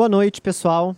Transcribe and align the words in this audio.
Boa 0.00 0.08
noite, 0.08 0.40
pessoal. 0.40 0.96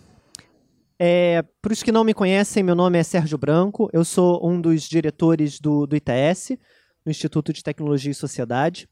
É, 0.97 1.43
para 1.61 1.73
os 1.73 1.83
que 1.83 1.91
não 1.91 2.05
me 2.05 2.15
conhecem, 2.15 2.63
meu 2.63 2.77
nome 2.77 2.97
é 2.97 3.03
Sérgio 3.03 3.37
Branco, 3.37 3.91
eu 3.93 4.05
sou 4.05 4.49
um 4.49 4.61
dos 4.61 4.85
diretores 4.85 5.59
do, 5.59 5.89
do 5.89 5.97
ITS, 5.97 6.57
no 7.05 7.11
Instituto 7.11 7.53
de 7.53 7.65
Tecnologia 7.65 8.13
e 8.13 8.15
Sociedade, 8.15 8.89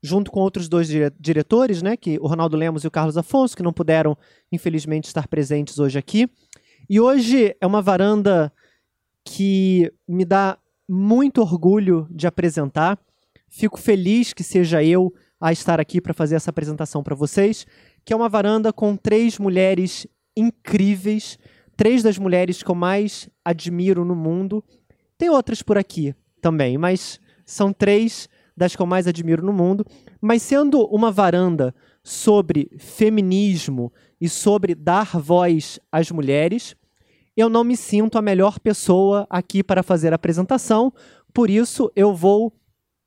junto 0.00 0.30
com 0.30 0.38
outros 0.38 0.68
dois 0.68 0.86
dire 0.86 1.12
diretores, 1.18 1.82
né, 1.82 1.96
que 1.96 2.16
o 2.20 2.28
Ronaldo 2.28 2.56
Lemos 2.56 2.84
e 2.84 2.86
o 2.86 2.92
Carlos 2.92 3.16
Afonso, 3.16 3.56
que 3.56 3.62
não 3.64 3.72
puderam, 3.72 4.16
infelizmente, 4.52 5.06
estar 5.06 5.26
presentes 5.26 5.80
hoje 5.80 5.98
aqui. 5.98 6.30
E 6.88 7.00
hoje 7.00 7.56
é 7.60 7.66
uma 7.66 7.82
varanda 7.82 8.52
que 9.24 9.92
me 10.06 10.24
dá 10.24 10.58
muito 10.88 11.40
orgulho 11.40 12.06
de 12.08 12.28
apresentar. 12.28 12.96
Fico 13.48 13.80
feliz 13.80 14.32
que 14.32 14.44
seja 14.44 14.80
eu 14.84 15.12
a 15.40 15.50
estar 15.50 15.80
aqui 15.80 16.00
para 16.00 16.14
fazer 16.14 16.36
essa 16.36 16.50
apresentação 16.50 17.02
para 17.02 17.16
vocês, 17.16 17.66
que 18.04 18.12
é 18.12 18.16
uma 18.16 18.28
varanda 18.28 18.72
com 18.72 18.96
três 18.96 19.38
mulheres 19.38 20.06
incríveis, 20.36 21.38
três 21.76 22.02
das 22.02 22.18
mulheres 22.18 22.62
que 22.62 22.70
eu 22.70 22.74
mais 22.74 23.28
admiro 23.44 24.04
no 24.04 24.14
mundo. 24.14 24.62
Tem 25.16 25.28
outras 25.28 25.62
por 25.62 25.76
aqui 25.76 26.14
também, 26.40 26.78
mas 26.78 27.20
são 27.44 27.72
três 27.72 28.28
das 28.56 28.76
que 28.76 28.82
eu 28.82 28.86
mais 28.86 29.06
admiro 29.06 29.44
no 29.44 29.52
mundo. 29.52 29.84
Mas 30.20 30.42
sendo 30.42 30.84
uma 30.86 31.10
varanda 31.10 31.74
sobre 32.02 32.70
feminismo 32.78 33.92
e 34.20 34.28
sobre 34.28 34.74
dar 34.74 35.18
voz 35.18 35.78
às 35.90 36.10
mulheres, 36.10 36.74
eu 37.36 37.48
não 37.48 37.64
me 37.64 37.76
sinto 37.76 38.18
a 38.18 38.22
melhor 38.22 38.58
pessoa 38.58 39.26
aqui 39.30 39.62
para 39.62 39.82
fazer 39.82 40.12
a 40.12 40.16
apresentação, 40.16 40.92
por 41.32 41.48
isso 41.48 41.90
eu 41.94 42.14
vou 42.14 42.52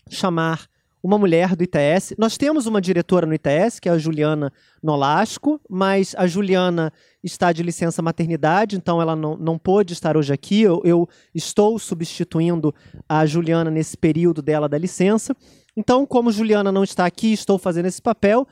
chamar 0.10 0.68
uma 1.04 1.18
mulher 1.18 1.54
do 1.54 1.64
ITS. 1.66 2.16
Nós 2.18 2.38
temos 2.38 2.66
uma 2.66 2.80
diretora 2.80 3.26
no 3.26 3.34
ITS, 3.34 3.78
que 3.82 3.90
é 3.90 3.92
a 3.92 3.98
Juliana 3.98 4.54
Nolasco, 4.82 5.60
mas 5.70 6.16
a 6.18 6.26
Juliana 6.26 6.94
está 7.22 7.52
de 7.52 7.62
licença 7.62 8.02
maternidade, 8.02 8.78
então 8.78 9.02
ela 9.02 9.14
não, 9.14 9.36
não 9.36 9.58
pôde 9.58 9.92
estar 9.92 10.16
hoje 10.16 10.32
aqui. 10.32 10.62
Eu, 10.62 10.82
eu 10.86 11.10
estou 11.36 11.78
substituindo 11.78 12.74
a 13.08 13.26
Juliana 13.26 13.70
nesse 13.70 13.98
período 13.98 14.42
dela 14.42 14.70
da 14.70 14.78
licença. 14.78 15.36
Então, 15.76 16.06
como 16.06 16.32
Juliana 16.32 16.72
não 16.72 16.86
está 16.86 17.06
aqui, 17.06 17.34
estou 17.34 17.60
fazendo 17.60 17.88
esse 17.88 18.02
papel. 18.02 18.48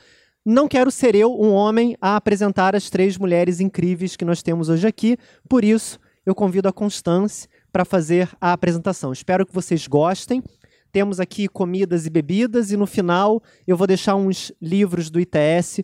Não 0.46 0.68
quero 0.68 0.92
ser 0.92 1.16
eu, 1.16 1.40
um 1.40 1.52
homem, 1.52 1.96
a 2.02 2.18
apresentar 2.18 2.76
as 2.76 2.90
três 2.90 3.18
mulheres 3.18 3.62
incríveis 3.62 4.18
que 4.18 4.26
nós 4.26 4.44
temos 4.44 4.68
hoje 4.68 4.86
aqui. 4.86 5.18
Por 5.48 5.64
isso, 5.64 6.00
eu 6.26 6.36
convido 6.36 6.68
a 6.68 6.74
Constance 6.74 7.48
para 7.72 7.86
fazer 7.86 8.30
a 8.42 8.52
apresentação. 8.52 9.14
Espero 9.14 9.46
que 9.46 9.54
vocês 9.54 9.88
gostem. 9.88 10.44
Temos 10.92 11.20
aqui 11.20 11.48
comidas 11.48 12.06
e 12.06 12.10
bebidas, 12.10 12.72
e 12.72 12.78
no 12.78 12.86
final 12.86 13.42
eu 13.66 13.78
vou 13.78 13.88
deixar 13.88 14.16
uns 14.16 14.52
livros 14.62 15.10
do 15.10 15.20
ITS 15.20 15.82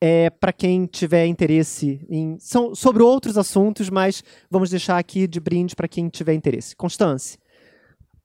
é, 0.00 0.30
para 0.30 0.52
quem 0.52 0.86
tiver 0.86 1.26
interesse 1.26 2.00
em. 2.08 2.38
São 2.38 2.74
sobre 2.74 3.02
outros 3.02 3.36
assuntos, 3.36 3.90
mas 3.90 4.24
vamos 4.50 4.70
deixar 4.70 4.98
aqui 4.98 5.26
de 5.26 5.38
brinde 5.38 5.76
para 5.76 5.88
quem 5.88 6.08
tiver 6.08 6.32
interesse. 6.32 6.74
Constance, 6.74 7.38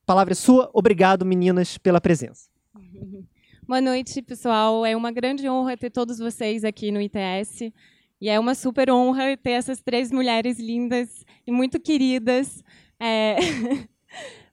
palavra 0.06 0.34
é 0.34 0.36
sua. 0.36 0.70
Obrigado, 0.74 1.26
meninas, 1.26 1.78
pela 1.78 2.00
presença. 2.00 2.50
Boa 3.68 3.82
noite, 3.82 4.22
pessoal. 4.22 4.86
É 4.86 4.96
uma 4.96 5.12
grande 5.12 5.50
honra 5.50 5.76
ter 5.76 5.90
todos 5.90 6.20
vocês 6.20 6.64
aqui 6.64 6.92
no 6.92 7.02
ITS. 7.02 7.74
E 8.22 8.30
é 8.30 8.40
uma 8.40 8.56
super 8.56 8.90
honra 8.92 9.36
ter 9.36 9.52
essas 9.52 9.82
três 9.82 10.12
mulheres 10.12 10.60
lindas 10.60 11.26
e 11.46 11.52
muito 11.52 11.80
queridas. 11.80 12.64
É... 13.00 13.36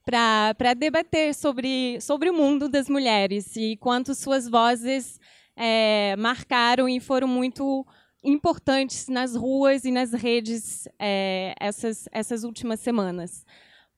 para 0.05 0.73
debater 0.73 1.33
sobre, 1.33 1.99
sobre 2.01 2.29
o 2.29 2.33
mundo 2.33 2.67
das 2.67 2.89
mulheres 2.89 3.55
e 3.55 3.77
quanto 3.77 4.13
suas 4.13 4.49
vozes 4.49 5.19
é, 5.55 6.15
marcaram 6.17 6.89
e 6.89 6.99
foram 6.99 7.27
muito 7.27 7.85
importantes 8.23 9.07
nas 9.07 9.35
ruas 9.35 9.85
e 9.85 9.91
nas 9.91 10.13
redes 10.13 10.87
é, 10.99 11.53
essas, 11.59 12.07
essas 12.11 12.43
últimas 12.43 12.79
semanas. 12.79 13.45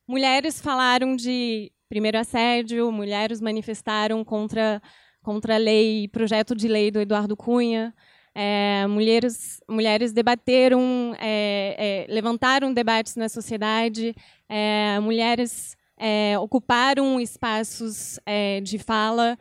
Mulheres 0.08 0.62
falaram 0.62 1.16
de 1.16 1.72
primeiro 1.90 2.18
assédio, 2.18 2.92
mulheres 2.92 3.42
manifestaram 3.42 4.24
contra, 4.24 4.82
contra 5.22 5.56
a 5.56 5.58
lei, 5.58 6.08
projeto 6.08 6.56
de 6.56 6.68
lei 6.68 6.92
do 6.92 7.00
Eduardo 7.00 7.36
Cunha, 7.36 7.94
é, 8.34 8.86
mulheres, 8.88 9.62
mulheres 9.70 10.12
debateram, 10.12 11.16
é, 11.20 12.06
é, 12.10 12.14
levantaram 12.14 12.74
debates 12.74 13.16
na 13.16 13.30
sociedade, 13.30 14.14
é, 14.50 15.00
mulheres 15.00 15.78
é, 15.98 16.38
ocuparam 16.40 17.20
espaços 17.20 18.20
é, 18.26 18.62
de 18.62 18.78
fala. 18.78 19.38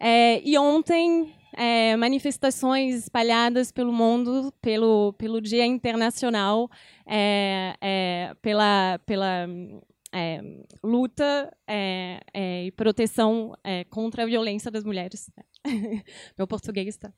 É, 0.00 0.40
e 0.42 0.56
ontem, 0.58 1.34
é, 1.54 1.96
manifestações 1.96 2.94
espalhadas 2.96 3.70
pelo 3.70 3.92
mundo, 3.92 4.52
pelo, 4.62 5.12
pelo 5.14 5.40
Dia 5.40 5.66
Internacional, 5.66 6.70
é, 7.06 7.74
é, 7.80 8.34
pela, 8.40 8.98
pela 9.04 9.46
luta 10.82 11.56
e 12.34 12.72
proteção 12.72 13.54
contra 13.90 14.24
a 14.24 14.26
violência 14.26 14.70
das 14.70 14.84
mulheres. 14.84 15.30
Meu 16.36 16.48
português 16.48 16.88
está. 16.88 17.12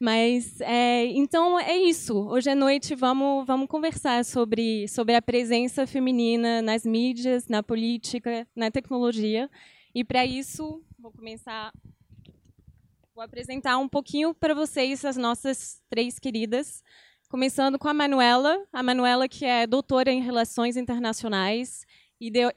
Mas 0.00 0.58
é, 0.62 1.04
então 1.08 1.60
é 1.60 1.76
isso. 1.76 2.16
Hoje 2.16 2.48
à 2.48 2.54
noite 2.54 2.94
vamos, 2.94 3.46
vamos 3.46 3.68
conversar 3.68 4.24
sobre, 4.24 4.88
sobre 4.88 5.14
a 5.14 5.20
presença 5.20 5.86
feminina 5.86 6.62
nas 6.62 6.86
mídias, 6.86 7.48
na 7.48 7.62
política, 7.62 8.48
na 8.56 8.70
tecnologia. 8.70 9.50
E 9.94 10.02
para 10.02 10.24
isso 10.24 10.82
vou 10.98 11.12
começar, 11.12 11.70
vou 13.14 13.22
apresentar 13.22 13.76
um 13.76 13.86
pouquinho 13.86 14.32
para 14.32 14.54
vocês 14.54 15.04
as 15.04 15.18
nossas 15.18 15.82
três 15.90 16.18
queridas, 16.18 16.82
começando 17.28 17.78
com 17.78 17.86
a 17.86 17.92
Manuela, 17.92 18.58
a 18.72 18.82
Manuela 18.82 19.28
que 19.28 19.44
é 19.44 19.66
doutora 19.66 20.10
em 20.10 20.22
relações 20.22 20.78
internacionais, 20.78 21.84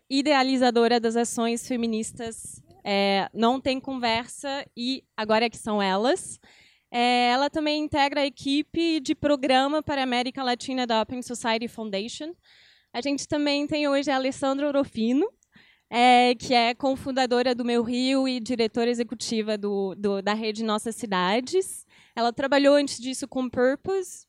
idealizadora 0.10 0.98
das 0.98 1.18
ações 1.18 1.68
feministas. 1.68 2.64
É, 2.86 3.30
não 3.34 3.60
tem 3.60 3.82
conversa 3.82 4.66
e 4.78 5.04
agora 5.18 5.44
é 5.44 5.50
que 5.50 5.58
são 5.58 5.82
elas. 5.82 6.40
É, 6.96 7.32
ela 7.32 7.50
também 7.50 7.82
integra 7.82 8.22
a 8.22 8.26
equipe 8.26 9.00
de 9.00 9.16
programa 9.16 9.82
para 9.82 10.02
a 10.02 10.04
América 10.04 10.44
Latina 10.44 10.86
da 10.86 11.02
Open 11.02 11.24
Society 11.24 11.68
Foundation. 11.68 12.36
A 12.94 13.02
gente 13.02 13.28
também 13.28 13.66
tem 13.66 13.88
hoje 13.88 14.12
a 14.12 14.16
Alessandra 14.16 14.68
Orofino, 14.68 15.28
é, 15.90 16.36
que 16.36 16.54
é 16.54 16.76
cofundadora 16.76 17.56
do 17.56 17.66
Meu 17.66 17.82
Rio 17.82 18.28
e 18.28 18.40
diretora 18.40 18.92
executiva 18.92 19.58
do, 19.58 19.96
do, 19.96 20.22
da 20.22 20.36
rede 20.36 20.64
Nossas 20.64 20.96
Cidades. 20.96 21.84
Ela 22.16 22.32
trabalhou 22.32 22.76
antes 22.76 23.00
disso 23.00 23.28
com 23.28 23.50
Purpose 23.50 24.28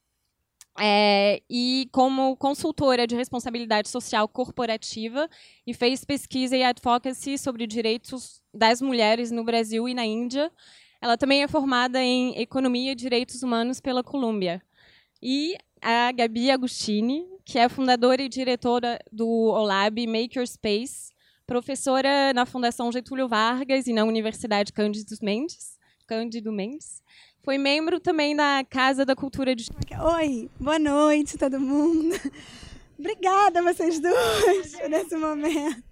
é, 0.81 1.42
e 1.50 1.86
como 1.92 2.34
consultora 2.38 3.06
de 3.06 3.14
responsabilidade 3.14 3.91
social 3.91 4.26
corporativa 4.26 5.28
e 5.66 5.75
fez 5.75 6.02
pesquisa 6.02 6.56
e 6.56 6.62
advocacy 6.62 7.36
sobre 7.36 7.66
direitos 7.66 8.42
das 8.54 8.81
mulheres 8.81 9.31
no 9.31 9.44
Brasil 9.44 9.86
e 9.86 9.92
na 9.92 10.06
Índia. 10.06 10.50
Ela 11.00 11.16
também 11.16 11.43
é 11.43 11.49
formada 11.49 12.03
em 12.03 12.38
Economia 12.41 12.93
e 12.93 12.94
Direitos 12.94 13.43
Humanos 13.43 13.81
pela 13.81 14.03
Colômbia. 14.03 14.62
E 15.22 15.56
a 15.81 16.10
Gabi 16.12 16.50
Agostini, 16.50 17.27
que 17.44 17.59
é 17.59 17.69
fundadora 17.69 18.22
e 18.22 18.28
diretora 18.28 18.99
do 19.12 19.28
OLAB 19.28 20.06
Makerspace, 20.06 21.12
professora 21.47 22.32
na 22.32 22.47
Fundação 22.47 22.91
Getúlio 22.91 23.28
Vargas 23.28 23.87
e 23.87 23.93
na 23.93 24.05
Universidade 24.05 24.72
Cândido 24.72 25.15
Mendes. 25.22 25.78
Cândido 26.06 26.53
Mendes. 26.53 27.03
Foi 27.43 27.59
membro 27.59 28.00
também 28.00 28.35
da 28.35 28.64
Casa 28.69 29.05
da 29.05 29.14
Cultura 29.14 29.55
de... 29.55 29.67
Oi, 30.17 30.50
boa 30.58 30.79
noite 30.79 31.37
todo 31.37 31.61
mundo. 31.61 32.14
Obrigada 32.99 33.62
vocês 33.62 34.00
dois 34.00 34.88
nesse 34.88 35.17
momento. 35.17 35.82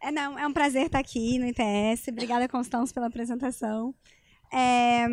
É, 0.00 0.12
não, 0.12 0.38
é 0.38 0.46
um 0.46 0.52
prazer 0.52 0.86
estar 0.86 1.00
aqui 1.00 1.38
no 1.38 1.46
ITS. 1.46 2.08
Obrigada, 2.08 2.48
Constância, 2.48 2.94
pela 2.94 3.06
apresentação. 3.06 3.94
É, 4.52 5.06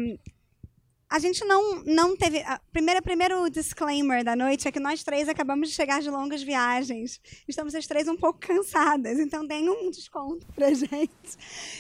a 1.13 1.19
gente 1.19 1.45
não, 1.45 1.83
não 1.83 2.17
teve. 2.17 2.39
A 2.39 2.59
primeira, 2.71 2.99
primeiro 2.99 3.47
disclaimer 3.47 4.23
da 4.23 4.35
noite 4.35 4.67
é 4.67 4.71
que 4.71 4.79
nós 4.79 5.03
três 5.03 5.29
acabamos 5.29 5.69
de 5.69 5.75
chegar 5.75 6.01
de 6.01 6.09
longas 6.09 6.41
viagens. 6.41 7.21
Estamos 7.47 7.75
as 7.75 7.85
três 7.85 8.07
um 8.07 8.17
pouco 8.17 8.39
cansadas, 8.39 9.19
então 9.19 9.47
tem 9.47 9.69
um 9.69 9.91
desconto 9.91 10.47
pra 10.55 10.73
gente. 10.73 11.37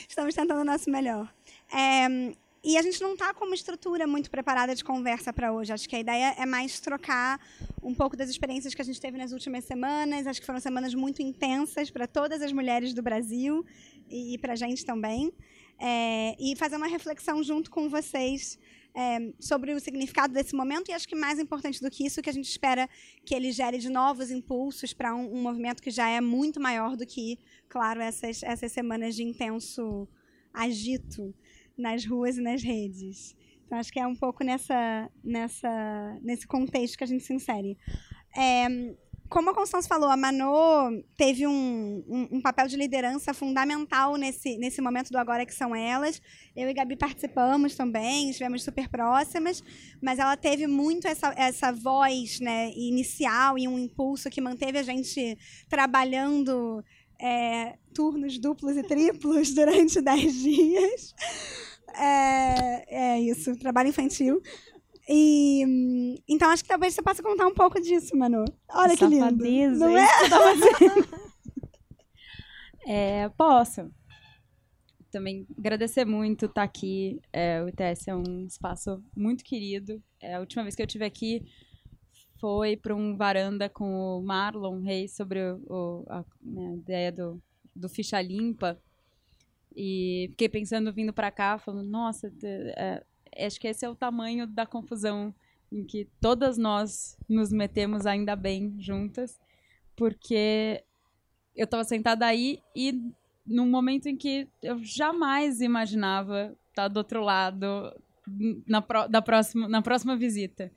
Estamos 0.07 0.35
tentando 0.35 0.61
o 0.61 0.63
nosso 0.63 0.87
melhor. 0.91 1.33
É, 1.73 2.35
e 2.63 2.77
a 2.77 2.81
gente 2.83 3.01
não 3.01 3.13
está 3.13 3.33
com 3.33 3.45
uma 3.45 3.55
estrutura 3.55 4.05
muito 4.05 4.29
preparada 4.29 4.75
de 4.75 4.83
conversa 4.83 5.33
para 5.33 5.51
hoje. 5.51 5.73
Acho 5.73 5.89
que 5.89 5.95
a 5.95 5.99
ideia 5.99 6.35
é 6.37 6.45
mais 6.45 6.79
trocar 6.79 7.37
um 7.81 7.95
pouco 7.95 8.15
das 8.15 8.29
experiências 8.29 8.75
que 8.75 8.81
a 8.81 8.85
gente 8.85 9.01
teve 9.01 9.17
nas 9.17 9.31
últimas 9.31 9.65
semanas. 9.65 10.27
Acho 10.27 10.39
que 10.39 10.45
foram 10.45 10.59
semanas 10.59 10.93
muito 10.93 11.21
intensas 11.23 11.89
para 11.89 12.07
todas 12.07 12.41
as 12.41 12.53
mulheres 12.53 12.93
do 12.93 13.01
Brasil 13.01 13.65
e, 14.07 14.35
e 14.35 14.37
para 14.37 14.53
a 14.53 14.55
gente 14.55 14.85
também 14.85 15.33
é, 15.85 16.33
e 16.39 16.55
fazer 16.55 16.77
uma 16.77 16.87
reflexão 16.87 17.43
junto 17.43 17.69
com 17.69 17.89
vocês 17.89 18.57
é, 18.95 19.33
sobre 19.37 19.73
o 19.73 19.79
significado 19.81 20.33
desse 20.33 20.55
momento 20.55 20.89
e 20.89 20.93
acho 20.93 21.05
que 21.05 21.13
mais 21.15 21.39
importante 21.39 21.81
do 21.81 21.91
que 21.91 22.05
isso, 22.05 22.21
que 22.21 22.29
a 22.29 22.33
gente 22.33 22.47
espera 22.47 22.87
que 23.25 23.35
ele 23.35 23.51
gere 23.51 23.77
de 23.77 23.89
novos 23.89 24.31
impulsos 24.31 24.93
para 24.93 25.13
um, 25.13 25.35
um, 25.35 25.41
movimento 25.41 25.83
que 25.83 25.91
já 25.91 26.07
é 26.07 26.21
muito 26.21 26.57
maior 26.57 26.95
do 26.95 27.05
que, 27.05 27.37
claro, 27.67 27.99
essas, 27.99 28.41
essas 28.43 28.71
semanas 28.71 29.13
de 29.13 29.23
intenso 29.23 30.07
agito 30.53 31.35
nas 31.77 32.05
ruas 32.05 32.37
e 32.37 32.41
nas 32.41 32.63
redes. 32.63 33.35
Então, 33.65 33.77
acho 33.77 33.91
que 33.91 33.99
é 33.99 34.07
um 34.07 34.15
pouco 34.15 34.41
nessa, 34.41 35.11
nessa, 35.21 36.17
nesse 36.21 36.47
contexto 36.47 36.97
que 36.97 37.03
a 37.03 37.07
gente 37.07 37.25
se 37.25 37.33
insere. 37.33 37.77
É, 38.37 38.67
como 39.33 39.49
a 39.49 39.53
Constância 39.55 39.89
falou, 39.89 40.09
a 40.09 40.15
Manô 40.15 41.03
teve 41.17 41.47
um, 41.47 42.03
um, 42.07 42.37
um, 42.37 42.39
papel 42.39 42.67
de 42.67 42.77
liderança 42.77 43.33
fundamental 43.33 44.15
nesse, 44.15 44.59
nesse 44.59 44.79
momento 44.79 45.09
do 45.09 45.17
Agora 45.17 45.43
Que 45.43 45.55
São 45.55 45.75
Elas. 45.75 46.21
Eu 46.55 46.69
e 46.69 46.73
Gabi 46.73 46.95
participamos 46.95 47.75
também, 47.75 48.29
estivemos 48.29 48.61
super 48.63 48.87
próximas, 48.87 49.63
mas 49.99 50.19
ela 50.19 50.37
teve 50.37 50.67
muito 50.67 51.07
essa, 51.07 51.33
essa 51.35 51.71
voz 51.71 52.39
né, 52.39 52.71
inicial 52.75 53.57
e 53.57 53.67
um 53.67 53.79
impulso 53.79 54.29
que 54.29 54.39
manteve 54.39 54.77
a 54.77 54.83
gente 54.83 55.35
trabalhando 55.67 56.85
é, 57.19 57.75
turnos 57.91 58.37
duplos 58.37 58.77
e 58.77 58.83
triplos 58.83 59.49
durante 59.55 59.99
dez 59.99 60.31
dias. 60.31 61.15
É, 61.97 63.15
é 63.15 63.19
isso, 63.19 63.57
trabalho 63.57 63.89
infantil. 63.89 64.39
E, 65.07 66.21
então 66.27 66.49
acho 66.49 66.63
que 66.63 66.69
talvez 66.69 66.93
você 66.93 67.01
possa 67.01 67.21
contar 67.21 67.45
um 67.47 67.53
pouco 67.53 67.79
disso, 67.81 68.15
Manu. 68.15 68.45
Olha 68.69 68.95
que, 68.95 69.05
lindo. 69.05 69.79
Não 69.79 69.97
é? 69.97 70.07
é, 73.25 73.29
posso. 73.29 73.91
Também 75.11 75.45
agradecer 75.57 76.05
muito 76.05 76.45
estar 76.45 76.63
aqui. 76.63 77.21
É, 77.31 77.61
o 77.61 77.67
ITS 77.67 78.07
é 78.07 78.15
um 78.15 78.45
espaço 78.45 79.03
muito 79.15 79.43
querido. 79.43 80.01
É, 80.21 80.35
a 80.35 80.39
última 80.39 80.63
vez 80.63 80.75
que 80.75 80.81
eu 80.81 80.85
estive 80.85 81.05
aqui 81.05 81.45
foi 82.39 82.77
para 82.77 82.95
um 82.95 83.15
varanda 83.15 83.69
com 83.69 84.19
o 84.19 84.23
Marlon 84.23 84.81
Reis 84.81 85.15
sobre 85.15 85.39
o, 85.39 85.61
o, 85.67 86.05
a, 86.09 86.25
né, 86.41 86.67
a 86.67 86.75
ideia 86.75 87.11
do, 87.11 87.41
do 87.75 87.89
ficha 87.89 88.21
limpa. 88.21 88.81
E 89.75 90.27
fiquei 90.31 90.47
pensando, 90.47 90.93
vindo 90.93 91.11
para 91.11 91.31
cá, 91.31 91.57
falando, 91.57 91.89
nossa, 91.89 92.31
é, 92.77 93.03
acho 93.37 93.59
que 93.59 93.67
esse 93.67 93.85
é 93.85 93.89
o 93.89 93.95
tamanho 93.95 94.47
da 94.47 94.65
confusão 94.65 95.33
em 95.71 95.83
que 95.83 96.07
todas 96.21 96.57
nós 96.57 97.17
nos 97.27 97.51
metemos 97.51 98.05
ainda 98.05 98.35
bem 98.35 98.75
juntas, 98.79 99.39
porque 99.95 100.83
eu 101.55 101.65
estava 101.65 101.83
sentada 101.83 102.25
aí 102.25 102.59
e 102.75 103.01
num 103.45 103.69
momento 103.69 104.07
em 104.07 104.15
que 104.15 104.47
eu 104.61 104.83
jamais 104.83 105.61
imaginava 105.61 106.55
estar 106.69 106.87
do 106.87 106.97
outro 106.97 107.21
lado 107.21 107.93
na, 108.67 108.81
pro, 108.81 109.07
da 109.07 109.21
próxima, 109.21 109.67
na 109.67 109.81
próxima 109.81 110.15
visita. 110.15 110.71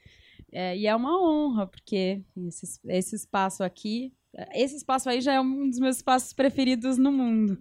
É, 0.53 0.77
e 0.77 0.87
é 0.87 0.95
uma 0.95 1.21
honra, 1.21 1.67
porque 1.67 2.23
esse, 2.47 2.81
esse 2.89 3.17
espaço 3.17 3.63
aqui 3.63 4.13
esse 4.53 4.77
espaço 4.77 5.09
aí 5.09 5.21
já 5.21 5.35
é 5.35 5.41
um 5.41 5.69
dos 5.69 5.79
meus 5.79 5.97
espaços 5.97 6.33
preferidos 6.33 6.99
no 6.99 7.11
mundo. 7.11 7.59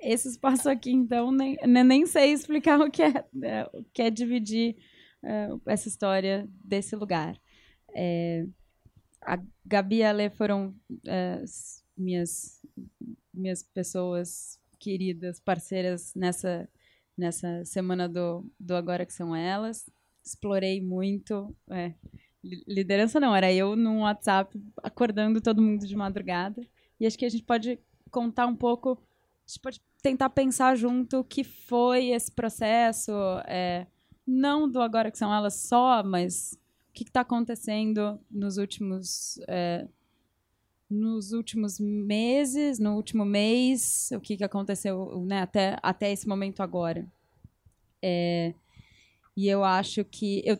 Esse 0.00 0.28
espaço 0.28 0.68
aqui, 0.68 0.90
então, 0.90 1.32
nem, 1.32 1.56
nem 1.66 2.06
sei 2.06 2.32
explicar 2.32 2.80
o 2.80 2.90
que 2.90 3.02
é, 3.02 3.24
é 3.42 3.70
o 3.72 3.84
que 3.92 4.02
é 4.02 4.10
dividir 4.10 4.76
é, 5.22 5.48
essa 5.66 5.88
história 5.88 6.48
desse 6.62 6.94
lugar. 6.94 7.38
É, 7.94 8.46
a 9.22 9.38
Gabi 9.64 9.96
e 9.96 10.04
a 10.04 10.12
Lê 10.12 10.30
foram 10.30 10.74
é, 11.06 11.42
minhas, 11.96 12.62
minhas 13.32 13.62
pessoas 13.62 14.58
queridas, 14.78 15.40
parceiras 15.40 16.14
nessa, 16.14 16.68
nessa 17.16 17.64
semana 17.64 18.08
do, 18.08 18.48
do 18.60 18.74
Agora 18.74 19.04
Que 19.04 19.12
São 19.12 19.34
Elas. 19.34 19.88
Explorei 20.24 20.80
muito. 20.80 21.56
É, 21.70 21.94
liderança 22.42 23.18
não, 23.18 23.34
era 23.34 23.52
eu 23.52 23.74
no 23.74 24.00
WhatsApp 24.00 24.60
acordando 24.82 25.40
todo 25.40 25.62
mundo 25.62 25.86
de 25.86 25.96
madrugada. 25.96 26.62
E 27.00 27.06
acho 27.06 27.18
que 27.18 27.24
a 27.24 27.28
gente 27.28 27.44
pode 27.44 27.78
contar 28.10 28.46
um 28.46 28.56
pouco, 28.56 28.92
a 28.92 29.48
gente 29.48 29.60
pode 29.60 29.80
tentar 30.02 30.30
pensar 30.30 30.76
junto 30.76 31.18
o 31.18 31.24
que 31.24 31.42
foi 31.42 32.08
esse 32.08 32.30
processo, 32.30 33.12
é, 33.46 33.86
não 34.26 34.70
do 34.70 34.80
agora 34.80 35.10
que 35.10 35.18
são 35.18 35.32
elas 35.32 35.54
só, 35.54 36.02
mas 36.02 36.58
o 36.90 36.92
que 36.92 37.02
está 37.02 37.20
acontecendo 37.20 38.20
nos 38.30 38.56
últimos 38.56 39.38
é, 39.48 39.86
nos 40.90 41.32
últimos 41.32 41.78
meses, 41.78 42.78
no 42.78 42.94
último 42.94 43.24
mês, 43.24 44.10
o 44.12 44.20
que, 44.20 44.38
que 44.38 44.44
aconteceu 44.44 45.22
né, 45.26 45.42
até, 45.42 45.76
até 45.82 46.10
esse 46.10 46.26
momento 46.26 46.62
agora. 46.62 47.06
É, 48.00 48.54
e 49.36 49.48
eu 49.48 49.62
acho 49.64 50.02
que 50.04 50.42
eu, 50.46 50.58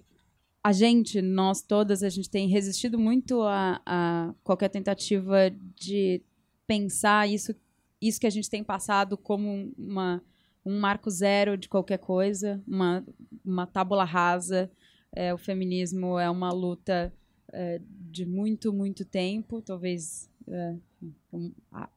a 0.69 0.73
gente, 0.73 1.23
nós 1.23 1.63
todas, 1.63 2.03
a 2.03 2.11
gente 2.11 2.29
tem 2.29 2.47
resistido 2.47 2.99
muito 2.99 3.41
a, 3.41 3.81
a 3.87 4.35
qualquer 4.45 4.69
tentativa 4.69 5.51
de 5.75 6.21
pensar 6.67 7.27
isso, 7.27 7.55
isso 8.03 8.21
que 8.21 8.27
a 8.27 8.31
gente 8.31 8.51
tem 8.51 8.63
passado 8.63 9.17
como 9.17 9.73
uma, 9.79 10.23
um 10.67 10.79
marco 10.79 11.09
zero 11.11 11.57
de 11.57 11.71
qualquer 11.71 11.97
coisa, 11.97 12.63
uma, 12.69 13.03
uma 13.43 13.67
tábula 13.67 14.05
rasa. 14.05 14.71
É, 15.11 15.33
o 15.33 15.39
feminismo 15.39 16.19
é 16.19 16.29
uma 16.29 16.53
luta 16.53 17.15
é, 17.51 17.81
de 17.89 18.27
muito, 18.27 18.71
muito 18.71 19.07
tempo, 19.07 19.63
talvez 19.63 20.29
é, 20.47 20.75
um, 21.33 21.51
a, 21.73 21.89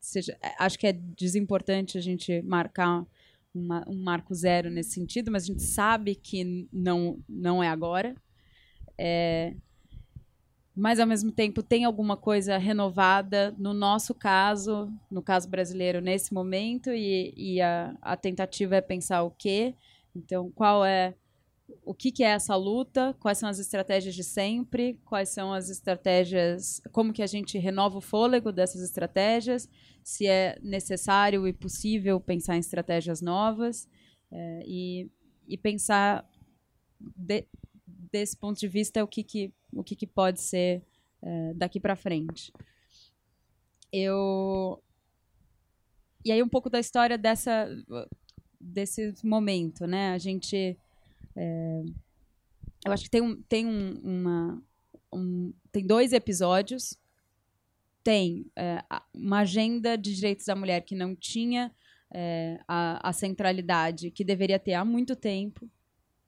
seja, 0.00 0.38
é, 0.40 0.54
acho 0.58 0.78
que 0.78 0.86
é 0.86 0.92
desimportante 0.94 1.98
a 1.98 2.00
gente 2.00 2.40
marcar 2.40 3.06
uma, 3.54 3.84
um 3.88 4.02
marco 4.02 4.34
zero 4.34 4.70
nesse 4.70 4.90
sentido, 4.90 5.30
mas 5.30 5.44
a 5.44 5.46
gente 5.46 5.62
sabe 5.62 6.14
que 6.14 6.68
não, 6.72 7.18
não 7.28 7.62
é 7.62 7.68
agora. 7.68 8.14
É, 8.96 9.54
mas, 10.74 10.98
ao 11.00 11.06
mesmo 11.06 11.30
tempo, 11.32 11.62
tem 11.62 11.84
alguma 11.84 12.16
coisa 12.16 12.56
renovada 12.56 13.54
no 13.58 13.74
nosso 13.74 14.14
caso, 14.14 14.90
no 15.10 15.20
caso 15.20 15.48
brasileiro, 15.48 16.00
nesse 16.00 16.32
momento, 16.32 16.90
e, 16.90 17.34
e 17.36 17.60
a, 17.60 17.94
a 18.00 18.16
tentativa 18.16 18.76
é 18.76 18.80
pensar 18.80 19.22
o 19.22 19.30
quê. 19.30 19.74
Então, 20.14 20.50
qual 20.50 20.84
é 20.84 21.14
o 21.84 21.94
que, 21.94 22.10
que, 22.10 22.22
é 22.22 22.28
essa 22.28 22.56
luta, 22.56 23.14
quais 23.20 23.38
são 23.38 23.48
as 23.48 23.58
estratégias 23.58 24.14
de 24.14 24.24
sempre, 24.24 24.94
quais 25.04 25.28
são 25.28 25.52
as 25.52 25.68
estratégias, 25.68 26.80
como 26.92 27.12
que 27.12 27.22
a 27.22 27.26
gente 27.26 27.58
renova 27.58 27.98
o 27.98 28.00
fôlego 28.00 28.52
dessas 28.52 28.82
estratégias, 28.82 29.68
se 30.02 30.26
é 30.26 30.58
necessário 30.62 31.46
e 31.46 31.52
possível 31.52 32.20
pensar 32.20 32.56
em 32.56 32.60
estratégias 32.60 33.20
novas 33.20 33.88
é, 34.30 34.62
e, 34.66 35.10
e, 35.46 35.56
pensar 35.56 36.28
de, 36.98 37.46
desse 37.86 38.36
ponto 38.36 38.58
de 38.58 38.68
vista 38.68 39.02
o 39.02 39.08
que, 39.08 39.22
que, 39.22 39.52
o 39.72 39.84
que, 39.84 39.96
que 39.96 40.06
pode 40.06 40.40
ser 40.40 40.82
é, 41.22 41.54
daqui 41.54 41.78
para 41.78 41.96
frente. 41.96 42.52
Eu 43.92 44.82
e 46.24 46.30
aí 46.30 46.42
um 46.42 46.48
pouco 46.48 46.68
da 46.68 46.78
história 46.78 47.16
dessa 47.16 47.68
desse 48.60 49.14
momento, 49.24 49.86
né? 49.86 50.12
A 50.12 50.18
gente 50.18 50.78
é, 51.36 51.82
eu 52.84 52.92
acho 52.92 53.04
que 53.04 53.10
tem, 53.10 53.20
um, 53.20 53.42
tem 53.42 53.66
um, 53.66 54.00
uma. 54.02 54.62
Um, 55.12 55.52
tem 55.70 55.86
dois 55.86 56.12
episódios. 56.12 56.98
Tem 58.02 58.46
é, 58.56 58.82
uma 59.14 59.40
agenda 59.40 59.96
de 59.96 60.14
direitos 60.14 60.46
da 60.46 60.56
mulher 60.56 60.80
que 60.82 60.94
não 60.94 61.14
tinha 61.14 61.70
é, 62.12 62.58
a, 62.66 63.10
a, 63.10 63.12
centralidade 63.12 64.10
que 64.10 64.24
deveria 64.24 64.58
ter 64.58 64.72
há 64.72 64.84
muito 64.84 65.14
tempo. 65.14 65.68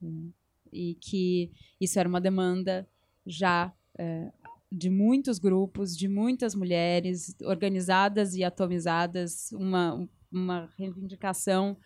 Né? 0.01 0.29
E 0.71 0.95
que 1.01 1.51
isso 1.81 1.99
era 1.99 2.09
uma 2.09 2.21
demanda 2.21 2.87
já 3.27 3.73
é, 3.99 4.31
de 4.71 4.91
muitos 4.91 5.39
grupos, 5.39 5.97
de 5.97 6.09
muitas 6.09 6.55
mulheres 6.55 7.35
organizadas 7.43 8.35
e 8.35 8.45
atomizadas, 8.45 9.51
uma, 9.53 10.09
uma 10.31 10.71
reivindicação 10.77 11.77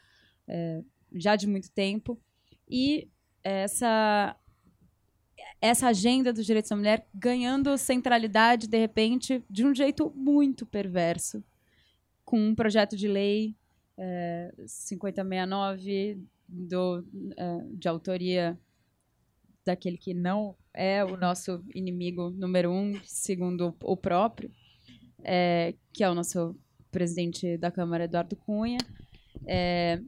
é, 0.49 0.83
já 1.13 1.37
de 1.37 1.47
muito 1.47 1.71
tempo 1.71 2.21
e 2.69 3.09
essa 3.43 4.37
essa 5.61 5.89
agenda 5.89 6.33
dos 6.33 6.45
direitos 6.45 6.69
da 6.69 6.77
mulher 6.77 7.07
ganhando 7.15 7.77
centralidade 7.79 8.67
de 8.67 8.79
repente 8.79 9.43
de 9.49 9.65
um 9.65 9.75
jeito 9.75 10.13
muito 10.15 10.67
perverso 10.67 11.43
com 12.25 12.39
um 12.39 12.55
projeto 12.55 12.97
de 12.97 13.09
lei 13.09 13.57
é, 13.97 14.53
5069 14.67 16.21
do, 16.49 17.05
é, 17.37 17.59
de 17.73 17.89
autoria 17.89 18.59
daquele 19.65 19.97
que 19.97 20.15
não 20.15 20.57
é 20.73 21.05
o 21.05 21.17
nosso 21.17 21.65
inimigo 21.75 22.31
número 22.31 22.71
um, 22.71 23.01
segundo 23.05 23.75
o 23.83 23.97
próprio, 23.97 24.51
é, 25.25 25.75
que 25.93 26.05
é 26.05 26.11
o 26.11 26.15
nosso 26.15 26.55
presidente 26.91 27.59
da 27.59 27.71
Câmara, 27.71 28.05
Eduardo 28.05 28.37
Cunha. 28.37 28.79
É, 29.45 30.01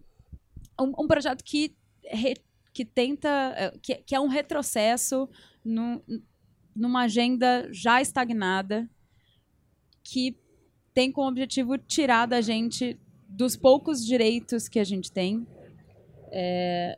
um, 0.81 0.93
um 1.05 1.09
projeto 1.09 1.43
que 1.43 1.75
re, 2.05 2.35
que 2.79 2.85
tenta, 2.85 3.29
é, 3.57 3.73
que, 3.83 3.97
que 3.97 4.15
é 4.15 4.21
um 4.21 4.29
retrocesso 4.29 5.29
no, 5.65 6.01
numa 6.77 7.03
agenda 7.03 7.69
já 7.73 8.01
estagnada, 8.01 8.89
que 10.05 10.39
tem 10.95 11.11
como 11.11 11.29
objetivo 11.29 11.77
tirar 11.77 12.27
da 12.27 12.41
gente 12.41 12.97
dos 13.29 13.57
poucos 13.57 14.07
direitos 14.07 14.69
que 14.69 14.79
a 14.79 14.85
gente 14.85 15.11
tem 15.11 15.45
é, 16.31 16.97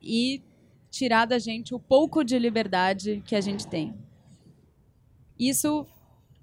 e 0.00 0.42
tirar 0.90 1.26
da 1.26 1.38
gente 1.38 1.74
o 1.74 1.78
pouco 1.78 2.24
de 2.24 2.38
liberdade 2.38 3.22
que 3.26 3.36
a 3.36 3.42
gente 3.42 3.66
tem. 3.68 3.94
Isso 5.38 5.86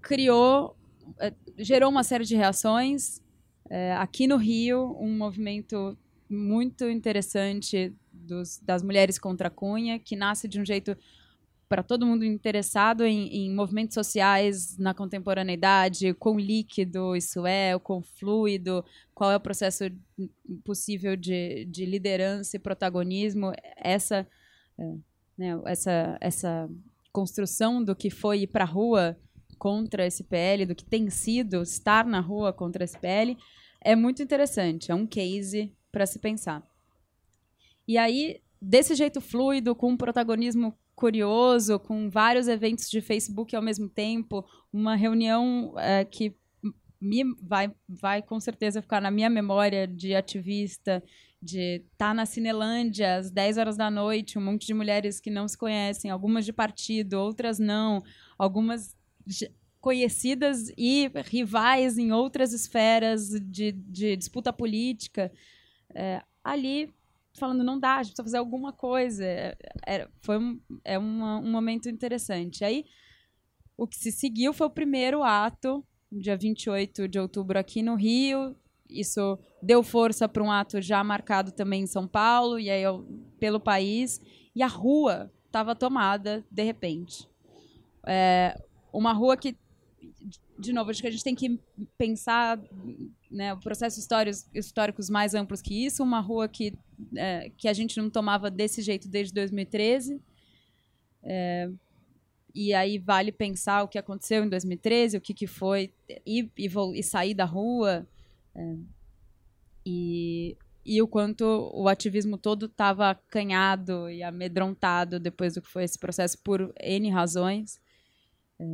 criou, 0.03 0.77
é, 1.19 1.33
gerou 1.57 1.89
uma 1.89 2.03
série 2.03 2.25
de 2.25 2.35
reações. 2.35 3.23
É, 3.67 3.93
aqui 3.93 4.27
no 4.27 4.37
Rio, 4.37 4.95
um 4.99 5.17
movimento 5.17 5.97
muito 6.29 6.87
interessante 6.87 7.91
dos, 8.21 8.59
das 8.59 8.83
mulheres 8.83 9.19
contra 9.19 9.47
a 9.47 9.51
Cunha, 9.51 9.99
que 9.99 10.15
nasce 10.15 10.47
de 10.47 10.59
um 10.59 10.65
jeito 10.65 10.95
para 11.71 11.81
todo 11.81 12.05
mundo 12.05 12.25
interessado 12.25 13.05
em, 13.05 13.29
em, 13.29 13.55
movimentos 13.55 13.93
sociais 13.93 14.77
na 14.77 14.93
contemporaneidade, 14.93 16.13
quão 16.15 16.37
líquido 16.37 17.15
isso 17.15 17.47
é, 17.47 17.73
o 17.73 17.79
quão 17.79 18.01
fluido, 18.01 18.83
qual 19.15 19.31
é 19.31 19.37
o 19.37 19.39
processo 19.39 19.85
possível 20.65 21.15
de, 21.15 21.63
de 21.63 21.85
liderança 21.85 22.57
e 22.57 22.59
protagonismo, 22.59 23.53
essa, 23.77 24.27
é, 24.77 24.83
né, 25.37 25.61
essa, 25.65 26.17
essa 26.19 26.69
construção 27.13 27.81
do 27.81 27.95
que 27.95 28.09
foi 28.09 28.41
ir 28.41 28.47
para 28.47 28.65
a 28.65 28.67
rua 28.67 29.17
contra 29.57 30.05
esse 30.05 30.25
PL, 30.25 30.65
do 30.65 30.75
que 30.75 30.83
tem 30.83 31.09
sido 31.09 31.61
estar 31.61 32.05
na 32.05 32.19
rua 32.19 32.51
contra 32.51 32.83
esse 32.83 32.99
PL, 32.99 33.37
é 33.79 33.95
muito 33.95 34.21
interessante, 34.21 34.91
é 34.91 34.95
um 34.95 35.07
case 35.07 35.71
para 35.89 36.05
se 36.05 36.19
pensar. 36.19 36.69
E 37.87 37.97
aí, 37.97 38.41
desse 38.61 38.95
jeito 38.95 39.19
fluido, 39.19 39.75
com 39.75 39.91
um 39.91 39.97
protagonismo 39.97 40.77
curioso, 40.95 41.79
com 41.79 42.09
vários 42.09 42.47
eventos 42.47 42.89
de 42.89 43.01
Facebook 43.01 43.55
ao 43.55 43.61
mesmo 43.61 43.89
tempo, 43.89 44.45
uma 44.71 44.95
reunião 44.95 45.73
é, 45.77 46.05
que 46.05 46.35
me 47.01 47.23
vai, 47.41 47.73
vai 47.89 48.21
com 48.21 48.39
certeza 48.39 48.81
ficar 48.81 49.01
na 49.01 49.09
minha 49.09 49.29
memória 49.29 49.87
de 49.87 50.13
ativista, 50.13 51.03
de 51.41 51.77
estar 51.77 52.09
tá 52.09 52.13
na 52.13 52.27
Cinelândia 52.27 53.15
às 53.15 53.31
10 53.31 53.57
horas 53.57 53.75
da 53.75 53.89
noite, 53.89 54.37
um 54.37 54.41
monte 54.41 54.67
de 54.67 54.75
mulheres 54.75 55.19
que 55.19 55.31
não 55.31 55.47
se 55.47 55.57
conhecem, 55.57 56.11
algumas 56.11 56.45
de 56.45 56.53
partido, 56.53 57.15
outras 57.15 57.57
não, 57.57 58.03
algumas 58.37 58.95
conhecidas 59.79 60.71
e 60.77 61.11
rivais 61.25 61.97
em 61.97 62.11
outras 62.11 62.53
esferas 62.53 63.29
de, 63.29 63.71
de 63.71 64.15
disputa 64.15 64.53
política. 64.53 65.31
É, 65.95 66.21
ali 66.43 66.93
falando, 67.33 67.63
não 67.63 67.79
dá, 67.79 67.95
a 67.95 68.03
gente 68.03 68.13
precisa 68.13 68.23
fazer 68.23 68.37
alguma 68.37 68.73
coisa. 68.73 69.25
É, 69.25 70.07
foi 70.21 70.37
um, 70.37 70.59
é 70.83 70.97
uma, 70.97 71.39
um 71.39 71.51
momento 71.51 71.89
interessante. 71.89 72.63
Aí, 72.63 72.85
o 73.77 73.87
que 73.87 73.97
se 73.97 74.11
seguiu 74.11 74.53
foi 74.53 74.67
o 74.67 74.71
primeiro 74.71 75.23
ato, 75.23 75.85
dia 76.11 76.35
28 76.37 77.07
de 77.07 77.19
outubro, 77.19 77.57
aqui 77.57 77.81
no 77.81 77.95
Rio. 77.95 78.55
Isso 78.89 79.39
deu 79.61 79.81
força 79.81 80.27
para 80.27 80.43
um 80.43 80.51
ato 80.51 80.81
já 80.81 81.03
marcado 81.03 81.51
também 81.51 81.83
em 81.83 81.87
São 81.87 82.07
Paulo, 82.07 82.59
e 82.59 82.69
aí 82.69 82.83
pelo 83.39 83.59
país. 83.59 84.21
E 84.53 84.61
a 84.61 84.67
rua 84.67 85.31
estava 85.45 85.75
tomada, 85.75 86.45
de 86.51 86.63
repente. 86.63 87.27
É, 88.05 88.59
uma 88.91 89.13
rua 89.13 89.37
que 89.37 89.55
de 90.61 90.71
novo, 90.71 90.91
acho 90.91 91.01
que 91.01 91.07
a 91.07 91.11
gente 91.11 91.23
tem 91.23 91.35
que 91.35 91.59
pensar 91.97 92.59
né, 93.31 93.55
processos 93.55 93.99
históricos, 93.99 94.47
históricos 94.53 95.09
mais 95.09 95.33
amplos 95.33 95.61
que 95.61 95.85
isso. 95.85 96.03
Uma 96.03 96.19
rua 96.19 96.47
que, 96.47 96.73
é, 97.15 97.51
que 97.57 97.67
a 97.67 97.73
gente 97.73 97.97
não 97.97 98.09
tomava 98.09 98.51
desse 98.51 98.81
jeito 98.81 99.07
desde 99.07 99.33
2013. 99.33 100.21
É, 101.23 101.69
e 102.53 102.73
aí 102.73 102.97
vale 102.97 103.31
pensar 103.31 103.83
o 103.83 103.87
que 103.87 103.97
aconteceu 103.97 104.43
em 104.43 104.49
2013, 104.49 105.17
o 105.17 105.21
que, 105.21 105.33
que 105.33 105.47
foi 105.47 105.93
ir 106.25 106.51
e, 106.57 106.69
e 106.95 107.03
sair 107.03 107.33
da 107.33 107.45
rua. 107.45 108.05
É, 108.53 108.75
e, 109.85 110.57
e 110.85 111.01
o 111.01 111.07
quanto 111.07 111.45
o 111.73 111.87
ativismo 111.87 112.37
todo 112.37 112.65
estava 112.65 113.11
acanhado 113.11 114.09
e 114.09 114.21
amedrontado 114.21 115.19
depois 115.19 115.53
do 115.53 115.61
que 115.61 115.69
foi 115.69 115.83
esse 115.83 115.97
processo 115.97 116.37
por 116.43 116.73
N 116.79 117.09
razões. 117.09 117.79
É, 118.59 118.65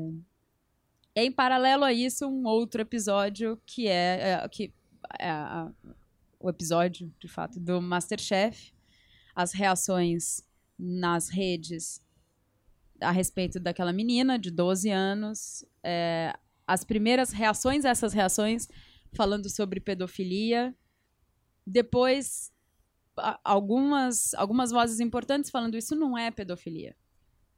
em 1.25 1.31
paralelo 1.31 1.83
a 1.83 1.91
isso, 1.91 2.27
um 2.27 2.45
outro 2.45 2.81
episódio 2.81 3.59
que 3.65 3.87
é, 3.87 4.31
é 4.43 4.49
que 4.49 4.71
é 5.19 5.29
a, 5.29 5.71
o 6.39 6.49
episódio, 6.49 7.11
de 7.19 7.27
fato, 7.27 7.59
do 7.59 7.81
Masterchef, 7.81 8.71
as 9.35 9.51
reações 9.51 10.43
nas 10.77 11.29
redes 11.29 12.01
a 13.01 13.11
respeito 13.11 13.59
daquela 13.59 13.93
menina 13.93 14.37
de 14.37 14.51
12 14.51 14.89
anos, 14.89 15.65
é, 15.83 16.33
as 16.65 16.83
primeiras 16.83 17.31
reações 17.31 17.85
a 17.85 17.89
essas 17.89 18.13
reações 18.13 18.67
falando 19.13 19.49
sobre 19.49 19.79
pedofilia, 19.79 20.75
depois 21.65 22.51
algumas 23.43 24.35
algumas 24.35 24.69
vozes 24.69 24.99
importantes 24.99 25.49
falando 25.49 25.77
isso 25.77 25.95
não 25.95 26.17
é 26.17 26.29
pedofilia. 26.29 26.95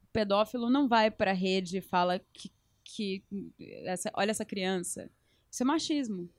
O 0.04 0.08
pedófilo 0.14 0.70
não 0.70 0.88
vai 0.88 1.12
para 1.12 1.32
a 1.32 1.34
rede 1.34 1.78
e 1.78 1.82
fala 1.82 2.20
que 2.34 2.52
que 2.96 3.24
essa, 3.86 4.12
olha 4.14 4.32
essa 4.32 4.46
criança. 4.46 5.10
Isso 5.50 5.64
é 5.64 5.66
machismo. 5.66 6.30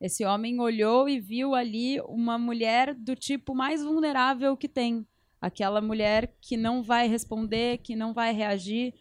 Esse 0.00 0.24
homem 0.24 0.60
olhou 0.60 1.08
e 1.08 1.20
viu 1.20 1.54
ali 1.54 2.00
uma 2.02 2.36
mulher 2.36 2.94
do 2.94 3.14
tipo 3.14 3.54
mais 3.54 3.82
vulnerável 3.82 4.56
que 4.56 4.68
tem. 4.68 5.06
Aquela 5.40 5.80
mulher 5.80 6.34
que 6.40 6.56
não 6.56 6.82
vai 6.82 7.06
responder, 7.06 7.78
que 7.78 7.94
não 7.94 8.12
vai 8.12 8.32
reagir. 8.32 8.94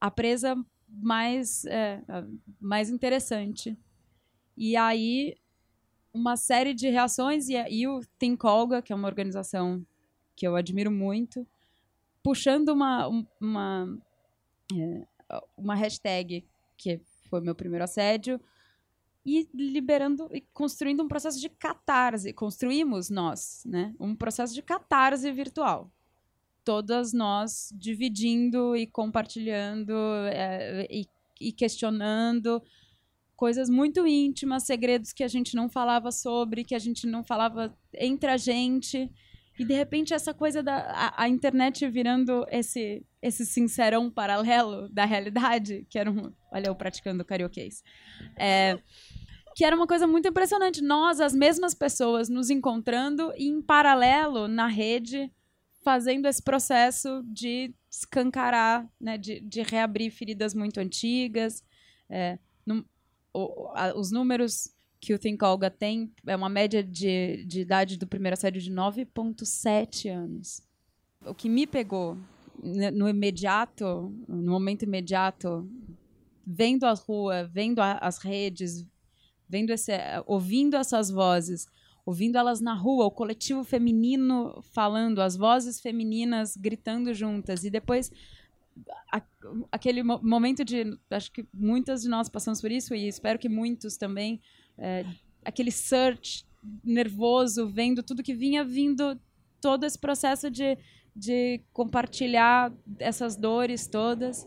A 0.00 0.10
presa 0.10 0.56
mais, 0.88 1.64
é, 1.64 2.02
mais 2.60 2.90
interessante. 2.90 3.76
E 4.56 4.76
aí, 4.76 5.36
uma 6.12 6.36
série 6.36 6.74
de 6.74 6.88
reações, 6.88 7.48
e, 7.48 7.54
e 7.54 7.88
o 7.88 8.00
Think 8.18 8.46
Olga, 8.46 8.82
que 8.82 8.92
é 8.92 8.96
uma 8.96 9.08
organização 9.08 9.84
que 10.34 10.46
eu 10.46 10.56
admiro 10.56 10.90
muito, 10.90 11.46
puxando 12.22 12.70
uma, 12.70 13.08
uma 13.40 13.98
é, 14.74 15.06
uma 15.56 15.74
hashtag, 15.74 16.44
que 16.76 17.00
foi 17.28 17.40
meu 17.40 17.54
primeiro 17.54 17.84
assédio, 17.84 18.40
e 19.24 19.48
liberando 19.52 20.28
e 20.32 20.40
construindo 20.54 21.02
um 21.02 21.08
processo 21.08 21.40
de 21.40 21.48
catarse. 21.48 22.32
Construímos 22.32 23.10
nós, 23.10 23.64
né? 23.66 23.92
Um 23.98 24.14
processo 24.14 24.54
de 24.54 24.62
catarse 24.62 25.30
virtual. 25.32 25.90
Todas 26.64 27.12
nós 27.12 27.72
dividindo 27.74 28.76
e 28.76 28.86
compartilhando 28.86 29.92
é, 30.30 30.86
e, 30.88 31.08
e 31.40 31.52
questionando 31.52 32.62
coisas 33.36 33.68
muito 33.68 34.06
íntimas, 34.06 34.62
segredos 34.62 35.12
que 35.12 35.22
a 35.22 35.28
gente 35.28 35.54
não 35.54 35.68
falava 35.68 36.10
sobre, 36.10 36.64
que 36.64 36.74
a 36.74 36.78
gente 36.78 37.06
não 37.06 37.22
falava 37.22 37.76
entre 37.94 38.30
a 38.30 38.36
gente. 38.36 39.10
E 39.58 39.64
de 39.64 39.74
repente 39.74 40.12
essa 40.12 40.34
coisa 40.34 40.62
da 40.62 40.76
a, 40.76 41.24
a, 41.24 41.28
internet 41.28 41.88
virando 41.88 42.46
esse 42.50 43.04
esse 43.22 43.44
sincerão 43.44 44.10
paralelo 44.10 44.88
da 44.88 45.04
realidade, 45.04 45.86
que 45.88 45.98
era 45.98 46.10
um, 46.10 46.32
olha 46.52 46.68
eu 46.68 46.74
praticando 46.74 47.24
carioquês. 47.24 47.82
É, 48.38 48.78
que 49.56 49.64
era 49.64 49.74
uma 49.74 49.86
coisa 49.86 50.06
muito 50.06 50.28
impressionante. 50.28 50.82
Nós, 50.82 51.18
as 51.18 51.34
mesmas 51.34 51.72
pessoas, 51.72 52.28
nos 52.28 52.50
encontrando 52.50 53.32
e 53.36 53.48
em 53.48 53.62
paralelo 53.62 54.46
na 54.46 54.66
rede, 54.66 55.32
fazendo 55.82 56.26
esse 56.26 56.42
processo 56.42 57.22
de 57.24 57.74
escancarar, 57.90 58.86
né, 59.00 59.16
de, 59.16 59.40
de 59.40 59.62
reabrir 59.62 60.10
feridas 60.10 60.54
muito 60.54 60.78
antigas. 60.78 61.64
É, 62.10 62.38
o, 63.32 63.68
a, 63.74 63.94
os 63.96 64.10
números 64.10 64.75
que 65.00 65.14
o 65.14 65.18
Think 65.18 65.44
Olga 65.44 65.70
tem 65.70 66.12
é 66.26 66.34
uma 66.34 66.48
média 66.48 66.82
de, 66.82 67.44
de 67.46 67.60
idade 67.60 67.96
do 67.96 68.06
primeiro 68.06 68.34
assédio 68.34 68.60
de 68.60 68.72
9,7 68.72 70.10
anos. 70.10 70.62
O 71.24 71.34
que 71.34 71.48
me 71.48 71.66
pegou 71.66 72.16
no 72.92 73.08
imediato, 73.08 74.12
no 74.28 74.50
momento 74.50 74.84
imediato, 74.84 75.68
vendo 76.46 76.84
a 76.84 76.94
rua, 76.94 77.44
vendo 77.52 77.80
a, 77.80 77.98
as 77.98 78.18
redes, 78.18 78.86
vendo 79.48 79.70
esse, 79.70 79.92
ouvindo 80.26 80.76
essas 80.76 81.10
vozes, 81.10 81.66
ouvindo 82.04 82.38
elas 82.38 82.60
na 82.60 82.74
rua, 82.74 83.06
o 83.06 83.10
coletivo 83.10 83.64
feminino 83.64 84.62
falando, 84.72 85.20
as 85.20 85.36
vozes 85.36 85.80
femininas 85.80 86.56
gritando 86.56 87.12
juntas, 87.12 87.64
e 87.64 87.70
depois 87.70 88.10
aquele 89.72 90.02
momento 90.02 90.64
de, 90.64 90.98
acho 91.10 91.32
que 91.32 91.46
muitas 91.52 92.02
de 92.02 92.08
nós 92.08 92.28
passamos 92.28 92.60
por 92.60 92.70
isso 92.70 92.94
e 92.94 93.08
espero 93.08 93.38
que 93.38 93.48
muitos 93.48 93.96
também 93.96 94.40
é, 94.78 95.04
aquele 95.44 95.70
search 95.70 96.46
nervoso, 96.84 97.68
vendo 97.68 98.02
tudo 98.02 98.22
que 98.22 98.34
vinha 98.34 98.64
vindo, 98.64 99.18
todo 99.60 99.84
esse 99.84 99.98
processo 99.98 100.50
de, 100.50 100.76
de 101.14 101.60
compartilhar 101.72 102.72
essas 102.98 103.36
dores 103.36 103.86
todas. 103.86 104.46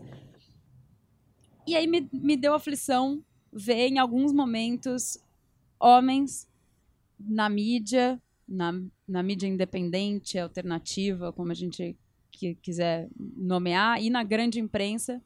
E 1.66 1.74
aí 1.74 1.86
me, 1.86 2.08
me 2.12 2.36
deu 2.36 2.54
aflição 2.54 3.24
ver 3.52 3.88
em 3.88 3.98
alguns 3.98 4.32
momentos 4.32 5.18
homens 5.78 6.48
na 7.18 7.48
mídia, 7.48 8.20
na, 8.46 8.72
na 9.06 9.22
mídia 9.22 9.46
independente, 9.46 10.38
alternativa, 10.38 11.32
como 11.32 11.52
a 11.52 11.54
gente 11.54 11.96
que 12.30 12.54
quiser 12.56 13.08
nomear, 13.36 14.02
e 14.02 14.08
na 14.08 14.22
grande 14.22 14.60
imprensa, 14.60 15.22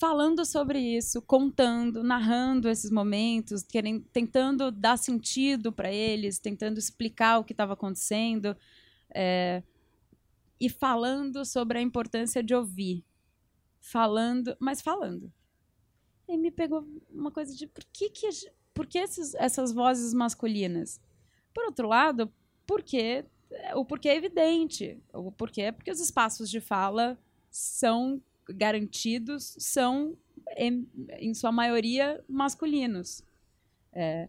falando 0.00 0.46
sobre 0.46 0.78
isso, 0.78 1.20
contando, 1.20 2.02
narrando 2.02 2.70
esses 2.70 2.90
momentos, 2.90 3.62
querendo, 3.62 4.02
tentando 4.10 4.72
dar 4.72 4.96
sentido 4.96 5.70
para 5.70 5.92
eles, 5.92 6.38
tentando 6.38 6.78
explicar 6.78 7.38
o 7.38 7.44
que 7.44 7.52
estava 7.52 7.74
acontecendo 7.74 8.56
é, 9.10 9.62
e 10.58 10.70
falando 10.70 11.44
sobre 11.44 11.78
a 11.78 11.82
importância 11.82 12.42
de 12.42 12.54
ouvir, 12.54 13.04
falando, 13.78 14.56
mas 14.58 14.80
falando. 14.80 15.30
E 16.26 16.38
me 16.38 16.50
pegou 16.50 16.88
uma 17.10 17.30
coisa 17.30 17.54
de 17.54 17.66
por 17.66 17.84
que, 17.92 18.08
que 18.08 18.26
por 18.72 18.86
que 18.86 18.98
esses, 18.98 19.34
essas 19.34 19.70
vozes 19.70 20.14
masculinas? 20.14 20.98
Por 21.52 21.64
outro 21.64 21.86
lado, 21.86 22.32
porque 22.66 23.26
é, 23.50 23.74
o 23.76 23.84
porquê 23.84 24.08
é 24.08 24.16
evidente. 24.16 24.98
O 25.12 25.30
porquê 25.30 25.62
é 25.62 25.72
porque 25.72 25.90
os 25.90 26.00
espaços 26.00 26.48
de 26.48 26.58
fala 26.58 27.18
são 27.50 28.22
garantidos, 28.54 29.56
são, 29.58 30.16
em, 30.56 30.88
em 31.18 31.34
sua 31.34 31.52
maioria, 31.52 32.22
masculinos. 32.28 33.22
É, 33.92 34.28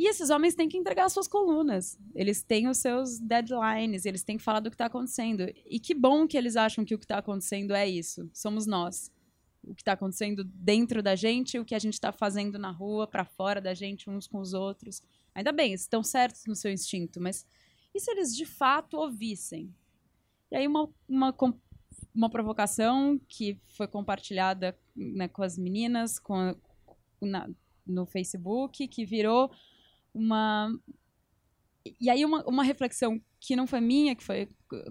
e 0.00 0.08
esses 0.08 0.30
homens 0.30 0.54
têm 0.54 0.66
que 0.66 0.78
entregar 0.78 1.10
suas 1.10 1.28
colunas. 1.28 1.98
Eles 2.14 2.42
têm 2.42 2.68
os 2.68 2.78
seus 2.78 3.18
deadlines, 3.18 4.06
eles 4.06 4.22
têm 4.22 4.38
que 4.38 4.42
falar 4.42 4.60
do 4.60 4.70
que 4.70 4.74
está 4.74 4.86
acontecendo. 4.86 5.44
E 5.66 5.78
que 5.78 5.92
bom 5.92 6.26
que 6.26 6.38
eles 6.38 6.56
acham 6.56 6.86
que 6.86 6.94
o 6.94 6.98
que 6.98 7.04
está 7.04 7.18
acontecendo 7.18 7.74
é 7.74 7.86
isso. 7.86 8.30
Somos 8.32 8.66
nós. 8.66 9.12
O 9.62 9.74
que 9.74 9.82
está 9.82 9.92
acontecendo 9.92 10.42
dentro 10.42 11.02
da 11.02 11.14
gente, 11.14 11.58
o 11.58 11.66
que 11.66 11.74
a 11.74 11.78
gente 11.78 11.92
está 11.92 12.12
fazendo 12.12 12.58
na 12.58 12.70
rua, 12.70 13.06
para 13.06 13.26
fora 13.26 13.60
da 13.60 13.74
gente, 13.74 14.08
uns 14.08 14.26
com 14.26 14.38
os 14.38 14.54
outros. 14.54 15.02
Ainda 15.34 15.52
bem, 15.52 15.74
estão 15.74 16.02
certos 16.02 16.46
no 16.46 16.56
seu 16.56 16.72
instinto, 16.72 17.20
mas 17.20 17.44
e 17.94 18.00
se 18.00 18.10
eles 18.10 18.34
de 18.34 18.46
fato 18.46 18.96
ouvissem? 18.96 19.70
E 20.50 20.56
aí, 20.56 20.66
uma, 20.66 20.88
uma, 21.08 21.36
uma 22.14 22.30
provocação 22.30 23.20
que 23.28 23.58
foi 23.68 23.86
compartilhada 23.86 24.76
né, 24.94 25.28
com 25.28 25.42
as 25.42 25.56
meninas 25.56 26.18
com, 26.18 26.54
na, 27.20 27.48
no 27.86 28.06
Facebook, 28.06 28.86
que 28.88 29.04
virou 29.04 29.50
uma. 30.12 30.72
E 32.00 32.10
aí, 32.10 32.24
uma, 32.24 32.44
uma 32.46 32.62
reflexão 32.62 33.20
que 33.38 33.56
não 33.56 33.66
foi 33.66 33.80
minha, 33.80 34.14
que 34.14 34.22
foi 34.22 34.48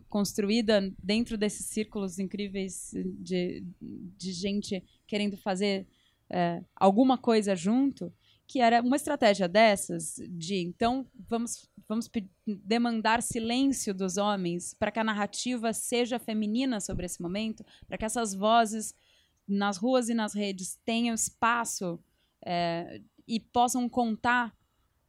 construída 0.10 0.92
dentro 1.02 1.38
desses 1.38 1.68
círculos 1.68 2.18
incríveis 2.18 2.92
de, 3.20 3.64
de 3.80 4.32
gente 4.34 4.84
querendo 5.06 5.38
fazer 5.38 5.88
é, 6.32 6.64
alguma 6.76 7.18
coisa 7.18 7.56
junto, 7.56 8.12
que 8.50 8.60
era 8.60 8.82
uma 8.82 8.96
estratégia 8.96 9.48
dessas 9.48 10.16
de 10.28 10.56
então 10.56 11.06
vamos 11.30 11.70
vamos 11.88 12.10
demandar 12.48 13.22
silêncio 13.22 13.94
dos 13.94 14.18
homens 14.18 14.74
para 14.74 14.92
que 14.92 15.00
a 15.00 15.04
narrativa 15.04 15.72
seja 15.72 16.18
feminina 16.18 16.82
sobre 16.82 17.06
esse 17.06 17.22
momento, 17.22 17.64
para 17.88 17.96
que 17.96 18.06
essas 18.06 18.34
vozes 18.34 18.96
nas 19.48 19.78
ruas 19.78 20.10
e 20.10 20.16
nas 20.16 20.34
redes 20.34 20.80
tenham 20.84 21.14
espaço 21.14 22.00
é, 22.44 23.02
e 23.28 23.40
possam 23.40 23.88
contar 23.88 24.56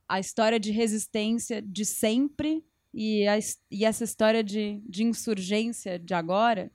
a 0.06 0.20
história 0.20 0.60
de 0.60 0.70
resistência 0.70 1.62
de 1.62 1.86
sempre 1.86 2.62
e, 2.92 3.26
a, 3.26 3.38
e 3.70 3.86
essa 3.86 4.04
história 4.04 4.44
de, 4.44 4.82
de 4.86 5.02
insurgência 5.02 5.98
de 5.98 6.12
agora, 6.12 6.70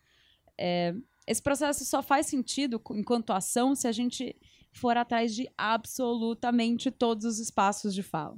é, 0.57 0.95
esse 1.27 1.41
processo 1.41 1.85
só 1.85 2.01
faz 2.01 2.25
sentido 2.25 2.81
enquanto 2.91 3.33
ação 3.33 3.75
se 3.75 3.87
a 3.87 3.91
gente 3.91 4.35
for 4.75 4.97
atrás 4.97 5.33
de 5.33 5.49
absolutamente 5.57 6.91
todos 6.91 7.25
os 7.25 7.39
espaços 7.39 7.95
de 7.95 8.03
fala. 8.03 8.37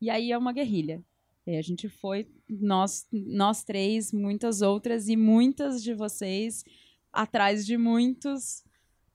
E 0.00 0.08
aí 0.08 0.30
é 0.30 0.38
uma 0.38 0.52
guerrilha. 0.52 1.04
E 1.44 1.56
a 1.56 1.62
gente 1.62 1.88
foi, 1.88 2.28
nós, 2.48 3.06
nós 3.12 3.64
três, 3.64 4.12
muitas 4.12 4.62
outras 4.62 5.08
e 5.08 5.16
muitas 5.16 5.82
de 5.82 5.92
vocês 5.92 6.64
atrás 7.12 7.66
de 7.66 7.76
muitos, 7.76 8.64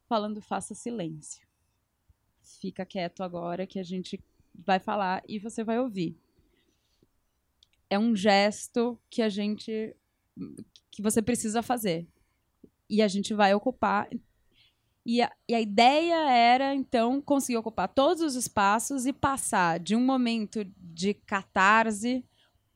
falando 0.07 0.41
faça 0.41 0.73
silêncio. 0.73 1.45
Fica 2.41 2.85
quieto 2.85 3.23
agora 3.23 3.65
que 3.65 3.79
a 3.79 3.83
gente 3.83 4.21
vai 4.53 4.79
falar 4.79 5.23
e 5.27 5.39
você 5.39 5.63
vai 5.63 5.79
ouvir. 5.79 6.17
É 7.89 7.97
um 7.97 8.15
gesto 8.15 8.99
que 9.09 9.21
a 9.21 9.29
gente 9.29 9.95
que 10.89 11.01
você 11.01 11.21
precisa 11.21 11.61
fazer. 11.61 12.05
E 12.89 13.01
a 13.01 13.07
gente 13.07 13.33
vai 13.33 13.53
ocupar 13.53 14.09
e 15.05 15.21
a, 15.21 15.31
e 15.49 15.55
a, 15.55 15.61
ideia 15.61 16.29
era, 16.29 16.75
então, 16.75 17.21
conseguir 17.21 17.57
ocupar 17.57 17.87
todos 17.87 18.21
os 18.21 18.35
espaços 18.35 19.05
e 19.05 19.13
passar 19.13 19.79
de 19.79 19.95
um 19.95 20.05
momento 20.05 20.63
de 20.77 21.13
catarse 21.13 22.23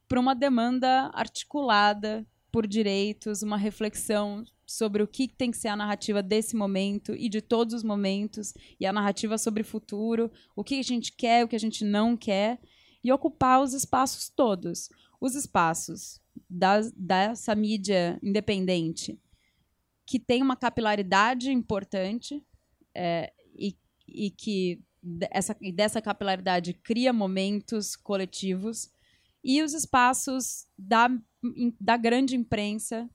para 0.08 0.20
uma 0.20 0.34
demanda 0.34 1.12
articulada 1.14 2.26
por 2.52 2.66
direitos, 2.66 3.44
uma 3.44 3.58
reflexão 3.58 4.44
sobre 4.66 5.04
o 5.04 5.08
que 5.08 5.28
tem 5.28 5.52
que 5.52 5.58
ser 5.58 5.68
a 5.68 5.76
narrativa 5.76 6.24
desse 6.24 6.56
momento 6.56 7.14
e 7.14 7.30
de 7.30 7.42
todos 7.42 7.74
os 7.74 7.84
momentos, 7.84 8.54
e 8.80 8.86
a 8.86 8.94
narrativa 8.94 9.38
sobre 9.38 9.62
o 9.62 9.66
futuro, 9.66 10.32
o 10.56 10.64
que 10.64 10.80
a 10.80 10.84
gente 10.84 11.12
quer, 11.12 11.44
o 11.44 11.48
que 11.48 11.56
a 11.56 11.60
gente 11.60 11.84
não 11.84 12.18
quer, 12.18 12.60
e 13.04 13.12
ocupar 13.12 13.62
os 13.62 13.74
espaços 13.74 14.30
todos. 14.30 14.90
Os 15.22 15.36
espaços 15.36 16.20
dessa 16.50 17.56
mídia 17.56 18.20
independente, 18.22 19.20
que 20.06 20.20
tem 20.20 20.42
uma 20.42 20.56
capilaridade 20.56 21.52
importante 21.52 22.46
é, 22.94 23.34
e, 23.58 23.76
e 24.08 24.30
que 24.32 24.82
essa, 25.32 25.56
e 25.62 25.72
dessa 25.72 26.02
capilaridade 26.02 26.74
cria 26.74 27.14
momentos 27.14 27.96
coletivos, 27.96 28.92
e 29.44 29.62
os 29.62 29.74
espaços 29.74 30.68
da, 30.78 31.08
da 31.80 31.98
grande 31.98 32.36
imprensa 32.36 33.08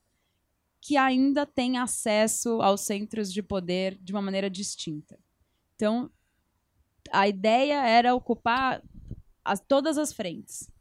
que 0.79 0.97
ainda 0.97 1.45
tem 1.45 1.77
acesso 1.77 2.61
aos 2.61 2.81
centros 2.81 3.31
de 3.31 3.43
poder 3.43 3.97
de 4.01 4.13
uma 4.13 4.21
maneira 4.21 4.49
distinta. 4.49 5.19
Então, 5.75 6.09
a 7.11 7.27
ideia 7.27 7.85
era 7.85 8.15
ocupar 8.15 8.81
as, 9.43 9.59
todas 9.59 9.97
as 9.97 10.13
frentes. 10.13 10.71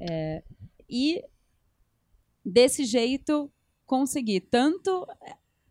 É, 0.00 0.42
e, 0.88 1.22
desse 2.44 2.84
jeito, 2.84 3.52
conseguir 3.88 4.42
tanto 4.42 5.08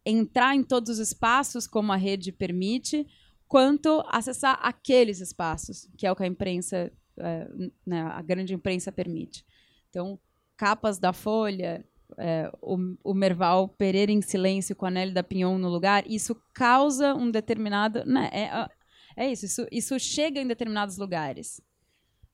entrar 0.03 0.55
em 0.55 0.63
todos 0.63 0.89
os 0.89 0.97
espaços, 0.99 1.67
como 1.67 1.93
a 1.93 1.95
rede 1.95 2.31
permite, 2.31 3.05
quanto 3.47 4.03
acessar 4.07 4.59
aqueles 4.61 5.21
espaços, 5.21 5.87
que 5.95 6.07
é 6.07 6.11
o 6.11 6.15
que 6.15 6.23
a 6.23 6.27
imprensa, 6.27 6.91
é, 7.17 7.47
né, 7.85 8.01
a 8.01 8.21
grande 8.23 8.55
imprensa 8.55 8.91
permite. 8.91 9.45
Então, 9.89 10.19
capas 10.57 10.97
da 10.97 11.13
Folha, 11.13 11.85
é, 12.17 12.51
o, 12.59 12.77
o, 13.03 13.13
Merval 13.13 13.69
Pereira 13.69 14.11
em 14.11 14.21
silêncio 14.21 14.75
com 14.75 14.87
a 14.87 14.91
Nelly 14.91 15.13
da 15.13 15.23
Pinhon 15.23 15.59
no 15.59 15.69
lugar, 15.69 16.03
isso 16.09 16.35
causa 16.55 17.13
um 17.13 17.29
determinado. 17.29 18.03
Né, 18.03 18.29
é, 18.33 18.69
é 19.15 19.31
isso, 19.31 19.45
isso, 19.45 19.67
isso 19.71 19.99
chega 19.99 20.41
em 20.41 20.47
determinados 20.47 20.97
lugares. 20.97 21.61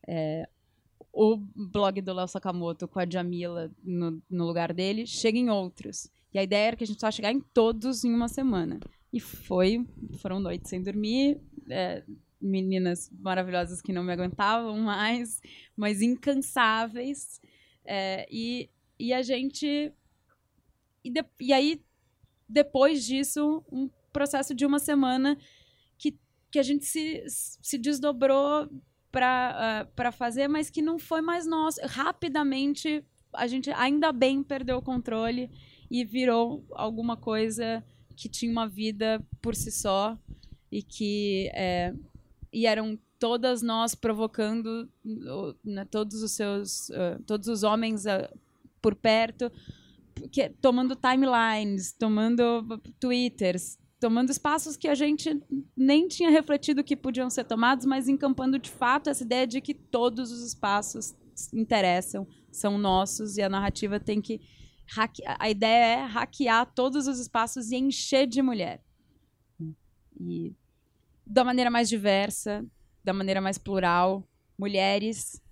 É, 0.08 0.48
o 1.14 1.36
blog 1.36 2.00
do 2.00 2.12
Léo 2.12 2.26
Sakamoto 2.26 2.88
com 2.88 2.98
a 2.98 3.08
Jamila 3.08 3.70
no, 3.82 4.22
no, 4.28 4.46
lugar 4.46 4.72
dele 4.72 5.06
chega 5.06 5.38
em 5.38 5.48
outros. 5.48 6.10
E 6.32 6.38
a 6.38 6.42
ideia 6.42 6.68
era 6.68 6.76
que 6.76 6.84
a 6.84 6.86
gente 6.86 7.00
só 7.00 7.10
chegar 7.10 7.32
em 7.32 7.40
todos 7.40 8.04
em 8.04 8.12
uma 8.12 8.28
semana. 8.28 8.80
E 9.12 9.20
foi, 9.20 9.86
foram 10.18 10.40
noites 10.40 10.68
sem 10.68 10.82
dormir, 10.82 11.40
é, 11.70 12.02
meninas 12.40 13.10
maravilhosas 13.20 13.80
que 13.80 13.92
não 13.92 14.02
me 14.02 14.12
aguentavam 14.12 14.76
mais, 14.78 15.40
mas 15.76 16.02
incansáveis. 16.02 17.40
É, 17.84 18.26
e 18.30 18.68
e 18.98 19.12
a 19.12 19.22
gente. 19.22 19.92
E, 21.02 21.10
de, 21.10 21.24
e 21.40 21.52
aí, 21.52 21.82
depois 22.48 23.04
disso, 23.04 23.64
um 23.70 23.90
processo 24.12 24.54
de 24.54 24.64
uma 24.64 24.78
semana 24.78 25.36
que, 25.98 26.18
que 26.50 26.58
a 26.58 26.62
gente 26.62 26.84
se, 26.84 27.24
se 27.28 27.76
desdobrou 27.76 28.68
para 29.14 29.86
uh, 30.08 30.12
fazer, 30.12 30.48
mas 30.48 30.68
que 30.68 30.82
não 30.82 30.98
foi 30.98 31.22
mais 31.22 31.46
nosso. 31.46 31.80
Rapidamente, 31.84 33.04
a 33.32 33.46
gente 33.46 33.70
ainda 33.70 34.10
bem 34.12 34.42
perdeu 34.42 34.78
o 34.78 34.82
controle 34.82 35.48
e 35.88 36.04
virou 36.04 36.64
alguma 36.72 37.16
coisa 37.16 37.84
que 38.16 38.28
tinha 38.28 38.50
uma 38.50 38.66
vida 38.66 39.24
por 39.40 39.54
si 39.54 39.70
só 39.70 40.18
e 40.70 40.82
que 40.82 41.48
é, 41.54 41.94
e 42.52 42.66
eram 42.66 42.98
todas 43.18 43.62
nós 43.62 43.94
provocando 43.94 44.88
né, 45.64 45.84
todos 45.84 46.20
os 46.22 46.32
seus 46.32 46.88
uh, 46.90 47.22
todos 47.24 47.46
os 47.46 47.62
homens 47.62 48.06
uh, 48.06 48.28
por 48.82 48.96
perto, 48.96 49.50
que, 50.30 50.48
tomando 50.60 50.96
timelines, 50.96 51.92
tomando 51.92 52.80
twitters, 52.98 53.78
tomando 54.04 54.28
espaços 54.28 54.76
que 54.76 54.86
a 54.86 54.94
gente 54.94 55.42
nem 55.74 56.06
tinha 56.06 56.28
refletido 56.28 56.84
que 56.84 56.94
podiam 56.94 57.30
ser 57.30 57.44
tomados, 57.44 57.86
mas 57.86 58.06
encampando 58.06 58.58
de 58.58 58.68
fato 58.68 59.08
essa 59.08 59.22
ideia 59.24 59.46
de 59.46 59.62
que 59.62 59.72
todos 59.72 60.30
os 60.30 60.46
espaços 60.46 61.14
interessam, 61.54 62.28
são 62.52 62.76
nossos 62.76 63.38
e 63.38 63.42
a 63.42 63.48
narrativa 63.48 63.98
tem 63.98 64.20
que 64.20 64.42
a 65.38 65.48
ideia 65.48 66.00
é 66.00 66.04
hackear 66.04 66.70
todos 66.74 67.06
os 67.06 67.18
espaços 67.18 67.70
e 67.70 67.76
encher 67.76 68.26
de 68.26 68.42
mulher. 68.42 68.84
E 70.20 70.54
da 71.26 71.42
maneira 71.42 71.70
mais 71.70 71.88
diversa, 71.88 72.62
da 73.02 73.14
maneira 73.14 73.40
mais 73.40 73.56
plural, 73.56 74.22
mulheres 74.58 75.42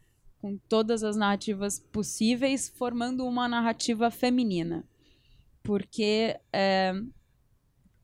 com 0.42 0.58
todas 0.68 1.02
as 1.02 1.16
narrativas 1.16 1.80
possíveis, 1.80 2.68
formando 2.68 3.26
uma 3.26 3.48
narrativa 3.48 4.10
feminina. 4.10 4.86
Porque, 5.62 6.38
é, 6.52 6.92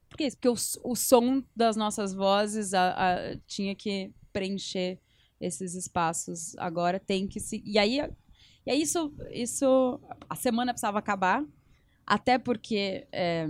porque, 0.09 0.31
porque 0.31 0.49
o, 0.49 0.55
o, 0.85 0.97
som 0.97 1.42
das 1.55 1.77
nossas 1.77 2.14
vozes 2.14 2.75
a, 2.75 2.90
a, 2.90 3.37
tinha 3.47 3.75
que 3.75 4.12
preencher 4.33 4.99
esses 5.40 5.75
espaços. 5.75 6.57
Agora 6.59 6.99
tem 6.99 7.27
que 7.27 7.40
se. 7.40 7.62
E 7.64 7.79
aí, 7.79 7.99
e 8.66 8.71
aí 8.71 8.81
isso, 8.81 9.14
isso. 9.31 10.01
A 10.29 10.35
semana 10.35 10.73
precisava 10.73 10.99
acabar, 10.99 11.44
até 12.07 12.38
porque. 12.38 13.07
É, 13.12 13.47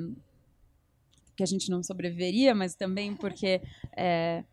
que 1.36 1.42
a 1.44 1.46
gente 1.46 1.70
não 1.70 1.82
sobreviveria, 1.82 2.54
mas 2.54 2.74
também 2.74 3.14
porque. 3.14 3.62
É, 3.96 4.44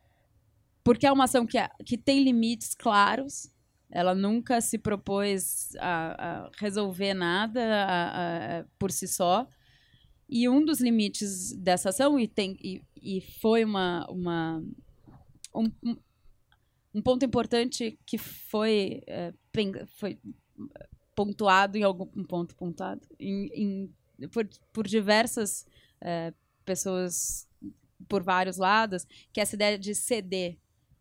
porque 0.84 1.08
é 1.08 1.12
uma 1.12 1.24
ação 1.24 1.48
que, 1.48 1.58
é, 1.58 1.68
que 1.84 1.98
tem 1.98 2.24
limites 2.24 2.76
claros 2.76 3.52
ela 3.96 4.13
nunca 4.13 4.60
se 4.60 4.78
propôs 4.78 5.74
a, 5.80 6.46
a 6.46 6.52
resolver 6.58 7.13
nada 7.13 7.62
a, 7.62 8.60
a, 8.60 8.63
por 8.78 8.91
si 8.91 9.08
só. 9.08 9.48
E 10.28 10.50
um 10.50 10.64
dos 10.64 10.80
limites 10.80 11.54
dessa 11.54 11.90
ação, 11.90 12.20
e, 12.20 12.28
tem, 12.28 12.58
e, 12.62 12.82
e 13.02 13.22
foi 13.22 13.64
uma, 13.64 14.06
uma 14.10 14.64
um, 15.54 15.72
um 16.94 17.02
ponto 17.02 17.24
importante 17.24 18.00
que 18.06 18.18
foi, 18.18 19.04
é, 19.08 19.34
foi 19.98 20.20
pontuado 21.16 21.78
em 21.78 21.84
algum 21.84 22.10
um 22.16 22.24
ponto 22.24 22.56
pontuado 22.56 23.02
em, 23.20 23.48
em 24.20 24.28
por, 24.30 24.48
por 24.74 24.88
diversas 24.88 25.66
é, 26.02 26.34
pessoas 26.66 27.48
por 28.08 28.24
vários 28.24 28.58
lados, 28.58 29.06
que 29.32 29.40
é 29.40 29.44
essa 29.44 29.56
ideia 29.56 29.80
de 29.80 29.96
ceder, 29.96 30.58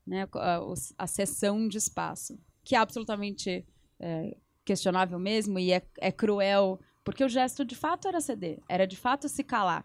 né, 0.06 0.28
a, 0.34 0.60
a 0.98 1.06
cessão 1.06 1.66
de 1.68 1.78
espaço, 1.78 2.38
que 2.62 2.74
é 2.74 2.78
absolutamente 2.78 3.66
é, 3.98 4.36
questionável 4.64 5.18
mesmo 5.18 5.58
e 5.58 5.72
é, 5.72 5.82
é 5.98 6.12
cruel, 6.12 6.80
porque 7.04 7.22
o 7.22 7.28
gesto 7.28 7.64
de 7.64 7.74
fato 7.74 8.08
era 8.08 8.20
ceder, 8.20 8.60
era 8.68 8.86
de 8.86 8.96
fato 8.96 9.28
se 9.28 9.44
calar. 9.44 9.84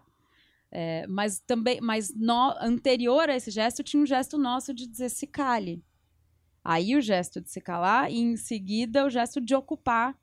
É, 0.72 1.04
mas 1.08 1.40
também, 1.40 1.80
mas 1.80 2.14
no, 2.14 2.54
anterior 2.60 3.28
a 3.28 3.36
esse 3.36 3.50
gesto 3.50 3.82
tinha 3.82 4.02
um 4.02 4.06
gesto 4.06 4.38
nosso 4.38 4.72
de 4.72 4.86
dizer 4.86 5.10
se 5.10 5.26
cale. 5.26 5.84
Aí 6.62 6.96
o 6.96 7.00
gesto 7.00 7.40
de 7.40 7.50
se 7.50 7.60
calar 7.60 8.10
e 8.10 8.18
em 8.18 8.36
seguida 8.36 9.04
o 9.04 9.10
gesto 9.10 9.40
de 9.40 9.54
ocupar 9.54 10.16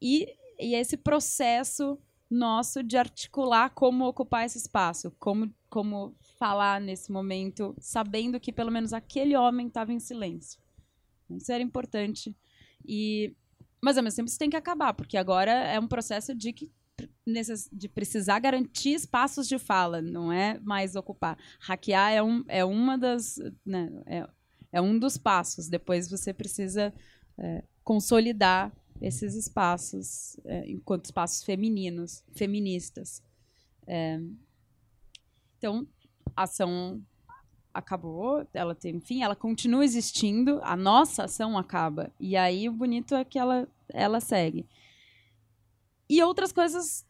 e, 0.00 0.26
e 0.58 0.74
esse 0.74 0.96
processo 0.96 1.98
nosso 2.28 2.82
de 2.82 2.96
articular 2.96 3.70
como 3.70 4.06
ocupar 4.06 4.44
esse 4.44 4.58
espaço, 4.58 5.14
como, 5.18 5.54
como 5.70 6.16
falar 6.38 6.80
nesse 6.80 7.12
momento, 7.12 7.74
sabendo 7.78 8.40
que 8.40 8.52
pelo 8.52 8.72
menos 8.72 8.92
aquele 8.92 9.36
homem 9.36 9.68
estava 9.68 9.92
em 9.92 10.00
silêncio. 10.00 10.60
Isso 11.30 11.52
era 11.52 11.62
importante. 11.62 12.36
E, 12.84 13.34
mas 13.84 13.98
ao 13.98 14.02
mesmo 14.02 14.16
tempo 14.16 14.28
isso 14.28 14.38
tem 14.38 14.48
que 14.48 14.56
acabar, 14.56 14.94
porque 14.94 15.16
agora 15.16 15.52
é 15.52 15.78
um 15.78 15.86
processo 15.86 16.34
de 16.34 16.52
que 16.52 16.72
de 17.72 17.88
precisar 17.88 18.38
garantir 18.38 18.94
espaços 18.94 19.48
de 19.48 19.58
fala, 19.58 20.00
não 20.00 20.32
é 20.32 20.58
mais 20.60 20.94
ocupar. 20.94 21.36
Hackear 21.58 22.12
é, 22.12 22.22
um, 22.22 22.44
é 22.46 22.64
uma 22.64 22.96
das. 22.96 23.36
Né, 23.64 23.90
é, 24.06 24.28
é 24.72 24.80
um 24.80 24.98
dos 24.98 25.18
passos. 25.18 25.68
Depois 25.68 26.08
você 26.08 26.32
precisa 26.32 26.94
é, 27.38 27.64
consolidar 27.82 28.72
esses 29.00 29.34
espaços 29.34 30.36
é, 30.44 30.70
enquanto 30.70 31.06
espaços 31.06 31.42
femininos, 31.42 32.22
feministas. 32.32 33.22
É, 33.86 34.20
então, 35.58 35.86
ação 36.36 37.02
acabou, 37.74 38.46
ela 38.54 38.74
tem, 38.74 38.96
enfim, 38.96 39.22
ela 39.22 39.34
continua 39.34 39.84
existindo, 39.84 40.60
a 40.62 40.76
nossa 40.76 41.24
ação 41.24 41.58
acaba. 41.58 42.12
E 42.20 42.36
aí 42.36 42.68
o 42.68 42.72
bonito 42.72 43.14
é 43.14 43.24
que 43.24 43.38
ela, 43.38 43.68
ela 43.88 44.20
segue. 44.20 44.64
E 46.08 46.22
outras 46.22 46.52
coisas 46.52 47.04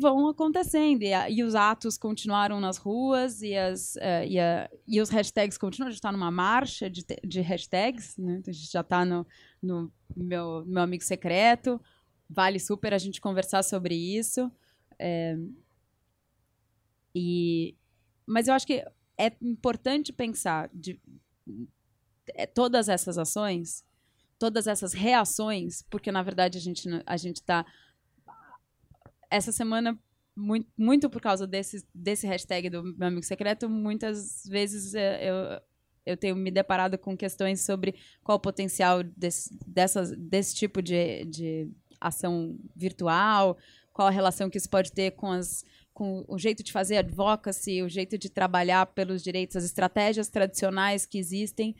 vão 0.00 0.28
acontecendo. 0.28 1.02
E, 1.02 1.12
a, 1.12 1.30
e, 1.30 1.42
os 1.42 1.54
atos 1.54 1.96
continuaram 1.96 2.60
nas 2.60 2.76
ruas, 2.76 3.42
e, 3.42 3.54
as, 3.54 3.96
uh, 3.96 4.24
e, 4.26 4.38
a, 4.38 4.70
e 4.86 5.00
os 5.00 5.10
hashtags 5.10 5.58
continuam. 5.58 5.88
A 5.88 5.90
gente 5.90 5.98
está 5.98 6.10
numa 6.10 6.30
marcha 6.30 6.88
de, 6.90 7.04
de 7.22 7.40
hashtags, 7.40 8.16
né? 8.16 8.36
Então, 8.38 8.50
a 8.50 8.54
gente 8.54 8.72
já 8.72 8.80
está 8.80 9.04
no, 9.04 9.26
no 9.62 9.92
meu, 10.16 10.64
meu 10.66 10.82
amigo 10.82 11.04
secreto. 11.04 11.80
Vale 12.28 12.58
super 12.58 12.94
a 12.94 12.98
gente 12.98 13.20
conversar 13.20 13.62
sobre 13.62 13.94
isso. 13.94 14.50
É, 14.98 15.36
e, 17.14 17.76
mas 18.26 18.48
eu 18.48 18.54
acho 18.54 18.66
que 18.66 18.84
é 19.18 19.32
importante 19.40 20.12
pensar 20.12 20.70
de, 20.72 21.00
é, 22.28 22.46
todas 22.46 22.88
essas 22.88 23.18
ações, 23.18 23.84
todas 24.38 24.66
essas 24.66 24.92
reações, 24.92 25.82
porque 25.82 26.10
na 26.10 26.22
verdade 26.22 26.58
a 26.58 26.60
gente 26.60 26.88
a 27.06 27.16
gente 27.16 27.36
está 27.36 27.64
essa 29.30 29.52
semana, 29.52 29.98
muito, 30.36 30.68
muito 30.76 31.10
por 31.10 31.20
causa 31.20 31.46
desse, 31.46 31.84
desse 31.94 32.26
hashtag 32.26 32.70
do 32.70 32.82
meu 32.82 33.08
amigo 33.08 33.24
secreto, 33.24 33.68
muitas 33.68 34.44
vezes 34.46 34.94
é, 34.94 35.28
eu, 35.28 35.60
eu 36.06 36.16
tenho 36.16 36.36
me 36.36 36.50
deparado 36.50 36.98
com 36.98 37.16
questões 37.16 37.60
sobre 37.60 37.94
qual 38.22 38.36
o 38.36 38.40
potencial 38.40 39.02
desse, 39.02 39.56
dessas, 39.66 40.12
desse 40.16 40.54
tipo 40.54 40.82
de, 40.82 41.24
de 41.24 41.70
ação 42.00 42.58
virtual, 42.76 43.56
qual 43.92 44.08
a 44.08 44.10
relação 44.10 44.50
que 44.50 44.58
isso 44.58 44.68
pode 44.68 44.92
ter 44.92 45.12
com, 45.12 45.30
as, 45.30 45.64
com 45.94 46.24
o 46.28 46.36
jeito 46.36 46.62
de 46.62 46.72
fazer 46.72 46.96
advocacy, 46.96 47.80
o 47.80 47.88
jeito 47.88 48.18
de 48.18 48.28
trabalhar 48.28 48.86
pelos 48.86 49.22
direitos, 49.22 49.56
as 49.56 49.64
estratégias 49.64 50.28
tradicionais 50.28 51.06
que 51.06 51.16
existem 51.16 51.74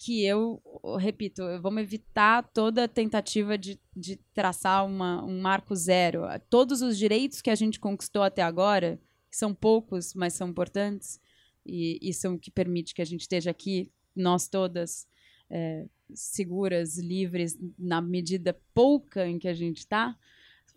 que 0.00 0.24
eu, 0.24 0.62
repito, 1.00 1.42
vamos 1.60 1.82
evitar 1.82 2.48
toda 2.54 2.86
tentativa 2.86 3.58
de, 3.58 3.80
de 3.96 4.14
traçar 4.32 4.86
uma, 4.86 5.24
um 5.24 5.40
marco 5.40 5.74
zero. 5.74 6.22
Todos 6.48 6.82
os 6.82 6.96
direitos 6.96 7.42
que 7.42 7.50
a 7.50 7.54
gente 7.56 7.80
conquistou 7.80 8.22
até 8.22 8.40
agora, 8.40 9.00
que 9.28 9.36
são 9.36 9.52
poucos, 9.52 10.14
mas 10.14 10.34
são 10.34 10.50
importantes, 10.50 11.20
e, 11.66 11.98
e 12.00 12.14
são 12.14 12.34
o 12.34 12.38
que 12.38 12.48
permite 12.48 12.94
que 12.94 13.02
a 13.02 13.04
gente 13.04 13.22
esteja 13.22 13.50
aqui, 13.50 13.90
nós 14.14 14.46
todas, 14.46 15.04
é, 15.50 15.84
seguras, 16.14 16.96
livres, 16.96 17.58
na 17.76 18.00
medida 18.00 18.56
pouca 18.72 19.26
em 19.26 19.36
que 19.36 19.48
a 19.48 19.54
gente 19.54 19.78
está, 19.78 20.16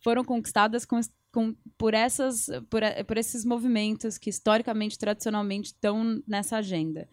foram 0.04 0.24
conquistadas 0.24 0.84
com, 0.84 1.00
com, 1.32 1.56
por, 1.78 1.94
essas, 1.94 2.48
por, 2.70 2.82
por 3.08 3.18
esses 3.18 3.46
movimentos 3.46 4.18
que 4.18 4.30
historicamente, 4.30 4.98
tradicionalmente, 5.00 5.68
estão 5.68 6.22
nessa 6.28 6.58
agenda. 6.58 7.08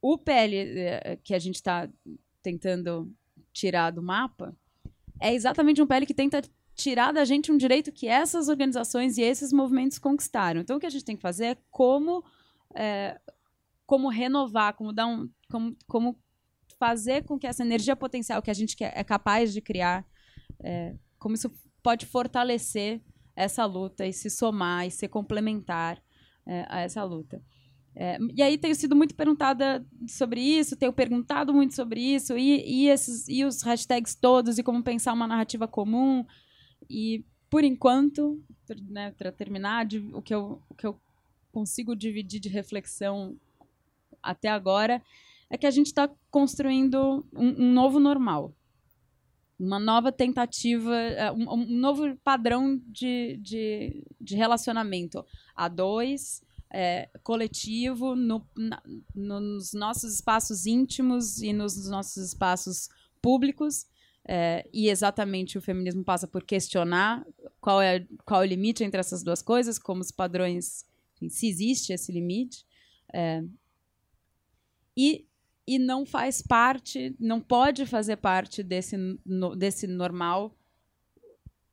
O 0.00 0.18
PL 0.18 0.56
eh, 0.56 1.18
que 1.22 1.34
a 1.34 1.38
gente 1.38 1.56
está 1.56 1.88
tentando 2.42 3.14
tirar 3.52 3.90
do 3.90 4.02
mapa 4.02 4.56
é 5.20 5.32
exatamente 5.32 5.80
um 5.80 5.86
PL 5.86 6.04
que 6.04 6.14
tenta 6.14 6.42
tirar 6.74 7.12
da 7.12 7.24
gente 7.24 7.52
um 7.52 7.56
direito 7.56 7.92
que 7.92 8.08
essas 8.08 8.48
organizações 8.48 9.16
e 9.16 9.22
esses 9.22 9.52
movimentos 9.52 9.98
conquistaram. 9.98 10.60
Então, 10.60 10.76
o 10.76 10.80
que 10.80 10.86
a 10.86 10.90
gente 10.90 11.04
tem 11.04 11.14
que 11.14 11.22
fazer 11.22 11.44
é 11.44 11.56
como, 11.70 12.24
é, 12.74 13.20
como 13.86 14.08
renovar, 14.08 14.74
como 14.74 14.92
dar 14.92 15.06
um, 15.06 15.30
como, 15.48 15.76
como 15.86 16.18
fazer 16.78 17.22
com 17.22 17.38
que 17.38 17.46
essa 17.46 17.62
energia 17.62 17.94
potencial 17.94 18.42
que 18.42 18.50
a 18.50 18.54
gente 18.54 18.74
é 18.82 19.04
capaz 19.04 19.52
de 19.52 19.60
criar, 19.60 20.04
é, 20.60 20.96
como 21.18 21.36
isso 21.36 21.52
pode 21.82 22.06
fortalecer 22.06 23.00
essa 23.34 23.64
luta 23.64 24.06
e 24.06 24.12
se 24.12 24.30
somar 24.30 24.86
e 24.86 24.90
ser 24.90 25.08
complementar 25.08 26.02
é, 26.46 26.66
a 26.68 26.80
essa 26.80 27.02
luta. 27.04 27.42
É, 27.94 28.18
e 28.34 28.42
aí 28.42 28.56
tenho 28.56 28.74
sido 28.74 28.96
muito 28.96 29.14
perguntada 29.14 29.84
sobre 30.08 30.40
isso, 30.40 30.76
tenho 30.76 30.92
perguntado 30.92 31.52
muito 31.52 31.74
sobre 31.74 32.00
isso, 32.00 32.36
e, 32.36 32.62
e, 32.66 32.88
esses, 32.88 33.28
e 33.28 33.44
os 33.44 33.62
hashtags 33.62 34.14
todos, 34.14 34.58
e 34.58 34.62
como 34.62 34.82
pensar 34.82 35.12
uma 35.12 35.26
narrativa 35.26 35.68
comum. 35.68 36.24
E, 36.88 37.24
por 37.50 37.64
enquanto, 37.64 38.42
né, 38.88 39.12
para 39.12 39.30
terminar, 39.30 39.84
de, 39.84 39.98
o, 39.98 40.22
que 40.22 40.34
eu, 40.34 40.62
o 40.70 40.74
que 40.74 40.86
eu 40.86 40.98
consigo 41.52 41.94
dividir 41.94 42.40
de 42.40 42.48
reflexão 42.48 43.36
até 44.22 44.48
agora 44.48 45.02
é 45.50 45.58
que 45.58 45.66
a 45.66 45.70
gente 45.70 45.86
está 45.86 46.10
construindo 46.30 47.26
um, 47.30 47.64
um, 47.64 47.72
novo 47.72 48.00
normal. 48.00 48.54
Uma 49.64 49.78
nova 49.78 50.10
tentativa, 50.10 50.92
é, 50.94 51.30
um, 51.30 51.52
um 51.52 51.66
novo 51.78 52.16
padrão 52.24 52.80
de, 52.84 53.36
de, 53.36 54.04
de 54.20 54.34
relacionamento 54.34 55.24
a 55.54 55.68
dois, 55.68 56.42
é, 56.68 57.08
coletivo, 57.22 58.16
no, 58.16 58.44
na, 58.56 58.82
nos 59.14 59.72
nossos 59.72 60.14
espaços 60.14 60.66
íntimos 60.66 61.40
e 61.42 61.52
nos 61.52 61.88
nossos 61.88 62.16
espaços 62.24 62.88
públicos. 63.20 63.86
É, 64.26 64.68
e 64.72 64.88
exatamente 64.88 65.58
o 65.58 65.62
feminismo 65.62 66.04
passa 66.04 66.26
por 66.26 66.44
questionar 66.44 67.24
qual 67.60 67.80
é, 67.82 68.06
qual 68.24 68.42
é 68.42 68.46
o 68.46 68.48
limite 68.48 68.82
entre 68.82 68.98
essas 68.98 69.22
duas 69.22 69.42
coisas, 69.42 69.78
como 69.78 70.00
os 70.00 70.10
padrões, 70.10 70.84
enfim, 71.14 71.28
se 71.28 71.48
existe 71.48 71.92
esse 71.92 72.10
limite. 72.10 72.64
É, 73.12 73.44
e, 74.96 75.26
e 75.74 75.78
não 75.78 76.04
faz 76.04 76.42
parte, 76.42 77.14
não 77.18 77.40
pode 77.40 77.86
fazer 77.86 78.16
parte 78.16 78.62
desse, 78.62 78.96
no, 79.24 79.54
desse 79.56 79.86
normal 79.86 80.54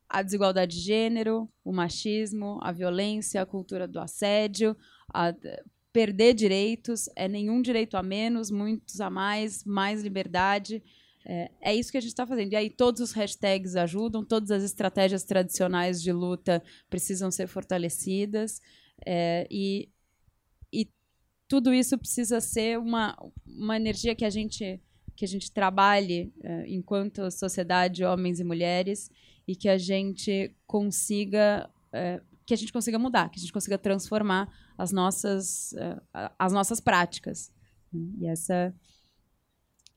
a 0.09 0.23
desigualdade 0.23 0.75
de 0.75 0.81
gênero, 0.81 1.47
o 1.63 1.71
machismo, 1.71 2.57
a 2.63 2.71
violência, 2.71 3.41
a 3.41 3.45
cultura 3.45 3.87
do 3.87 3.99
assédio, 3.99 4.75
a 5.13 5.35
perder 5.93 6.33
direitos, 6.33 7.07
é 7.15 7.27
nenhum 7.27 7.61
direito 7.61 7.95
a 7.95 8.01
menos, 8.01 8.49
muitos 8.49 8.99
a 8.99 9.09
mais, 9.09 9.63
mais 9.63 10.01
liberdade. 10.01 10.81
É, 11.23 11.51
é 11.61 11.75
isso 11.75 11.91
que 11.91 11.97
a 11.97 12.01
gente 12.01 12.11
está 12.11 12.25
fazendo. 12.25 12.53
E 12.53 12.55
aí 12.55 12.69
todos 12.71 13.01
os 13.01 13.11
hashtags 13.11 13.75
ajudam, 13.75 14.25
todas 14.25 14.49
as 14.49 14.63
estratégias 14.63 15.23
tradicionais 15.23 16.01
de 16.01 16.11
luta 16.11 16.63
precisam 16.89 17.29
ser 17.29 17.47
fortalecidas. 17.47 18.61
É, 19.05 19.47
e, 19.49 19.89
tudo 21.49 21.73
isso 21.73 21.97
precisa 21.97 22.39
ser 22.39 22.77
uma, 22.77 23.17
uma 23.45 23.75
energia 23.75 24.15
que 24.15 24.23
a 24.23 24.29
gente 24.29 24.79
que 25.15 25.25
a 25.25 25.27
gente 25.27 25.51
trabalhe 25.51 26.31
é, 26.41 26.65
enquanto 26.69 27.29
sociedade, 27.29 28.05
homens 28.05 28.39
e 28.39 28.43
mulheres, 28.45 29.11
e 29.45 29.53
que 29.53 29.67
a 29.67 29.77
gente 29.77 30.55
consiga 30.65 31.69
é, 31.91 32.21
que 32.45 32.53
a 32.53 32.57
gente 32.57 32.71
consiga 32.71 32.97
mudar, 32.97 33.29
que 33.29 33.37
a 33.37 33.41
gente 33.41 33.51
consiga 33.51 33.77
transformar 33.77 34.47
as 34.77 34.93
nossas 34.93 35.73
é, 35.73 36.01
as 36.37 36.53
nossas 36.53 36.79
práticas. 36.79 37.51
E 37.93 38.27
essa 38.27 38.73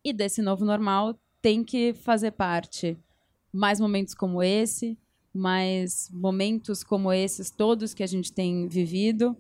E 0.03 0.13
desse 0.13 0.43
novo 0.43 0.65
normal 0.65 1.17
tem 1.41 1.63
que 1.63 1.93
fazer 1.93 2.33
parte 2.33 2.99
mais 3.53 3.79
momentos 3.79 4.15
como 4.15 4.43
esse, 4.43 4.99
mais 5.33 6.11
momentos 6.11 6.83
como 6.83 7.13
esses 7.13 7.51
todos 7.51 7.95
que 7.95 8.03
a 8.03 8.09
gente 8.09 8.33
tem 8.33 8.67
vivido. 8.67 9.37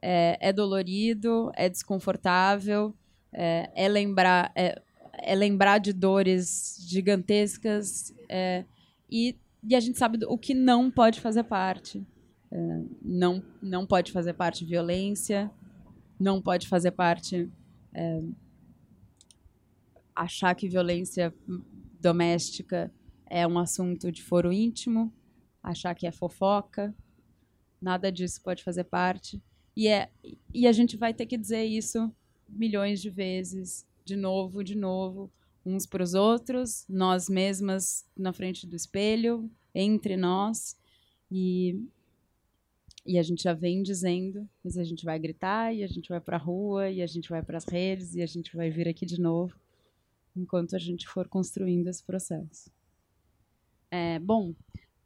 É, 0.00 0.38
é 0.40 0.52
dolorido, 0.52 1.50
é 1.54 1.68
desconfortável, 1.68 2.94
é, 3.32 3.70
é 3.74 3.88
lembrar, 3.88 4.52
é, 4.54 4.80
é, 5.14 5.34
lembrar 5.34 5.78
de 5.78 5.92
dores 5.92 6.76
gigantescas 6.88 8.14
é, 8.28 8.64
e, 9.10 9.36
e 9.62 9.74
a 9.74 9.80
gente 9.80 9.98
sabe 9.98 10.18
o 10.26 10.38
que 10.38 10.54
não 10.54 10.90
pode 10.90 11.20
fazer 11.20 11.44
parte. 11.44 12.06
É, 12.50 12.82
não, 13.02 13.42
não 13.60 13.86
pode 13.86 14.12
fazer 14.12 14.32
parte 14.34 14.64
violência, 14.64 15.50
não 16.18 16.40
pode 16.40 16.66
fazer 16.66 16.92
parte 16.92 17.50
é, 17.92 18.22
achar 20.14 20.54
que 20.54 20.68
violência 20.68 21.32
doméstica 22.00 22.92
é 23.26 23.46
um 23.46 23.58
assunto 23.58 24.10
de 24.10 24.22
foro 24.22 24.52
íntimo, 24.52 25.12
achar 25.62 25.94
que 25.94 26.06
é 26.06 26.10
fofoca, 26.10 26.94
nada 27.80 28.10
disso 28.10 28.42
pode 28.42 28.64
fazer 28.64 28.84
parte. 28.84 29.40
E, 29.78 29.86
é, 29.86 30.10
e 30.52 30.66
a 30.66 30.72
gente 30.72 30.96
vai 30.96 31.14
ter 31.14 31.24
que 31.24 31.38
dizer 31.38 31.62
isso 31.62 32.12
milhões 32.48 33.00
de 33.00 33.08
vezes, 33.08 33.86
de 34.04 34.16
novo, 34.16 34.64
de 34.64 34.74
novo, 34.74 35.30
uns 35.64 35.86
para 35.86 36.02
os 36.02 36.14
outros, 36.14 36.84
nós 36.88 37.28
mesmas 37.28 38.04
na 38.16 38.32
frente 38.32 38.66
do 38.66 38.74
espelho, 38.74 39.48
entre 39.72 40.16
nós. 40.16 40.76
E, 41.30 41.80
e 43.06 43.18
a 43.18 43.22
gente 43.22 43.44
já 43.44 43.54
vem 43.54 43.80
dizendo, 43.80 44.48
mas 44.64 44.76
a 44.76 44.82
gente 44.82 45.04
vai 45.04 45.16
gritar, 45.16 45.72
e 45.72 45.84
a 45.84 45.86
gente 45.86 46.08
vai 46.08 46.20
para 46.20 46.36
a 46.36 46.40
rua, 46.40 46.90
e 46.90 47.00
a 47.00 47.06
gente 47.06 47.28
vai 47.28 47.40
para 47.40 47.58
as 47.58 47.64
redes, 47.64 48.16
e 48.16 48.20
a 48.20 48.26
gente 48.26 48.56
vai 48.56 48.70
vir 48.70 48.88
aqui 48.88 49.06
de 49.06 49.20
novo 49.20 49.56
enquanto 50.34 50.74
a 50.74 50.78
gente 50.80 51.06
for 51.06 51.28
construindo 51.28 51.86
esse 51.86 52.02
processo. 52.02 52.68
É, 53.92 54.18
bom, 54.18 54.52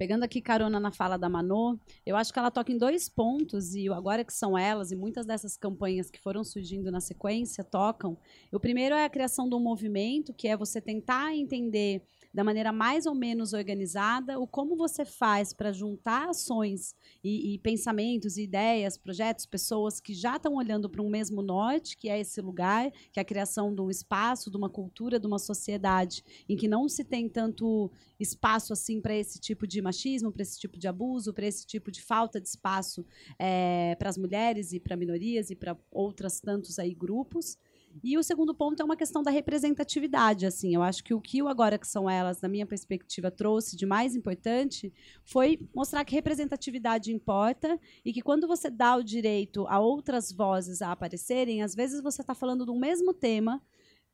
pegando 0.02 0.24
aqui 0.24 0.40
carona 0.40 0.80
na 0.80 0.90
fala 0.90 1.16
da 1.16 1.28
Manô, 1.28 1.78
eu 2.04 2.16
acho 2.16 2.32
que 2.32 2.38
ela 2.40 2.50
toca 2.50 2.72
em 2.72 2.76
dois 2.76 3.08
pontos, 3.08 3.72
e 3.76 3.88
agora 3.88 4.24
que 4.24 4.32
são 4.32 4.58
elas, 4.58 4.90
e 4.90 4.96
muitas 4.96 5.24
dessas 5.24 5.56
campanhas 5.56 6.10
que 6.10 6.18
foram 6.18 6.42
surgindo 6.42 6.90
na 6.90 7.00
sequência 7.00 7.62
tocam. 7.62 8.18
O 8.50 8.58
primeiro 8.58 8.96
é 8.96 9.04
a 9.04 9.08
criação 9.08 9.48
de 9.48 9.54
um 9.54 9.60
movimento, 9.60 10.34
que 10.34 10.48
é 10.48 10.56
você 10.56 10.80
tentar 10.80 11.32
entender 11.36 12.02
da 12.32 12.42
maneira 12.42 12.72
mais 12.72 13.06
ou 13.06 13.14
menos 13.14 13.52
organizada, 13.52 14.38
o 14.38 14.46
como 14.46 14.76
você 14.76 15.04
faz 15.04 15.52
para 15.52 15.72
juntar 15.72 16.30
ações 16.30 16.94
e, 17.22 17.54
e, 17.54 17.58
pensamentos, 17.58 18.36
ideias, 18.36 18.96
projetos, 18.96 19.44
pessoas 19.46 20.00
que 20.00 20.14
já 20.14 20.36
estão 20.36 20.54
olhando 20.54 20.88
para 20.88 21.02
um 21.02 21.10
mesmo 21.10 21.42
norte, 21.42 21.96
que 21.96 22.08
é 22.08 22.18
esse 22.20 22.40
lugar, 22.40 22.90
que 23.12 23.20
é 23.20 23.22
a 23.22 23.24
criação 23.24 23.74
de 23.74 23.80
um 23.80 23.90
espaço, 23.90 24.50
de 24.50 24.56
uma 24.56 24.70
cultura, 24.70 25.20
de 25.20 25.26
uma 25.26 25.38
sociedade 25.38 26.24
em 26.48 26.56
que 26.56 26.68
não 26.68 26.88
se 26.88 27.04
tem 27.04 27.28
tanto 27.28 27.90
espaço 28.18 28.72
assim 28.72 29.00
para 29.00 29.14
esse 29.14 29.38
tipo 29.38 29.66
de 29.66 29.82
machismo, 29.82 30.32
para 30.32 30.42
esse 30.42 30.58
tipo 30.58 30.78
de 30.78 30.88
abuso, 30.88 31.32
para 31.34 31.46
esse 31.46 31.66
tipo 31.66 31.90
de 31.90 32.00
falta 32.00 32.40
de 32.40 32.48
espaço 32.48 33.04
é, 33.38 33.94
para 33.98 34.08
as 34.08 34.16
mulheres 34.16 34.72
e 34.72 34.80
para 34.80 34.96
minorias 34.96 35.50
e 35.50 35.56
para 35.56 35.76
outras 35.90 36.40
tantos 36.40 36.78
aí 36.78 36.94
grupos. 36.94 37.58
E 38.02 38.16
o 38.16 38.22
segundo 38.22 38.54
ponto 38.54 38.80
é 38.80 38.84
uma 38.84 38.96
questão 38.96 39.22
da 39.22 39.30
representatividade, 39.30 40.46
assim. 40.46 40.74
Eu 40.74 40.82
acho 40.82 41.02
que 41.02 41.14
o 41.14 41.20
que 41.20 41.42
o 41.42 41.48
Agora 41.48 41.78
Que 41.78 41.86
São 41.86 42.08
Elas, 42.08 42.40
na 42.40 42.48
minha 42.48 42.66
perspectiva, 42.66 43.30
trouxe 43.30 43.76
de 43.76 43.86
mais 43.86 44.14
importante 44.14 44.92
foi 45.24 45.58
mostrar 45.74 46.04
que 46.04 46.14
representatividade 46.14 47.12
importa 47.12 47.78
e 48.04 48.12
que 48.12 48.22
quando 48.22 48.46
você 48.46 48.70
dá 48.70 48.96
o 48.96 49.02
direito 49.02 49.66
a 49.68 49.80
outras 49.80 50.32
vozes 50.32 50.82
a 50.82 50.92
aparecerem, 50.92 51.62
às 51.62 51.74
vezes 51.74 52.02
você 52.02 52.20
está 52.20 52.34
falando 52.34 52.64
do 52.64 52.74
mesmo 52.74 53.12
tema, 53.12 53.60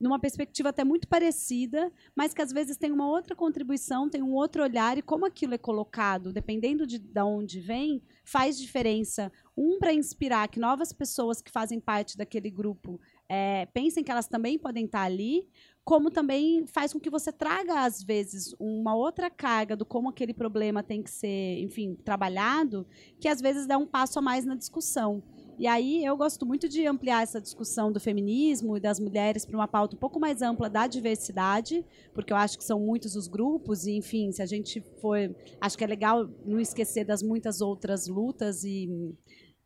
numa 0.01 0.19
perspectiva 0.19 0.69
até 0.69 0.85
muito 0.85 1.09
parecida, 1.09 1.93
mas 2.15 2.33
que 2.33 2.41
às 2.41 2.53
vezes 2.53 2.77
tem 2.77 2.93
uma 2.93 3.09
outra 3.09 3.35
contribuição, 3.35 4.09
tem 4.09 4.23
um 4.23 4.33
outro 4.33 4.63
olhar, 4.63 4.97
e 4.97 5.03
como 5.03 5.27
aquilo 5.27 5.55
é 5.55 5.59
colocado, 5.59 6.33
dependendo 6.33 6.87
de, 6.87 6.99
de 6.99 7.21
onde 7.21 7.61
vem, 7.61 8.03
faz 8.25 8.59
diferença. 8.59 9.33
Um, 9.57 9.79
para 9.79 9.93
inspirar 9.93 10.47
que 10.49 10.61
novas 10.61 10.93
pessoas 10.93 11.43
que 11.43 11.51
fazem 11.51 11.81
parte 11.81 12.17
daquele 12.17 12.49
grupo 12.49 13.01
é, 13.29 13.67
pensem 13.67 14.03
que 14.03 14.11
elas 14.11 14.27
também 14.27 14.59
podem 14.59 14.87
estar 14.87 15.03
ali, 15.03 15.47
como 15.85 16.11
também 16.11 16.67
faz 16.67 16.93
com 16.93 17.01
que 17.01 17.11
você 17.11 17.31
traga, 17.31 17.85
às 17.85 18.03
vezes, 18.03 18.55
uma 18.59 18.95
outra 18.95 19.29
carga 19.31 19.77
do 19.77 19.85
como 19.85 20.09
aquele 20.09 20.33
problema 20.33 20.83
tem 20.83 21.03
que 21.03 21.11
ser, 21.11 21.59
enfim, 21.61 21.95
trabalhado, 21.95 22.87
que 23.21 23.29
às 23.29 23.41
vezes 23.41 23.67
dá 23.67 23.77
um 23.77 23.87
passo 23.87 24.19
a 24.19 24.23
mais 24.23 24.45
na 24.45 24.55
discussão. 24.55 25.23
E 25.59 25.67
aí 25.67 26.05
eu 26.05 26.17
gosto 26.17 26.47
muito 26.47 26.69
de 26.69 26.87
ampliar 26.87 27.23
essa 27.23 27.41
discussão 27.41 27.91
do 27.91 27.99
feminismo 27.99 28.77
e 28.77 28.81
das 28.81 29.01
mulheres 29.01 29.45
para 29.45 29.57
uma 29.57 29.67
pauta 29.67 29.97
um 29.97 29.99
pouco 29.99 30.21
mais 30.21 30.41
ampla 30.41 30.71
da 30.71 30.87
diversidade, 30.87 31.85
porque 32.15 32.33
eu 32.33 32.37
acho 32.37 32.57
que 32.57 32.65
são 32.65 32.79
muitos 32.79 33.17
os 33.17 33.27
grupos 33.27 33.85
e, 33.85 33.93
enfim, 33.93 34.31
se 34.31 34.41
a 34.41 34.47
gente 34.47 34.81
for, 35.01 35.19
acho 35.61 35.77
que 35.77 35.83
é 35.83 35.87
legal 35.87 36.31
não 36.47 36.61
esquecer 36.61 37.05
das 37.05 37.23
muitas 37.23 37.61
outras 37.61 38.07
lutas 38.07 38.63
e, 38.63 38.89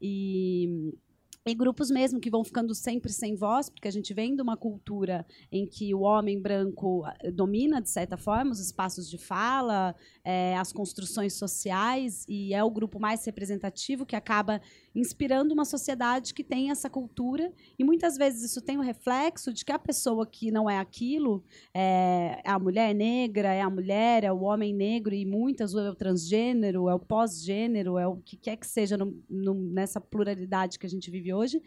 e 0.01 0.95
e 1.45 1.55
grupos 1.55 1.91
mesmo 1.91 2.21
que 2.21 2.31
vão 2.31 2.45
ficando 2.45 2.75
sempre 2.75 3.13
sem 3.13 3.35
voz, 3.35 3.69
porque 3.69 3.89
a 3.89 3.91
gente 3.91 4.15
vem 4.15 4.37
de 4.37 4.43
uma 4.43 4.57
cultura 4.57 5.27
em 5.51 5.67
que 5.67 5.93
o 5.93 6.01
homem 6.01 6.41
branco 6.41 7.05
eh, 7.21 7.33
domina, 7.33 7.83
de 7.83 7.91
certa 7.91 8.17
forma, 8.17 8.53
os 8.53 8.61
espaços 8.61 9.11
de 9.11 9.19
fala, 9.19 9.95
é, 10.25 10.57
as 10.57 10.73
construções 10.73 11.35
sociais, 11.35 12.25
e 12.29 12.55
é 12.55 12.63
o 12.63 12.71
grupo 12.71 13.01
mais 13.01 13.25
representativo 13.25 14.07
que 14.07 14.15
acaba 14.15 14.61
inspirando 14.95 15.53
uma 15.53 15.65
sociedade 15.65 16.33
que 16.33 16.45
tem 16.45 16.71
essa 16.71 16.89
cultura. 16.89 17.53
E 17.79 17.85
muitas 17.85 18.17
vezes 18.17 18.43
isso 18.43 18.61
tem 18.61 18.79
o 18.79 18.83
reflexo 18.83 19.53
de 19.53 19.65
que 19.65 19.73
a 19.73 19.79
pessoa 19.79 20.27
que 20.27 20.51
não 20.51 20.69
é 20.71 20.79
aquilo 20.79 21.43
é, 21.75 22.41
é 22.45 22.51
a 22.51 22.59
mulher 22.59 22.95
negra, 22.95 23.53
é 23.53 23.61
a 23.61 23.71
mulher, 23.71 24.25
é 24.25 24.33
o 24.33 24.43
homem 24.43 24.73
negro, 24.73 25.15
e 25.15 25.25
muitas, 25.25 25.75
é 25.75 25.91
o 25.91 25.95
transgênero, 25.95 26.89
é 26.89 26.95
o 26.95 27.01
pós-gênero, 27.01 27.99
é 27.99 28.07
o 28.07 28.17
que 28.17 28.37
quer 28.37 28.57
que 28.57 28.67
seja 28.67 28.97
no, 28.97 29.21
no, 29.29 29.55
nessa 29.55 30.01
pluralidade 30.01 30.79
que 30.79 30.87
a 30.87 30.91
gente 30.91 31.11
vive 31.11 31.33
hoje, 31.33 31.61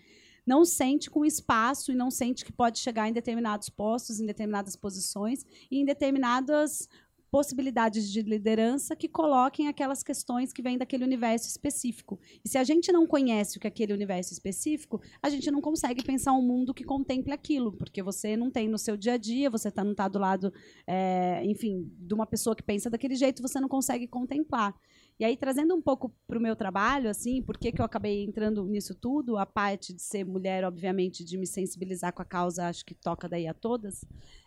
não 0.46 0.64
sente 0.64 1.10
com 1.10 1.26
espaço 1.26 1.92
e 1.92 1.96
não 1.96 2.12
sente 2.12 2.46
que 2.46 2.54
pode 2.54 2.78
chegar 2.78 3.10
em 3.10 3.14
determinados 3.14 3.68
postos, 3.68 4.20
em 4.20 4.26
determinadas 4.26 4.76
posições 4.76 5.44
e 5.72 5.80
em 5.80 5.86
determinadas 5.86 6.88
possibilidades 7.36 8.10
de 8.10 8.22
liderança 8.22 8.96
que 8.96 9.10
coloquem 9.10 9.68
aquelas 9.68 10.02
questões 10.02 10.54
que 10.54 10.62
vêm 10.62 10.78
daquele 10.78 11.04
universo 11.04 11.50
específico. 11.50 12.18
E 12.46 12.48
se 12.48 12.58
a 12.58 12.64
gente 12.64 12.94
não 12.94 13.06
conhece 13.06 13.58
o 13.58 13.60
que 13.60 13.68
é 13.68 13.70
aquele 13.70 13.92
universo 13.92 14.32
específico, 14.32 15.02
a 15.22 15.30
gente 15.30 15.52
não 15.52 15.60
consegue 15.60 16.02
pensar 16.02 16.32
um 16.32 16.42
mundo 16.42 16.74
que 16.74 16.86
contemple 16.86 17.34
aquilo, 17.34 17.74
porque 17.74 18.02
você 18.02 18.38
não 18.38 18.50
tem 18.50 18.70
no 18.70 18.78
seu 18.78 18.96
dia 18.96 19.16
a 19.16 19.18
dia, 19.18 19.50
você 19.50 19.70
tá, 19.70 19.84
não 19.84 19.92
está 19.92 20.08
do 20.08 20.18
lado, 20.18 20.54
é, 20.88 21.42
enfim, 21.44 21.92
de 22.00 22.14
uma 22.14 22.26
pessoa 22.26 22.56
que 22.56 22.64
pensa 22.64 22.90
daquele 22.90 23.16
jeito, 23.16 23.42
você 23.42 23.60
não 23.60 23.68
consegue 23.68 24.08
contemplar. 24.08 24.74
E 25.18 25.24
aí, 25.24 25.38
trazendo 25.38 25.74
um 25.74 25.82
pouco 25.82 26.14
para 26.28 26.38
o 26.38 26.42
meu 26.42 26.58
trabalho, 26.58 27.10
assim, 27.10 27.42
por 27.42 27.58
que, 27.58 27.74
eu 27.80 27.86
acabei 27.86 28.26
entrando 28.26 28.66
nisso 28.66 28.94
tudo, 28.94 29.38
a 29.38 29.46
parte 29.46 29.94
de 29.94 30.02
ser 30.02 30.26
mulher, 30.26 30.66
obviamente, 30.66 31.24
de 31.24 31.38
me 31.38 31.48
sensibilizar 31.48 32.12
com 32.12 32.22
a 32.22 32.26
causa, 32.26 32.68
acho 32.68 32.86
que 32.86 32.94
toca 32.94 33.30
daí 33.30 33.48
a 33.48 33.54
todas. 33.54 34.04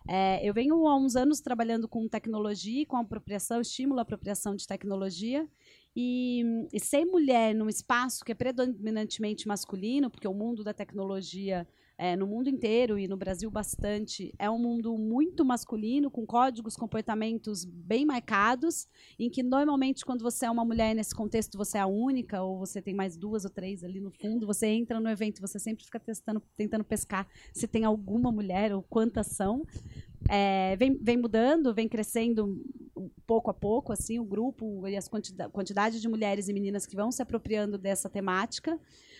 É, 0.06 0.46
eu 0.46 0.52
venho 0.52 0.86
há 0.86 0.94
uns 0.94 1.16
anos 1.16 1.40
trabalhando 1.40 1.88
com 1.88 2.06
tecnologia, 2.06 2.84
com 2.84 2.98
apropriação, 2.98 3.62
estímulo 3.62 3.98
à 3.98 4.02
apropriação 4.02 4.54
de 4.54 4.66
tecnologia, 4.66 5.48
e, 5.96 6.44
e 6.70 6.78
ser 6.78 7.06
mulher 7.06 7.54
num 7.54 7.68
espaço 7.68 8.22
que 8.22 8.32
é 8.32 8.34
predominantemente 8.34 9.48
masculino, 9.48 10.10
porque 10.10 10.28
o 10.28 10.34
mundo 10.34 10.62
da 10.62 10.74
tecnologia 10.74 11.66
é, 11.98 12.14
no 12.14 12.28
mundo 12.28 12.48
inteiro 12.48 12.96
e 12.96 13.08
no 13.08 13.16
Brasil 13.16 13.50
bastante, 13.50 14.32
é 14.38 14.48
um 14.48 14.58
mundo 14.58 14.96
muito 14.96 15.44
masculino, 15.44 16.08
com 16.08 16.24
códigos, 16.24 16.76
comportamentos 16.76 17.64
bem 17.64 18.06
marcados, 18.06 18.86
em 19.18 19.28
que 19.28 19.42
normalmente 19.42 20.04
quando 20.04 20.22
você 20.22 20.46
é 20.46 20.50
uma 20.50 20.64
mulher 20.64 20.94
nesse 20.94 21.12
contexto, 21.12 21.58
você 21.58 21.76
é 21.76 21.80
a 21.80 21.88
única, 21.88 22.40
ou 22.40 22.56
você 22.56 22.80
tem 22.80 22.94
mais 22.94 23.16
duas 23.16 23.44
ou 23.44 23.50
três 23.50 23.82
ali 23.82 24.00
no 24.00 24.12
fundo, 24.12 24.46
você 24.46 24.68
entra 24.68 25.00
no 25.00 25.08
evento, 25.08 25.40
você 25.40 25.58
sempre 25.58 25.84
fica 25.84 25.98
testando, 25.98 26.40
tentando 26.56 26.84
pescar 26.84 27.26
se 27.52 27.66
tem 27.66 27.84
alguma 27.84 28.30
mulher 28.30 28.72
ou 28.72 28.80
quantas 28.80 29.26
são. 29.26 29.66
É, 30.30 30.76
vem, 30.76 30.96
vem 31.02 31.16
mudando, 31.16 31.74
vem 31.74 31.88
crescendo 31.88 32.62
pouco 33.26 33.50
a 33.50 33.54
pouco, 33.54 33.92
assim, 33.92 34.20
o 34.20 34.24
grupo 34.24 34.86
e 34.86 34.96
as 34.96 35.08
quantidade, 35.08 35.52
quantidade 35.52 36.00
de 36.00 36.08
mulheres 36.08 36.48
e 36.48 36.52
meninas 36.52 36.86
que 36.86 36.94
vão 36.94 37.10
se 37.10 37.22
apropriando 37.22 37.76
dessa 37.76 38.08
temática, 38.08 38.78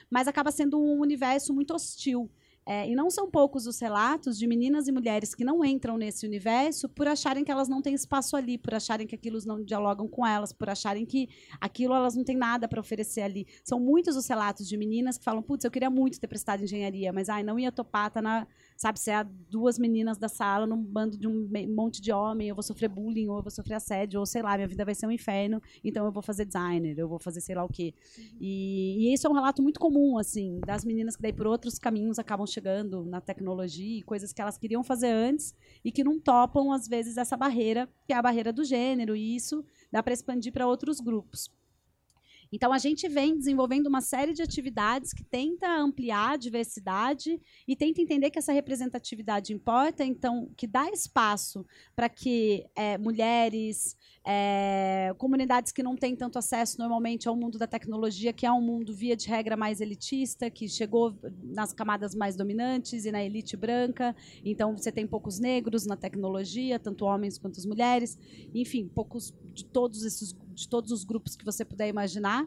mas 0.09 0.29
acaba 0.29 0.53
sendo 0.53 0.81
um 0.81 1.01
universo 1.01 1.53
muito 1.53 1.75
hostil. 1.75 2.31
É, 2.71 2.87
e 2.87 2.95
não 2.95 3.09
são 3.09 3.31
poucos 3.31 3.67
os 3.67 3.81
relatos 3.81 4.37
de 4.37 4.47
meninas 4.47 4.89
e 4.89 4.93
mulheres 4.93 5.35
que 5.35 5.43
não 5.43 5.65
entram 5.65 5.97
nesse 5.97 6.27
universo 6.27 6.87
por 6.87 7.09
acharem 7.09 7.43
que 7.43 7.51
elas 7.51 7.67
não 7.67 7.81
têm 7.81 7.95
espaço 7.95 8.37
ali, 8.37 8.59
por 8.59 8.75
acharem 8.75 9.07
que 9.07 9.15
aquilo 9.15 9.39
não 9.47 9.65
dialogam 9.65 10.07
com 10.07 10.27
elas, 10.27 10.53
por 10.53 10.69
acharem 10.69 11.07
que 11.07 11.31
aquilo 11.59 11.95
elas 11.95 12.15
não 12.15 12.23
têm 12.23 12.37
nada 12.37 12.69
para 12.69 12.79
oferecer 12.79 13.23
ali. 13.23 13.47
São 13.65 13.81
muitos 13.81 14.17
os 14.17 14.29
relatos 14.29 14.69
de 14.69 14.77
meninas 14.77 15.17
que 15.17 15.25
falam: 15.25 15.43
putz, 15.43 15.65
eu 15.65 15.71
queria 15.71 15.89
muito 15.89 16.21
ter 16.21 16.27
prestado 16.27 16.63
engenharia, 16.63 17.11
mas 17.11 17.31
ai, 17.31 17.43
não 17.43 17.59
ia 17.59 17.73
topar, 17.73 18.11
tá 18.11 18.21
na, 18.21 18.47
sabe, 18.79 19.01
se 19.01 19.11
é 19.11 19.25
duas 19.51 19.77
meninas 19.77 20.17
da 20.19 20.29
sala 20.29 20.65
num 20.65 20.81
bando 20.81 21.19
de 21.19 21.27
um 21.27 21.49
monte 21.75 22.01
de 22.01 22.13
homem, 22.13 22.49
eu 22.49 22.55
vou 22.55 22.63
sofrer 22.63 22.89
bullying, 22.89 23.27
ou 23.27 23.39
eu 23.39 23.43
vou 23.43 23.51
sofrer 23.51 23.75
assédio, 23.75 24.21
ou 24.21 24.25
sei 24.25 24.41
lá, 24.41 24.55
minha 24.55 24.69
vida 24.69 24.85
vai 24.85 24.95
ser 24.95 25.05
um 25.09 25.11
inferno, 25.11 25.61
então 25.83 26.07
eu 26.07 26.13
vou 26.13 26.23
fazer 26.23 26.45
designer, 26.45 26.97
eu 26.97 27.09
vou 27.09 27.19
fazer 27.19 27.41
sei 27.41 27.57
lá 27.57 27.65
o 27.65 27.69
quê. 27.69 27.93
E, 28.41 29.09
e 29.09 29.13
isso 29.13 29.27
é 29.27 29.31
um 29.31 29.33
relato 29.35 29.61
muito 29.61 29.81
comum, 29.81 30.17
assim, 30.17 30.61
das 30.65 30.85
meninas 30.85 31.17
que 31.17 31.23
daí 31.23 31.33
por 31.33 31.49
outros 31.49 31.77
caminhos 31.77 32.21
acabam 32.21 32.47
chegando 32.47 33.05
na 33.05 33.21
tecnologia, 33.21 34.05
coisas 34.05 34.33
que 34.33 34.41
elas 34.41 34.57
queriam 34.57 34.85
fazer 34.85 35.11
antes 35.11 35.53
e 35.85 35.91
que 35.91 36.05
não 36.05 36.21
topam, 36.21 36.73
às 36.73 36.87
vezes, 36.87 37.17
essa 37.17 37.37
barreira, 37.37 37.89
que 38.07 38.13
é 38.13 38.17
a 38.17 38.23
barreira 38.23 38.53
do 38.53 38.63
gênero, 38.63 39.17
e 39.17 39.35
isso 39.35 39.65
dá 39.91 40.05
para 40.05 40.15
expandir 40.15 40.53
para 40.53 40.69
outros 40.69 41.01
grupos. 41.01 41.51
Então, 42.53 42.73
a 42.73 42.79
gente 42.79 43.07
vem 43.09 43.37
desenvolvendo 43.37 43.87
uma 43.87 44.01
série 44.01 44.33
de 44.33 44.43
atividades 44.43 45.13
que 45.13 45.23
tenta 45.23 45.69
ampliar 45.69 46.33
a 46.33 46.37
diversidade 46.37 47.41
e 47.67 47.77
tenta 47.77 48.01
entender 48.01 48.31
que 48.31 48.39
essa 48.39 48.53
representatividade 48.53 49.53
importa, 49.53 50.05
então, 50.05 50.51
que 50.57 50.67
dá 50.67 50.91
espaço 50.91 51.67
para 51.95 52.09
que 52.09 52.67
é, 52.75 52.97
mulheres, 52.97 53.97
é, 54.25 55.15
comunidades 55.19 55.73
que 55.73 55.83
não 55.83 55.95
têm 55.95 56.17
tanto 56.17 56.39
acesso 56.39 56.79
normalmente 56.79 57.29
ao 57.29 57.37
mundo 57.37 57.59
da 57.59 57.67
tecnologia, 57.67 58.33
que 58.33 58.47
é 58.47 58.53
um 58.53 58.63
mundo, 58.63 58.95
via 58.95 59.15
de 59.15 59.29
regra, 59.29 59.57
mais 59.57 59.81
elitista, 59.81 60.51
que 60.51 60.69
chegou 60.69 61.15
nas 61.43 61.73
camadas 61.73 62.15
mais 62.15 62.35
dominantes 62.35 63.05
e 63.05 63.13
na 63.13 63.23
elite 63.23 63.57
branca. 63.57 64.17
Então, 64.45 64.77
você 64.77 64.91
tem 64.91 65.07
poucos 65.07 65.39
negros 65.39 65.85
na 65.85 65.97
tecnologia, 65.97 66.79
tanto 66.79 67.05
homens 67.05 67.37
quanto 67.37 67.59
mulheres. 67.67 68.19
Enfim, 68.55 68.89
poucos 68.89 69.35
de 69.53 69.65
todos 69.65 70.05
esses 70.05 70.33
de 70.59 70.69
todos 70.69 70.93
os 70.93 71.05
grupos 71.05 71.37
que 71.37 71.45
você 71.45 71.65
puder 71.65 71.89
imaginar. 71.89 72.47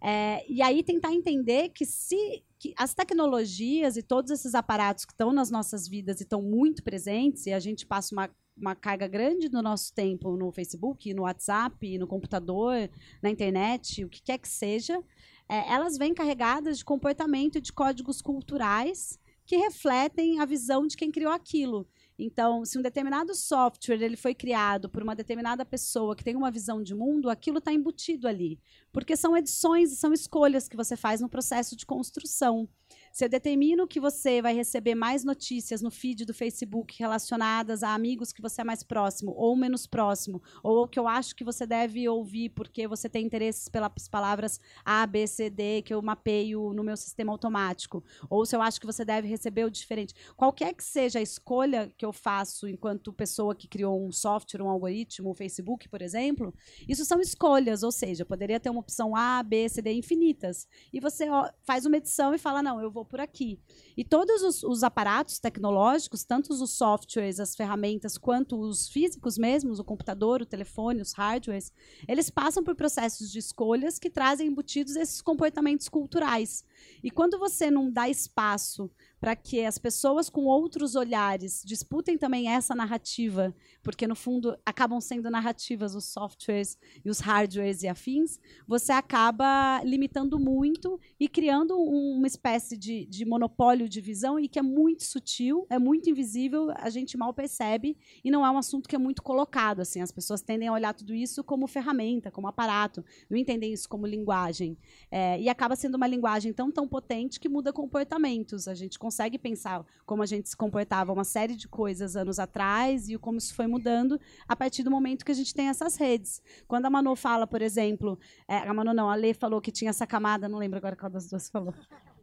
É, 0.00 0.44
e 0.50 0.60
aí 0.60 0.82
tentar 0.82 1.12
entender 1.12 1.68
que 1.68 1.86
se 1.86 2.42
que 2.58 2.72
as 2.76 2.94
tecnologias 2.94 3.96
e 3.96 4.02
todos 4.02 4.30
esses 4.30 4.54
aparatos 4.54 5.04
que 5.04 5.12
estão 5.12 5.32
nas 5.32 5.50
nossas 5.50 5.88
vidas 5.88 6.20
e 6.20 6.22
estão 6.22 6.40
muito 6.40 6.82
presentes, 6.82 7.46
e 7.46 7.52
a 7.52 7.58
gente 7.58 7.84
passa 7.84 8.14
uma, 8.14 8.30
uma 8.56 8.76
carga 8.76 9.08
grande 9.08 9.48
do 9.48 9.60
nosso 9.60 9.92
tempo 9.92 10.36
no 10.36 10.52
Facebook, 10.52 11.12
no 11.12 11.22
WhatsApp, 11.22 11.98
no 11.98 12.06
computador, 12.06 12.88
na 13.20 13.30
internet, 13.30 14.04
o 14.04 14.08
que 14.08 14.22
quer 14.22 14.38
que 14.38 14.48
seja, 14.48 15.02
é, 15.48 15.72
elas 15.72 15.98
vêm 15.98 16.14
carregadas 16.14 16.78
de 16.78 16.84
comportamento 16.84 17.58
e 17.58 17.60
de 17.60 17.72
códigos 17.72 18.22
culturais 18.22 19.18
que 19.44 19.56
refletem 19.56 20.40
a 20.40 20.44
visão 20.44 20.86
de 20.86 20.96
quem 20.96 21.10
criou 21.10 21.32
aquilo. 21.32 21.86
Então, 22.24 22.64
se 22.64 22.78
um 22.78 22.82
determinado 22.82 23.34
software 23.34 24.00
ele 24.00 24.16
foi 24.16 24.32
criado 24.32 24.88
por 24.88 25.02
uma 25.02 25.16
determinada 25.16 25.64
pessoa 25.64 26.14
que 26.14 26.22
tem 26.22 26.36
uma 26.36 26.52
visão 26.52 26.80
de 26.80 26.94
mundo, 26.94 27.28
aquilo 27.28 27.58
está 27.58 27.72
embutido 27.72 28.28
ali. 28.28 28.60
Porque 28.92 29.16
são 29.16 29.36
edições 29.36 29.90
e 29.90 29.96
são 29.96 30.12
escolhas 30.12 30.68
que 30.68 30.76
você 30.76 30.96
faz 30.96 31.20
no 31.20 31.28
processo 31.28 31.76
de 31.76 31.84
construção. 31.84 32.68
Se 33.12 33.26
eu 33.26 33.28
determino 33.28 33.86
que 33.86 34.00
você 34.00 34.40
vai 34.40 34.54
receber 34.54 34.94
mais 34.94 35.22
notícias 35.22 35.82
no 35.82 35.90
feed 35.90 36.24
do 36.24 36.32
Facebook 36.32 36.96
relacionadas 36.98 37.82
a 37.82 37.92
amigos 37.92 38.32
que 38.32 38.40
você 38.40 38.62
é 38.62 38.64
mais 38.64 38.82
próximo 38.82 39.34
ou 39.36 39.54
menos 39.54 39.86
próximo, 39.86 40.42
ou 40.62 40.88
que 40.88 40.98
eu 40.98 41.06
acho 41.06 41.36
que 41.36 41.44
você 41.44 41.66
deve 41.66 42.08
ouvir 42.08 42.48
porque 42.48 42.88
você 42.88 43.10
tem 43.10 43.26
interesses 43.26 43.68
pelas 43.68 44.08
palavras 44.08 44.58
A, 44.82 45.06
B, 45.06 45.26
C, 45.26 45.50
D, 45.50 45.82
que 45.82 45.92
eu 45.92 46.00
mapeio 46.00 46.72
no 46.72 46.82
meu 46.82 46.96
sistema 46.96 47.32
automático, 47.32 48.02
ou 48.30 48.46
se 48.46 48.56
eu 48.56 48.62
acho 48.62 48.80
que 48.80 48.86
você 48.86 49.04
deve 49.04 49.28
receber 49.28 49.66
o 49.66 49.70
diferente. 49.70 50.14
Qualquer 50.34 50.72
que 50.72 50.82
seja 50.82 51.18
a 51.18 51.22
escolha 51.22 51.92
que 51.98 52.06
eu 52.06 52.14
faço 52.14 52.66
enquanto 52.66 53.12
pessoa 53.12 53.54
que 53.54 53.68
criou 53.68 54.02
um 54.02 54.10
software, 54.10 54.62
um 54.62 54.70
algoritmo, 54.70 55.28
o 55.28 55.34
Facebook, 55.34 55.86
por 55.86 56.00
exemplo, 56.00 56.54
isso 56.88 57.04
são 57.04 57.20
escolhas, 57.20 57.82
ou 57.82 57.92
seja, 57.92 58.24
poderia 58.24 58.58
ter 58.58 58.70
uma 58.70 58.80
opção 58.80 59.14
A, 59.14 59.42
B, 59.42 59.68
C, 59.68 59.82
D 59.82 59.92
infinitas. 59.92 60.66
E 60.90 60.98
você 60.98 61.26
faz 61.62 61.84
uma 61.84 61.98
edição 61.98 62.32
e 62.34 62.38
fala: 62.38 62.62
não, 62.62 62.80
eu 62.80 62.90
vou 62.90 63.01
por 63.04 63.20
aqui. 63.20 63.58
E 63.96 64.04
todos 64.04 64.42
os, 64.42 64.62
os, 64.62 64.82
aparatos 64.82 65.38
tecnológicos, 65.38 66.24
tanto 66.24 66.52
os 66.52 66.70
softwares, 66.70 67.40
as 67.40 67.54
ferramentas, 67.54 68.18
quanto 68.18 68.58
os 68.58 68.88
físicos 68.88 69.36
mesmos, 69.38 69.78
o 69.78 69.84
computador, 69.84 70.42
o 70.42 70.46
telefone, 70.46 71.02
os 71.02 71.12
hardwares, 71.12 71.72
eles 72.08 72.30
passam 72.30 72.62
por 72.62 72.74
processos 72.74 73.30
de 73.30 73.38
escolhas 73.38 73.98
que 73.98 74.10
trazem 74.10 74.48
embutidos 74.48 74.96
esses 74.96 75.20
comportamentos 75.20 75.88
culturais. 75.88 76.64
E 77.02 77.10
quando 77.10 77.38
você 77.38 77.70
não 77.70 77.90
dá 77.90 78.08
espaço 78.08 78.90
para 79.22 79.36
que 79.36 79.64
as 79.64 79.78
pessoas 79.78 80.28
com 80.28 80.46
outros 80.46 80.96
olhares 80.96 81.62
disputem 81.64 82.18
também 82.18 82.48
essa 82.48 82.74
narrativa, 82.74 83.54
porque 83.80 84.04
no 84.04 84.16
fundo 84.16 84.58
acabam 84.66 85.00
sendo 85.00 85.30
narrativas 85.30 85.94
os 85.94 86.06
softwares 86.06 86.76
e 87.04 87.08
os 87.08 87.20
hardwares 87.20 87.84
e 87.84 87.88
afins, 87.88 88.40
você 88.66 88.90
acaba 88.90 89.80
limitando 89.84 90.40
muito 90.40 90.98
e 91.20 91.28
criando 91.28 91.78
uma 91.78 92.26
espécie 92.26 92.76
de, 92.76 93.06
de 93.06 93.24
monopólio 93.24 93.88
de 93.88 94.00
visão 94.00 94.40
e 94.40 94.48
que 94.48 94.58
é 94.58 94.62
muito 94.62 95.04
sutil, 95.04 95.68
é 95.70 95.78
muito 95.78 96.10
invisível, 96.10 96.72
a 96.74 96.90
gente 96.90 97.16
mal 97.16 97.32
percebe 97.32 97.96
e 98.24 98.30
não 98.30 98.44
é 98.44 98.50
um 98.50 98.58
assunto 98.58 98.88
que 98.88 98.96
é 98.96 98.98
muito 98.98 99.22
colocado. 99.22 99.78
Assim, 99.78 100.00
as 100.00 100.10
pessoas 100.10 100.42
tendem 100.42 100.66
a 100.66 100.72
olhar 100.72 100.94
tudo 100.94 101.14
isso 101.14 101.44
como 101.44 101.68
ferramenta, 101.68 102.28
como 102.28 102.48
aparato, 102.48 103.04
não 103.30 103.38
entendem 103.38 103.72
isso 103.72 103.88
como 103.88 104.04
linguagem. 104.04 104.76
É, 105.12 105.40
e 105.40 105.48
acaba 105.48 105.76
sendo 105.76 105.94
uma 105.94 106.08
linguagem 106.08 106.52
tão, 106.52 106.72
tão 106.72 106.88
potente 106.88 107.38
que 107.38 107.48
muda 107.48 107.72
comportamentos. 107.72 108.66
A 108.66 108.74
gente 108.74 108.98
pensar 109.38 109.84
como 110.06 110.22
a 110.22 110.26
gente 110.26 110.48
se 110.48 110.56
comportava 110.56 111.12
uma 111.12 111.24
série 111.24 111.54
de 111.54 111.68
coisas 111.68 112.16
anos 112.16 112.38
atrás 112.38 113.08
e 113.08 113.18
como 113.18 113.38
isso 113.38 113.54
foi 113.54 113.66
mudando 113.66 114.20
a 114.48 114.56
partir 114.56 114.82
do 114.82 114.90
momento 114.90 115.24
que 115.24 115.32
a 115.32 115.34
gente 115.34 115.54
tem 115.54 115.68
essas 115.68 115.96
redes. 115.96 116.42
Quando 116.66 116.86
a 116.86 116.90
Manu 116.90 117.14
fala, 117.14 117.46
por 117.46 117.62
exemplo, 117.62 118.18
é, 118.48 118.56
a 118.56 118.74
Manu 118.74 118.94
não, 118.94 119.10
a 119.10 119.14
Lê 119.14 119.34
falou 119.34 119.60
que 119.60 119.70
tinha 119.70 119.90
essa 119.90 120.06
camada, 120.06 120.48
não 120.48 120.58
lembro 120.58 120.78
agora 120.78 120.96
qual 120.96 121.10
das 121.10 121.28
duas 121.28 121.48
falou. 121.48 121.74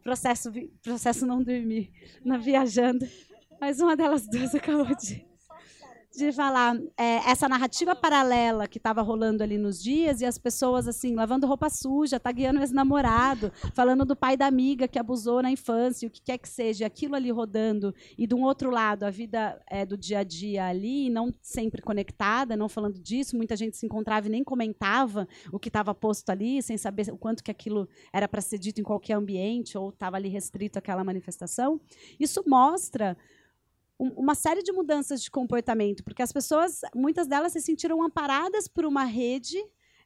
Processo, 0.02 0.50
processo 0.82 1.26
não 1.26 1.42
dormir, 1.42 1.92
na 2.24 2.38
viajando. 2.38 3.06
Mas 3.60 3.80
uma 3.80 3.94
delas 3.96 4.26
duas 4.26 4.54
acabou 4.54 4.96
de 4.96 5.29
de 6.16 6.32
falar 6.32 6.76
é, 6.96 7.30
essa 7.30 7.48
narrativa 7.48 7.94
paralela 7.94 8.66
que 8.66 8.78
estava 8.78 9.00
rolando 9.00 9.42
ali 9.42 9.56
nos 9.56 9.80
dias 9.80 10.20
e 10.20 10.26
as 10.26 10.36
pessoas 10.36 10.88
assim 10.88 11.14
lavando 11.14 11.46
roupa 11.46 11.70
suja, 11.70 12.18
tagueando 12.18 12.58
o 12.58 12.62
ex-namorado, 12.62 13.52
falando 13.74 14.04
do 14.04 14.16
pai 14.16 14.36
da 14.36 14.46
amiga 14.46 14.88
que 14.88 14.98
abusou 14.98 15.40
na 15.40 15.50
infância, 15.50 16.08
o 16.08 16.10
que 16.10 16.20
quer 16.20 16.38
que 16.38 16.48
seja, 16.48 16.84
aquilo 16.84 17.14
ali 17.14 17.30
rodando 17.30 17.94
e 18.18 18.26
de 18.26 18.34
um 18.34 18.42
outro 18.42 18.70
lado 18.70 19.04
a 19.04 19.10
vida 19.10 19.60
é, 19.68 19.86
do 19.86 19.96
dia 19.96 20.18
a 20.18 20.24
dia 20.24 20.66
ali, 20.66 21.08
não 21.08 21.32
sempre 21.40 21.80
conectada, 21.80 22.56
não 22.56 22.68
falando 22.68 22.98
disso, 22.98 23.36
muita 23.36 23.54
gente 23.54 23.76
se 23.76 23.86
encontrava 23.86 24.26
e 24.26 24.30
nem 24.30 24.42
comentava 24.42 25.28
o 25.52 25.58
que 25.58 25.68
estava 25.68 25.94
posto 25.94 26.30
ali, 26.30 26.60
sem 26.60 26.76
saber 26.76 27.12
o 27.12 27.16
quanto 27.16 27.42
que 27.44 27.50
aquilo 27.50 27.88
era 28.12 28.26
para 28.26 28.40
ser 28.40 28.58
dito 28.58 28.80
em 28.80 28.84
qualquer 28.84 29.14
ambiente 29.14 29.78
ou 29.78 29.90
estava 29.90 30.16
ali 30.16 30.28
restrito 30.28 30.78
àquela 30.78 31.04
manifestação. 31.04 31.80
Isso 32.18 32.42
mostra 32.46 33.16
uma 34.00 34.34
série 34.34 34.62
de 34.62 34.72
mudanças 34.72 35.22
de 35.22 35.30
comportamento, 35.30 36.02
porque 36.02 36.22
as 36.22 36.32
pessoas, 36.32 36.80
muitas 36.94 37.26
delas 37.26 37.52
se 37.52 37.60
sentiram 37.60 38.02
amparadas 38.02 38.66
por 38.66 38.86
uma 38.86 39.04
rede 39.04 39.58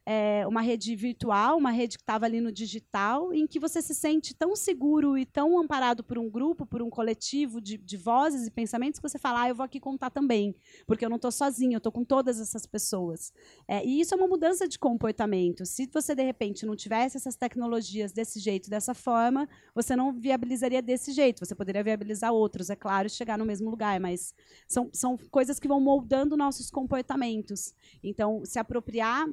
é, 0.05 0.45
uma 0.47 0.61
rede 0.61 0.95
virtual, 0.95 1.57
uma 1.57 1.71
rede 1.71 1.97
que 1.97 2.03
estava 2.03 2.25
ali 2.25 2.39
no 2.39 2.51
digital, 2.51 3.33
em 3.33 3.47
que 3.47 3.59
você 3.59 3.81
se 3.81 3.95
sente 3.95 4.35
tão 4.35 4.55
seguro 4.55 5.17
e 5.17 5.25
tão 5.25 5.57
amparado 5.59 6.03
por 6.03 6.17
um 6.17 6.29
grupo, 6.29 6.65
por 6.65 6.81
um 6.81 6.89
coletivo 6.89 7.59
de, 7.59 7.77
de 7.77 7.97
vozes 7.97 8.45
e 8.45 8.51
pensamentos, 8.51 8.99
que 8.99 9.09
você 9.09 9.17
fala, 9.17 9.41
ah, 9.41 9.49
eu 9.49 9.55
vou 9.55 9.63
aqui 9.63 9.79
contar 9.79 10.11
também, 10.11 10.55
porque 10.85 11.03
eu 11.03 11.09
não 11.09 11.15
estou 11.15 11.31
sozinho, 11.31 11.73
eu 11.73 11.77
estou 11.79 11.91
com 11.91 12.03
todas 12.03 12.39
essas 12.39 12.67
pessoas. 12.67 13.33
É, 13.67 13.83
e 13.83 13.99
isso 13.99 14.13
é 14.13 14.17
uma 14.17 14.27
mudança 14.27 14.67
de 14.67 14.77
comportamento. 14.77 15.65
Se 15.65 15.89
você, 15.91 16.13
de 16.13 16.23
repente, 16.23 16.65
não 16.65 16.75
tivesse 16.75 17.17
essas 17.17 17.35
tecnologias 17.35 18.11
desse 18.11 18.39
jeito, 18.39 18.69
dessa 18.69 18.93
forma, 18.93 19.49
você 19.73 19.95
não 19.95 20.13
viabilizaria 20.13 20.81
desse 20.81 21.11
jeito. 21.11 21.43
Você 21.43 21.55
poderia 21.55 21.83
viabilizar 21.83 22.31
outros, 22.31 22.69
é 22.69 22.75
claro, 22.75 23.09
chegar 23.09 23.37
no 23.37 23.45
mesmo 23.45 23.69
lugar, 23.71 23.99
mas 23.99 24.35
são, 24.67 24.89
são 24.93 25.17
coisas 25.31 25.59
que 25.59 25.67
vão 25.67 25.81
moldando 25.81 26.37
nossos 26.37 26.69
comportamentos. 26.69 27.73
Então, 28.03 28.43
se 28.45 28.59
apropriar 28.59 29.27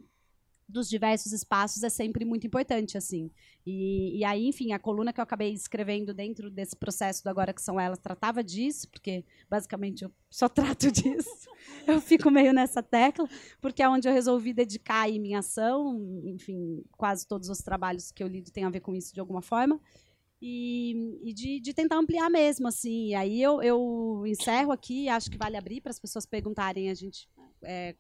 dos 0.73 0.89
diversos 0.89 1.33
espaços 1.33 1.83
é 1.83 1.89
sempre 1.89 2.25
muito 2.25 2.47
importante, 2.47 2.97
assim. 2.97 3.31
E, 3.65 4.19
e, 4.19 4.25
aí, 4.25 4.47
enfim, 4.47 4.73
a 4.73 4.79
coluna 4.79 5.13
que 5.13 5.21
eu 5.21 5.23
acabei 5.23 5.53
escrevendo 5.53 6.13
dentro 6.13 6.51
desse 6.51 6.75
processo 6.75 7.23
do 7.23 7.29
Agora 7.29 7.53
Que 7.53 7.63
São 7.63 7.79
Elas 7.79 7.99
tratava 7.99 8.43
disso, 8.43 8.89
porque 8.89 9.25
basicamente 9.49 10.03
eu 10.03 10.11
só 10.31 10.49
trato 10.51 10.91
disso. 10.91 11.49
Eu 11.87 12.01
fico 12.01 12.31
meio 12.31 12.53
nessa 12.53 12.83
tecla, 12.83 13.29
porque 13.61 13.83
é 13.83 13.89
onde 13.89 14.09
eu 14.09 14.13
resolvi 14.13 14.53
dedicar 14.53 15.03
aí 15.03 15.19
minha 15.19 15.41
ação. 15.41 16.01
Enfim, 16.25 16.83
quase 16.93 17.27
todos 17.27 17.49
os 17.49 17.59
trabalhos 17.59 18.11
que 18.11 18.23
eu 18.23 18.27
lido 18.27 18.51
têm 18.51 18.65
a 18.65 18.71
ver 18.71 18.81
com 18.81 18.95
isso 18.95 19.15
de 19.15 19.21
alguma 19.21 19.43
forma. 19.43 19.81
E, 20.41 21.21
e 21.23 21.33
de, 21.33 21.61
de, 21.61 21.73
tentar 21.73 21.97
ampliar 21.99 22.29
mesmo, 22.29 22.67
assim. 22.67 23.11
E 23.11 23.15
aí 23.15 23.41
eu, 23.41 23.63
eu 23.63 24.25
encerro 24.27 24.73
aqui, 24.73 25.09
acho 25.09 25.31
que 25.31 25.39
vale 25.39 25.57
abrir 25.57 25.81
para 25.81 25.91
as 25.91 26.01
pessoas 26.01 26.27
perguntarem, 26.27 26.91
a 26.91 26.95
gente 26.95 27.29
é, 27.63 27.95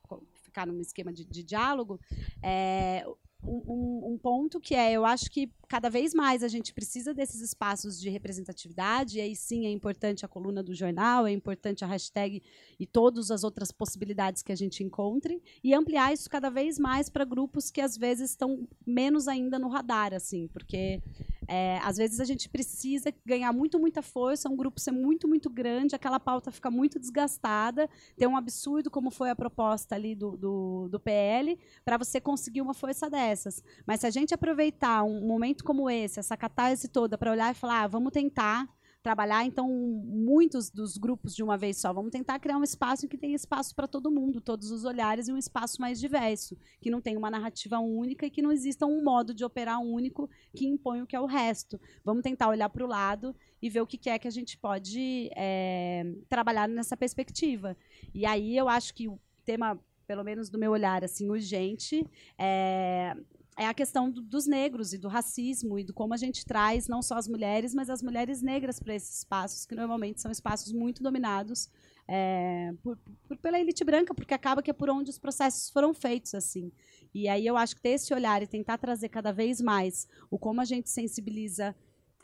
ficar 0.52 0.66
num 0.66 0.80
esquema 0.80 1.12
de, 1.12 1.24
de 1.24 1.42
diálogo, 1.42 1.98
é, 2.42 3.04
um, 3.42 4.12
um, 4.12 4.18
ponto 4.18 4.60
que 4.60 4.74
é, 4.74 4.92
eu 4.92 5.04
acho 5.04 5.28
que 5.28 5.50
cada 5.68 5.88
vez 5.88 6.14
mais 6.14 6.44
a 6.44 6.48
gente 6.48 6.72
precisa 6.72 7.12
desses 7.12 7.40
espaços 7.40 8.00
de 8.00 8.08
representatividade, 8.08 9.18
e 9.18 9.20
aí 9.20 9.34
sim 9.34 9.66
é 9.66 9.70
importante 9.70 10.24
a 10.24 10.28
coluna 10.28 10.62
do 10.62 10.74
jornal, 10.74 11.26
é 11.26 11.32
importante 11.32 11.84
a 11.84 11.88
hashtag 11.88 12.40
e 12.78 12.86
todas 12.86 13.30
as 13.30 13.42
outras 13.42 13.72
possibilidades 13.72 14.42
que 14.42 14.52
a 14.52 14.54
gente 14.54 14.84
encontre, 14.84 15.42
e 15.64 15.74
ampliar 15.74 16.12
isso 16.12 16.30
cada 16.30 16.50
vez 16.50 16.78
mais 16.78 17.08
para 17.08 17.24
grupos 17.24 17.70
que 17.70 17.80
às 17.80 17.96
vezes 17.96 18.30
estão 18.30 18.68
menos 18.86 19.26
ainda 19.26 19.58
no 19.58 19.68
radar, 19.68 20.14
assim, 20.14 20.46
porque 20.48 21.02
é, 21.48 21.78
às 21.82 21.96
vezes 21.96 22.20
a 22.20 22.24
gente 22.24 22.48
precisa 22.48 23.12
ganhar 23.24 23.52
muito, 23.52 23.78
muita 23.78 24.02
força, 24.02 24.48
um 24.48 24.56
grupo 24.56 24.80
ser 24.80 24.92
muito, 24.92 25.28
muito 25.28 25.50
grande, 25.50 25.94
aquela 25.94 26.20
pauta 26.20 26.50
fica 26.50 26.70
muito 26.70 26.98
desgastada, 26.98 27.88
ter 28.16 28.26
um 28.26 28.36
absurdo 28.36 28.90
como 28.90 29.10
foi 29.10 29.30
a 29.30 29.36
proposta 29.36 29.94
ali 29.94 30.14
do, 30.14 30.36
do, 30.36 30.88
do 30.88 31.00
PL, 31.00 31.58
para 31.84 31.96
você 31.96 32.20
conseguir 32.20 32.60
uma 32.60 32.74
força 32.74 33.08
dessas. 33.10 33.62
Mas 33.86 34.00
se 34.00 34.06
a 34.06 34.10
gente 34.10 34.34
aproveitar 34.34 35.02
um 35.02 35.26
momento 35.26 35.64
como 35.64 35.88
esse, 35.90 36.18
essa 36.18 36.36
catarse 36.36 36.88
toda, 36.88 37.18
para 37.18 37.30
olhar 37.30 37.50
e 37.50 37.54
falar, 37.54 37.82
ah, 37.82 37.86
vamos 37.88 38.12
tentar 38.12 38.68
trabalhar, 39.02 39.44
então, 39.44 39.68
muitos 39.68 40.70
dos 40.70 40.96
grupos 40.96 41.34
de 41.34 41.42
uma 41.42 41.58
vez 41.58 41.76
só. 41.76 41.92
Vamos 41.92 42.12
tentar 42.12 42.38
criar 42.38 42.56
um 42.56 42.62
espaço 42.62 43.08
que 43.08 43.18
tem 43.18 43.34
espaço 43.34 43.74
para 43.74 43.88
todo 43.88 44.10
mundo, 44.10 44.40
todos 44.40 44.70
os 44.70 44.84
olhares, 44.84 45.28
e 45.28 45.32
um 45.32 45.36
espaço 45.36 45.80
mais 45.80 45.98
diverso, 45.98 46.56
que 46.80 46.90
não 46.90 47.00
tenha 47.00 47.18
uma 47.18 47.30
narrativa 47.30 47.78
única 47.80 48.24
e 48.24 48.30
que 48.30 48.40
não 48.40 48.52
exista 48.52 48.86
um 48.86 49.02
modo 49.02 49.34
de 49.34 49.44
operar 49.44 49.80
único 49.80 50.30
que 50.54 50.66
impõe 50.66 51.02
o 51.02 51.06
que 51.06 51.16
é 51.16 51.20
o 51.20 51.26
resto. 51.26 51.80
Vamos 52.04 52.22
tentar 52.22 52.48
olhar 52.48 52.68
para 52.68 52.84
o 52.84 52.88
lado 52.88 53.34
e 53.60 53.68
ver 53.68 53.80
o 53.80 53.86
que 53.86 54.08
é 54.08 54.18
que 54.18 54.28
a 54.28 54.32
gente 54.32 54.56
pode 54.56 55.30
é, 55.36 56.04
trabalhar 56.28 56.68
nessa 56.68 56.96
perspectiva. 56.96 57.76
E 58.14 58.24
aí 58.24 58.56
eu 58.56 58.68
acho 58.68 58.94
que 58.94 59.08
o 59.08 59.18
tema 59.44 59.78
pelo 60.06 60.24
menos 60.24 60.50
do 60.50 60.58
meu 60.58 60.72
olhar 60.72 61.04
assim 61.04 61.30
urgente 61.30 62.04
é, 62.36 63.16
é 63.62 63.66
a 63.66 63.74
questão 63.74 64.10
do, 64.10 64.20
dos 64.20 64.46
negros 64.46 64.92
e 64.92 64.98
do 64.98 65.08
racismo 65.08 65.78
e 65.78 65.84
do 65.84 65.94
como 65.94 66.14
a 66.14 66.16
gente 66.16 66.44
traz 66.44 66.88
não 66.88 67.00
só 67.02 67.16
as 67.16 67.28
mulheres, 67.28 67.74
mas 67.74 67.88
as 67.88 68.02
mulheres 68.02 68.42
negras 68.42 68.78
para 68.78 68.94
esses 68.94 69.18
espaços, 69.18 69.64
que 69.64 69.74
normalmente 69.74 70.20
são 70.20 70.30
espaços 70.30 70.72
muito 70.72 71.02
dominados 71.02 71.70
é, 72.08 72.72
por, 72.82 72.98
por, 73.26 73.36
pela 73.38 73.58
elite 73.58 73.84
branca, 73.84 74.14
porque 74.14 74.34
acaba 74.34 74.62
que 74.62 74.70
é 74.70 74.74
por 74.74 74.90
onde 74.90 75.10
os 75.10 75.18
processos 75.18 75.70
foram 75.70 75.94
feitos 75.94 76.34
assim. 76.34 76.72
E 77.14 77.28
aí 77.28 77.46
eu 77.46 77.56
acho 77.56 77.76
que 77.76 77.82
ter 77.82 77.90
esse 77.90 78.12
olhar 78.12 78.42
e 78.42 78.46
tentar 78.46 78.78
trazer 78.78 79.08
cada 79.08 79.32
vez 79.32 79.60
mais 79.60 80.08
o 80.30 80.38
como 80.38 80.60
a 80.60 80.64
gente 80.64 80.90
sensibiliza 80.90 81.74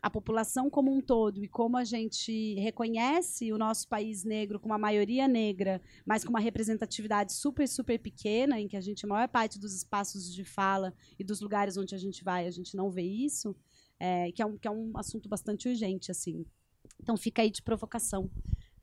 a 0.00 0.08
população 0.08 0.70
como 0.70 0.92
um 0.92 1.00
todo 1.00 1.42
e 1.42 1.48
como 1.48 1.76
a 1.76 1.84
gente 1.84 2.54
reconhece 2.54 3.52
o 3.52 3.58
nosso 3.58 3.88
país 3.88 4.24
negro 4.24 4.60
com 4.60 4.66
uma 4.66 4.78
maioria 4.78 5.26
negra, 5.26 5.82
mas 6.06 6.24
com 6.24 6.30
uma 6.30 6.40
representatividade 6.40 7.32
super, 7.32 7.66
super 7.66 7.98
pequena, 7.98 8.60
em 8.60 8.68
que 8.68 8.76
a 8.76 8.80
gente, 8.80 9.04
a 9.04 9.08
maior 9.08 9.28
parte 9.28 9.58
dos 9.58 9.74
espaços 9.74 10.32
de 10.32 10.44
fala 10.44 10.94
e 11.18 11.24
dos 11.24 11.40
lugares 11.40 11.76
onde 11.76 11.94
a 11.94 11.98
gente 11.98 12.22
vai, 12.22 12.46
a 12.46 12.50
gente 12.50 12.76
não 12.76 12.90
vê 12.90 13.02
isso, 13.02 13.56
é, 13.98 14.30
que, 14.30 14.40
é 14.40 14.46
um, 14.46 14.56
que 14.56 14.68
é 14.68 14.70
um 14.70 14.92
assunto 14.96 15.28
bastante 15.28 15.68
urgente, 15.68 16.10
assim. 16.10 16.46
Então 17.02 17.16
fica 17.16 17.42
aí 17.42 17.50
de 17.50 17.62
provocação. 17.62 18.30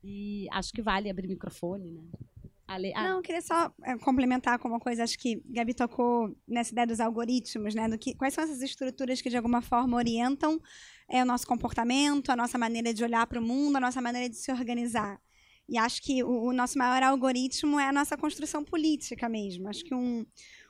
E 0.04 0.46
acho 0.52 0.72
que 0.72 0.82
vale 0.82 1.10
abrir 1.10 1.26
microfone, 1.26 1.90
né? 1.90 2.02
Ale... 2.66 2.92
Ah. 2.94 3.10
Não, 3.10 3.22
queria 3.22 3.40
só 3.40 3.72
é, 3.82 3.96
complementar 3.98 4.58
com 4.58 4.68
uma 4.68 4.80
coisa, 4.80 5.04
acho 5.04 5.18
que 5.18 5.42
Gabi 5.46 5.72
tocou 5.72 6.36
nessa 6.46 6.72
ideia 6.72 6.86
dos 6.86 7.00
algoritmos, 7.00 7.74
né? 7.74 7.88
Do 7.88 7.96
que, 7.96 8.14
quais 8.14 8.34
são 8.34 8.44
essas 8.44 8.60
estruturas 8.60 9.20
que 9.20 9.30
de 9.30 9.36
alguma 9.36 9.62
forma 9.62 9.96
orientam 9.96 10.60
é, 11.08 11.22
o 11.22 11.26
nosso 11.26 11.46
comportamento, 11.46 12.30
a 12.30 12.36
nossa 12.36 12.58
maneira 12.58 12.92
de 12.92 13.04
olhar 13.04 13.26
para 13.26 13.40
o 13.40 13.42
mundo, 13.42 13.76
a 13.76 13.80
nossa 13.80 14.00
maneira 14.00 14.28
de 14.28 14.36
se 14.36 14.50
organizar. 14.50 15.20
E 15.68 15.76
acho 15.76 16.00
que 16.02 16.22
o, 16.22 16.44
o, 16.44 16.52
nosso 16.52 16.78
maior 16.78 17.02
algoritmo 17.02 17.78
é 17.78 17.88
a 17.88 17.92
nossa 17.92 18.16
construção 18.16 18.64
política 18.64 19.28
mesmo. 19.28 19.68
Acho 19.68 19.84
que 19.84 19.94
um, 19.94 20.24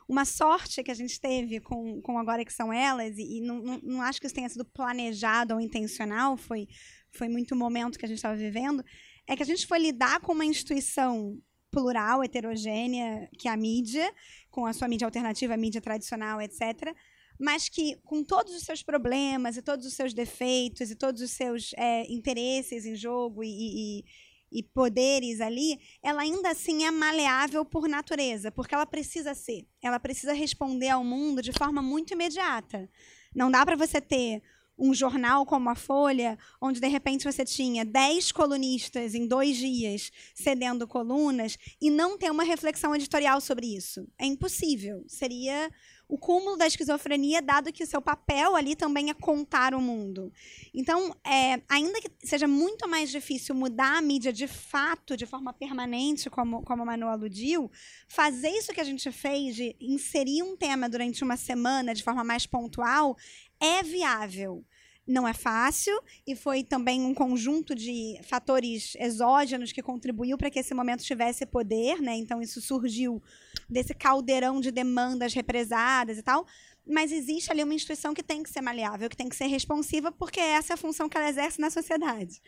uma 0.07 0.25
sorte 0.25 0.83
que 0.83 0.89
a 0.89 0.95
gente 0.95 1.19
teve 1.19 1.59
com, 1.59 2.01
com 2.01 2.17
agora 2.17 2.43
que 2.43 2.53
são 2.53 2.73
elas, 2.73 3.17
e, 3.17 3.37
e 3.37 3.41
não, 3.41 3.61
não, 3.61 3.79
não, 3.83 4.01
acho 4.01 4.19
que 4.19 4.25
isso 4.25 4.35
tenha 4.35 4.49
sido 4.49 4.65
planejado 4.65 5.53
ou 5.53 5.61
intencional, 5.61 6.35
foi, 6.35 6.67
foi 7.11 7.29
muito 7.29 7.53
o 7.53 7.57
momento 7.57 7.99
que 7.99 8.05
a 8.05 8.07
gente 8.07 8.17
estava 8.17 8.35
vivendo, 8.35 8.83
é 9.27 9.35
que 9.35 9.43
a 9.43 9.45
gente 9.45 9.67
foi 9.67 9.79
lidar 9.79 10.19
com 10.19 10.31
uma 10.31 10.45
instituição 10.45 11.39
plural, 11.69 12.23
heterogênea, 12.23 13.29
que 13.37 13.47
é 13.47 13.51
a 13.51 13.57
mídia, 13.57 14.11
com 14.49 14.65
a 14.65 14.73
sua 14.73 14.87
mídia 14.87 15.05
alternativa, 15.05 15.53
a 15.53 15.57
mídia 15.57 15.81
tradicional, 15.81 16.41
etc., 16.41 16.95
mas 17.39 17.69
que, 17.69 17.97
com 18.03 18.23
todos 18.23 18.55
os 18.55 18.63
seus 18.63 18.81
problemas 18.81 19.57
e 19.57 19.61
todos 19.61 19.85
os 19.85 19.93
seus 19.93 20.13
defeitos 20.13 20.91
e 20.91 20.95
todos 20.95 21.21
os 21.21 21.31
seus 21.31 21.73
é, 21.77 22.11
interesses 22.11 22.85
em 22.85 22.95
jogo 22.95 23.43
e, 23.43 23.49
e, 23.49 24.05
e, 24.51 24.63
poderes 24.63 25.41
ali, 25.41 25.79
ela 26.01 26.21
ainda 26.21 26.49
assim 26.49 26.85
é 26.85 26.91
maleável 26.91 27.63
por 27.63 27.87
natureza, 27.87 28.51
porque 28.51 28.73
ela 28.73 28.85
precisa 28.85 29.33
ser. 29.33 29.67
Ela 29.81 29.99
precisa 29.99 30.33
responder 30.33 30.89
ao 30.89 31.03
mundo 31.03 31.41
de 31.41 31.51
forma 31.51 31.81
muito 31.81 32.13
imediata. 32.13 32.89
Não 33.35 33.51
dá 33.51 33.65
para 33.65 33.75
você 33.75 34.01
ter 34.01 34.41
um 34.77 34.93
jornal 34.93 35.45
como 35.45 35.69
a 35.69 35.75
Folha, 35.75 36.37
onde 36.61 36.79
de 36.79 36.87
repente 36.87 37.23
você 37.23 37.43
tinha 37.43 37.83
10 37.83 38.31
colunistas 38.31 39.15
em 39.15 39.27
dois 39.27 39.57
dias 39.57 40.11
cedendo 40.35 40.87
colunas 40.87 41.57
e 41.81 41.89
não 41.89 42.17
ter 42.17 42.29
uma 42.29 42.43
reflexão 42.43 42.95
editorial 42.95 43.41
sobre 43.41 43.75
isso. 43.75 44.07
É 44.19 44.25
impossível. 44.25 45.03
Seria 45.07 45.71
o 46.07 46.17
cúmulo 46.17 46.55
da 46.55 46.65
esquizofrenia, 46.65 47.41
dado 47.41 47.71
que 47.73 47.83
o 47.83 47.87
seu 47.87 48.01
papel 48.01 48.55
ali 48.55 48.75
também 48.75 49.09
é 49.09 49.13
contar 49.13 49.73
o 49.73 49.81
mundo. 49.81 50.31
Então, 50.73 51.13
é, 51.25 51.61
ainda 51.67 51.99
que 51.99 52.09
seja 52.23 52.47
muito 52.47 52.87
mais 52.87 53.11
difícil 53.11 53.53
mudar 53.53 53.97
a 53.97 54.01
mídia 54.01 54.31
de 54.31 54.47
fato, 54.47 55.17
de 55.17 55.25
forma 55.25 55.51
permanente, 55.51 56.29
como, 56.29 56.63
como 56.63 56.83
a 56.83 56.85
Manu 56.85 57.07
aludiu, 57.07 57.69
fazer 58.07 58.49
isso 58.49 58.73
que 58.73 58.79
a 58.81 58.85
gente 58.85 59.11
fez, 59.11 59.55
de 59.55 59.75
inserir 59.81 60.43
um 60.43 60.55
tema 60.55 60.87
durante 60.87 61.23
uma 61.23 61.35
semana 61.35 61.93
de 61.93 62.03
forma 62.03 62.23
mais 62.23 62.45
pontual, 62.45 63.17
é 63.59 63.83
viável 63.83 64.63
não 65.07 65.27
é 65.27 65.33
fácil 65.33 65.97
e 66.25 66.35
foi 66.35 66.63
também 66.63 67.01
um 67.01 67.13
conjunto 67.13 67.73
de 67.73 68.19
fatores 68.23 68.95
exógenos 68.99 69.71
que 69.71 69.81
contribuiu 69.81 70.37
para 70.37 70.49
que 70.49 70.59
esse 70.59 70.73
momento 70.73 71.03
tivesse 71.03 71.45
poder, 71.45 72.01
né? 72.01 72.15
Então 72.15 72.41
isso 72.41 72.59
surgiu 72.59 73.21
desse 73.69 73.93
caldeirão 73.93 74.59
de 74.59 74.69
demandas 74.69 75.33
represadas 75.33 76.17
e 76.17 76.23
tal. 76.23 76.45
Mas 76.85 77.11
existe 77.11 77.51
ali 77.51 77.63
uma 77.63 77.73
instituição 77.73 78.13
que 78.13 78.23
tem 78.23 78.43
que 78.43 78.49
ser 78.49 78.61
maleável, 78.61 79.09
que 79.09 79.17
tem 79.17 79.29
que 79.29 79.35
ser 79.35 79.47
responsiva, 79.47 80.11
porque 80.11 80.39
essa 80.39 80.73
é 80.73 80.75
a 80.75 80.77
função 80.77 81.09
que 81.09 81.17
ela 81.17 81.29
exerce 81.29 81.59
na 81.59 81.69
sociedade. 81.69 82.41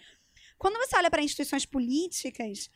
Quando 0.58 0.78
você 0.78 0.98
olha 0.98 1.10
para 1.10 1.24
instituições 1.24 1.66
políticas, 1.66 2.70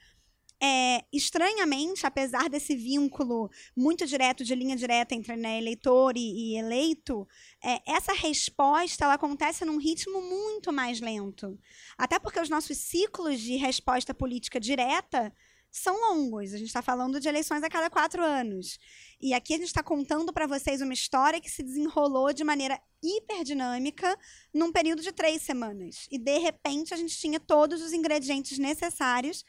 é, 0.65 1.03
estranhamente, 1.11 2.07
apesar 2.07 2.47
desse 2.47 2.73
vínculo 2.73 3.51
muito 3.75 4.05
direto, 4.05 4.45
de 4.45 4.55
linha 4.55 4.77
direta 4.77 5.13
entre 5.13 5.35
né, 5.35 5.57
eleitor 5.57 6.15
e, 6.15 6.53
e 6.53 6.57
eleito, 6.57 7.27
é, 7.61 7.81
essa 7.85 8.13
resposta 8.13 9.03
ela 9.03 9.15
acontece 9.15 9.65
num 9.65 9.77
ritmo 9.77 10.21
muito 10.21 10.71
mais 10.71 11.01
lento. 11.01 11.59
Até 11.97 12.17
porque 12.17 12.39
os 12.39 12.49
nossos 12.49 12.77
ciclos 12.77 13.41
de 13.41 13.57
resposta 13.57 14.13
política 14.13 14.57
direta 14.57 15.33
são 15.69 15.99
longos. 15.99 16.53
A 16.53 16.57
gente 16.57 16.67
está 16.67 16.81
falando 16.81 17.19
de 17.19 17.27
eleições 17.27 17.61
a 17.61 17.69
cada 17.69 17.89
quatro 17.89 18.23
anos. 18.23 18.79
E 19.19 19.33
aqui 19.33 19.55
a 19.55 19.57
gente 19.57 19.67
está 19.67 19.83
contando 19.83 20.31
para 20.31 20.47
vocês 20.47 20.81
uma 20.81 20.93
história 20.93 21.41
que 21.41 21.51
se 21.51 21.61
desenrolou 21.61 22.31
de 22.31 22.43
maneira 22.45 22.79
hiperdinâmica 23.03 24.17
num 24.53 24.71
período 24.71 25.01
de 25.01 25.11
três 25.11 25.41
semanas. 25.41 26.07
E, 26.09 26.17
de 26.17 26.37
repente, 26.37 26.93
a 26.93 26.97
gente 26.97 27.17
tinha 27.17 27.39
todos 27.39 27.81
os 27.81 27.91
ingredientes 27.91 28.57
necessários 28.57 29.43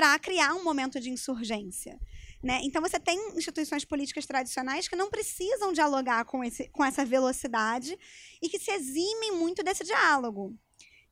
para 0.00 0.18
criar 0.18 0.54
um 0.54 0.64
momento 0.64 0.98
de 0.98 1.10
insurgência. 1.10 2.00
Né? 2.42 2.60
Então, 2.62 2.80
você 2.80 2.98
tem 2.98 3.36
instituições 3.36 3.84
políticas 3.84 4.24
tradicionais 4.24 4.88
que 4.88 4.96
não 4.96 5.10
precisam 5.10 5.74
dialogar 5.74 6.24
com, 6.24 6.42
esse, 6.42 6.70
com 6.70 6.82
essa 6.82 7.04
velocidade 7.04 7.98
e 8.40 8.48
que 8.48 8.58
se 8.58 8.70
eximem 8.70 9.32
muito 9.32 9.62
desse 9.62 9.84
diálogo. 9.84 10.56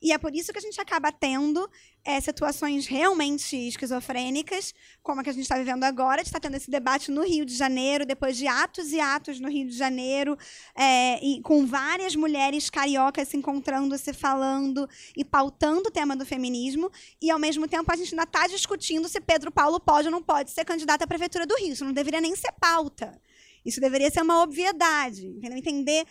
E 0.00 0.12
é 0.12 0.18
por 0.18 0.34
isso 0.34 0.52
que 0.52 0.58
a 0.58 0.62
gente 0.62 0.80
acaba 0.80 1.10
tendo 1.10 1.68
é, 2.04 2.20
situações 2.20 2.86
realmente 2.86 3.56
esquizofrênicas, 3.56 4.72
como 5.02 5.20
a 5.20 5.24
que 5.24 5.30
a 5.30 5.32
gente 5.32 5.42
está 5.42 5.58
vivendo 5.58 5.82
agora. 5.84 6.16
A 6.16 6.18
gente 6.18 6.26
está 6.26 6.38
tendo 6.38 6.56
esse 6.56 6.70
debate 6.70 7.10
no 7.10 7.22
Rio 7.22 7.44
de 7.44 7.54
Janeiro, 7.54 8.06
depois 8.06 8.36
de 8.36 8.46
atos 8.46 8.92
e 8.92 9.00
atos 9.00 9.40
no 9.40 9.48
Rio 9.48 9.68
de 9.68 9.76
Janeiro, 9.76 10.38
é, 10.74 11.24
e 11.24 11.42
com 11.42 11.66
várias 11.66 12.14
mulheres 12.14 12.70
cariocas 12.70 13.28
se 13.28 13.36
encontrando, 13.36 13.98
se 13.98 14.12
falando 14.12 14.88
e 15.16 15.24
pautando 15.24 15.88
o 15.88 15.92
tema 15.92 16.16
do 16.16 16.24
feminismo. 16.24 16.90
E, 17.20 17.30
ao 17.30 17.38
mesmo 17.38 17.66
tempo, 17.66 17.90
a 17.92 17.96
gente 17.96 18.14
ainda 18.14 18.22
está 18.22 18.46
discutindo 18.46 19.08
se 19.08 19.20
Pedro 19.20 19.50
Paulo 19.50 19.80
pode 19.80 20.06
ou 20.06 20.12
não 20.12 20.22
pode 20.22 20.52
ser 20.52 20.64
candidato 20.64 21.02
à 21.02 21.06
Prefeitura 21.06 21.44
do 21.44 21.56
Rio. 21.56 21.72
Isso 21.72 21.84
não 21.84 21.92
deveria 21.92 22.20
nem 22.20 22.36
ser 22.36 22.52
pauta. 22.52 23.20
Isso 23.64 23.80
deveria 23.80 24.10
ser 24.10 24.22
uma 24.22 24.42
obviedade. 24.42 25.26
Entendeu? 25.26 25.58
Entender, 25.58 26.06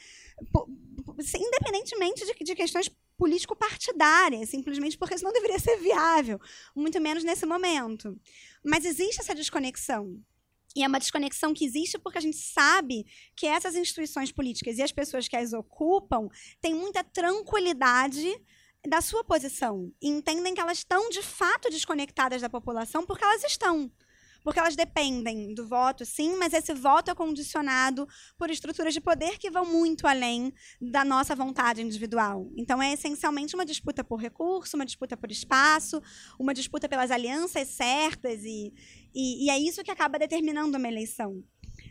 independentemente 1.35 2.25
de, 2.25 2.43
de 2.43 2.55
questões 2.55 2.91
político-partidária, 3.17 4.45
simplesmente 4.45 4.97
porque 4.97 5.15
isso 5.15 5.23
não 5.23 5.33
deveria 5.33 5.59
ser 5.59 5.77
viável, 5.77 6.39
muito 6.75 7.01
menos 7.01 7.23
nesse 7.23 7.45
momento. 7.45 8.15
Mas 8.63 8.85
existe 8.85 9.19
essa 9.19 9.35
desconexão. 9.35 10.21
E 10.75 10.83
é 10.83 10.87
uma 10.87 10.99
desconexão 10.99 11.53
que 11.53 11.65
existe 11.65 11.97
porque 11.97 12.19
a 12.19 12.21
gente 12.21 12.37
sabe 12.37 13.05
que 13.35 13.47
essas 13.47 13.75
instituições 13.75 14.31
políticas 14.31 14.77
e 14.77 14.83
as 14.83 14.91
pessoas 14.91 15.27
que 15.27 15.35
as 15.35 15.51
ocupam 15.51 16.27
têm 16.61 16.75
muita 16.75 17.03
tranquilidade 17.03 18.31
da 18.87 19.01
sua 19.01 19.23
posição 19.23 19.91
e 20.01 20.07
entendem 20.07 20.53
que 20.53 20.61
elas 20.61 20.77
estão 20.77 21.09
de 21.09 21.23
fato 21.23 21.69
desconectadas 21.69 22.41
da 22.41 22.49
população 22.49 23.05
porque 23.05 23.23
elas 23.23 23.43
estão 23.43 23.91
porque 24.47 24.61
elas 24.61 24.77
dependem 24.77 25.53
do 25.53 25.67
voto, 25.67 26.05
sim, 26.05 26.37
mas 26.37 26.53
esse 26.53 26.73
voto 26.73 27.11
é 27.11 27.13
condicionado 27.13 28.07
por 28.37 28.49
estruturas 28.49 28.93
de 28.93 29.01
poder 29.01 29.37
que 29.37 29.51
vão 29.51 29.65
muito 29.65 30.07
além 30.07 30.53
da 30.79 31.03
nossa 31.03 31.35
vontade 31.35 31.81
individual. 31.81 32.49
Então, 32.55 32.81
é 32.81 32.93
essencialmente 32.93 33.55
uma 33.55 33.65
disputa 33.65 34.05
por 34.05 34.21
recurso, 34.21 34.77
uma 34.77 34.85
disputa 34.85 35.17
por 35.17 35.29
espaço, 35.29 36.01
uma 36.39 36.53
disputa 36.53 36.87
pelas 36.87 37.11
alianças 37.11 37.67
certas, 37.67 38.41
e, 38.45 38.73
e, 39.13 39.47
e 39.47 39.49
é 39.49 39.59
isso 39.59 39.83
que 39.83 39.91
acaba 39.91 40.17
determinando 40.17 40.77
uma 40.77 40.87
eleição. 40.87 41.43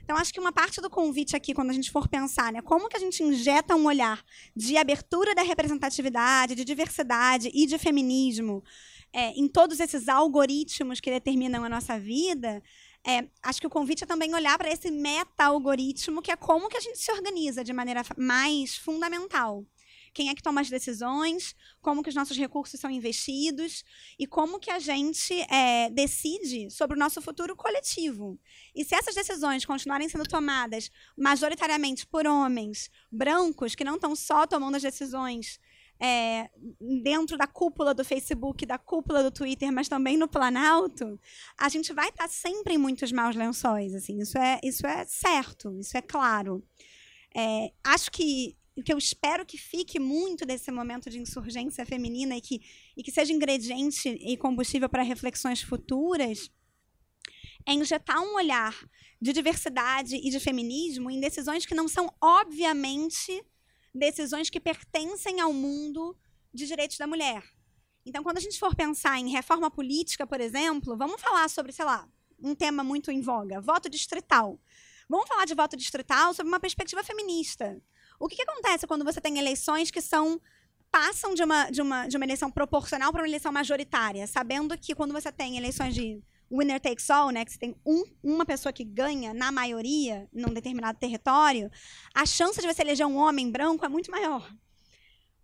Então, 0.03 0.17
acho 0.17 0.33
que 0.33 0.41
uma 0.41 0.53
parte 0.53 0.81
do 0.81 0.89
convite 0.89 1.37
aqui, 1.37 1.53
quando 1.53 1.69
a 1.69 1.75
gente 1.75 1.91
for 1.91 2.09
pensar, 2.09 2.51
né, 2.51 2.63
como 2.63 2.89
que 2.89 2.97
a 2.97 3.01
gente 3.01 3.23
injeta 3.23 3.77
um 3.77 3.85
olhar 3.85 4.25
de 4.57 4.79
abertura 4.79 5.35
da 5.35 5.43
representatividade, 5.43 6.55
de 6.55 6.65
diversidade 6.65 7.51
e 7.53 7.67
de 7.67 7.77
feminismo 7.77 8.65
é, 9.13 9.31
em 9.31 9.49
todos 9.49 9.81
esses 9.81 10.09
algoritmos 10.09 11.01
que 11.01 11.11
determinam 11.11 11.65
a 11.65 11.69
nossa 11.69 11.99
vida, 11.99 12.63
é, 13.07 13.29
acho 13.43 13.61
que 13.61 13.67
o 13.67 13.71
convite 13.71 14.05
é 14.05 14.07
também 14.07 14.35
olhar 14.35 14.59
para 14.59 14.71
esse 14.71 14.91
meta-algoritmo, 14.91 16.21
que 16.21 16.31
é 16.31 16.37
como 16.37 16.69
que 16.69 16.77
a 16.77 16.81
gente 16.81 16.99
se 16.99 17.11
organiza 17.13 17.63
de 17.63 17.73
maneira 17.73 18.03
mais 18.17 18.77
fundamental 18.77 19.65
quem 20.17 20.31
é 20.31 20.35
que 20.35 20.43
toma 20.43 20.63
as 20.63 20.71
decisões, 20.71 21.55
como 21.83 22.03
que 22.03 22.09
os 22.09 22.15
nossos 22.15 22.39
recursos 22.39 22.81
são 22.81 22.91
investidos 22.91 23.85
e 24.19 24.27
como 24.27 24.59
que 24.59 24.71
a 24.71 24.79
gente 24.79 25.35
é, 25.53 25.91
decide 25.91 26.71
sobre 26.71 26.97
o 26.97 26.99
nosso 26.99 27.21
futuro 27.21 27.55
coletivo. 27.55 28.41
E 28.75 28.83
se 28.83 28.95
essas 28.95 29.15
decisões 29.15 29.67
continuarem 29.67 30.09
sendo 30.09 30.25
tomadas 30.25 30.91
majoritariamente 31.19 32.07
por 32.07 32.27
homens 32.27 32.91
brancos, 33.13 33.75
que 33.75 33.85
não 33.85 33.97
estão 33.97 34.17
só 34.17 34.47
tomando 34.47 34.77
as 34.77 34.83
decisões 34.83 35.61
é, 35.99 36.51
dentro 37.03 37.37
da 37.37 37.47
cúpula 37.47 37.95
do 37.95 38.05
Facebook, 38.05 38.67
da 38.67 38.79
cúpula 38.79 39.23
do 39.23 39.31
Twitter, 39.31 39.73
mas 39.73 39.89
também 39.89 40.17
no 40.17 40.29
Planalto, 40.29 41.19
a 41.59 41.69
gente 41.69 41.93
vai 41.93 42.09
estar 42.09 42.29
sempre 42.29 42.75
em 42.75 42.79
muitos 42.79 43.11
maus 43.13 43.35
lençóis. 43.35 43.95
Assim, 43.95 44.19
isso 44.21 44.37
é, 44.39 44.61
isso 44.63 44.87
é 44.87 45.05
certo, 45.05 45.79
isso 45.79 45.97
é 45.97 46.03
claro. 46.03 46.63
É, 47.35 47.73
acho 47.85 48.11
que 48.11 48.57
o 48.77 48.83
que 48.83 48.93
eu 48.93 48.99
espero 48.99 49.47
que 49.47 49.57
fique 49.57 49.99
muito 49.99 50.45
desse 50.45 50.71
momento 50.71 51.09
de 51.09 51.19
insurgência 51.19 51.87
feminina 51.87 52.37
e 52.37 52.41
que, 52.43 52.61
e 52.95 53.03
que 53.03 53.11
seja 53.11 53.33
ingrediente 53.33 54.09
e 54.09 54.37
combustível 54.37 54.89
para 54.89 55.03
reflexões 55.03 55.63
futuras 55.63 56.51
é 57.67 57.73
injetar 57.73 58.23
um 58.23 58.37
olhar 58.37 58.77
de 59.21 59.33
diversidade 59.33 60.17
e 60.17 60.31
de 60.31 60.39
feminismo 60.39 61.11
em 61.11 61.19
decisões 61.19 61.65
que 61.65 61.75
não 61.75 61.89
são, 61.89 62.13
obviamente, 62.23 63.43
decisões 63.97 64.51
que 64.51 64.61
pertencem 64.61 65.41
ao 65.41 65.53
mundo 65.53 66.17
de 66.53 66.67
direitos 66.67 66.99
da 66.99 67.07
mulher. 67.07 67.43
Então, 68.05 68.23
quando 68.23 68.39
a 68.39 68.41
gente 68.41 68.59
for 68.59 68.75
pensar 68.75 69.19
em 69.19 69.31
reforma 69.31 69.71
política, 69.71 70.27
por 70.27 70.41
exemplo, 70.41 70.97
vamos 70.97 71.21
falar 71.21 71.49
sobre, 71.51 71.73
sei 71.73 71.85
lá, 71.85 72.09
um 72.39 72.55
tema 72.55 72.85
muito 72.85 73.11
em 73.11 73.21
voga, 73.21 73.61
voto 73.61 73.89
distrital. 73.89 74.61
Vamos 75.09 75.29
falar 75.29 75.45
de 75.45 75.55
voto 75.55 75.77
distrital 75.77 76.35
sob 76.35 76.49
uma 76.49 76.61
perspectiva 76.61 77.03
feminista. 77.03 77.81
O 78.19 78.29
que, 78.29 78.37
que 78.37 78.43
acontece 78.43 78.87
quando 78.87 79.05
você 79.05 79.21
tem 79.21 79.39
eleições 79.39 79.91
que 79.91 80.01
são 80.01 80.41
passam 80.91 81.35
de 81.35 81.43
uma, 81.43 81.71
de 81.71 81.83
uma, 81.83 82.07
de 82.07 82.17
uma 82.17 82.25
eleição 82.25 82.51
proporcional 82.51 83.13
para 83.13 83.23
uma 83.23 83.29
eleição 83.29 83.53
majoritária, 83.53 84.27
sabendo 84.27 84.79
que 84.79 84.95
quando 84.95 85.13
você 85.13 85.31
tem 85.31 85.57
eleições 85.59 85.95
de 85.95 86.23
winner 86.51 86.81
takes 86.81 87.11
all, 87.11 87.31
né, 87.31 87.45
que 87.45 87.53
você 87.53 87.59
tem 87.59 87.75
um, 87.85 88.05
uma 88.23 88.45
pessoa 88.47 88.73
que 88.73 88.85
ganha 88.85 89.35
na 89.35 89.51
maioria 89.51 90.29
num 90.33 90.53
determinado 90.53 90.99
território, 90.99 91.71
a 92.15 92.25
chance 92.25 92.61
de 92.61 92.67
você 92.67 92.83
eleger 92.83 93.07
um 93.07 93.17
homem 93.17 93.51
branco 93.51 93.85
é 93.85 93.89
muito 93.89 94.11
maior. 94.11 94.49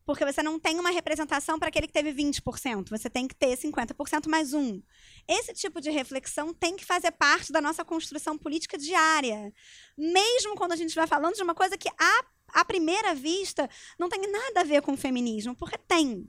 Porque 0.04 0.24
você 0.24 0.42
não 0.42 0.58
tem 0.58 0.80
uma 0.80 0.90
representação 0.90 1.58
para 1.58 1.68
aquele 1.68 1.86
que 1.86 1.92
teve 1.92 2.12
20%, 2.12 2.90
você 2.90 3.08
tem 3.08 3.28
que 3.28 3.36
ter 3.36 3.56
50% 3.56 4.28
mais 4.28 4.52
um. 4.52 4.82
Esse 5.28 5.54
tipo 5.54 5.80
de 5.80 5.90
reflexão 5.90 6.52
tem 6.52 6.76
que 6.76 6.84
fazer 6.84 7.12
parte 7.12 7.52
da 7.52 7.60
nossa 7.60 7.84
construção 7.84 8.36
política 8.36 8.76
diária. 8.76 9.52
Mesmo 9.96 10.56
quando 10.56 10.72
a 10.72 10.76
gente 10.76 10.94
vai 10.94 11.06
falando 11.06 11.36
de 11.36 11.42
uma 11.42 11.54
coisa 11.54 11.78
que, 11.78 11.88
à, 11.88 12.24
à 12.48 12.64
primeira 12.64 13.14
vista, 13.14 13.70
não 13.98 14.08
tem 14.08 14.20
nada 14.30 14.60
a 14.60 14.64
ver 14.64 14.82
com 14.82 14.92
o 14.92 14.96
feminismo, 14.96 15.54
porque 15.54 15.78
tem. 15.78 16.28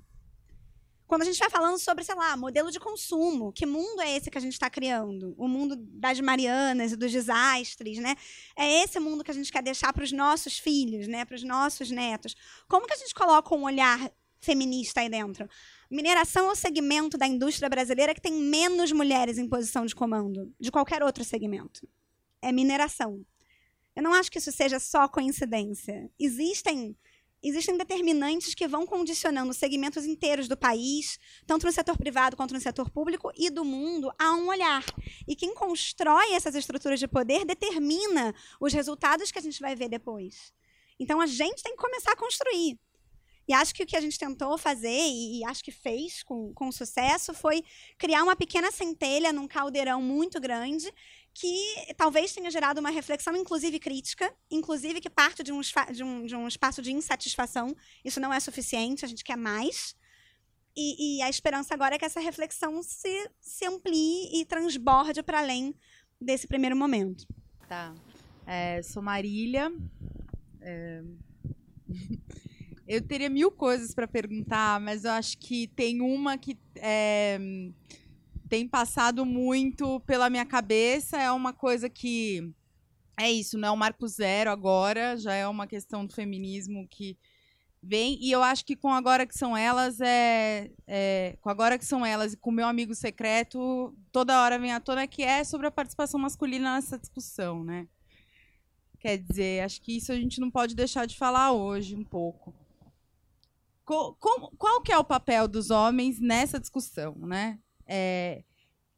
Quando 1.13 1.21
a 1.21 1.25
gente 1.25 1.37
vai 1.37 1.49
falando 1.51 1.77
sobre, 1.77 2.03
sei 2.03 2.15
lá, 2.15 2.35
modelo 2.35 2.71
de 2.71 2.79
consumo, 2.79 3.53
que 3.53 3.67
mundo 3.67 4.01
é 4.01 4.17
esse 4.17 4.31
que 4.31 4.37
a 4.39 4.41
gente 4.41 4.53
está 4.53 4.67
criando? 4.67 5.35
O 5.37 5.47
mundo 5.47 5.75
das 5.75 6.19
Marianas 6.19 6.91
e 6.91 6.95
dos 6.95 7.11
desastres, 7.11 7.99
né? 7.99 8.15
É 8.55 8.81
esse 8.81 8.99
mundo 8.99 9.23
que 9.23 9.29
a 9.29 9.33
gente 9.35 9.51
quer 9.51 9.61
deixar 9.61 9.93
para 9.93 10.03
os 10.03 10.11
nossos 10.11 10.57
filhos, 10.57 11.07
né? 11.07 11.23
Para 11.23 11.35
os 11.35 11.43
nossos 11.43 11.91
netos. 11.91 12.35
Como 12.67 12.87
que 12.87 12.93
a 12.93 12.97
gente 12.97 13.13
coloca 13.13 13.53
um 13.53 13.61
olhar 13.65 14.11
feminista 14.39 15.01
aí 15.01 15.07
dentro? 15.07 15.47
Mineração 15.87 16.49
é 16.49 16.53
o 16.53 16.55
segmento 16.55 17.15
da 17.15 17.27
indústria 17.27 17.69
brasileira 17.69 18.15
que 18.15 18.21
tem 18.21 18.33
menos 18.33 18.91
mulheres 18.91 19.37
em 19.37 19.47
posição 19.47 19.85
de 19.85 19.93
comando 19.93 20.51
de 20.59 20.71
qualquer 20.71 21.03
outro 21.03 21.23
segmento. 21.23 21.87
É 22.41 22.51
mineração. 22.51 23.23
Eu 23.95 24.01
não 24.01 24.15
acho 24.15 24.31
que 24.31 24.39
isso 24.39 24.51
seja 24.51 24.79
só 24.79 25.07
coincidência. 25.07 26.09
Existem 26.19 26.97
existem 27.43 27.77
determinantes 27.77 28.55
que 28.55 28.67
vão 28.67 28.85
condicionando 28.85 29.53
segmentos 29.53 30.05
inteiros 30.05 30.47
do 30.47 30.55
país, 30.55 31.19
tanto 31.45 31.65
no 31.65 31.71
setor 31.71 31.97
privado 31.97 32.37
quanto 32.37 32.53
no 32.53 32.59
setor 32.61 32.89
público 32.89 33.31
e 33.35 33.49
do 33.49 33.65
mundo, 33.65 34.11
a 34.17 34.33
um 34.33 34.47
olhar. 34.47 34.83
E 35.27 35.35
quem 35.35 35.53
constrói 35.53 36.31
essas 36.31 36.55
estruturas 36.55 36.99
de 36.99 37.07
poder 37.07 37.45
determina 37.45 38.33
os 38.59 38.73
resultados 38.73 39.31
que 39.31 39.39
a 39.39 39.41
gente 39.41 39.59
vai 39.59 39.75
ver 39.75 39.89
depois. 39.89 40.53
Então 40.99 41.19
a 41.19 41.27
gente 41.27 41.61
tem 41.61 41.75
que 41.75 41.81
começar 41.81 42.13
a 42.13 42.15
construir. 42.15 42.79
E 43.47 43.53
acho 43.53 43.75
que 43.75 43.83
o 43.83 43.85
que 43.85 43.97
a 43.97 44.01
gente 44.01 44.17
tentou 44.17 44.57
fazer, 44.57 44.87
e, 44.87 45.39
e, 45.39 45.45
acho 45.45 45.63
que 45.63 45.71
fez 45.71 46.23
com, 46.23 46.53
com 46.53 46.71
sucesso, 46.71 47.33
foi 47.33 47.61
criar 47.97 48.23
uma 48.23 48.37
pequena 48.37 48.71
centelha 48.71 49.33
num 49.33 49.47
caldeirão 49.47 50.01
muito 50.01 50.39
grande, 50.39 50.89
que 51.33 51.93
talvez 51.97 52.31
tenha 52.33 52.51
gerado 52.51 52.79
uma 52.79 52.91
reflexão, 52.91 53.35
inclusive 53.35 53.79
crítica, 53.79 54.31
inclusive 54.51 55.01
que 55.01 55.09
parte 55.09 55.41
de 55.41 55.51
um, 55.51 55.61
de 55.61 56.03
um, 56.03 56.25
de 56.25 56.35
um 56.35 56.47
espaço 56.47 56.81
de 56.81 56.91
insatisfação. 56.91 57.75
Isso 58.05 58.19
não 58.19 58.31
é 58.31 58.39
suficiente, 58.39 59.03
a 59.03 59.07
gente 59.07 59.23
quer 59.23 59.37
mais. 59.37 59.95
E, 60.75 61.17
e 61.17 61.21
a 61.21 61.29
esperança 61.29 61.73
agora 61.73 61.95
é 61.95 61.99
que 61.99 62.05
essa 62.05 62.19
reflexão 62.19 62.81
se, 62.83 63.29
se 63.39 63.65
amplie 63.65 64.41
e 64.41 64.45
transborde 64.45 65.23
para 65.23 65.39
além 65.39 65.73
desse 66.21 66.47
primeiro 66.47 66.75
momento. 66.75 67.27
Tá. 67.67 67.93
É, 68.45 68.81
sou 68.83 69.01
Marília. 69.01 69.71
É... 70.61 71.03
Eu 72.85 73.01
teria 73.01 73.29
mil 73.29 73.49
coisas 73.49 73.93
para 73.95 74.05
perguntar, 74.05 74.79
mas 74.81 75.05
eu 75.05 75.11
acho 75.11 75.37
que 75.37 75.67
tem 75.69 76.01
uma 76.01 76.37
que 76.37 76.59
é, 76.75 77.39
tem 78.53 78.67
passado 78.67 79.25
muito 79.25 79.99
pela 80.01 80.29
minha 80.29 80.45
cabeça. 80.45 81.17
É 81.17 81.31
uma 81.31 81.51
coisa 81.51 81.89
que 81.89 82.53
é 83.19 83.31
isso, 83.31 83.57
não 83.57 83.69
é 83.69 83.71
o 83.71 83.75
marco 83.75 84.07
zero 84.07 84.51
agora, 84.51 85.17
já 85.17 85.33
é 85.33 85.47
uma 85.47 85.65
questão 85.65 86.05
do 86.05 86.13
feminismo 86.13 86.87
que 86.87 87.17
vem. 87.81 88.15
E 88.21 88.31
eu 88.31 88.43
acho 88.43 88.63
que 88.63 88.75
com 88.75 88.93
agora 88.93 89.25
que 89.25 89.35
são 89.35 89.57
elas, 89.57 89.99
é, 89.99 90.69
é 90.85 91.35
com 91.41 91.49
agora 91.49 91.79
que 91.79 91.85
são 91.85 92.05
elas 92.05 92.33
e 92.33 92.37
com 92.37 92.51
meu 92.51 92.67
amigo 92.67 92.93
secreto, 92.93 93.91
toda 94.11 94.43
hora 94.43 94.59
vem 94.59 94.71
à 94.71 94.79
tona 94.79 95.07
que 95.07 95.23
é 95.23 95.43
sobre 95.43 95.65
a 95.65 95.71
participação 95.71 96.19
masculina 96.19 96.75
nessa 96.75 96.99
discussão, 96.99 97.63
né? 97.63 97.87
Quer 98.99 99.17
dizer, 99.17 99.63
acho 99.63 99.81
que 99.81 99.97
isso 99.97 100.11
a 100.11 100.15
gente 100.15 100.39
não 100.39 100.51
pode 100.51 100.75
deixar 100.75 101.07
de 101.07 101.17
falar 101.17 101.53
hoje 101.53 101.95
um 101.95 102.03
pouco 102.03 102.53
qual, 103.85 104.15
qual 104.57 104.81
que 104.81 104.91
é 104.91 104.97
o 104.97 105.03
papel 105.03 105.47
dos 105.47 105.69
homens 105.69 106.19
nessa 106.19 106.59
discussão, 106.59 107.15
né? 107.15 107.59
É, 107.87 108.43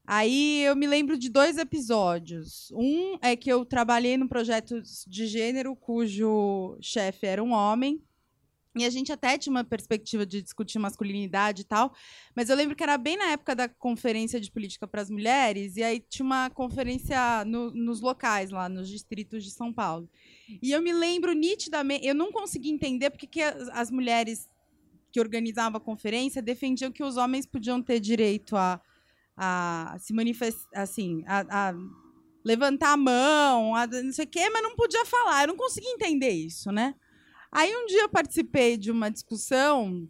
aí 0.06 0.64
eu 0.64 0.76
me 0.76 0.88
lembro 0.88 1.18
de 1.18 1.30
dois 1.30 1.58
episódios. 1.58 2.72
Um 2.74 3.18
é 3.22 3.36
que 3.36 3.52
eu 3.52 3.66
trabalhei 3.66 4.18
num 4.18 4.28
projeto 4.28 4.82
de 5.08 5.28
gênero 5.28 5.76
cujo 5.76 6.78
chefe 6.82 7.26
era 7.26 7.44
um 7.44 7.52
homem. 7.52 8.02
E 8.78 8.84
a 8.84 8.90
gente 8.90 9.10
até 9.10 9.38
tinha 9.38 9.52
uma 9.52 9.64
perspectiva 9.64 10.26
de 10.26 10.42
discutir 10.42 10.78
masculinidade 10.80 11.62
e 11.62 11.66
tal, 11.66 11.94
mas 12.36 12.50
eu 12.50 12.58
lembro 12.58 12.76
que 12.76 12.84
era 12.84 12.98
bem 12.98 13.16
na 13.16 13.32
época 13.32 13.56
da 13.56 13.70
conferência 13.70 14.40
de 14.40 14.52
política 14.52 14.86
para 14.86 15.02
as 15.02 15.10
mulheres, 15.10 15.78
e 15.78 15.84
aí 15.84 16.02
tinha 16.02 16.26
uma 16.26 16.50
conferência 16.50 17.46
no, 17.46 17.72
nos 17.72 18.02
locais, 18.02 18.50
lá 18.50 18.68
nos 18.68 18.90
distritos 18.90 19.46
de 19.46 19.52
São 19.52 19.72
Paulo. 19.72 20.10
E 20.62 20.72
eu 20.72 20.82
me 20.82 20.92
lembro 20.92 21.32
nitidamente, 21.32 22.06
eu 22.06 22.14
não 22.14 22.34
consegui 22.34 22.70
entender 22.70 23.10
porque 23.12 23.28
que 23.28 23.42
as, 23.42 23.70
as 23.70 23.90
mulheres 23.90 24.50
que 25.16 25.20
organizava 25.22 25.78
a 25.78 25.80
conferência 25.80 26.42
defendiam 26.42 26.92
que 26.92 27.02
os 27.02 27.16
homens 27.16 27.46
podiam 27.46 27.82
ter 27.82 28.02
direito 28.02 28.58
a, 28.58 28.82
a 29.38 29.96
se 29.98 30.14
manifestar, 30.14 30.68
assim, 30.74 31.24
a, 31.26 31.70
a, 31.70 31.74
levantar 32.44 32.92
a 32.92 32.98
mão, 32.98 33.74
a 33.74 33.88
não 33.88 34.12
sei 34.12 34.26
o 34.26 34.28
quê, 34.28 34.50
mas 34.50 34.62
não 34.62 34.76
podia 34.76 35.06
falar. 35.06 35.44
Eu 35.44 35.48
não 35.48 35.56
conseguia 35.56 35.90
entender 35.94 36.32
isso, 36.32 36.70
né? 36.70 36.96
Aí 37.50 37.74
um 37.74 37.86
dia 37.86 38.02
eu 38.02 38.10
participei 38.10 38.76
de 38.76 38.92
uma 38.92 39.10
discussão 39.10 40.06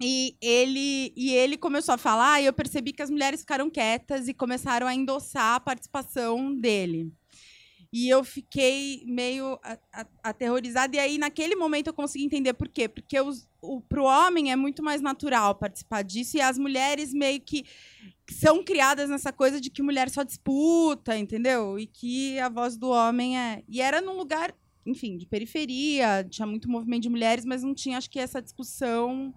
e 0.00 0.34
ele, 0.40 1.12
e 1.14 1.34
ele 1.34 1.58
começou 1.58 1.94
a 1.94 1.98
falar 1.98 2.40
e 2.40 2.46
eu 2.46 2.52
percebi 2.54 2.94
que 2.94 3.02
as 3.02 3.10
mulheres 3.10 3.40
ficaram 3.40 3.68
quietas 3.68 4.26
e 4.26 4.32
começaram 4.32 4.86
a 4.86 4.94
endossar 4.94 5.56
a 5.56 5.60
participação 5.60 6.54
dele. 6.54 7.12
E 7.96 8.08
eu 8.08 8.24
fiquei 8.24 9.04
meio 9.06 9.56
aterrorizada. 10.20 10.96
E 10.96 10.98
aí, 10.98 11.16
naquele 11.16 11.54
momento, 11.54 11.86
eu 11.86 11.94
consegui 11.94 12.24
entender 12.24 12.52
por 12.52 12.66
quê. 12.66 12.88
Porque 12.88 13.20
os, 13.20 13.48
o, 13.62 13.80
pro 13.80 14.02
homem 14.02 14.50
é 14.50 14.56
muito 14.56 14.82
mais 14.82 15.00
natural 15.00 15.54
participar 15.54 16.02
disso. 16.02 16.36
E 16.36 16.40
as 16.40 16.58
mulheres 16.58 17.14
meio 17.14 17.40
que 17.40 17.64
são 18.28 18.64
criadas 18.64 19.08
nessa 19.08 19.32
coisa 19.32 19.60
de 19.60 19.70
que 19.70 19.80
mulher 19.80 20.10
só 20.10 20.24
disputa, 20.24 21.16
entendeu? 21.16 21.78
E 21.78 21.86
que 21.86 22.36
a 22.40 22.48
voz 22.48 22.76
do 22.76 22.88
homem 22.88 23.38
é. 23.38 23.62
E 23.68 23.80
era 23.80 24.00
num 24.00 24.16
lugar, 24.16 24.52
enfim, 24.84 25.16
de 25.16 25.24
periferia, 25.24 26.26
tinha 26.28 26.48
muito 26.48 26.68
movimento 26.68 27.02
de 27.02 27.10
mulheres, 27.10 27.44
mas 27.44 27.62
não 27.62 27.72
tinha, 27.72 27.96
acho 27.96 28.10
que, 28.10 28.18
essa 28.18 28.42
discussão 28.42 29.32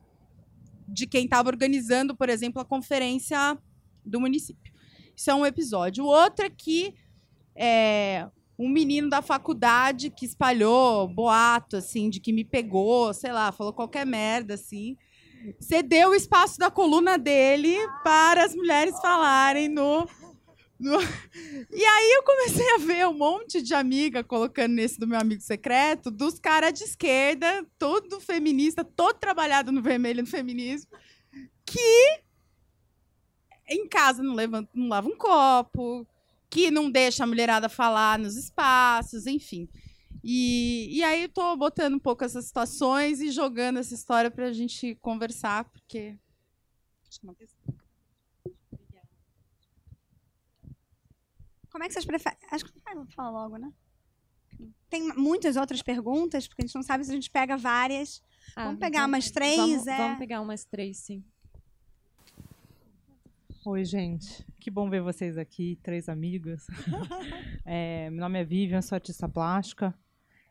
de 0.88 1.06
quem 1.06 1.26
estava 1.26 1.48
organizando, 1.48 2.18
por 2.18 2.28
exemplo, 2.28 2.60
a 2.60 2.66
conferência 2.66 3.56
do 4.04 4.20
município. 4.20 4.74
Isso 5.16 5.30
é 5.30 5.36
um 5.36 5.46
episódio. 5.46 6.06
O 6.06 6.08
outro 6.08 6.44
é 6.44 6.50
que 6.50 6.96
é, 7.56 8.28
um 8.58 8.70
menino 8.70 9.10
da 9.10 9.22
faculdade 9.22 10.10
que 10.10 10.26
espalhou 10.26 11.08
boato, 11.08 11.78
assim, 11.78 12.10
de 12.10 12.20
que 12.20 12.34
me 12.34 12.44
pegou, 12.44 13.14
sei 13.14 13.32
lá, 13.32 13.52
falou 13.52 13.72
qualquer 13.72 14.06
merda, 14.06 14.56
assim. 14.56 14.98
Cedeu 15.60 16.10
o 16.10 16.16
espaço 16.16 16.58
da 16.58 16.72
coluna 16.72 17.18
dele 17.18 17.78
para 18.04 18.44
as 18.44 18.56
mulheres 18.56 19.00
falarem 19.00 19.70
no 19.70 20.08
E 21.72 21.86
aí 21.86 22.12
eu 22.14 22.24
comecei 22.24 22.74
a 22.76 22.78
ver 22.78 23.08
um 23.08 23.18
monte 23.18 23.62
de 23.62 23.74
amiga 23.74 24.24
colocando 24.24 24.74
nesse 24.74 25.00
do 25.00 25.08
meu 25.08 25.20
amigo 25.20 25.42
secreto, 25.42 26.12
dos 26.12 26.40
caras 26.40 26.74
de 26.74 26.84
esquerda, 26.84 27.66
todo 27.80 28.20
feminista, 28.20 28.84
todo 28.84 29.18
trabalhado 29.18 29.72
no 29.72 29.82
vermelho 29.82 30.22
no 30.22 30.28
feminismo, 30.28 30.92
que 31.66 32.22
em 33.70 33.88
casa 33.88 34.24
não, 34.24 34.34
levanta, 34.34 34.70
não 34.74 34.88
lava 34.88 35.08
um 35.08 35.18
copo, 35.18 36.08
que 36.50 36.72
não 36.72 36.90
deixa 36.90 37.24
a 37.24 37.28
mulherada 37.28 37.70
falar 37.70 38.18
nos 38.18 38.36
espaços, 38.36 39.28
enfim. 39.28 39.70
E, 40.24 40.98
e 40.98 41.04
aí 41.04 41.24
eu 41.24 41.30
tô 41.30 41.56
botando 41.56 41.96
um 41.96 42.00
pouco 42.00 42.24
essas 42.24 42.46
situações 42.46 43.22
e 43.22 43.32
jogando 43.32 43.80
essa 43.80 43.94
história 43.94 44.32
pra 44.32 44.52
gente 44.52 44.96
conversar, 44.96 45.66
porque. 45.66 46.18
Acho 47.08 47.20
que 47.20 47.26
é 47.26 47.30
uma 47.30 47.36
questão. 47.36 47.76
Como 51.72 51.84
é 51.84 51.88
que 51.88 51.94
vocês 51.94 52.06
preferem? 52.06 52.40
Acho 52.50 52.66
que 52.66 52.72
vai 52.84 52.96
falar 53.16 53.30
logo, 53.30 53.58
né? 53.58 53.72
Tem 54.90 55.14
muitas 55.16 55.56
outras 55.56 55.82
perguntas, 55.82 56.48
porque 56.48 56.64
a 56.64 56.66
gente 56.66 56.76
não 56.76 56.82
sabe 56.82 57.04
se 57.04 57.12
a 57.12 57.14
gente 57.14 57.30
pega 57.30 57.56
várias. 57.56 58.24
Ah, 58.56 58.66
vamos 58.66 58.80
pegar 58.80 59.00
então, 59.00 59.10
umas 59.10 59.30
três, 59.30 59.58
Vamos, 59.58 59.88
é. 59.88 59.98
vamos 59.98 60.18
pegar 60.18 60.42
umas 60.42 60.66
três, 60.66 60.98
sim. 60.98 61.24
Oi, 63.66 63.84
gente. 63.84 64.46
Que 64.60 64.72
bom 64.72 64.90
ver 64.90 65.02
vocês 65.02 65.38
aqui, 65.38 65.78
três 65.84 66.08
amigos. 66.10 66.68
É, 67.70 68.10
meu 68.12 68.22
nome 68.22 68.40
é 68.40 68.46
Vivian, 68.46 68.82
sou 68.82 68.96
artista 68.96 69.28
plástica. 69.28 69.94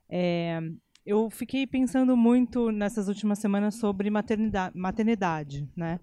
É, 0.06 0.60
eu 1.04 1.30
fiquei 1.30 1.66
pensando 1.66 2.14
muito 2.14 2.70
nessas 2.70 3.08
últimas 3.08 3.38
semanas 3.38 3.76
sobre 3.76 4.10
maternidade, 4.10 4.76
maternidade, 4.76 5.66
né? 5.74 5.98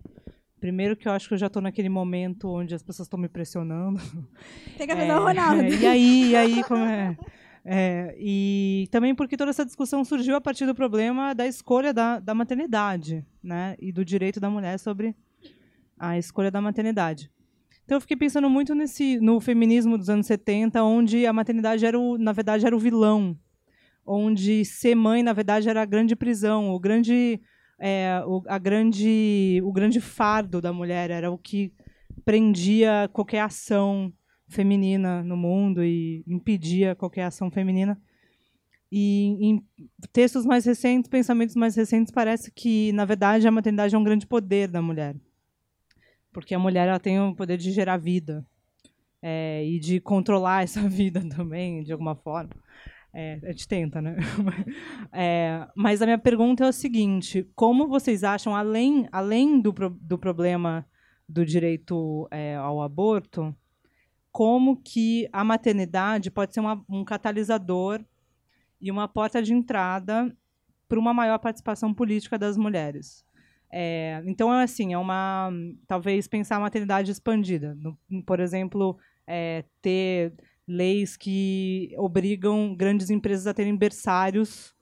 Primeiro 0.59 0.97
que 0.97 1.07
eu 1.07 1.11
acho 1.11 1.27
que 1.27 1.35
eu 1.35 1.37
já 1.37 1.45
estou 1.45 1.61
naquele 1.61 1.87
momento 1.87 2.49
onde 2.49 2.73
as 2.73 2.81
pessoas 2.81 3.05
estão 3.05 3.19
me 3.19 3.29
pressionando. 3.29 4.01
Tem 4.75 4.87
que 4.87 4.93
avisar 4.93 5.21
o 5.21 5.23
Ronaldo. 5.23 5.61
É, 5.61 5.69
e 5.77 5.85
aí, 5.85 6.29
e 6.31 6.35
aí, 6.35 6.63
como 6.63 6.83
é? 6.83 7.15
É, 7.63 8.15
e 8.17 8.87
também 8.89 9.13
porque 9.13 9.37
toda 9.37 9.51
essa 9.51 9.63
discussão 9.63 10.03
surgiu 10.03 10.35
a 10.35 10.41
partir 10.41 10.65
do 10.65 10.73
problema 10.73 11.35
da 11.35 11.45
escolha 11.45 11.93
da, 11.93 12.19
da 12.19 12.33
maternidade, 12.33 13.23
né? 13.43 13.75
E 13.79 13.91
do 13.91 14.03
direito 14.03 14.39
da 14.39 14.49
mulher 14.49 14.79
sobre 14.79 15.15
a 15.97 16.17
escolha 16.17 16.51
da 16.51 16.61
maternidade. 16.61 17.31
Então 17.85 17.97
eu 17.97 18.01
fiquei 18.01 18.15
pensando 18.15 18.49
muito 18.49 18.73
nesse 18.73 19.19
no 19.19 19.39
feminismo 19.39 19.97
dos 19.97 20.09
anos 20.09 20.25
70, 20.25 20.83
onde 20.83 21.25
a 21.25 21.33
maternidade 21.33 21.85
era 21.85 21.99
o, 21.99 22.17
na 22.17 22.31
verdade 22.31 22.65
era 22.65 22.75
o 22.75 22.79
vilão, 22.79 23.37
onde 24.05 24.63
ser 24.63 24.95
mãe 24.95 25.21
na 25.21 25.33
verdade 25.33 25.67
era 25.69 25.81
a 25.81 25.85
grande 25.85 26.15
prisão, 26.15 26.71
o 26.71 26.79
grande 26.79 27.41
é, 27.79 28.23
o, 28.25 28.41
a 28.47 28.57
grande 28.57 29.61
o 29.63 29.71
grande 29.71 29.99
fardo 29.99 30.61
da 30.61 30.71
mulher 30.71 31.09
era 31.11 31.29
o 31.29 31.37
que 31.37 31.73
prendia 32.23 33.09
qualquer 33.11 33.41
ação 33.41 34.13
feminina 34.47 35.23
no 35.23 35.35
mundo 35.35 35.83
e 35.83 36.23
impedia 36.27 36.95
qualquer 36.95 37.23
ação 37.23 37.51
feminina. 37.51 37.99
E 38.95 39.37
em 39.41 39.65
textos 40.11 40.45
mais 40.45 40.65
recentes, 40.65 41.09
pensamentos 41.09 41.55
mais 41.55 41.75
recentes, 41.75 42.13
parece 42.13 42.51
que, 42.51 42.91
na 42.91 43.05
verdade, 43.05 43.47
a 43.47 43.51
maternidade 43.51 43.95
é 43.95 43.97
um 43.97 44.03
grande 44.03 44.27
poder 44.27 44.67
da 44.67 44.83
mulher. 44.83 45.15
Porque 46.33 46.55
a 46.55 46.59
mulher 46.59 46.87
ela 46.87 46.99
tem 46.99 47.19
o 47.19 47.35
poder 47.35 47.57
de 47.57 47.71
gerar 47.71 47.97
vida 47.97 48.45
é, 49.21 49.63
e 49.65 49.79
de 49.79 49.99
controlar 49.99 50.63
essa 50.63 50.81
vida 50.89 51.21
também, 51.29 51.83
de 51.83 51.91
alguma 51.91 52.15
forma. 52.15 52.49
É, 53.13 53.39
a 53.43 53.51
gente 53.51 53.67
tenta, 53.67 54.01
né? 54.01 54.17
É, 55.15 55.67
mas 55.75 56.01
a 56.01 56.05
minha 56.05 56.17
pergunta 56.17 56.65
é 56.65 56.67
o 56.67 56.73
seguinte: 56.73 57.47
como 57.55 57.87
vocês 57.87 58.23
acham, 58.23 58.55
além, 58.55 59.07
além 59.11 59.61
do, 59.61 59.71
do 60.01 60.17
problema 60.17 60.85
do 61.29 61.45
direito 61.45 62.27
é, 62.31 62.55
ao 62.55 62.81
aborto, 62.81 63.55
como 64.31 64.75
que 64.77 65.29
a 65.31 65.43
maternidade 65.43 66.31
pode 66.31 66.53
ser 66.53 66.59
uma- 66.59 66.83
um 66.89 67.05
catalisador 67.05 68.03
e 68.81 68.89
uma 68.89 69.07
porta 69.07 69.41
de 69.43 69.53
entrada 69.53 70.35
para 70.89 70.99
uma 70.99 71.13
maior 71.13 71.37
participação 71.37 71.93
política 71.93 72.37
das 72.37 72.57
mulheres? 72.57 73.23
É, 73.75 74.21
então, 74.27 74.53
é 74.53 74.63
assim, 74.63 74.93
é 74.93 74.97
uma 74.97 75.51
talvez 75.87 76.27
pensar 76.27 76.57
a 76.57 76.59
maternidade 76.59 77.09
expandida, 77.11 77.73
no- 77.75 77.97
por 78.25 78.39
exemplo, 78.39 78.97
é, 79.25 79.63
ter 79.81 80.33
leis 80.67 81.17
que 81.17 81.91
obrigam 81.97 82.75
grandes 82.75 83.09
empresas 83.09 83.47
a 83.47 83.53
terem 83.53 83.75
berçários 83.75 84.75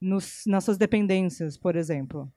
nos, 0.00 0.42
nas 0.46 0.64
suas 0.64 0.78
dependências, 0.78 1.56
por 1.56 1.76
exemplo, 1.76 2.30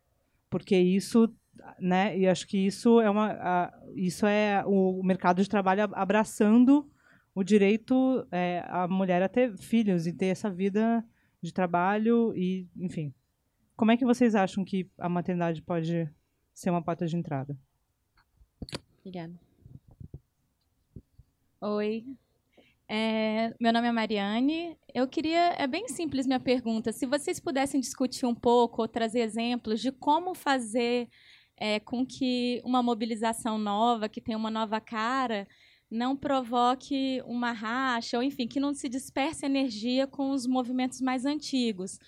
porque 0.49 0.77
isso, 0.77 1.33
né? 1.79 2.17
E 2.17 2.27
acho 2.27 2.47
que 2.47 2.57
isso 2.57 3.01
é 3.01 3.09
uma, 3.09 3.31
a- 3.33 3.73
isso 3.95 4.25
é 4.27 4.63
o 4.65 5.01
mercado 5.03 5.41
de 5.43 5.49
trabalho 5.49 5.83
ab- 5.83 5.93
abraçando 5.95 6.89
o 7.35 7.43
direito 7.43 8.27
é, 8.31 8.63
a 8.67 8.87
mulher 8.87 9.21
a 9.23 9.29
ter 9.29 9.57
filhos 9.57 10.07
e 10.07 10.13
ter 10.13 10.27
essa 10.27 10.49
vida 10.49 11.05
de 11.41 11.53
trabalho 11.53 12.33
e, 12.35 12.67
enfim. 12.77 13.13
Como 13.77 13.91
é 13.91 13.97
que 13.97 14.03
vocês 14.03 14.33
acham 14.33 14.65
que 14.65 14.89
a 14.97 15.07
maternidade 15.07 15.61
pode 15.61 16.09
ser 16.51 16.71
uma 16.71 16.81
porta 16.81 17.05
de 17.05 17.15
entrada? 17.15 17.55
Obrigada. 18.99 19.39
Oi. 21.61 22.03
É, 22.89 23.53
meu 23.61 23.71
nome 23.71 23.87
é 23.87 23.91
Mariane. 23.91 24.75
Eu 24.91 25.07
queria. 25.07 25.53
É 25.59 25.67
bem 25.67 25.87
simples 25.87 26.25
minha 26.25 26.39
pergunta. 26.39 26.91
Se 26.91 27.05
vocês 27.05 27.39
pudessem 27.39 27.79
discutir 27.79 28.25
um 28.25 28.33
pouco 28.33 28.81
ou 28.81 28.87
trazer 28.87 29.19
exemplos 29.19 29.79
de 29.79 29.91
como 29.91 30.33
fazer 30.33 31.07
é, 31.55 31.79
com 31.79 32.03
que 32.03 32.59
uma 32.65 32.81
mobilização 32.81 33.59
nova, 33.59 34.09
que 34.09 34.19
tem 34.19 34.35
uma 34.35 34.49
nova 34.49 34.81
cara, 34.81 35.47
não 35.89 36.17
provoque 36.17 37.21
uma 37.27 37.51
racha, 37.51 38.17
ou 38.17 38.23
enfim, 38.23 38.47
que 38.47 38.59
não 38.59 38.73
se 38.73 38.89
disperse 38.89 39.45
energia 39.45 40.07
com 40.07 40.31
os 40.31 40.47
movimentos 40.47 40.99
mais 40.99 41.25
antigos. 41.25 41.99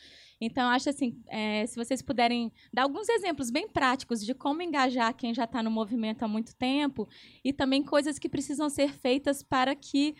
Então, 0.41 0.69
acho 0.69 0.89
assim, 0.89 1.21
é, 1.27 1.65
se 1.65 1.75
vocês 1.75 2.01
puderem 2.01 2.51
dar 2.73 2.83
alguns 2.83 3.09
exemplos 3.09 3.49
bem 3.49 3.67
práticos 3.67 4.25
de 4.25 4.33
como 4.33 4.61
engajar 4.61 5.13
quem 5.13 5.33
já 5.33 5.43
está 5.43 5.61
no 5.61 5.69
movimento 5.69 6.23
há 6.23 6.27
muito 6.27 6.55
tempo 6.55 7.07
e 7.43 7.51
também 7.51 7.83
coisas 7.83 8.17
que 8.17 8.29
precisam 8.29 8.69
ser 8.69 8.93
feitas 8.93 9.43
para 9.43 9.75
que 9.75 10.15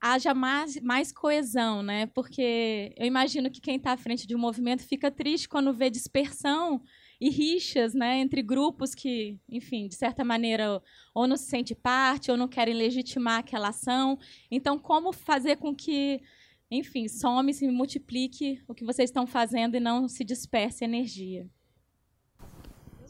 haja 0.00 0.32
mais, 0.32 0.80
mais 0.80 1.12
coesão, 1.12 1.82
né? 1.82 2.06
Porque 2.06 2.94
eu 2.96 3.06
imagino 3.06 3.50
que 3.50 3.60
quem 3.60 3.76
está 3.76 3.92
à 3.92 3.96
frente 3.96 4.26
de 4.26 4.34
um 4.34 4.38
movimento 4.38 4.82
fica 4.82 5.10
triste 5.10 5.48
quando 5.48 5.74
vê 5.74 5.90
dispersão 5.90 6.82
e 7.20 7.28
rixas, 7.28 7.92
né, 7.92 8.18
entre 8.18 8.40
grupos 8.40 8.94
que, 8.94 9.38
enfim, 9.46 9.86
de 9.86 9.94
certa 9.94 10.24
maneira, 10.24 10.82
ou 11.14 11.26
não 11.26 11.36
se 11.36 11.50
sente 11.50 11.74
parte 11.74 12.30
ou 12.30 12.36
não 12.36 12.48
querem 12.48 12.72
legitimar 12.72 13.40
aquela 13.40 13.68
ação. 13.68 14.18
Então, 14.50 14.78
como 14.78 15.12
fazer 15.12 15.56
com 15.56 15.74
que, 15.74 16.22
enfim, 16.70 17.08
some, 17.08 17.52
se 17.52 17.68
multiplique 17.68 18.62
o 18.68 18.74
que 18.74 18.84
vocês 18.84 19.10
estão 19.10 19.26
fazendo 19.26 19.76
e 19.76 19.80
não 19.80 20.06
se 20.06 20.24
disperse 20.24 20.84
energia? 20.84 21.50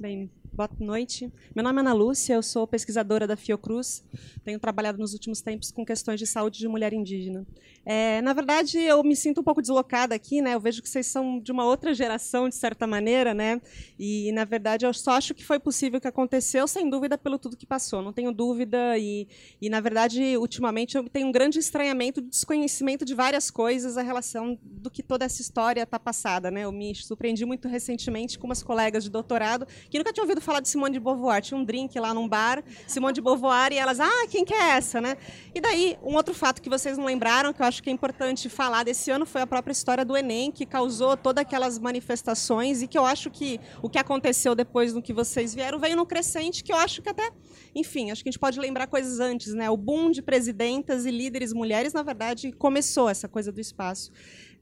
Bem, 0.00 0.30
boa 0.60 0.68
noite. 0.78 1.32
Meu 1.56 1.64
nome 1.64 1.78
é 1.78 1.80
Ana 1.80 1.94
Lúcia, 1.94 2.34
eu 2.34 2.42
sou 2.42 2.66
pesquisadora 2.66 3.26
da 3.26 3.34
Fiocruz. 3.34 4.04
Tenho 4.44 4.60
trabalhado 4.60 4.98
nos 4.98 5.14
últimos 5.14 5.40
tempos 5.40 5.70
com 5.70 5.86
questões 5.86 6.20
de 6.20 6.26
saúde 6.26 6.58
de 6.58 6.68
mulher 6.68 6.92
indígena. 6.92 7.46
É, 7.86 8.20
na 8.20 8.34
verdade, 8.34 8.78
eu 8.78 9.02
me 9.02 9.16
sinto 9.16 9.40
um 9.40 9.42
pouco 9.42 9.62
deslocada 9.62 10.14
aqui, 10.14 10.42
né? 10.42 10.54
Eu 10.54 10.60
vejo 10.60 10.82
que 10.82 10.88
vocês 10.88 11.06
são 11.06 11.40
de 11.40 11.50
uma 11.50 11.64
outra 11.64 11.94
geração, 11.94 12.46
de 12.46 12.54
certa 12.54 12.86
maneira, 12.86 13.32
né? 13.32 13.58
E, 13.98 14.30
na 14.32 14.44
verdade, 14.44 14.84
eu 14.84 14.92
só 14.92 15.12
acho 15.12 15.32
que 15.32 15.42
foi 15.42 15.58
possível 15.58 15.98
que 15.98 16.06
aconteceu, 16.06 16.68
sem 16.68 16.90
dúvida, 16.90 17.16
pelo 17.16 17.38
tudo 17.38 17.56
que 17.56 17.64
passou. 17.64 18.02
Não 18.02 18.12
tenho 18.12 18.30
dúvida. 18.30 18.98
E, 18.98 19.26
e 19.62 19.70
na 19.70 19.80
verdade, 19.80 20.36
ultimamente, 20.36 20.94
eu 20.94 21.08
tenho 21.08 21.26
um 21.26 21.32
grande 21.32 21.58
estranhamento, 21.58 22.20
desconhecimento 22.20 23.02
de 23.02 23.14
várias 23.14 23.50
coisas 23.50 23.96
a 23.96 24.02
relação 24.02 24.58
do 24.62 24.90
que 24.90 25.02
toda 25.02 25.24
essa 25.24 25.40
história 25.40 25.82
está 25.82 25.98
passada, 25.98 26.50
né? 26.50 26.64
Eu 26.64 26.72
me 26.72 26.94
surpreendi 26.94 27.46
muito 27.46 27.66
recentemente 27.66 28.38
com 28.38 28.46
umas 28.46 28.62
colegas 28.62 29.04
de 29.04 29.10
doutorado 29.10 29.66
que 29.88 29.96
nunca 29.96 30.12
tinham 30.12 30.24
ouvido 30.24 30.40
falar 30.40 30.49
de 30.58 30.68
Simone 30.68 30.94
de 30.94 31.00
Beauvoir. 31.00 31.42
Tinha 31.42 31.58
um 31.58 31.64
drink 31.64 31.98
lá 32.00 32.14
num 32.14 32.26
bar, 32.26 32.64
Simone 32.86 33.12
de 33.12 33.20
Beauvoir, 33.20 33.72
e 33.72 33.76
elas, 33.76 34.00
ah, 34.00 34.26
quem 34.30 34.44
que 34.44 34.54
é 34.54 34.70
essa, 34.70 35.00
né? 35.00 35.16
E 35.54 35.60
daí, 35.60 35.98
um 36.02 36.14
outro 36.16 36.32
fato 36.32 36.62
que 36.62 36.70
vocês 36.70 36.96
não 36.96 37.04
lembraram, 37.04 37.52
que 37.52 37.60
eu 37.60 37.66
acho 37.66 37.82
que 37.82 37.90
é 37.90 37.92
importante 37.92 38.48
falar 38.48 38.84
desse 38.84 39.10
ano, 39.10 39.26
foi 39.26 39.42
a 39.42 39.46
própria 39.46 39.72
história 39.72 40.04
do 40.04 40.16
Enem, 40.16 40.50
que 40.50 40.64
causou 40.64 41.16
todas 41.16 41.42
aquelas 41.42 41.78
manifestações 41.78 42.80
e 42.82 42.86
que 42.86 42.96
eu 42.96 43.04
acho 43.04 43.30
que 43.30 43.60
o 43.82 43.88
que 43.90 43.98
aconteceu 43.98 44.54
depois 44.54 44.92
do 44.92 45.02
que 45.02 45.12
vocês 45.12 45.54
vieram 45.54 45.78
veio 45.78 45.96
no 45.96 46.06
crescente, 46.06 46.64
que 46.64 46.72
eu 46.72 46.76
acho 46.76 47.02
que 47.02 47.08
até, 47.10 47.30
enfim, 47.74 48.10
acho 48.10 48.22
que 48.22 48.28
a 48.28 48.32
gente 48.32 48.40
pode 48.40 48.58
lembrar 48.58 48.86
coisas 48.86 49.20
antes, 49.20 49.52
né? 49.52 49.68
O 49.68 49.76
boom 49.76 50.10
de 50.10 50.22
presidentas 50.22 51.04
e 51.04 51.10
líderes 51.10 51.52
mulheres, 51.52 51.92
na 51.92 52.02
verdade, 52.02 52.52
começou 52.52 53.08
essa 53.08 53.28
coisa 53.28 53.52
do 53.52 53.60
espaço. 53.60 54.10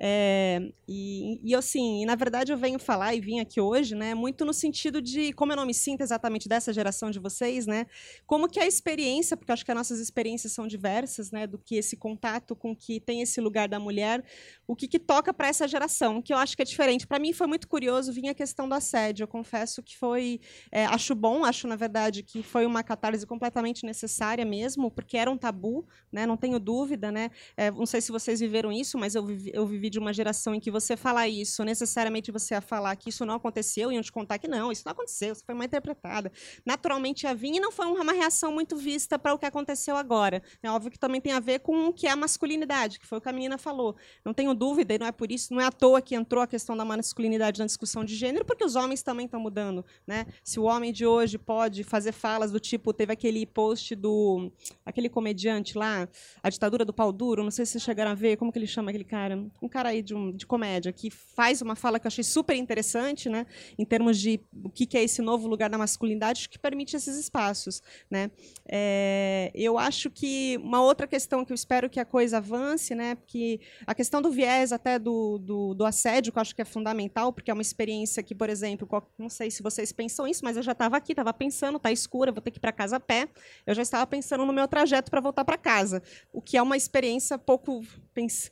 É, 0.01 0.61
e, 0.86 1.40
e 1.42 1.55
assim, 1.57 2.03
e, 2.03 2.07
na 2.07 2.14
verdade 2.14 2.53
eu 2.53 2.57
venho 2.57 2.78
falar 2.78 3.14
e 3.14 3.20
vim 3.20 3.40
aqui 3.40 3.61
hoje, 3.61 3.96
né, 3.96 4.14
muito 4.14 4.44
no 4.44 4.53
sentido 4.53 5.03
de 5.03 5.32
como 5.32 5.51
eu 5.51 5.57
não 5.57 5.66
me 5.66 5.74
sinto 5.74 6.03
exatamente 6.03 6.49
dessa 6.49 6.72
geração 6.72 7.11
de 7.11 7.18
vocês, 7.18 7.66
né, 7.66 7.84
como 8.24 8.49
que 8.49 8.61
a 8.61 8.66
experiência, 8.66 9.36
porque 9.36 9.51
acho 9.51 9.64
que 9.64 9.72
as 9.72 9.76
nossas 9.76 9.99
experiências 9.99 10.53
são 10.53 10.68
diversas, 10.68 11.32
né, 11.32 11.49
do 11.49 11.59
que 11.59 11.74
esse 11.74 11.96
contato 11.96 12.55
com 12.55 12.76
que 12.76 13.01
tem 13.01 13.22
esse 13.22 13.40
lugar 13.40 13.68
da 13.68 13.80
mulher, 13.80 14.24
o 14.68 14.76
que, 14.76 14.86
que 14.86 15.01
toca 15.01 15.34
para 15.34 15.49
essa 15.49 15.66
geração, 15.66 16.22
que 16.22 16.32
eu 16.32 16.36
acho 16.36 16.55
que 16.55 16.62
é 16.62 16.64
diferente. 16.64 17.07
Para 17.07 17.18
mim 17.18 17.32
foi 17.32 17.49
muito 17.49 17.66
curioso 17.66 18.12
vir 18.12 18.28
a 18.28 18.34
questão 18.34 18.68
do 18.68 18.74
assédio. 18.74 19.24
Eu 19.24 19.28
confesso 19.28 19.82
que 19.82 19.96
foi, 19.96 20.40
é, 20.70 20.84
acho 20.86 21.14
bom, 21.14 21.44
acho 21.44 21.66
na 21.66 21.74
verdade 21.74 22.22
que 22.22 22.42
foi 22.42 22.66
uma 22.66 22.82
catarse 22.82 23.26
completamente 23.26 23.84
necessária 23.84 24.44
mesmo, 24.44 24.90
porque 24.90 25.16
era 25.16 25.30
um 25.30 25.36
tabu, 25.36 25.86
né, 26.12 26.24
não 26.24 26.36
tenho 26.36 26.61
dúvida, 26.61 27.11
né. 27.11 27.30
É, 27.57 27.70
não 27.70 27.86
sei 27.86 28.01
se 28.01 28.12
vocês 28.12 28.38
viveram 28.38 28.70
isso, 28.70 28.96
mas 28.96 29.14
eu 29.14 29.24
vivi, 29.26 29.51
eu 29.53 29.66
vivi 29.66 29.88
de 29.91 29.99
uma 29.99 30.12
geração 30.12 30.55
em 30.55 30.61
que 30.61 30.70
você 30.70 30.97
falar 30.97 31.28
isso, 31.28 31.64
necessariamente 31.64 32.30
você 32.30 32.55
ia 32.55 32.61
falar 32.61 32.95
que 32.97 33.09
isso 33.09 33.24
não 33.24 33.34
aconteceu, 33.34 33.91
iam 33.93 34.03
te 34.03 34.12
contar 34.12 34.39
que 34.39 34.49
não, 34.49 34.70
isso 34.72 34.82
não 34.84 34.93
aconteceu, 34.93 35.32
isso 35.32 35.45
foi 35.45 35.55
mal 35.55 35.64
interpretada. 35.64 36.30
Naturalmente 36.64 37.24
ia 37.24 37.34
vir 37.34 37.55
e 37.55 37.61
não 37.61 37.72
foi 37.72 37.86
uma 37.86 38.12
reação 38.12 38.53
muito 38.53 38.76
vista 38.76 39.18
para 39.18 39.34
o 39.34 39.39
que 39.39 39.47
aconteceu 39.47 39.97
agora. 39.97 40.43
É 40.62 40.70
óbvio 40.70 40.91
que 40.91 40.99
também 40.99 41.20
tem 41.20 41.32
a 41.32 41.41
ver 41.41 41.61
com 41.61 41.89
o 41.89 41.93
que 41.93 42.07
é 42.07 42.11
a 42.11 42.16
masculinidade, 42.16 42.99
que 42.99 43.07
foi 43.07 43.18
o 43.18 43.20
que 43.20 43.28
a 43.28 43.32
menina 43.32 43.59
falou. 43.59 43.97
Não 44.24 44.34
tenho 44.34 44.55
dúvida, 44.55 44.95
e 44.95 44.99
não 44.99 45.07
é 45.07 45.12
por 45.12 45.30
isso, 45.30 45.53
não 45.53 45.61
é 45.61 45.64
à 45.64 45.72
toa 45.72 46.01
que 46.01 46.14
entrou 46.14 46.43
a 46.43 46.47
questão 46.47 46.76
da 46.76 46.84
masculinidade 46.84 47.59
na 47.59 47.66
discussão 47.66 48.05
de 48.05 48.14
gênero, 48.14 48.45
porque 48.45 48.64
os 48.64 48.76
homens 48.76 49.03
também 49.03 49.26
estão 49.26 49.41
mudando. 49.41 49.84
Né? 50.07 50.26
Se 50.43 50.59
o 50.59 50.64
homem 50.64 50.93
de 50.93 51.07
hoje 51.07 51.39
pode 51.39 51.84
fazer 51.84 52.12
falas 52.12 52.51
do 52.51 52.61
tipo, 52.61 52.93
teve 52.93 53.12
aquele 53.12 53.47
post 53.47 53.95
do 53.95 54.51
aquele 54.84 55.09
comediante 55.09 55.76
lá, 55.76 56.09
a 56.43 56.51
ditadura 56.51 56.84
do 56.84 56.93
pau 56.93 57.12
duro, 57.12 57.43
não 57.43 57.51
sei 57.51 57.64
se 57.64 57.72
vocês 57.72 57.84
chegaram 57.84 58.11
a 58.11 58.14
ver, 58.14 58.36
como 58.36 58.53
que 58.53 58.59
ele 58.59 58.66
chama 58.66 58.91
aquele 58.91 59.05
cara? 59.05 59.36
Um 59.62 59.68
cara 59.68 59.78
aí 59.87 60.03
de, 60.03 60.14
um, 60.14 60.33
de 60.33 60.47
comédia, 60.47 60.93
que 60.93 61.11
faz 61.11 61.62
uma 61.62 61.74
fala 61.74 61.99
que 61.99 62.07
eu 62.07 62.09
achei 62.09 62.24
super 62.24 62.57
interessante, 62.57 63.29
né? 63.29 63.47
em 63.79 63.85
termos 63.85 64.18
de 64.18 64.41
o 64.64 64.70
que, 64.70 64.87
que 64.87 64.97
é 64.97 65.03
esse 65.03 65.22
novo 65.22 65.49
lugar 65.49 65.70
da 65.70 65.79
masculinidade, 65.79 66.49
que 66.49 66.59
permite 66.59 66.97
esses 66.97 67.16
espaços. 67.16 67.83
Né? 68.11 68.31
É, 68.66 69.51
eu 69.55 69.79
acho 69.79 70.11
que 70.11 70.57
uma 70.59 70.83
outra 70.83 71.07
questão 71.07 71.45
que 71.45 71.53
eu 71.53 71.55
espero 71.55 71.91
que 71.91 72.01
a 72.01 72.05
coisa 72.05 72.39
avance, 72.39 72.95
né? 72.95 73.14
porque 73.14 73.61
a 73.87 73.95
questão 73.95 74.22
do 74.22 74.31
viés 74.31 74.72
até 74.72 74.99
do, 74.99 75.39
do, 75.39 75.74
do 75.74 75.85
assédio, 75.85 76.33
que 76.33 76.39
eu 76.39 76.43
acho 76.43 76.55
que 76.55 76.62
é 76.62 76.64
fundamental, 76.64 77.33
porque 77.33 77.51
é 77.51 77.55
uma 77.55 77.62
experiência 77.62 78.22
que, 78.22 78.35
por 78.35 78.49
exemplo, 78.49 78.89
não 79.18 79.29
sei 79.29 79.51
se 79.51 79.62
vocês 79.62 79.93
pensam 79.93 80.26
isso, 80.26 80.45
mas 80.45 80.57
eu 80.57 80.62
já 80.62 80.72
estava 80.72 80.97
aqui, 80.97 81.12
estava 81.12 81.33
pensando, 81.33 81.76
está 81.76 81.91
escura, 81.91 82.33
vou 82.33 82.41
ter 82.41 82.51
que 82.51 82.59
ir 82.59 82.61
para 82.61 82.72
casa 82.72 82.97
a 82.97 83.01
pé. 83.01 83.29
Eu 83.66 83.74
já 83.74 83.83
estava 83.83 84.07
pensando 84.07 84.45
no 84.45 84.53
meu 84.53 84.68
trajeto 84.68 85.11
para 85.11 85.20
voltar 85.20 85.45
para 85.45 85.57
casa, 85.57 86.03
o 86.33 86.41
que 86.41 86.57
é 86.57 86.62
uma 86.62 86.76
experiência 86.76 87.39
pouco, 87.39 87.83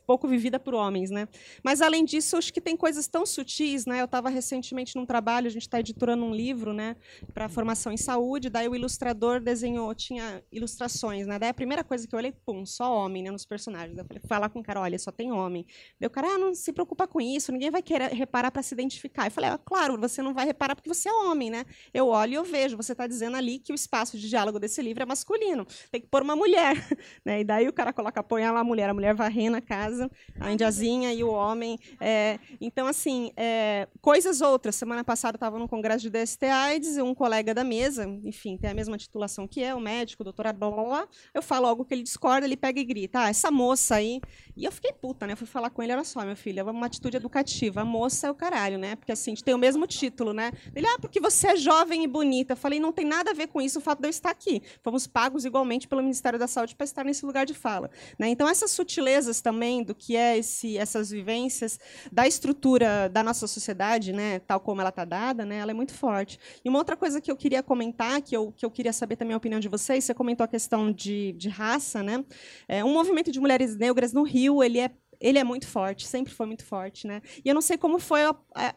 pouco 0.05 0.27
vivida 0.27 0.59
por 0.59 0.73
homens. 0.73 1.09
Né? 1.09 1.27
Mas, 1.63 1.81
além 1.81 2.05
disso, 2.05 2.37
acho 2.37 2.53
que 2.53 2.61
tem 2.61 2.77
coisas 2.77 3.07
tão 3.07 3.25
sutis. 3.25 3.85
Né? 3.85 4.01
Eu 4.01 4.05
estava 4.05 4.29
recentemente 4.29 4.95
num 4.95 5.05
trabalho, 5.05 5.47
a 5.47 5.49
gente 5.49 5.63
está 5.63 5.79
editorando 5.79 6.23
um 6.23 6.33
livro 6.33 6.73
né, 6.73 6.95
para 7.33 7.49
formação 7.49 7.91
em 7.91 7.97
saúde, 7.97 8.49
daí 8.49 8.67
o 8.67 8.75
ilustrador 8.75 9.39
desenhou, 9.39 9.93
tinha 9.95 10.43
ilustrações. 10.51 11.27
Né? 11.27 11.39
Daí 11.39 11.49
a 11.49 11.53
primeira 11.53 11.83
coisa 11.83 12.07
que 12.07 12.13
eu 12.13 12.19
olhei, 12.19 12.31
pum, 12.31 12.65
só 12.65 12.95
homem 12.95 13.23
né, 13.23 13.31
nos 13.31 13.45
personagens. 13.45 13.97
Eu 13.97 14.05
falei, 14.05 14.21
falar 14.27 14.49
com 14.49 14.59
o 14.59 14.63
cara, 14.63 14.81
olha, 14.81 14.97
só 14.99 15.11
tem 15.11 15.31
homem. 15.31 15.65
Daí 15.99 16.07
o 16.07 16.11
cara, 16.11 16.27
ah, 16.27 16.37
não 16.37 16.53
se 16.53 16.71
preocupa 16.71 17.07
com 17.07 17.19
isso, 17.19 17.51
ninguém 17.51 17.71
vai 17.71 17.81
querer 17.81 18.11
reparar 18.11 18.51
para 18.51 18.61
se 18.61 18.73
identificar. 18.73 19.27
Eu 19.27 19.31
falei, 19.31 19.49
ah, 19.49 19.57
claro, 19.57 19.97
você 19.99 20.21
não 20.21 20.33
vai 20.33 20.45
reparar 20.45 20.75
porque 20.75 20.89
você 20.89 21.09
é 21.09 21.13
homem, 21.13 21.49
né? 21.49 21.65
Eu 21.93 22.07
olho 22.07 22.31
e 22.31 22.35
eu 22.35 22.43
vejo, 22.43 22.77
você 22.77 22.91
está 22.91 23.07
dizendo 23.07 23.37
ali 23.37 23.59
que 23.59 23.71
o 23.71 23.75
espaço 23.75 24.17
de 24.17 24.29
diálogo 24.29 24.59
desse 24.59 24.81
livro 24.81 25.03
é 25.03 25.05
masculino. 25.05 25.65
Tem 25.91 26.01
que 26.01 26.07
pôr 26.07 26.21
uma 26.21 26.35
mulher. 26.35 26.75
Né? 27.25 27.41
E 27.41 27.43
daí 27.43 27.67
o 27.67 27.73
cara 27.73 27.91
coloca, 27.91 28.23
põe 28.23 28.43
lá 28.49 28.59
a 28.59 28.63
mulher, 28.63 28.89
a 28.89 28.93
mulher 28.93 29.13
varrendo 29.13 29.56
a 29.57 29.61
casa, 29.61 30.09
a 30.39 30.51
indiazinha 30.51 31.13
e 31.13 31.23
o 31.23 31.29
homem. 31.29 31.77
É, 31.99 32.39
então, 32.59 32.87
assim, 32.87 33.31
é, 33.35 33.87
coisas 34.01 34.41
outras. 34.41 34.75
Semana 34.75 35.03
passada 35.03 35.35
eu 35.35 35.37
estava 35.37 35.59
no 35.59 35.67
congresso 35.67 36.01
de 36.01 36.09
DST 36.09 36.45
AIDS, 36.45 36.97
um 36.97 37.13
colega 37.13 37.53
da 37.53 37.63
mesa, 37.63 38.05
enfim, 38.23 38.57
tem 38.57 38.69
a 38.69 38.73
mesma 38.73 38.97
titulação 38.97 39.47
que 39.47 39.61
eu, 39.61 39.79
médico, 39.79 40.23
doutorado, 40.23 40.57
blá, 40.57 40.71
blá, 40.71 40.83
blá. 40.83 41.07
Eu 41.33 41.41
falo 41.41 41.67
algo 41.67 41.85
que 41.85 41.93
ele 41.93 42.03
discorda, 42.03 42.45
ele 42.45 42.57
pega 42.57 42.79
e 42.79 42.83
grita, 42.83 43.21
ah, 43.21 43.29
essa 43.29 43.51
moça 43.51 43.95
aí. 43.95 44.21
E 44.55 44.65
eu 44.65 44.71
fiquei 44.71 44.91
puta, 44.91 45.27
né? 45.27 45.33
Eu 45.33 45.37
fui 45.37 45.47
falar 45.47 45.69
com 45.69 45.83
ele, 45.83 45.93
olha 45.93 46.03
só, 46.03 46.25
meu 46.25 46.35
filho, 46.35 46.59
é 46.59 46.63
uma 46.63 46.85
atitude 46.85 47.17
educativa. 47.17 47.81
A 47.81 47.85
moça 47.85 48.27
é 48.27 48.31
o 48.31 48.35
caralho, 48.35 48.77
né? 48.77 48.95
Porque 48.95 49.11
assim, 49.11 49.31
a 49.31 49.35
gente 49.35 49.43
tem 49.43 49.53
o 49.53 49.57
mesmo 49.57 49.85
título, 49.85 50.33
né? 50.33 50.51
Ele, 50.75 50.87
ah, 50.87 50.97
porque 50.99 51.19
você 51.19 51.47
é 51.47 51.55
jovem 51.55 52.03
e 52.03 52.07
bonita. 52.07 52.53
Eu 52.53 52.57
falei, 52.57 52.79
não 52.79 52.91
tem 52.91 53.05
nada 53.05 53.31
a 53.31 53.33
ver 53.33 53.47
com 53.47 53.61
isso 53.61 53.79
o 53.79 53.81
fato 53.81 53.99
de 53.99 54.07
eu 54.07 54.09
estar 54.09 54.29
aqui. 54.29 54.61
Fomos 54.81 55.07
pagos 55.07 55.45
igualmente 55.45 55.87
pelo 55.87 56.01
Ministério 56.01 56.39
da 56.39 56.47
Saúde 56.47 56.75
para 56.75 56.85
estar 56.85 57.03
nesse 57.03 57.25
lugar 57.25 57.45
de 57.45 57.53
fala. 57.53 57.89
Né? 58.17 58.29
Então, 58.29 58.47
essas 58.47 58.71
sutilezas 58.71 59.41
também 59.47 59.81
do 59.81 59.95
que 59.95 60.13
é 60.17 60.37
esse, 60.37 60.77
essas 60.77 61.09
vivências 61.09 61.79
da 62.11 62.27
estrutura 62.27 63.07
da 63.07 63.23
nossa 63.23 63.47
sociedade, 63.47 64.11
né, 64.11 64.39
tal 64.39 64.59
como 64.59 64.81
ela 64.81 64.89
está 64.89 65.05
dada, 65.05 65.45
né, 65.45 65.59
ela 65.59 65.71
é 65.71 65.73
muito 65.73 65.93
forte. 65.93 66.37
E 66.65 66.67
uma 66.67 66.77
outra 66.77 66.97
coisa 66.97 67.21
que 67.21 67.31
eu 67.31 67.37
queria 67.37 67.63
comentar, 67.63 68.21
que 68.21 68.35
eu, 68.35 68.51
que 68.51 68.65
eu 68.65 68.69
queria 68.69 68.91
saber 68.91 69.15
também 69.15 69.33
a 69.33 69.37
opinião 69.37 69.61
de 69.61 69.69
vocês, 69.69 70.03
você 70.03 70.13
comentou 70.13 70.43
a 70.43 70.49
questão 70.49 70.91
de, 70.91 71.31
de 71.33 71.47
raça, 71.47 72.03
né? 72.03 72.25
É, 72.67 72.83
um 72.83 72.91
movimento 72.91 73.31
de 73.31 73.39
mulheres 73.39 73.77
negras 73.77 74.11
no 74.11 74.23
Rio, 74.23 74.61
ele 74.61 74.79
é 74.79 74.91
ele 75.19 75.39
é 75.39 75.43
muito 75.43 75.67
forte, 75.67 76.05
sempre 76.05 76.31
foi 76.31 76.45
muito 76.45 76.63
forte, 76.63 77.07
né? 77.07 77.23
E 77.43 77.49
eu 77.49 77.55
não 77.55 77.61
sei 77.61 77.75
como 77.75 77.97
foi, 77.97 78.21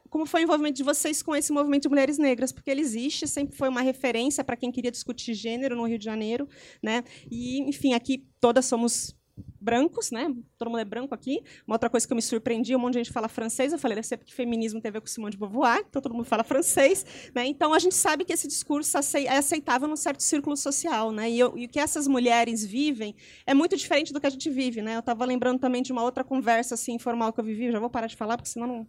como 0.09 0.25
foi 0.25 0.41
o 0.41 0.45
envolvimento 0.45 0.77
de 0.77 0.83
vocês 0.83 1.23
com 1.23 1.37
esse 1.37 1.53
movimento 1.53 1.83
de 1.83 1.89
mulheres 1.91 2.17
negras, 2.17 2.51
porque 2.51 2.71
ele 2.71 2.81
existe, 2.81 3.27
sempre 3.29 3.55
foi 3.55 3.69
uma 3.69 3.83
referência 3.83 4.43
para 4.43 4.57
quem 4.57 4.73
queria 4.73 4.91
discutir 4.91 5.35
gênero 5.35 5.77
no 5.77 5.87
Rio 5.87 5.99
de 5.99 6.05
Janeiro, 6.07 6.49
né? 6.83 7.05
E, 7.31 7.61
enfim, 7.69 7.93
aqui 7.93 8.27
todas 8.41 8.65
somos 8.65 9.15
brancos, 9.61 10.11
né? 10.11 10.35
Todo 10.59 10.69
mundo 10.69 10.81
é 10.81 10.85
branco 10.85 11.15
aqui. 11.15 11.43
Uma 11.67 11.75
outra 11.75 11.91
coisa 11.91 12.07
que 12.07 12.13
eu 12.13 12.17
me 12.17 12.23
surpreendi, 12.23 12.75
um 12.75 12.79
monte 12.79 12.95
de 12.95 12.99
gente 13.01 13.13
fala 13.13 13.29
francês. 13.29 13.73
Eu 13.73 13.79
falei, 13.79 13.95
deve 13.95 14.07
ser 14.07 14.17
porque 14.17 14.33
feminismo 14.33 14.81
tem 14.81 14.89
a 14.89 14.93
ver 14.93 15.01
com 15.01 15.07
Simone 15.07 15.33
de 15.33 15.39
Beauvoir, 15.39 15.85
então 15.89 16.01
todo 16.01 16.15
mundo 16.15 16.25
fala 16.25 16.45
francês. 16.45 17.05
Né? 17.35 17.47
Então 17.47 17.75
a 17.75 17.79
gente 17.79 17.95
sabe 17.95 18.25
que 18.25 18.33
esse 18.33 18.49
discurso 18.49 18.97
é 18.97 19.37
aceitável 19.37 19.89
num 19.89 19.97
certo 19.97 20.23
círculo 20.23 20.57
social, 20.57 21.13
né? 21.13 21.31
E, 21.31 21.39
eu, 21.39 21.57
e, 21.57 21.67
o 21.67 21.69
que 21.69 21.79
essas 21.79 22.07
mulheres 22.07 22.65
vivem 22.65 23.15
é 23.47 23.55
muito 23.55 23.77
diferente 23.77 24.13
do 24.13 24.21
que 24.21 24.27
a 24.27 24.31
gente 24.31 24.49
vive, 24.51 24.83
né? 24.83 24.97
Eu 24.97 25.01
estava 25.01 25.25
lembrando 25.25 25.59
também 25.59 25.83
de 25.83 25.93
uma 25.93 26.03
outra 26.03 26.25
conversa 26.25 26.75
assim 26.75 26.95
informal 26.95 27.33
que 27.33 27.41
eu 27.41 27.45
vivi. 27.45 27.67
Eu 27.67 27.73
já 27.73 27.79
vou 27.79 27.91
parar 27.91 28.07
de 28.07 28.17
falar 28.17 28.37
porque 28.37 28.51
senão 28.51 28.67
não. 28.67 28.87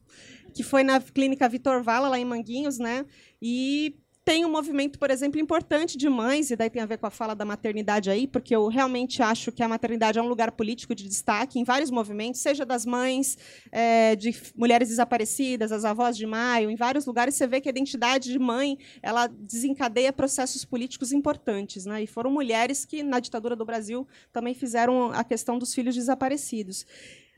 Que 0.53 0.63
foi 0.63 0.83
na 0.83 0.99
clínica 0.99 1.47
Vitor 1.47 1.81
Vala 1.81 2.09
lá 2.09 2.19
em 2.19 2.25
Manguinhos, 2.25 2.77
né? 2.77 3.05
E 3.41 3.95
tem 4.23 4.45
um 4.45 4.49
movimento, 4.49 4.99
por 4.99 5.09
exemplo, 5.09 5.39
importante 5.39 5.97
de 5.97 6.07
mães, 6.07 6.51
e 6.51 6.55
daí 6.55 6.69
tem 6.69 6.81
a 6.81 6.85
ver 6.85 6.97
com 6.97 7.07
a 7.07 7.09
fala 7.09 7.33
da 7.33 7.43
maternidade 7.43 8.09
aí, 8.09 8.27
porque 8.27 8.55
eu 8.55 8.67
realmente 8.67 9.21
acho 9.21 9.51
que 9.51 9.63
a 9.63 9.67
maternidade 9.67 10.19
é 10.19 10.21
um 10.21 10.27
lugar 10.27 10.51
político 10.51 10.93
de 10.93 11.07
destaque 11.07 11.59
em 11.59 11.63
vários 11.63 11.89
movimentos, 11.89 12.39
seja 12.39 12.63
das 12.63 12.85
mães, 12.85 13.37
é, 13.71 14.15
de 14.15 14.35
mulheres 14.55 14.89
desaparecidas, 14.89 15.71
as 15.71 15.83
avós 15.83 16.15
de 16.15 16.27
maio, 16.27 16.69
em 16.69 16.75
vários 16.75 17.05
lugares 17.05 17.33
você 17.33 17.47
vê 17.47 17.59
que 17.59 17.67
a 17.67 17.71
identidade 17.71 18.31
de 18.31 18.37
mãe 18.37 18.77
ela 19.01 19.25
desencadeia 19.25 20.13
processos 20.13 20.63
políticos 20.63 21.11
importantes. 21.11 21.85
Né? 21.85 22.03
E 22.03 22.07
foram 22.07 22.29
mulheres 22.29 22.85
que, 22.85 23.01
na 23.01 23.19
ditadura 23.19 23.55
do 23.55 23.65
Brasil, 23.65 24.07
também 24.31 24.53
fizeram 24.53 25.11
a 25.11 25.23
questão 25.23 25.57
dos 25.57 25.73
filhos 25.73 25.95
desaparecidos 25.95 26.85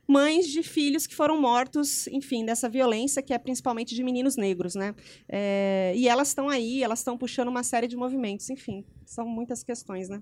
mães 0.08 0.48
de 0.48 0.62
filhos 0.62 1.08
que 1.08 1.16
foram 1.16 1.40
mortos, 1.40 2.08
enfim, 2.08 2.46
dessa 2.46 2.70
violência 2.70 3.22
que 3.22 3.34
é 3.34 3.38
principalmente 3.38 3.96
de 3.96 4.04
meninos 4.04 4.36
negros, 4.36 4.76
né? 4.76 4.94
É, 5.28 5.94
e 5.96 6.08
elas 6.08 6.30
estão 6.30 6.50
aí, 6.50 6.84
elas 6.84 7.00
estão 7.00 7.18
puxando 7.18 7.48
uma 7.48 7.64
série 7.64 7.88
de 7.88 7.96
movimentos, 7.96 8.50
enfim, 8.50 8.86
são 9.06 9.26
muitas 9.26 9.64
questões, 9.64 10.10
né? 10.10 10.22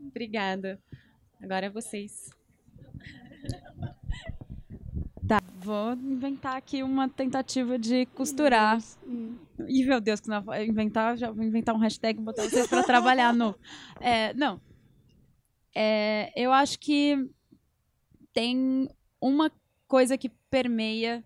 Obrigada. 0.00 0.80
Agora 1.40 1.66
é 1.66 1.70
vocês. 1.70 2.30
Tá, 5.26 5.40
vou 5.60 5.92
inventar 5.92 6.56
aqui 6.56 6.82
uma 6.82 7.08
tentativa 7.08 7.78
de 7.78 8.04
costurar. 8.06 8.78
Hum. 9.06 9.36
Ih, 9.68 9.84
meu 9.86 10.00
Deus, 10.00 10.18
que 10.18 10.28
não 10.28 10.42
inventar, 10.66 11.16
já 11.16 11.30
vou 11.30 11.44
inventar 11.44 11.74
um 11.74 11.78
hashtag 11.78 12.18
e 12.18 12.22
botar 12.22 12.42
vocês 12.42 12.66
para 12.66 12.82
trabalhar 12.82 13.32
no. 13.32 13.54
É, 14.00 14.34
não. 14.34 14.60
É, 15.72 16.32
eu 16.34 16.52
acho 16.52 16.80
que 16.80 17.30
tem 18.40 18.88
uma 19.20 19.52
coisa 19.86 20.16
que 20.16 20.30
permeia 20.50 21.22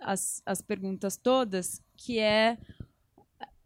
as, 0.00 0.40
as 0.46 0.62
perguntas 0.62 1.16
todas, 1.16 1.82
que 1.96 2.20
é 2.20 2.56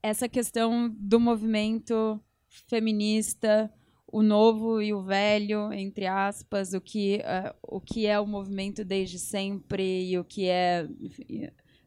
essa 0.03 0.27
questão 0.27 0.89
do 0.99 1.21
movimento 1.21 2.19
feminista, 2.49 3.71
o 4.07 4.23
novo 4.23 4.81
e 4.81 4.95
o 4.95 5.03
velho, 5.03 5.71
entre 5.75 6.07
aspas, 6.07 6.73
o 6.73 6.81
que, 6.81 7.17
uh, 7.19 7.55
o 7.63 7.83
que 7.83 8.07
é 8.07 8.19
o 8.19 8.27
movimento 8.27 8.83
desde 8.83 9.19
sempre 9.19 10.11
e 10.11 10.19
o 10.19 10.25
que 10.25 10.49
é 10.49 10.89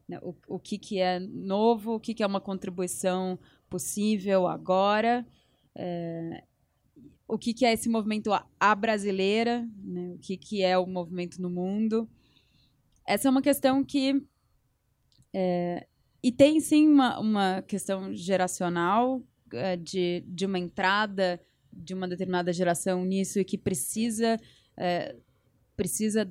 né, 0.08 0.20
o, 0.22 0.32
o 0.46 0.60
que, 0.60 0.78
que 0.78 1.00
é 1.00 1.18
novo, 1.18 1.94
o 1.94 2.00
que, 2.00 2.14
que 2.14 2.22
é 2.22 2.26
uma 2.26 2.40
contribuição 2.40 3.36
possível 3.68 4.46
agora. 4.46 5.26
É, 5.74 6.44
o 7.32 7.38
que, 7.38 7.54
que 7.54 7.64
é 7.64 7.72
esse 7.72 7.88
movimento 7.88 8.30
a 8.58 8.74
brasileira, 8.74 9.66
né? 9.82 10.12
o 10.14 10.18
que, 10.18 10.36
que 10.36 10.62
é 10.62 10.76
o 10.76 10.86
movimento 10.86 11.40
no 11.40 11.48
mundo. 11.48 12.08
Essa 13.06 13.28
é 13.28 13.30
uma 13.30 13.42
questão 13.42 13.84
que. 13.84 14.22
É, 15.32 15.86
e 16.22 16.30
tem 16.32 16.60
sim 16.60 16.88
uma, 16.88 17.18
uma 17.18 17.62
questão 17.62 18.14
geracional 18.14 19.22
é, 19.52 19.76
de, 19.76 20.24
de 20.26 20.44
uma 20.44 20.58
entrada 20.58 21.40
de 21.72 21.94
uma 21.94 22.08
determinada 22.08 22.52
geração 22.52 23.04
nisso 23.04 23.38
e 23.38 23.44
que 23.44 23.56
precisa, 23.56 24.36
é, 24.76 25.14
precisa 25.76 26.28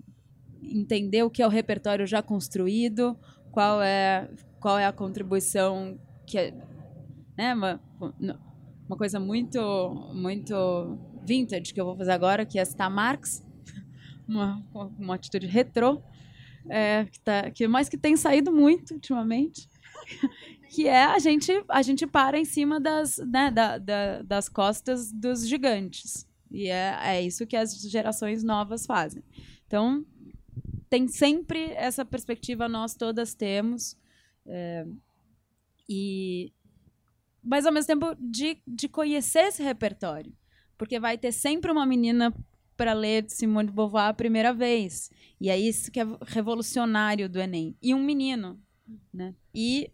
entender 0.62 1.24
o 1.24 1.30
que 1.30 1.42
é 1.42 1.48
o 1.48 1.50
repertório 1.50 2.06
já 2.06 2.22
construído, 2.22 3.18
qual 3.52 3.82
é 3.82 4.30
qual 4.60 4.78
é 4.78 4.86
a 4.86 4.92
contribuição 4.92 5.98
que 6.26 6.38
é, 6.38 6.54
né, 7.38 7.54
uma, 7.54 7.82
uma 8.90 8.98
coisa 8.98 9.20
muito 9.20 10.12
muito 10.14 10.98
vintage 11.24 11.74
que 11.74 11.80
eu 11.80 11.86
vou 11.86 11.96
fazer 11.96 12.12
agora, 12.12 12.44
que 12.44 12.58
é 12.58 12.66
citar 12.66 12.90
Marx, 12.90 13.46
uma, 14.28 14.66
uma 14.98 15.14
atitude 15.16 15.46
retrô, 15.46 16.02
é, 16.68 17.06
que, 17.06 17.20
tá, 17.20 17.52
que 17.52 17.68
mais 17.68 17.88
que 17.88 17.98
tem 17.98 18.18
saído 18.18 18.52
muito 18.52 18.96
ultimamente, 18.96 19.70
que 20.74 20.88
é 20.88 21.06
a 21.06 21.20
gente 21.20 21.52
a 21.70 21.84
gente 21.84 22.08
para 22.08 22.40
em 22.40 22.46
cima 22.46 22.80
das, 22.80 23.18
né, 23.18 23.52
da, 23.52 23.78
da, 23.78 24.22
das 24.24 24.50
costas 24.50 25.12
dos 25.12 25.48
gigantes. 25.48 26.28
E 26.52 26.68
é, 26.68 26.98
é 27.04 27.22
isso 27.22 27.46
que 27.46 27.56
as 27.56 27.80
gerações 27.80 28.44
novas 28.44 28.88
fazem. 28.88 29.24
Então, 29.68 30.04
tem 30.90 31.08
sempre 31.08 31.74
essa 31.74 32.04
perspectiva, 32.04 32.68
nós 32.68 32.96
todas 32.96 33.36
temos. 33.36 33.96
É, 34.48 34.88
e, 35.88 36.52
mas, 37.44 37.66
ao 37.66 37.72
mesmo 37.72 37.88
tempo, 37.88 38.16
de, 38.20 38.58
de 38.68 38.88
conhecer 38.88 39.48
esse 39.48 39.64
repertório. 39.64 40.34
Porque 40.78 41.00
vai 41.00 41.18
ter 41.18 41.32
sempre 41.32 41.72
uma 41.72 41.86
menina 41.86 42.34
para 42.78 42.94
ler 42.94 43.26
Simone 43.30 43.68
de 43.68 43.74
Beauvoir 43.74 44.08
a 44.08 44.14
primeira 44.14 44.54
vez. 44.54 45.12
E 45.40 45.50
é 45.50 45.58
isso 45.58 45.92
que 45.92 46.00
é 46.00 46.06
revolucionário 46.26 47.28
do 47.28 47.40
Enem. 47.40 47.76
E 47.82 47.94
um 47.94 48.02
menino. 48.02 48.58
Né? 49.14 49.36
E 49.54 49.92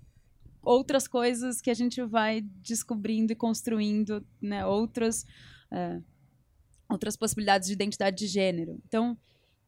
outras 0.61 1.07
coisas 1.07 1.61
que 1.61 1.69
a 1.69 1.73
gente 1.73 2.01
vai 2.03 2.41
descobrindo 2.41 3.33
e 3.33 3.35
construindo, 3.35 4.25
né? 4.41 4.65
outras, 4.65 5.25
é, 5.71 5.99
outras 6.89 7.15
possibilidades 7.15 7.67
de 7.67 7.73
identidade 7.73 8.17
de 8.17 8.27
gênero. 8.27 8.79
Então, 8.85 9.17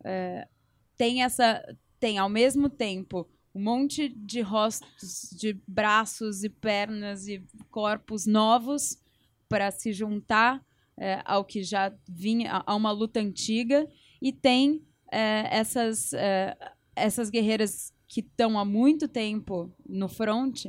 é, 0.04 0.48
tem 0.96 1.24
essa. 1.24 1.64
Tem 2.00 2.20
ao 2.20 2.30
mesmo 2.30 2.70
tempo 2.70 3.28
um 3.58 3.64
monte 3.64 4.08
de 4.08 4.40
rostos, 4.42 5.32
de 5.32 5.60
braços 5.68 6.44
e 6.44 6.50
pernas 6.50 7.28
e 7.28 7.44
corpos 7.72 8.28
novos 8.28 9.02
para 9.50 9.72
se 9.72 9.92
juntar 9.92 10.64
é, 10.96 11.24
ao 11.26 11.44
que 11.44 11.64
já 11.64 11.92
vinha, 12.08 12.62
a 12.64 12.76
uma 12.76 12.92
luta 12.92 13.20
antiga, 13.20 13.90
e 14.22 14.32
tem 14.32 14.86
é, 15.12 15.48
essas, 15.50 16.14
é, 16.14 16.56
essas 16.96 17.32
guerreiras 17.32 17.92
que 18.08 18.20
estão 18.20 18.60
há 18.60 18.64
muito 18.64 19.08
tempo 19.08 19.74
no 19.88 20.08
front, 20.08 20.68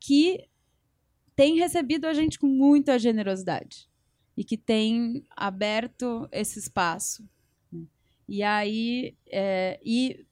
que 0.00 0.48
têm 1.36 1.56
recebido 1.56 2.06
a 2.06 2.12
gente 2.12 2.40
com 2.40 2.48
muita 2.48 2.98
generosidade 2.98 3.88
e 4.36 4.42
que 4.42 4.56
têm 4.56 5.24
aberto 5.30 6.28
esse 6.32 6.58
espaço. 6.58 7.24
E 8.28 8.42
aí, 8.42 9.16
é, 9.30 9.78
e, 9.84 10.26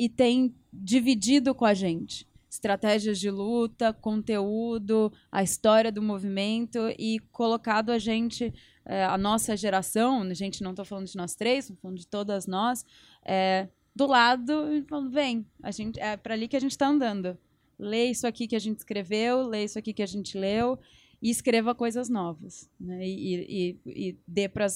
e 0.00 0.08
tem 0.08 0.54
dividido 0.72 1.54
com 1.54 1.66
a 1.66 1.74
gente 1.74 2.26
estratégias 2.48 3.20
de 3.20 3.30
luta, 3.30 3.92
conteúdo, 3.92 5.12
a 5.30 5.40
história 5.40 5.92
do 5.92 6.02
movimento 6.02 6.78
e 6.98 7.20
colocado 7.30 7.90
a 7.90 7.98
gente, 7.98 8.52
é, 8.84 9.04
a 9.04 9.16
nossa 9.16 9.56
geração, 9.56 10.22
a 10.22 10.34
gente 10.34 10.60
não 10.60 10.70
estou 10.70 10.84
falando 10.84 11.06
de 11.06 11.16
nós 11.16 11.36
três, 11.36 11.66
estou 11.66 11.76
falando 11.76 11.98
de 11.98 12.06
todas 12.08 12.48
nós, 12.48 12.84
é, 13.24 13.68
do 13.94 14.06
lado 14.06 14.72
e 14.72 14.82
falando, 14.82 15.10
vem, 15.10 15.46
a 15.62 15.70
gente, 15.70 16.00
é 16.00 16.16
para 16.16 16.34
ali 16.34 16.48
que 16.48 16.56
a 16.56 16.60
gente 16.60 16.72
está 16.72 16.88
andando. 16.88 17.38
Lê 17.78 18.06
isso 18.06 18.26
aqui 18.26 18.48
que 18.48 18.56
a 18.56 18.60
gente 18.60 18.78
escreveu, 18.78 19.46
lê 19.46 19.62
isso 19.64 19.78
aqui 19.78 19.92
que 19.92 20.02
a 20.02 20.06
gente 20.06 20.36
leu 20.36 20.76
e 21.22 21.30
escreva 21.30 21.72
coisas 21.72 22.08
novas, 22.08 22.68
né? 22.80 23.06
E, 23.06 23.36
e, 23.36 23.80
e 23.86 24.18
dê 24.26 24.48
para 24.48 24.66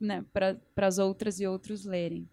né, 0.00 0.24
as 0.76 0.98
outras 0.98 1.38
e 1.38 1.46
outros 1.46 1.84
lerem. 1.84 2.28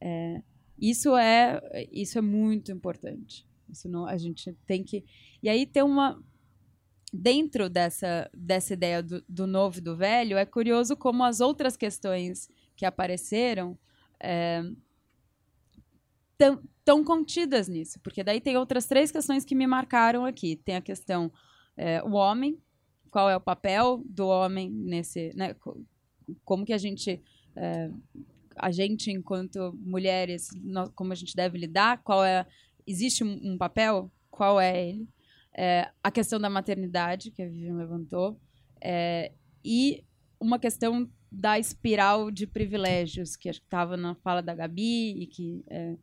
É, 0.00 0.42
isso 0.78 1.16
é 1.16 1.60
isso 1.92 2.18
é 2.18 2.22
muito 2.22 2.70
importante. 2.72 3.46
Isso 3.68 3.88
não, 3.88 4.06
a 4.06 4.16
gente 4.16 4.52
tem 4.66 4.82
que 4.82 5.04
e 5.42 5.48
aí 5.48 5.66
tem 5.66 5.82
uma 5.82 6.22
dentro 7.12 7.68
dessa 7.68 8.30
dessa 8.34 8.74
ideia 8.74 9.02
do, 9.02 9.24
do 9.28 9.46
novo 9.46 9.78
e 9.78 9.80
do 9.80 9.96
velho 9.96 10.36
é 10.36 10.44
curioso 10.44 10.96
como 10.96 11.24
as 11.24 11.40
outras 11.40 11.76
questões 11.76 12.48
que 12.76 12.84
apareceram 12.84 13.78
é, 14.20 14.62
tão 16.84 17.02
contidas 17.02 17.66
nisso, 17.66 17.98
porque 18.00 18.22
daí 18.22 18.40
tem 18.40 18.56
outras 18.56 18.86
três 18.86 19.10
questões 19.10 19.44
que 19.44 19.54
me 19.54 19.66
marcaram 19.66 20.24
aqui. 20.24 20.56
Tem 20.56 20.76
a 20.76 20.80
questão 20.80 21.32
é, 21.76 22.02
o 22.02 22.12
homem, 22.12 22.58
qual 23.10 23.28
é 23.28 23.36
o 23.36 23.40
papel 23.40 24.02
do 24.04 24.28
homem 24.28 24.70
nesse, 24.70 25.32
né, 25.34 25.56
como 26.44 26.64
que 26.64 26.72
a 26.72 26.78
gente 26.78 27.20
é, 27.56 27.90
a 28.58 28.70
gente 28.70 29.10
enquanto 29.10 29.72
mulheres 29.78 30.48
como 30.94 31.12
a 31.12 31.16
gente 31.16 31.34
deve 31.34 31.58
lidar? 31.58 32.02
Qual 32.02 32.24
é 32.24 32.46
existe 32.86 33.24
um, 33.24 33.52
um 33.52 33.58
papel? 33.58 34.10
Qual 34.30 34.60
é 34.60 34.88
ele? 34.88 35.08
É, 35.56 35.90
a 36.02 36.10
questão 36.10 36.38
da 36.38 36.50
maternidade 36.50 37.30
que 37.30 37.42
a 37.42 37.48
Vivian 37.48 37.76
levantou 37.76 38.38
é, 38.82 39.32
e 39.64 40.04
uma 40.38 40.58
questão 40.58 41.10
da 41.32 41.58
espiral 41.58 42.30
de 42.30 42.46
privilégios 42.46 43.36
que 43.36 43.48
estava 43.48 43.96
na 43.96 44.14
fala 44.16 44.42
da 44.42 44.54
Gabi 44.54 45.22
e 45.22 45.26
que 45.26 45.64
é, 45.68 45.96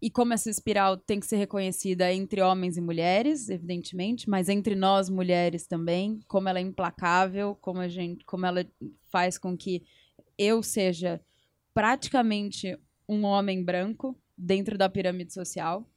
e 0.00 0.10
como 0.10 0.34
essa 0.34 0.50
espiral 0.50 0.96
tem 0.96 1.18
que 1.18 1.26
ser 1.26 1.36
reconhecida 1.36 2.12
entre 2.12 2.42
homens 2.42 2.76
e 2.76 2.80
mulheres, 2.80 3.48
evidentemente, 3.48 4.28
mas 4.28 4.48
entre 4.48 4.74
nós 4.74 5.08
mulheres 5.08 5.66
também, 5.66 6.20
como 6.28 6.48
ela 6.48 6.58
é 6.58 6.62
implacável, 6.62 7.56
como 7.60 7.80
a 7.80 7.88
gente, 7.88 8.24
como 8.24 8.44
ela 8.44 8.64
faz 9.10 9.38
com 9.38 9.56
que 9.56 9.82
eu 10.38 10.62
seja 10.62 11.20
praticamente 11.74 12.78
um 13.08 13.24
homem 13.24 13.62
branco 13.62 14.16
dentro 14.36 14.76
da 14.76 14.88
pirâmide 14.88 15.32
social. 15.32 15.88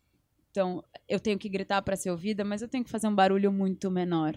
Então, 0.52 0.84
eu 1.08 1.20
tenho 1.20 1.38
que 1.38 1.50
gritar 1.50 1.82
para 1.82 1.96
ser 1.96 2.12
ouvida, 2.12 2.44
mas 2.44 2.62
eu 2.62 2.68
tenho 2.68 2.84
que 2.84 2.90
fazer 2.90 3.08
um 3.08 3.16
barulho 3.16 3.52
muito 3.52 3.90
menor 3.90 4.36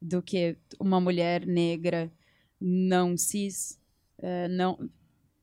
do 0.00 0.22
que 0.22 0.56
uma 0.78 1.00
mulher 1.00 1.46
negra 1.46 2.12
não 2.60 3.16
cis, 3.16 3.80
é, 4.18 4.48
não 4.48 4.90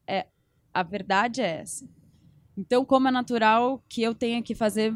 é 0.07 0.27
a 0.73 0.83
verdade 0.83 1.41
é 1.41 1.61
essa 1.61 1.87
então, 2.57 2.85
como 2.85 3.07
é 3.07 3.11
natural 3.11 3.83
que 3.89 4.01
eu 4.01 4.13
tenha 4.13 4.41
que 4.41 4.53
fazer 4.53 4.95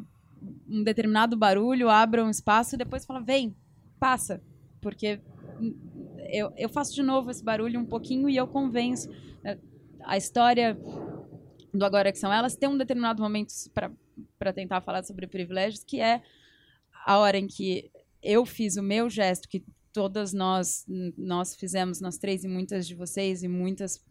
um 0.69 0.83
determinado 0.83 1.35
barulho, 1.35 1.89
abra 1.89 2.23
um 2.23 2.29
espaço 2.29 2.75
e 2.75 2.77
depois 2.77 3.05
fala, 3.05 3.19
vem, 3.19 3.55
passa. 3.99 4.41
Porque 4.79 5.19
eu, 6.29 6.51
eu 6.55 6.69
faço 6.69 6.93
de 6.93 7.03
novo 7.03 7.31
esse 7.31 7.43
barulho 7.43 7.79
um 7.79 7.85
pouquinho 7.85 8.29
e 8.29 8.35
eu 8.35 8.47
convenço. 8.47 9.09
É, 9.43 9.57
a 10.03 10.17
história 10.17 10.77
do 11.73 11.85
Agora 11.85 12.11
Que 12.11 12.17
São 12.17 12.31
Elas 12.31 12.55
tem 12.55 12.69
um 12.69 12.77
determinado 12.77 13.21
momento 13.21 13.53
para 14.37 14.53
tentar 14.53 14.81
falar 14.81 15.03
sobre 15.03 15.27
privilégios, 15.27 15.83
que 15.83 15.99
é 15.99 16.21
a 17.05 17.17
hora 17.17 17.37
em 17.37 17.47
que 17.47 17.91
eu 18.21 18.45
fiz 18.45 18.77
o 18.77 18.83
meu 18.83 19.09
gesto, 19.09 19.47
que 19.47 19.63
todas 19.93 20.33
nós 20.33 20.85
nós 21.17 21.55
fizemos, 21.55 22.01
nós 22.01 22.17
três 22.17 22.43
e 22.43 22.47
muitas 22.47 22.87
de 22.87 22.95
vocês 22.95 23.43
e 23.43 23.47
muitas 23.47 24.03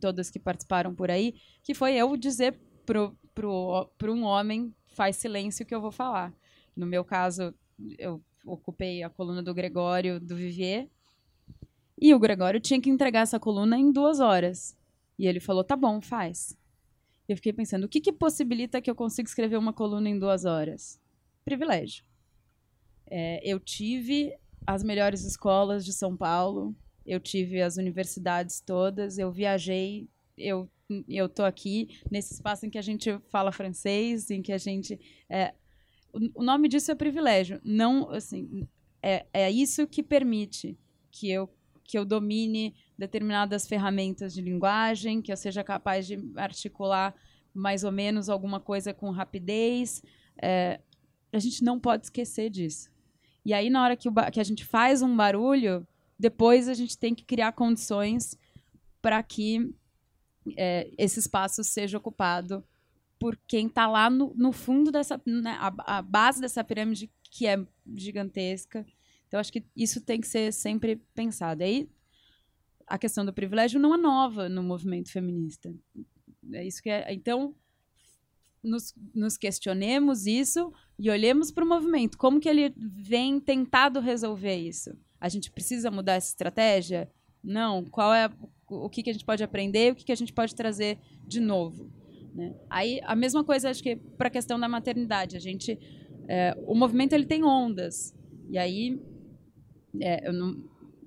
todas 0.00 0.30
que 0.30 0.38
participaram 0.38 0.94
por 0.94 1.10
aí, 1.10 1.34
que 1.62 1.74
foi 1.74 1.94
eu 1.94 2.16
dizer 2.16 2.58
pro, 2.84 3.16
pro, 3.34 3.90
pro 3.98 4.14
um 4.14 4.22
homem, 4.22 4.74
faz 4.86 5.16
silêncio 5.16 5.66
que 5.66 5.74
eu 5.74 5.80
vou 5.80 5.92
falar. 5.92 6.32
No 6.74 6.86
meu 6.86 7.04
caso, 7.04 7.54
eu 7.98 8.22
ocupei 8.44 9.02
a 9.02 9.10
coluna 9.10 9.42
do 9.42 9.54
Gregório, 9.54 10.20
do 10.20 10.36
Vivier, 10.36 10.88
e 11.98 12.14
o 12.14 12.18
Gregório 12.18 12.60
tinha 12.60 12.80
que 12.80 12.90
entregar 12.90 13.20
essa 13.20 13.40
coluna 13.40 13.78
em 13.78 13.90
duas 13.90 14.20
horas. 14.20 14.76
E 15.18 15.26
ele 15.26 15.40
falou, 15.40 15.64
tá 15.64 15.74
bom, 15.74 16.00
faz. 16.00 16.56
E 17.28 17.32
eu 17.32 17.36
fiquei 17.36 17.52
pensando, 17.52 17.84
o 17.84 17.88
que, 17.88 18.00
que 18.00 18.12
possibilita 18.12 18.80
que 18.80 18.90
eu 18.90 18.94
consiga 18.94 19.28
escrever 19.28 19.56
uma 19.56 19.72
coluna 19.72 20.08
em 20.08 20.18
duas 20.18 20.44
horas? 20.44 21.00
Privilégio. 21.44 22.04
É, 23.06 23.40
eu 23.44 23.58
tive 23.58 24.36
as 24.66 24.82
melhores 24.82 25.24
escolas 25.24 25.84
de 25.84 25.92
São 25.92 26.16
Paulo, 26.16 26.74
eu 27.04 27.20
tive 27.20 27.62
as 27.62 27.76
universidades 27.76 28.60
todas, 28.60 29.16
eu 29.16 29.30
viajei, 29.30 30.08
eu 30.36 30.68
eu 31.08 31.28
tô 31.28 31.42
aqui 31.42 31.98
nesse 32.08 32.34
espaço 32.34 32.64
em 32.64 32.70
que 32.70 32.78
a 32.78 32.82
gente 32.82 33.18
fala 33.28 33.50
francês, 33.50 34.30
em 34.30 34.40
que 34.40 34.52
a 34.52 34.58
gente 34.58 35.00
é, 35.28 35.52
o, 36.12 36.40
o 36.40 36.44
nome 36.44 36.68
disso 36.68 36.92
é 36.92 36.94
privilégio, 36.94 37.60
não 37.64 38.08
assim 38.10 38.68
é, 39.02 39.26
é 39.32 39.50
isso 39.50 39.86
que 39.86 40.00
permite 40.00 40.78
que 41.10 41.28
eu 41.28 41.48
que 41.86 41.98
eu 41.98 42.04
domine 42.04 42.74
determinadas 42.98 43.66
ferramentas 43.66 44.34
de 44.34 44.40
linguagem, 44.40 45.22
que 45.22 45.32
eu 45.32 45.36
seja 45.36 45.62
capaz 45.62 46.06
de 46.06 46.18
articular 46.36 47.14
mais 47.54 47.84
ou 47.84 47.92
menos 47.92 48.28
alguma 48.28 48.60
coisa 48.60 48.92
com 48.92 49.10
rapidez. 49.10 50.02
É, 50.40 50.80
a 51.32 51.38
gente 51.38 51.64
não 51.64 51.78
pode 51.80 52.04
esquecer 52.04 52.50
disso. 52.50 52.90
E 53.44 53.54
aí, 53.54 53.70
na 53.70 53.82
hora 53.82 53.96
que, 53.96 54.08
que 54.32 54.40
a 54.40 54.44
gente 54.44 54.64
faz 54.64 55.02
um 55.02 55.16
barulho, 55.16 55.86
depois 56.18 56.68
a 56.68 56.74
gente 56.74 56.98
tem 56.98 57.14
que 57.14 57.24
criar 57.24 57.52
condições 57.52 58.36
para 59.00 59.22
que 59.22 59.72
é, 60.56 60.90
esse 60.98 61.20
espaço 61.20 61.62
seja 61.62 61.98
ocupado 61.98 62.64
por 63.18 63.38
quem 63.46 63.66
está 63.66 63.86
lá 63.86 64.10
no, 64.10 64.34
no, 64.34 64.52
fundo 64.52 64.90
dessa 64.90 65.20
né, 65.26 65.56
a, 65.58 65.98
a, 65.98 66.02
base 66.02 66.40
dessa 66.40 66.62
pirâmide 66.62 67.10
que 67.30 67.46
é 67.46 67.58
gigantesca 67.94 68.86
então 69.26 69.40
acho 69.40 69.52
que 69.52 69.64
isso 69.76 70.00
tem 70.00 70.20
que 70.20 70.26
ser 70.26 70.52
sempre 70.52 70.96
pensado 71.14 71.62
aí 71.62 71.88
a 72.86 72.98
questão 72.98 73.24
do 73.24 73.32
privilégio 73.32 73.80
não 73.80 73.94
é 73.94 73.98
nova 73.98 74.48
no 74.48 74.62
movimento 74.62 75.10
feminista 75.10 75.74
É 76.52 76.64
isso 76.64 76.80
que 76.80 76.88
é. 76.88 77.12
Então, 77.12 77.54
nos, 78.62 78.94
nos 79.14 79.36
questionemos 79.36 80.26
isso 80.26 80.72
e 80.98 81.10
olhemos 81.10 81.50
para 81.50 81.64
o 81.64 81.68
movimento. 81.68 82.16
Como 82.16 82.40
que 82.40 82.48
ele 82.48 82.72
vem 82.76 83.40
tentado 83.40 84.00
resolver 84.00 84.56
isso? 84.56 84.96
A 85.20 85.28
gente 85.28 85.50
precisa 85.50 85.90
mudar 85.90 86.14
essa 86.14 86.28
estratégia? 86.28 87.10
Não. 87.42 87.84
Qual 87.84 88.14
é 88.14 88.30
o 88.68 88.88
que, 88.88 89.02
que 89.02 89.10
a 89.10 89.12
gente 89.12 89.24
pode 89.24 89.42
aprender? 89.42 89.92
O 89.92 89.96
que, 89.96 90.04
que 90.04 90.12
a 90.12 90.16
gente 90.16 90.32
pode 90.32 90.54
trazer 90.54 90.98
de 91.26 91.40
novo? 91.40 91.90
Né? 92.34 92.54
Aí 92.70 93.00
a 93.04 93.16
mesma 93.16 93.42
coisa 93.42 93.70
acho 93.70 93.82
que 93.82 93.96
para 93.96 94.28
a 94.28 94.30
questão 94.30 94.58
da 94.58 94.68
maternidade. 94.68 95.36
A 95.36 95.40
gente, 95.40 95.78
é, 96.28 96.56
o 96.66 96.74
movimento 96.74 97.12
ele 97.12 97.26
tem 97.26 97.44
ondas. 97.44 98.14
E 98.48 98.58
aí 98.58 99.00
é, 100.00 100.28
eu 100.28 100.32
não 100.32 100.56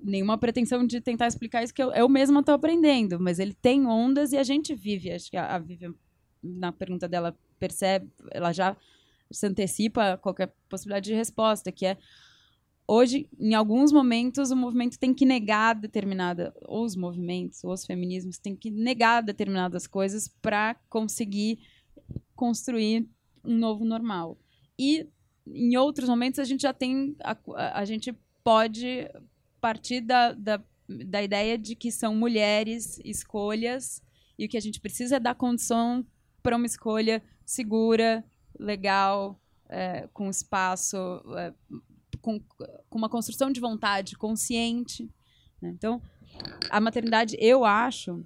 nenhuma 0.02 0.38
pretensão 0.38 0.86
de 0.86 1.00
tentar 1.00 1.26
explicar 1.26 1.62
isso 1.62 1.74
que 1.74 1.82
eu, 1.82 1.92
eu 1.92 2.08
mesma 2.08 2.40
estou 2.40 2.54
aprendendo, 2.54 3.20
mas 3.20 3.38
ele 3.38 3.54
tem 3.54 3.86
ondas 3.86 4.32
e 4.32 4.38
a 4.38 4.42
gente 4.42 4.74
vive. 4.74 5.12
Acho 5.12 5.30
que 5.30 5.36
a, 5.36 5.54
a 5.54 5.58
Vivian, 5.58 5.94
na 6.42 6.72
pergunta 6.72 7.08
dela, 7.08 7.36
percebe, 7.58 8.10
ela 8.30 8.52
já 8.52 8.76
se 9.30 9.46
antecipa 9.46 10.12
a 10.12 10.16
qualquer 10.16 10.52
possibilidade 10.68 11.10
de 11.10 11.14
resposta, 11.14 11.70
que 11.70 11.86
é 11.86 11.98
hoje, 12.88 13.28
em 13.38 13.54
alguns 13.54 13.92
momentos, 13.92 14.50
o 14.50 14.56
movimento 14.56 14.98
tem 14.98 15.14
que 15.14 15.24
negar 15.24 15.74
determinada, 15.74 16.52
ou 16.62 16.84
os 16.84 16.96
movimentos, 16.96 17.62
ou 17.62 17.72
os 17.72 17.84
feminismos 17.84 18.38
têm 18.38 18.56
que 18.56 18.70
negar 18.70 19.22
determinadas 19.22 19.86
coisas 19.86 20.28
para 20.40 20.74
conseguir 20.88 21.60
construir 22.34 23.06
um 23.44 23.56
novo 23.56 23.84
normal. 23.84 24.36
E 24.78 25.06
em 25.46 25.76
outros 25.76 26.08
momentos 26.08 26.40
a 26.40 26.44
gente 26.44 26.62
já 26.62 26.72
tem 26.72 27.14
a, 27.22 27.36
a, 27.54 27.80
a 27.80 27.84
gente 27.84 28.14
pode 28.42 29.08
partir 29.60 30.00
da, 30.00 30.32
da, 30.32 30.62
da 30.88 31.22
ideia 31.22 31.58
de 31.58 31.74
que 31.74 31.90
são 31.90 32.14
mulheres 32.14 32.98
escolhas 33.04 34.02
e 34.38 34.46
o 34.46 34.48
que 34.48 34.56
a 34.56 34.60
gente 34.60 34.80
precisa 34.80 35.16
é 35.16 35.20
dar 35.20 35.34
condição 35.34 36.06
para 36.42 36.56
uma 36.56 36.66
escolha 36.66 37.22
segura, 37.44 38.24
legal, 38.58 39.38
é, 39.68 40.08
com 40.12 40.30
espaço, 40.30 40.96
é, 41.36 41.52
com, 42.20 42.40
com 42.40 42.98
uma 42.98 43.08
construção 43.08 43.50
de 43.50 43.60
vontade 43.60 44.16
consciente. 44.16 45.10
Né? 45.60 45.70
Então, 45.70 46.00
a 46.70 46.80
maternidade, 46.80 47.36
eu 47.38 47.64
acho, 47.64 48.24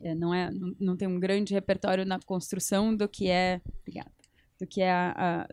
é, 0.00 0.14
não, 0.14 0.34
é, 0.34 0.50
não, 0.50 0.74
não 0.80 0.96
tem 0.96 1.06
um 1.06 1.20
grande 1.20 1.54
repertório 1.54 2.04
na 2.04 2.18
construção 2.20 2.94
do 2.94 3.08
que 3.08 3.28
é, 3.28 3.60
obrigada, 3.80 4.12
do 4.58 4.66
que 4.66 4.80
é 4.80 4.90
a, 4.90 5.14
a 5.16 5.48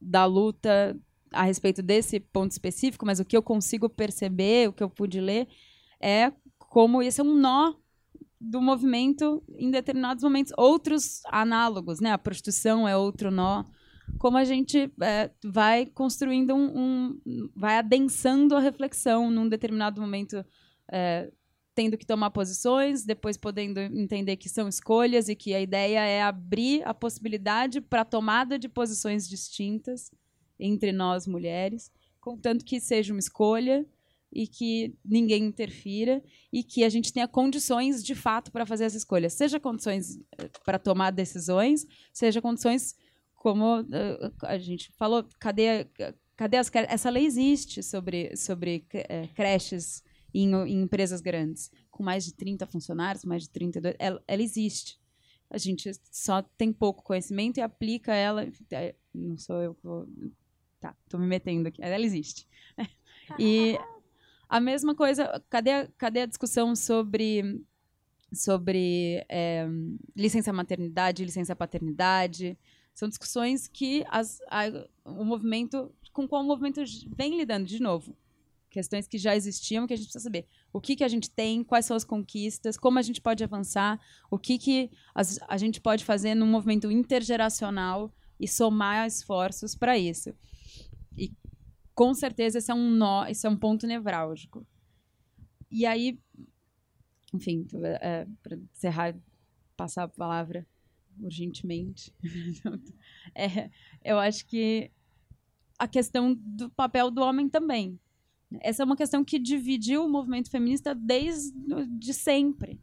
da 0.00 0.26
luta 0.26 0.94
a 1.34 1.42
respeito 1.42 1.82
desse 1.82 2.18
ponto 2.20 2.50
específico, 2.52 3.04
mas 3.04 3.20
o 3.20 3.24
que 3.24 3.36
eu 3.36 3.42
consigo 3.42 3.88
perceber, 3.88 4.68
o 4.68 4.72
que 4.72 4.82
eu 4.82 4.90
pude 4.90 5.20
ler, 5.20 5.48
é 6.00 6.32
como 6.58 7.02
esse 7.02 7.20
é 7.20 7.24
um 7.24 7.34
nó 7.34 7.74
do 8.40 8.60
movimento 8.60 9.42
em 9.48 9.70
determinados 9.70 10.22
momentos. 10.22 10.52
Outros 10.56 11.22
análogos, 11.26 12.00
né? 12.00 12.12
A 12.12 12.18
prostituição 12.18 12.86
é 12.86 12.96
outro 12.96 13.30
nó. 13.30 13.64
Como 14.18 14.36
a 14.36 14.44
gente 14.44 14.92
é, 15.00 15.30
vai 15.42 15.86
construindo 15.86 16.54
um, 16.54 17.18
um, 17.26 17.50
vai 17.56 17.78
adensando 17.78 18.54
a 18.54 18.60
reflexão 18.60 19.30
num 19.30 19.48
determinado 19.48 20.00
momento, 20.00 20.44
é, 20.92 21.32
tendo 21.74 21.96
que 21.96 22.04
tomar 22.04 22.30
posições, 22.30 23.04
depois 23.04 23.38
podendo 23.38 23.80
entender 23.80 24.36
que 24.36 24.48
são 24.48 24.68
escolhas 24.68 25.28
e 25.28 25.34
que 25.34 25.54
a 25.54 25.60
ideia 25.60 26.00
é 26.00 26.22
abrir 26.22 26.86
a 26.86 26.92
possibilidade 26.92 27.80
para 27.80 28.04
tomada 28.04 28.58
de 28.58 28.68
posições 28.68 29.26
distintas 29.26 30.10
entre 30.58 30.92
nós 30.92 31.26
mulheres, 31.26 31.90
contanto 32.20 32.64
que 32.64 32.80
seja 32.80 33.12
uma 33.12 33.20
escolha 33.20 33.86
e 34.32 34.48
que 34.48 34.94
ninguém 35.04 35.44
interfira 35.44 36.22
e 36.52 36.64
que 36.64 36.82
a 36.82 36.88
gente 36.88 37.12
tenha 37.12 37.28
condições 37.28 38.02
de 38.02 38.14
fato 38.14 38.50
para 38.50 38.66
fazer 38.66 38.84
as 38.84 38.94
escolhas, 38.94 39.32
seja 39.32 39.60
condições 39.60 40.18
eh, 40.38 40.50
para 40.64 40.78
tomar 40.78 41.12
decisões, 41.12 41.86
seja 42.12 42.42
condições 42.42 42.96
como 43.36 43.82
uh, 43.82 44.34
a 44.42 44.58
gente 44.58 44.90
falou, 44.92 45.24
cadê 45.38 45.86
cadê 46.36 46.56
as 46.56 46.70
essa 46.74 47.10
lei 47.10 47.26
existe 47.26 47.82
sobre 47.82 48.34
sobre 48.36 48.84
uh, 48.94 49.34
creches 49.34 50.02
em, 50.32 50.52
em, 50.52 50.82
empresas 50.82 51.20
grandes 51.20 51.70
com 51.90 52.02
mais 52.02 52.24
de 52.24 52.34
30 52.34 52.66
funcionários, 52.66 53.24
mais 53.24 53.44
de 53.44 53.50
32, 53.50 53.94
ela, 53.98 54.22
ela 54.26 54.42
existe. 54.42 54.98
A 55.48 55.58
gente 55.58 55.92
só 56.10 56.42
tem 56.42 56.72
pouco 56.72 57.04
conhecimento 57.04 57.58
e 57.58 57.60
aplica 57.60 58.12
ela, 58.12 58.48
não 59.14 59.36
sou 59.36 59.62
eu 59.62 59.74
que 59.74 59.84
vou 59.84 60.08
Tá, 60.84 60.94
tô 61.08 61.16
me 61.16 61.26
metendo 61.26 61.66
aqui. 61.66 61.82
Ela 61.82 61.98
existe. 61.98 62.46
E 63.38 63.78
a 64.46 64.60
mesma 64.60 64.94
coisa, 64.94 65.42
cadê 65.48 65.70
a, 65.70 65.88
cadê 65.96 66.20
a 66.20 66.26
discussão 66.26 66.76
sobre, 66.76 67.64
sobre 68.30 69.24
é, 69.30 69.66
licença 70.14 70.52
maternidade, 70.52 71.24
licença 71.24 71.56
paternidade? 71.56 72.58
São 72.92 73.08
discussões 73.08 73.66
que 73.66 74.04
as, 74.10 74.42
a, 74.50 74.64
o 75.06 75.24
movimento, 75.24 75.90
com 76.12 76.28
qual 76.28 76.42
o 76.42 76.46
movimento 76.46 76.82
vem 77.16 77.38
lidando, 77.38 77.64
de 77.64 77.80
novo. 77.80 78.14
Questões 78.68 79.08
que 79.08 79.16
já 79.16 79.34
existiam, 79.34 79.86
que 79.86 79.94
a 79.94 79.96
gente 79.96 80.08
precisa 80.08 80.24
saber. 80.24 80.46
O 80.70 80.82
que, 80.82 80.96
que 80.96 81.04
a 81.04 81.08
gente 81.08 81.30
tem, 81.30 81.64
quais 81.64 81.86
são 81.86 81.96
as 81.96 82.04
conquistas, 82.04 82.76
como 82.76 82.98
a 82.98 83.02
gente 83.02 83.22
pode 83.22 83.42
avançar, 83.42 83.98
o 84.30 84.38
que, 84.38 84.58
que 84.58 84.90
as, 85.14 85.40
a 85.48 85.56
gente 85.56 85.80
pode 85.80 86.04
fazer 86.04 86.34
num 86.34 86.46
movimento 86.46 86.90
intergeracional 86.90 88.12
e 88.38 88.46
somar 88.46 89.06
esforços 89.06 89.74
para 89.74 89.96
isso. 89.96 90.34
Com 91.94 92.12
certeza 92.14 92.58
esse 92.58 92.70
é 92.70 92.74
um 92.74 92.90
nó, 92.90 93.26
esse 93.26 93.46
é 93.46 93.50
um 93.50 93.56
ponto 93.56 93.86
nevrálgico. 93.86 94.66
E 95.70 95.86
aí, 95.86 96.18
enfim, 97.32 97.66
é, 98.00 98.26
para 98.42 98.56
encerrar, 98.56 99.14
passar 99.76 100.04
a 100.04 100.08
palavra 100.08 100.66
urgentemente, 101.20 102.12
é, 103.34 103.70
eu 104.04 104.18
acho 104.18 104.46
que 104.46 104.90
a 105.78 105.86
questão 105.86 106.34
do 106.34 106.70
papel 106.70 107.10
do 107.10 107.22
homem 107.22 107.48
também. 107.48 107.98
Essa 108.60 108.82
é 108.82 108.86
uma 108.86 108.96
questão 108.96 109.24
que 109.24 109.38
dividiu 109.38 110.04
o 110.04 110.08
movimento 110.08 110.50
feminista 110.50 110.94
desde 110.94 111.52
de 111.88 112.14
sempre. 112.14 112.80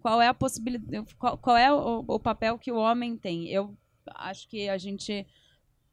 Qual 0.00 0.22
é 0.22 0.28
a 0.28 0.34
possibilidade, 0.34 1.14
qual, 1.16 1.36
qual 1.36 1.56
é 1.56 1.72
o, 1.72 2.04
o 2.06 2.20
papel 2.20 2.56
que 2.58 2.70
o 2.70 2.76
homem 2.76 3.16
tem? 3.16 3.48
Eu 3.48 3.76
acho 4.14 4.48
que 4.48 4.68
a 4.68 4.78
gente 4.78 5.26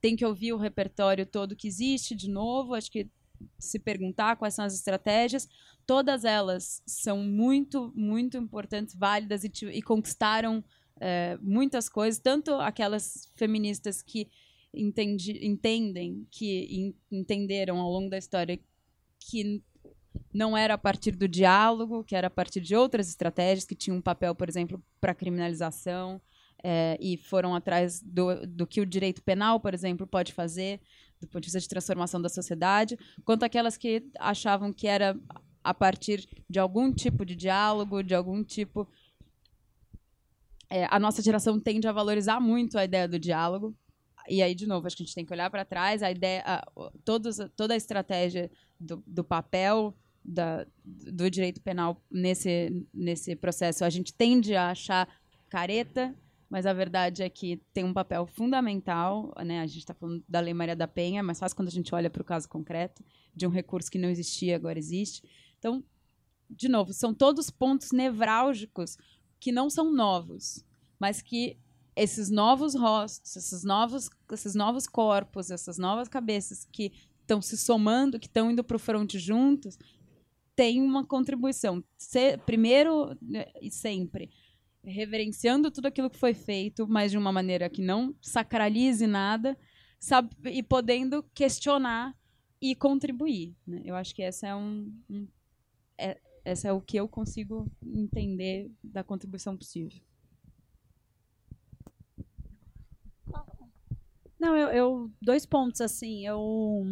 tem 0.06 0.16
que 0.16 0.24
ouvir 0.24 0.54
o 0.54 0.58
repertório 0.58 1.26
todo 1.26 1.56
que 1.56 1.68
existe 1.68 2.14
de 2.14 2.30
novo, 2.30 2.76
acho 2.76 2.92
que 2.92 3.10
se 3.58 3.80
perguntar 3.80 4.36
quais 4.36 4.54
são 4.54 4.64
as 4.64 4.76
estratégias, 4.76 5.50
todas 5.84 6.24
elas 6.24 6.84
são 6.86 7.18
muito, 7.18 7.92
muito 7.96 8.38
importantes, 8.38 8.94
válidas 8.94 9.44
e, 9.44 9.52
e 9.74 9.82
conquistaram 9.82 10.64
é, 11.02 11.40
muitas 11.42 11.90
coisas, 11.90 12.20
tanto 12.20 12.54
aquelas 12.54 13.32
feministas 13.36 14.04
que 14.04 14.30
entendi, 14.72 15.44
entendem, 15.44 16.28
que 16.30 16.68
in, 16.70 16.96
entenderam 17.12 17.80
ao 17.80 17.90
longo 17.90 18.08
da 18.08 18.20
história 18.20 18.60
que 19.20 19.64
não 20.32 20.56
era 20.56 20.76
a 20.76 20.78
partir 20.78 21.16
do 21.16 21.28
diálogo, 21.28 22.04
que 22.04 22.16
era 22.16 22.28
a 22.28 22.30
partir 22.30 22.62
de 22.62 22.76
outras 22.76 23.10
estratégias 23.10 23.66
que 23.66 23.74
tinham 23.74 23.98
um 23.98 24.04
papel, 24.04 24.36
por 24.36 24.48
exemplo, 24.48 24.80
para 25.02 25.16
criminalização, 25.16 26.22
é, 26.68 26.98
e 27.00 27.16
foram 27.16 27.54
atrás 27.54 28.02
do, 28.02 28.44
do 28.48 28.66
que 28.66 28.82
o 28.82 28.86
direito 28.88 29.22
penal, 29.22 29.60
por 29.60 29.72
exemplo, 29.72 30.08
pode 30.08 30.34
fazer 30.34 30.82
do 31.22 31.28
ponto 31.28 31.42
de 31.42 31.46
vista 31.46 31.60
de 31.60 31.70
transformação 31.70 32.20
da 32.20 32.28
sociedade, 32.28 32.98
quanto 33.24 33.44
aquelas 33.44 33.78
que 33.78 34.04
achavam 34.20 34.74
que 34.74 34.88
era 34.88 35.16
a 35.64 35.74
partir 35.76 36.28
de 36.50 36.58
algum 36.58 36.92
tipo 36.92 37.24
de 37.24 37.36
diálogo, 37.36 38.02
de 38.02 38.16
algum 38.16 38.44
tipo. 38.44 38.88
É, 40.68 40.88
a 40.90 41.00
nossa 41.00 41.22
geração 41.22 41.60
tende 41.60 41.88
a 41.88 41.92
valorizar 41.92 42.40
muito 42.40 42.80
a 42.80 42.84
ideia 42.84 43.08
do 43.08 43.20
diálogo. 43.20 43.76
E 44.28 44.42
aí, 44.42 44.56
de 44.56 44.66
novo, 44.66 44.88
acho 44.88 44.98
que 44.98 45.04
a 45.04 45.06
gente 45.06 45.14
tem 45.14 45.26
que 45.26 45.34
olhar 45.34 45.52
para 45.52 45.64
trás, 45.64 46.02
a 46.02 46.10
ideia, 46.10 46.42
a, 46.46 46.66
todos, 47.04 47.38
toda 47.56 47.76
a 47.76 47.78
estratégia 47.78 48.50
do, 48.80 49.04
do 49.06 49.24
papel 49.24 49.96
da, 50.24 50.66
do 50.84 51.30
direito 51.30 51.62
penal 51.62 52.02
nesse, 52.10 52.88
nesse 52.92 53.36
processo, 53.36 53.86
a 53.86 53.90
gente 53.92 54.12
tende 54.12 54.56
a 54.56 54.72
achar 54.72 55.08
careta, 55.48 56.16
mas 56.50 56.66
a 56.66 56.74
verdade 56.74 57.24
é 57.24 57.30
que 57.30 57.58
tem 57.74 57.84
um 57.84 57.94
papel 57.94 58.26
fundamental, 58.26 59.34
né? 59.46 59.62
A 59.62 59.66
gente 59.66 59.80
está 59.80 59.94
falando 59.94 60.24
da 60.28 60.40
Lei 60.40 60.54
Maria 60.54 60.76
da 60.76 60.88
Penha, 60.88 61.24
mas 61.24 61.40
faz 61.40 61.54
quando 61.54 61.68
a 61.68 61.72
gente 61.72 61.94
olha 61.94 62.10
para 62.10 62.22
o 62.22 62.26
caso 62.26 62.48
concreto 62.48 63.04
de 63.36 63.48
um 63.48 63.50
recurso 63.50 63.92
que 63.92 63.98
não 63.98 64.10
existia, 64.10 64.56
agora 64.56 64.78
existe. 64.78 65.24
Então, 65.58 65.84
de 66.50 66.70
novo, 66.70 66.94
são 66.94 67.14
todos 67.14 67.50
pontos 67.50 67.92
nevrálgicos 67.92 68.98
que 69.40 69.52
não 69.52 69.70
são 69.70 69.92
novos, 69.92 70.64
mas 71.00 71.22
que 71.22 71.58
esses 71.96 72.30
novos 72.30 72.76
rostos, 72.76 73.36
esses 73.36 73.64
novos, 73.64 74.10
esses 74.32 74.54
novos 74.54 74.86
corpos, 74.86 75.50
essas 75.50 75.78
novas 75.78 76.08
cabeças 76.08 76.68
que 76.72 76.92
estão 77.22 77.42
se 77.42 77.58
somando, 77.58 78.20
que 78.20 78.28
estão 78.28 78.52
indo 78.52 78.64
para 78.64 78.76
o 78.76 78.80
fronte 78.80 79.18
juntos, 79.18 79.78
têm 80.56 80.82
uma 80.82 81.06
contribuição. 81.06 81.84
Se, 81.98 82.38
primeiro 82.40 83.18
né, 83.22 83.46
e 83.62 83.72
sempre, 83.72 84.30
reverenciando 84.86 85.72
tudo 85.72 85.88
aquilo 85.88 86.10
que 86.10 86.18
foi 86.20 86.34
feito, 86.34 86.88
mas 86.88 87.12
de 87.12 87.18
uma 87.18 87.32
maneira 87.32 87.70
que 87.70 87.82
não 87.82 88.16
sacralize 88.22 89.06
nada, 89.08 89.58
sabe, 90.00 90.30
e 90.46 90.62
podendo 90.64 91.24
questionar 91.34 92.16
e 92.62 92.76
contribuir. 92.76 93.56
Né? 93.66 93.82
Eu 93.86 93.96
acho 93.96 94.14
que 94.16 94.22
essa 94.22 94.48
é 94.48 94.56
um, 94.56 94.92
um 95.10 95.28
é, 95.98 96.20
essa 96.44 96.68
é 96.68 96.72
o 96.72 96.82
que 96.82 96.98
eu 96.98 97.08
consigo 97.08 97.70
entender 97.84 98.72
da 98.84 99.04
contribuição 99.04 99.58
possível. 99.58 100.00
Não, 104.40 104.56
eu, 104.56 104.68
eu- 104.70 105.12
dois 105.22 105.46
pontos 105.46 105.82
assim. 105.82 106.26
Eu 106.26 106.86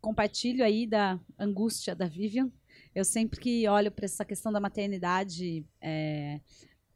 compartilho 0.00 0.64
aí 0.64 0.86
da 0.86 1.18
angústia 1.38 1.94
da 1.96 2.06
Vivian. 2.06 2.50
Eu 2.94 3.04
sempre 3.04 3.40
que 3.40 3.66
olho 3.68 3.90
para 3.90 4.04
essa 4.04 4.24
questão 4.24 4.52
da 4.52 4.60
maternidade, 4.60 5.64
é, 5.80 6.40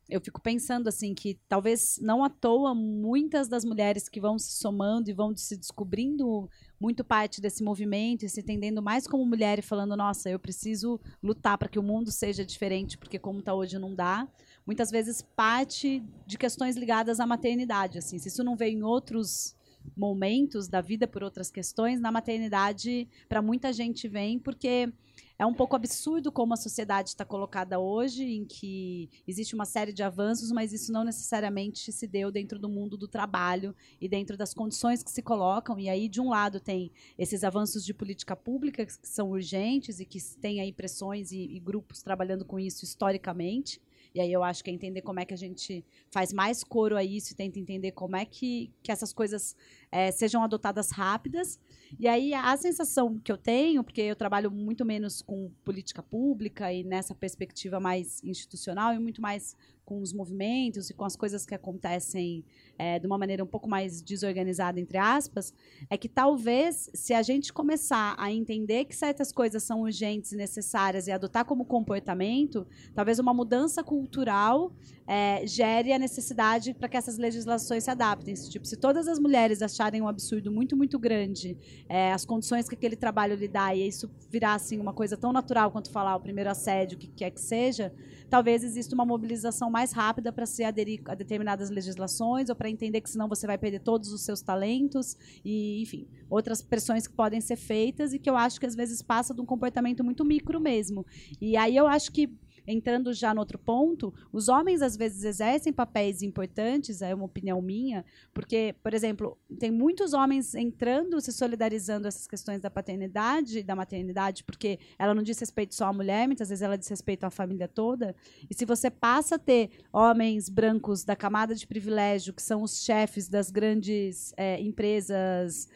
eu 0.09 0.20
fico 0.20 0.40
pensando 0.40 0.88
assim 0.88 1.14
que 1.14 1.38
talvez 1.48 1.98
não 2.00 2.22
à 2.22 2.30
toa 2.30 2.74
muitas 2.74 3.48
das 3.48 3.64
mulheres 3.64 4.09
que 4.09 4.20
vão 4.20 4.38
se 4.38 4.52
somando 4.52 5.11
e 5.11 5.12
vão 5.12 5.36
se 5.36 5.57
descobrindo 5.57 6.48
muito 6.80 7.02
parte 7.02 7.40
desse 7.40 7.62
movimento 7.64 8.24
e 8.24 8.28
se 8.28 8.40
entendendo 8.40 8.80
mais 8.80 9.07
como 9.07 9.26
mulher 9.26 9.59
e 9.59 9.62
falando, 9.62 9.96
nossa, 9.96 10.30
eu 10.30 10.38
preciso 10.38 11.00
lutar 11.22 11.59
para 11.59 11.68
que 11.68 11.78
o 11.78 11.82
mundo 11.82 12.12
seja 12.12 12.44
diferente, 12.44 12.96
porque 12.96 13.18
como 13.18 13.40
está 13.40 13.52
hoje 13.52 13.78
não 13.78 13.94
dá. 13.94 14.28
Muitas 14.64 14.90
vezes 14.90 15.22
parte 15.22 16.02
de 16.26 16.38
questões 16.38 16.76
ligadas 16.76 17.18
à 17.18 17.26
maternidade, 17.26 17.98
assim. 17.98 18.18
Se 18.18 18.28
isso 18.28 18.44
não 18.44 18.57
veio 18.57 18.78
em 18.78 18.82
outros 18.82 19.57
momentos 19.96 20.68
da 20.68 20.80
vida 20.80 21.07
por 21.07 21.22
outras 21.22 21.50
questões, 21.50 22.00
na 22.00 22.12
maternidade, 22.12 23.09
para 23.28 23.42
muita 23.42 23.72
gente 23.72 24.09
vem, 24.09 24.38
porque 24.38 24.92
é 25.39 25.45
um 25.45 25.53
pouco 25.53 25.76
absurdo 25.76 26.32
como 26.32 26.55
a 26.55 26.57
sociedade 26.57 27.11
está 27.11 27.24
colocada 27.24 27.78
hoje, 27.78 28.24
em 28.24 28.45
que 28.45 29.11
existe 29.26 29.55
uma 29.55 29.66
série 29.66 29.93
de 29.93 30.03
avanços, 30.03 30.51
mas 30.51 30.72
isso 30.72 30.91
não 30.91 31.05
necessariamente 31.05 31.93
se 31.93 32.07
deu 32.07 32.30
dentro 32.30 32.59
do 32.59 32.68
mundo 32.68 32.97
do 32.97 33.07
trabalho 33.07 33.74
e 34.01 34.09
dentro 34.09 34.37
das 34.37 34.55
condições 34.55 35.03
que 35.03 35.11
se 35.11 35.22
colocam. 35.22 35.78
E 35.78 35.89
aí, 35.89 36.09
de 36.09 36.20
um 36.20 36.30
lado, 36.30 36.59
tem 36.59 36.91
esses 37.18 37.45
avanços 37.45 37.84
de 37.84 37.93
política 37.93 38.34
pública 38.34 38.87
que 38.87 38.93
são 39.03 39.30
urgentes 39.30 40.01
e 40.01 40.07
que 40.07 40.18
têm 40.41 40.61
aí 40.61 40.72
pressões 40.72 41.30
e, 41.32 41.57
e 41.57 41.61
grupos 41.61 42.03
trabalhando 42.03 42.45
com 42.45 42.59
isso 42.59 42.84
historicamente. 42.84 43.80
E 44.16 44.20
aí 44.20 44.32
eu 44.32 44.43
acho 44.43 44.64
que 44.64 44.70
é 44.70 44.72
entender 44.72 45.03
como 45.03 45.20
é 45.20 45.26
que 45.26 45.34
a 45.34 45.37
gente 45.37 45.84
faz 46.11 46.32
mais 46.32 46.64
coro 46.64 46.97
a 46.97 47.05
isso 47.05 47.34
e 47.34 47.37
tenta 47.37 47.59
entender 47.59 47.93
como 47.93 48.16
é 48.16 48.24
que, 48.24 48.72
que 48.82 48.91
essas 48.91 49.12
coisas 49.12 49.55
eh, 49.93 50.11
sejam 50.11 50.43
adotadas 50.43 50.91
rápidas. 50.91 51.61
E 51.99 52.09
aí 52.09 52.34
a 52.34 52.57
sensação 52.57 53.18
que 53.18 53.30
eu 53.30 53.37
tenho, 53.37 53.82
porque 53.82 54.01
eu 54.01 54.16
trabalho 54.16 54.51
muito 54.51 54.84
menos 54.84 55.22
com 55.22 55.51
política 55.64 56.03
pública 56.03 56.72
e 56.72 56.82
nessa 56.84 57.14
perspectiva 57.14 57.78
mais 57.80 58.22
institucional 58.22 58.93
e 58.95 58.99
muito 58.99 59.20
mais 59.20 59.57
com 59.87 60.03
os 60.03 60.12
movimentos 60.12 60.91
e 60.91 60.95
com 60.95 61.05
as 61.05 61.14
coisas 61.14 61.47
que 61.47 61.55
acontecem 61.55 62.45
eh, 62.76 62.99
de 62.99 63.07
uma 63.07 63.16
maneira 63.16 63.45
um 63.45 63.47
pouco 63.47 63.68
mais 63.68 64.03
desorganizada, 64.03 64.80
entre 64.80 64.99
aspas, 64.99 65.55
é 65.89 65.97
que 65.97 66.09
talvez 66.09 66.91
se 66.93 67.14
a 67.14 67.22
gente 67.22 67.53
começar 67.53 68.16
a 68.18 68.32
entender 68.32 68.84
que 68.87 68.97
certas 68.97 69.30
coisas 69.30 69.62
são 69.62 69.82
urgentes 69.82 70.32
e 70.32 70.37
necessárias 70.37 71.07
e 71.07 71.12
adotar 71.12 71.45
como 71.45 71.64
comportamento, 71.64 72.66
talvez 72.95 73.20
uma 73.20 73.32
mudança 73.32 73.84
cultural 73.84 74.72
eh, 75.07 75.47
gere 75.47 75.93
a 75.93 75.99
necessidade 76.01 76.74
para 76.74 76.89
que 76.89 76.97
essas 76.97 77.16
legislações 77.16 77.84
se 77.84 77.91
adaptem. 77.91 78.34
Tipo, 78.34 78.66
se 78.66 78.76
todas 78.76 79.07
as 79.07 79.20
mulheres 79.20 79.62
acharem 79.62 80.03
um 80.03 80.09
absurdo 80.09 80.51
muito, 80.51 80.76
muito 80.76 80.99
grande 80.99 81.57
é, 81.89 82.12
as 82.12 82.24
condições 82.24 82.68
que 82.68 82.74
aquele 82.74 82.97
trabalho 82.97 83.37
lhe 83.37 83.47
dá 83.47 83.72
e 83.72 83.87
isso 83.87 84.11
virar 84.28 84.55
assim, 84.55 84.80
uma 84.80 84.93
coisa 84.93 85.16
tão 85.16 85.32
natural 85.32 85.70
quanto 85.70 85.93
falar 85.93 86.16
o 86.16 86.20
primeiro 86.20 86.51
assédio, 86.51 86.97
o 86.97 86.99
que 86.99 87.07
quer 87.07 87.30
que 87.30 87.41
seja, 87.41 87.95
talvez 88.29 88.62
exista 88.64 88.95
uma 88.95 89.05
mobilização 89.05 89.70
mais 89.70 89.93
rápida 89.93 90.33
para 90.33 90.47
se 90.47 90.64
aderir 90.64 91.01
a 91.07 91.14
determinadas 91.14 91.70
legislações 91.70 92.49
ou 92.49 92.57
para 92.57 92.68
entender 92.68 93.01
que 93.01 93.11
senão 93.11 93.29
você 93.29 93.47
vai 93.47 93.59
perder 93.59 93.81
todos 93.81 94.12
os 94.12 94.22
seus 94.22 94.41
talentos 94.41 95.16
e, 95.45 95.83
enfim, 95.83 96.09
outras 96.29 96.61
pressões 96.61 97.07
que 97.07 97.14
podem 97.14 97.41
ser 97.41 97.57
feitas 97.57 98.12
e 98.12 98.18
que 98.18 98.29
eu 98.29 98.37
acho 98.37 98.59
que 98.59 98.66
às 98.66 98.74
vezes 98.74 99.03
passa 99.03 99.35
de 99.35 99.41
um 99.41 99.47
comportamento 99.47 100.03
muito 100.03 100.24
micro 100.24 100.61
mesmo. 100.61 101.07
E 101.41 101.57
aí 101.57 101.77
eu 101.77 101.87
acho 101.87 102.12
que 102.12 102.31
entrando 102.66 103.12
já 103.12 103.34
no 103.34 103.40
outro 103.40 103.58
ponto, 103.58 104.12
os 104.32 104.48
homens 104.48 104.82
às 104.82 104.96
vezes 104.96 105.24
exercem 105.24 105.72
papéis 105.72 106.22
importantes, 106.22 107.02
é 107.02 107.14
uma 107.14 107.24
opinião 107.24 107.60
minha, 107.60 108.04
porque, 108.32 108.74
por 108.82 108.94
exemplo, 108.94 109.36
tem 109.58 109.70
muitos 109.70 110.12
homens 110.12 110.54
entrando, 110.54 111.20
se 111.20 111.32
solidarizando 111.32 112.08
essas 112.08 112.26
questões 112.26 112.60
da 112.60 112.70
paternidade 112.70 113.62
da 113.62 113.76
maternidade, 113.76 114.44
porque 114.44 114.78
ela 114.98 115.14
não 115.14 115.22
diz 115.22 115.38
respeito 115.38 115.74
só 115.74 115.86
à 115.86 115.92
mulher, 115.92 116.26
muitas 116.26 116.48
vezes 116.48 116.62
ela 116.62 116.78
diz 116.78 116.88
respeito 116.88 117.24
à 117.24 117.30
família 117.30 117.68
toda. 117.68 118.14
E 118.48 118.54
se 118.54 118.64
você 118.64 118.90
passa 118.90 119.34
a 119.36 119.38
ter 119.38 119.70
homens 119.92 120.48
brancos 120.48 121.04
da 121.04 121.16
camada 121.16 121.54
de 121.54 121.66
privilégio, 121.66 122.32
que 122.32 122.42
são 122.42 122.62
os 122.62 122.82
chefes 122.82 123.28
das 123.28 123.50
grandes 123.50 124.32
eh, 124.36 124.60
empresas 124.60 125.68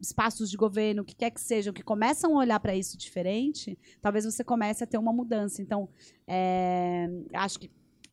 espaços 0.00 0.50
de 0.50 0.56
governo, 0.56 1.02
o 1.02 1.04
que 1.04 1.14
quer 1.14 1.30
que 1.30 1.40
sejam, 1.40 1.72
que 1.72 1.82
começam 1.82 2.36
a 2.36 2.40
olhar 2.40 2.60
para 2.60 2.74
isso 2.74 2.96
diferente, 2.96 3.78
talvez 4.00 4.24
você 4.24 4.44
comece 4.44 4.84
a 4.84 4.86
ter 4.86 4.98
uma 4.98 5.12
mudança. 5.12 5.62
Então, 5.62 5.88
é, 6.26 7.08
acho 7.34 7.58
que 7.60 7.70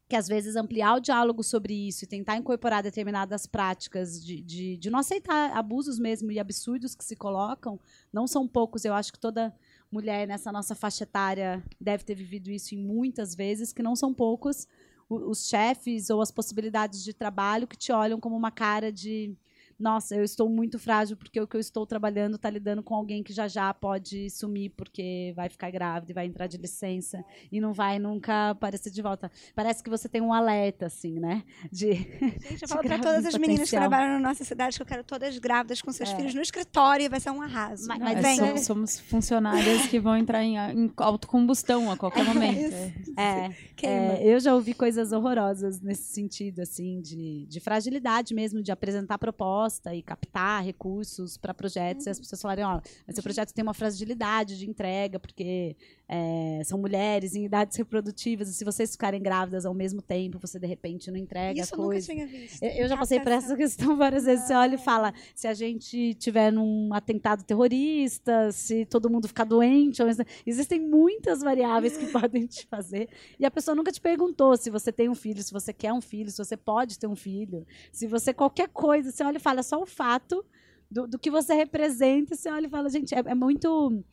que 0.07 0.15
às 0.15 0.27
vezes 0.27 0.55
ampliar 0.55 0.95
o 0.95 0.99
diálogo 0.99 1.41
sobre 1.41 1.73
isso 1.87 2.03
e 2.03 2.07
tentar 2.07 2.37
incorporar 2.37 2.83
determinadas 2.83 3.47
práticas 3.47 4.23
de, 4.23 4.39
de, 4.39 4.77
de 4.77 4.89
não 4.91 4.99
aceitar 4.99 5.51
abusos 5.57 5.97
mesmo 5.97 6.31
e 6.31 6.39
absurdos 6.39 6.93
que 6.93 7.03
se 7.03 7.15
colocam, 7.15 7.79
não 8.13 8.27
são 8.27 8.47
poucos. 8.47 8.85
Eu 8.85 8.93
acho 8.93 9.11
que 9.11 9.19
toda 9.19 9.51
mulher 9.91 10.27
nessa 10.27 10.51
nossa 10.51 10.75
faixa 10.75 11.03
etária 11.03 11.63
deve 11.81 12.03
ter 12.03 12.13
vivido 12.13 12.51
isso 12.51 12.75
em 12.75 12.77
muitas 12.77 13.33
vezes, 13.33 13.73
que 13.73 13.81
não 13.81 13.95
são 13.95 14.13
poucos 14.13 14.67
os 15.07 15.47
chefes 15.47 16.09
ou 16.09 16.21
as 16.21 16.31
possibilidades 16.31 17.03
de 17.03 17.13
trabalho 17.13 17.67
que 17.67 17.77
te 17.77 17.91
olham 17.91 18.19
como 18.19 18.35
uma 18.35 18.51
cara 18.51 18.91
de 18.91 19.35
nossa, 19.77 20.15
eu 20.15 20.23
estou 20.23 20.47
muito 20.49 20.79
frágil 20.79 21.17
porque 21.17 21.39
o 21.39 21.45
que 21.47 21.55
eu 21.55 21.59
estou 21.59 21.85
trabalhando 21.85 22.35
está 22.35 22.49
lidando 22.49 22.81
com 22.81 22.95
alguém 22.95 23.21
que 23.21 23.33
já 23.33 23.47
já 23.47 23.73
pode 23.73 24.29
sumir 24.29 24.69
porque 24.69 25.33
vai 25.35 25.49
ficar 25.49 25.69
grávida 25.71 26.11
e 26.11 26.15
vai 26.15 26.25
entrar 26.25 26.47
de 26.47 26.57
licença 26.57 27.23
e 27.51 27.59
não 27.59 27.73
vai 27.73 27.99
nunca 27.99 28.51
aparecer 28.51 28.89
de 28.91 29.01
volta. 29.01 29.29
Parece 29.53 29.83
que 29.83 29.89
você 29.89 30.07
tem 30.07 30.21
um 30.21 30.31
alerta, 30.33 30.85
assim, 30.85 31.19
né? 31.19 31.43
De, 31.71 31.93
Gente, 31.93 32.61
eu 32.61 32.67
falo 32.69 32.81
pra 32.81 32.89
grávida 32.97 33.07
todas 33.09 33.25
as 33.25 33.37
meninas 33.37 33.69
que 33.69 33.75
trabalham 33.75 34.13
na 34.19 34.29
nossa 34.29 34.43
cidade 34.45 34.77
que 34.77 34.81
eu 34.81 34.85
quero 34.85 35.03
todas 35.03 35.37
grávidas 35.37 35.81
com 35.81 35.91
seus 35.91 36.09
É. 36.11 36.15
filhos 36.15 36.33
no 36.33 36.41
escritório 36.41 37.05
e 37.05 37.09
vai 37.09 37.19
ser 37.19 37.31
um 37.31 37.41
arraso. 37.41 37.87
Mas- 37.87 37.99
mas 37.99 38.21
vem. 38.21 38.39
É, 38.39 38.57
som- 38.57 38.63
somos 38.75 38.99
funcionárias 38.99 39.87
que 39.87 39.99
vão 39.99 40.15
entrar 40.17 40.43
em, 40.43 40.55
em 40.57 40.91
autocombustão 40.97 41.91
a 41.91 41.97
qualquer 41.97 42.23
momento. 42.25 42.59
isso. 42.59 42.93
É. 43.17 43.51
É, 43.83 43.87
é, 43.87 44.23
eu 44.33 44.39
já 44.39 44.53
ouvi 44.55 44.73
coisas 44.73 45.11
horrorosas 45.11 45.79
nesse 45.81 46.13
sentido, 46.13 46.61
assim, 46.61 47.01
de, 47.01 47.45
de 47.47 47.59
fragilidade 47.59 48.33
mesmo, 48.33 48.63
de 48.63 48.71
apresentar 48.71 49.17
proposta 49.65 49.95
e 49.95 50.01
captar 50.01 50.63
recursos 50.63 51.37
para 51.37 51.53
projetos, 51.53 52.05
e 52.05 52.09
as 52.09 52.19
pessoas 52.19 52.41
falarem, 52.41 52.63
ó, 52.63 52.79
mas 53.05 53.15
seu 53.15 53.23
projeto 53.23 53.53
tem 53.53 53.63
uma 53.63 53.73
fragilidade 53.73 54.57
de 54.57 54.69
entrega, 54.69 55.19
porque 55.19 55.75
é, 56.07 56.61
são 56.63 56.77
mulheres 56.79 57.35
em 57.35 57.45
idades 57.45 57.75
reprodutivas, 57.77 58.47
e 58.49 58.53
se 58.53 58.63
vocês 58.63 58.91
ficarem 58.91 59.21
grávidas 59.21 59.65
ao 59.65 59.73
mesmo 59.73 60.01
tempo, 60.01 60.37
você 60.39 60.59
de 60.59 60.67
repente 60.67 61.09
não 61.09 61.17
entrega 61.17 61.59
Isso 61.61 61.73
a 61.73 61.77
eu 61.77 61.81
nunca 61.81 61.93
coisa. 61.93 62.11
tinha 62.11 62.27
visto. 62.27 62.61
Eu, 62.63 62.69
eu 62.71 62.87
já 62.87 62.95
passei 62.97 63.19
por 63.19 63.31
essa 63.31 63.55
questão 63.55 63.97
várias 63.97 64.25
vezes. 64.25 64.45
Você 64.45 64.53
olha 64.53 64.75
e 64.75 64.77
fala: 64.77 65.13
se 65.33 65.47
a 65.47 65.53
gente 65.53 66.13
tiver 66.15 66.51
num 66.51 66.93
atentado 66.93 67.43
terrorista, 67.43 68.51
se 68.51 68.85
todo 68.85 69.09
mundo 69.09 69.27
ficar 69.27 69.43
doente. 69.45 70.01
ou- 70.01 70.09
Existem 70.45 70.79
muitas 70.79 71.41
variáveis 71.41 71.97
que 71.97 72.05
podem 72.11 72.45
te 72.45 72.65
fazer. 72.67 73.09
E 73.39 73.45
a 73.45 73.51
pessoa 73.51 73.73
nunca 73.75 73.91
te 73.91 73.99
perguntou 74.01 74.55
se 74.57 74.69
você 74.69 74.91
tem 74.91 75.09
um 75.09 75.15
filho, 75.15 75.41
se 75.41 75.51
você 75.51 75.73
quer 75.73 75.91
um 75.91 76.01
filho, 76.01 76.29
se 76.31 76.37
você 76.37 76.55
pode 76.55 76.99
ter 76.99 77.07
um 77.07 77.15
filho, 77.15 77.65
se 77.91 78.07
você 78.07 78.33
qualquer 78.33 78.69
coisa. 78.69 79.11
Você 79.11 79.23
olha 79.23 79.37
e 79.37 79.39
fala 79.41 79.63
só 79.63 79.81
o 79.81 79.85
fato 79.85 80.45
do, 80.89 81.07
do 81.07 81.17
que 81.19 81.31
você 81.31 81.53
representa. 81.53 82.35
Você 82.35 82.49
olha 82.49 82.67
e 82.67 82.69
fala: 82.69 82.89
gente, 82.89 83.13
é, 83.15 83.19
é 83.25 83.35
muito. 83.35 84.03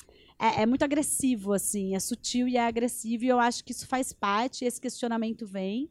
É, 0.42 0.62
é 0.62 0.66
muito 0.66 0.82
agressivo, 0.82 1.52
assim, 1.52 1.94
é 1.94 2.00
sutil 2.00 2.48
e 2.48 2.56
é 2.56 2.66
agressivo, 2.66 3.24
e 3.24 3.28
eu 3.28 3.38
acho 3.38 3.64
que 3.64 3.70
isso 3.70 3.86
faz 3.86 4.12
parte, 4.12 4.64
esse 4.64 4.80
questionamento 4.80 5.46
vem. 5.46 5.88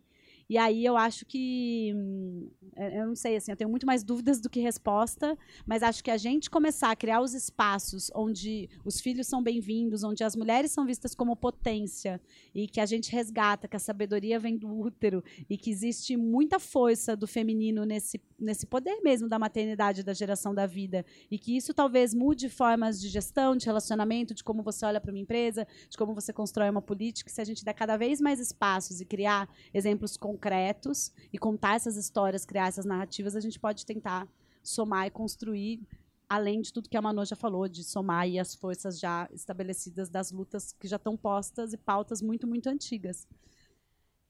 E 0.51 0.57
aí 0.57 0.83
eu 0.83 0.97
acho 0.97 1.25
que. 1.25 1.93
hum, 1.95 2.49
é, 2.75 2.99
Eu 2.99 3.07
não 3.07 3.15
sei, 3.15 3.37
assim, 3.37 3.51
eu 3.51 3.55
tenho 3.55 3.69
muito 3.69 3.85
mais 3.85 4.03
dúvidas 4.03 4.41
do 4.41 4.49
que 4.49 4.59
resposta, 4.59 5.37
mas 5.65 5.81
acho 5.81 6.03
que 6.03 6.11
a 6.11 6.17
gente 6.17 6.49
começar 6.49 6.91
a 6.91 6.95
criar 6.95 7.21
os 7.21 7.33
espaços 7.33 8.11
onde 8.13 8.69
os 8.83 8.99
filhos 8.99 9.27
são 9.27 9.41
bem-vindos, 9.41 10.03
onde 10.03 10.25
as 10.25 10.35
mulheres 10.35 10.71
são 10.71 10.85
vistas 10.85 11.15
como 11.15 11.37
potência, 11.37 12.19
e 12.53 12.67
que 12.67 12.81
a 12.81 12.85
gente 12.85 13.13
resgata 13.13 13.65
que 13.65 13.77
a 13.77 13.79
sabedoria 13.79 14.37
vem 14.39 14.57
do 14.57 14.67
útero, 14.67 15.23
e 15.49 15.57
que 15.57 15.71
existe 15.71 16.17
muita 16.17 16.59
força 16.59 17.15
do 17.15 17.27
feminino 17.27 17.85
nesse, 17.85 18.19
nesse 18.37 18.65
poder 18.65 18.99
mesmo 19.01 19.29
da 19.29 19.39
maternidade, 19.39 20.03
da 20.03 20.13
geração 20.13 20.53
da 20.53 20.65
vida, 20.65 21.05
e 21.29 21.39
que 21.39 21.55
isso 21.55 21.73
talvez 21.73 22.13
mude 22.13 22.49
formas 22.49 22.99
de 22.99 23.07
gestão, 23.07 23.55
de 23.55 23.65
relacionamento, 23.65 24.33
de 24.33 24.43
como 24.43 24.61
você 24.61 24.85
olha 24.85 24.99
para 24.99 25.11
uma 25.11 25.19
empresa, 25.19 25.65
de 25.89 25.97
como 25.97 26.13
você 26.13 26.33
constrói 26.33 26.69
uma 26.69 26.81
política, 26.81 27.29
se 27.29 27.39
a 27.39 27.45
gente 27.45 27.63
der 27.63 27.73
cada 27.73 27.95
vez 27.95 28.19
mais 28.19 28.37
espaços 28.37 28.99
e 28.99 29.05
criar 29.05 29.47
exemplos 29.73 30.17
concretos 30.41 31.13
e 31.31 31.37
contar 31.37 31.75
essas 31.75 31.95
histórias, 31.95 32.43
criar 32.43 32.67
essas 32.67 32.85
narrativas, 32.85 33.35
a 33.35 33.39
gente 33.39 33.59
pode 33.59 33.85
tentar 33.85 34.27
somar 34.63 35.05
e 35.05 35.11
construir, 35.11 35.79
além 36.27 36.61
de 36.61 36.73
tudo 36.73 36.89
que 36.89 36.97
a 36.97 37.01
Manu 37.01 37.23
já 37.23 37.35
falou, 37.35 37.67
de 37.67 37.83
somar 37.83 38.21
aí 38.21 38.39
as 38.39 38.55
forças 38.55 38.99
já 38.99 39.29
estabelecidas 39.31 40.09
das 40.09 40.31
lutas 40.31 40.73
que 40.73 40.87
já 40.87 40.95
estão 40.95 41.15
postas 41.15 41.73
e 41.73 41.77
pautas 41.77 42.21
muito, 42.21 42.47
muito 42.47 42.67
antigas. 42.67 43.27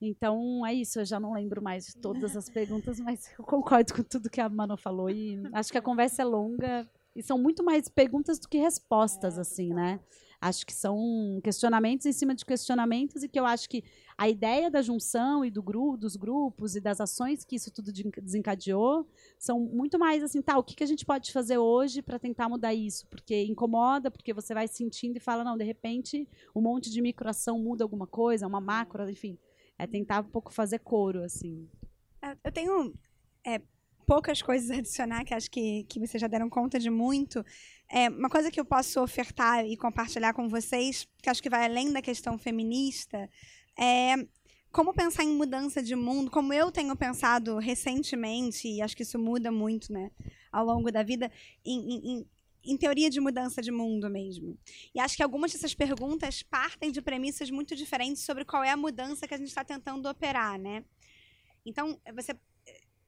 Então, 0.00 0.66
é 0.66 0.74
isso. 0.74 0.98
Eu 0.98 1.04
já 1.04 1.18
não 1.20 1.32
lembro 1.32 1.62
mais 1.62 1.86
de 1.86 1.96
todas 1.96 2.36
as 2.36 2.50
perguntas, 2.50 2.98
mas 2.98 3.32
eu 3.38 3.44
concordo 3.44 3.94
com 3.94 4.02
tudo 4.02 4.28
que 4.28 4.40
a 4.40 4.48
Manu 4.48 4.76
falou. 4.76 5.08
E 5.08 5.40
acho 5.52 5.70
que 5.70 5.78
a 5.78 5.82
conversa 5.82 6.22
é 6.22 6.24
longa 6.24 6.88
e 7.14 7.22
são 7.22 7.38
muito 7.38 7.62
mais 7.62 7.88
perguntas 7.88 8.38
do 8.38 8.48
que 8.48 8.58
respostas, 8.58 9.38
assim, 9.38 9.72
né? 9.72 10.00
Acho 10.44 10.66
que 10.66 10.72
são 10.74 11.40
questionamentos 11.44 12.04
em 12.04 12.10
cima 12.10 12.34
de 12.34 12.44
questionamentos 12.44 13.22
e 13.22 13.28
que 13.28 13.38
eu 13.38 13.46
acho 13.46 13.68
que 13.68 13.84
a 14.18 14.28
ideia 14.28 14.68
da 14.68 14.82
junção 14.82 15.44
e 15.44 15.50
do 15.52 15.62
grupo, 15.62 15.96
dos 15.96 16.16
grupos 16.16 16.74
e 16.74 16.80
das 16.80 17.00
ações 17.00 17.44
que 17.44 17.54
isso 17.54 17.70
tudo 17.70 17.92
de- 17.92 18.10
desencadeou 18.20 19.06
são 19.38 19.60
muito 19.60 20.00
mais 20.00 20.20
assim, 20.20 20.42
tá, 20.42 20.58
o 20.58 20.64
que, 20.64 20.82
a 20.82 20.86
gente 20.86 21.06
pode 21.06 21.30
fazer 21.32 21.58
hoje 21.58 22.02
para 22.02 22.18
tentar 22.18 22.48
mudar 22.48 22.74
isso? 22.74 23.06
Porque 23.06 23.44
incomoda, 23.44 24.10
porque 24.10 24.34
você 24.34 24.52
vai 24.52 24.66
sentindo 24.66 25.16
e 25.16 25.20
fala, 25.20 25.44
não, 25.44 25.56
de 25.56 25.62
repente, 25.62 26.28
um 26.56 26.60
monte 26.60 26.90
de 26.90 27.00
microação 27.00 27.56
muda 27.56 27.84
alguma 27.84 28.08
coisa, 28.08 28.44
uma 28.44 28.60
macro, 28.60 29.08
enfim. 29.08 29.38
É 29.78 29.86
tentar 29.86 30.22
um 30.22 30.28
pouco 30.28 30.52
fazer 30.52 30.80
coro, 30.80 31.22
assim. 31.22 31.68
Eu- 32.20 32.36
Eu 32.42 32.50
tenho 32.50 32.92
é, 33.46 33.60
poucas 34.06 34.42
coisas 34.42 34.70
a 34.70 34.74
adicionar, 34.78 35.24
que 35.24 35.34
acho 35.34 35.48
que, 35.50 35.84
que 35.84 36.00
vocês 36.00 36.20
já 36.20 36.26
deram 36.26 36.50
conta 36.50 36.78
de 36.78 36.90
muito. 36.90 37.44
É, 37.94 38.08
uma 38.08 38.30
coisa 38.30 38.50
que 38.50 38.58
eu 38.58 38.64
posso 38.64 39.02
ofertar 39.02 39.66
e 39.66 39.76
compartilhar 39.76 40.32
com 40.32 40.48
vocês, 40.48 41.06
que 41.22 41.28
acho 41.28 41.42
que 41.42 41.50
vai 41.50 41.66
além 41.66 41.92
da 41.92 42.00
questão 42.00 42.38
feminista, 42.38 43.28
é 43.78 44.14
como 44.70 44.94
pensar 44.94 45.24
em 45.24 45.34
mudança 45.36 45.82
de 45.82 45.94
mundo, 45.94 46.30
como 46.30 46.54
eu 46.54 46.72
tenho 46.72 46.96
pensado 46.96 47.58
recentemente, 47.58 48.66
e 48.66 48.80
acho 48.80 48.96
que 48.96 49.02
isso 49.02 49.18
muda 49.18 49.52
muito 49.52 49.92
né, 49.92 50.10
ao 50.50 50.64
longo 50.64 50.90
da 50.90 51.02
vida, 51.02 51.30
em, 51.62 51.96
em- 51.96 52.26
em- 52.64 52.76
teoria 52.78 53.10
de 53.10 53.20
mudança 53.20 53.60
de 53.60 53.70
mundo 53.70 54.08
mesmo. 54.08 54.56
E 54.94 54.98
acho 54.98 55.14
que 55.14 55.22
algumas 55.22 55.52
dessas 55.52 55.74
perguntas 55.74 56.42
partem 56.42 56.90
de 56.90 57.02
premissas 57.02 57.50
muito 57.50 57.76
diferentes 57.76 58.22
sobre 58.22 58.46
qual 58.46 58.64
é 58.64 58.70
a 58.70 58.76
mudança 58.76 59.28
que 59.28 59.34
a 59.34 59.36
gente 59.36 59.48
está 59.48 59.62
tentando 59.62 60.08
operar, 60.08 60.58
né? 60.58 60.82
Então, 61.66 62.00
você 62.14 62.34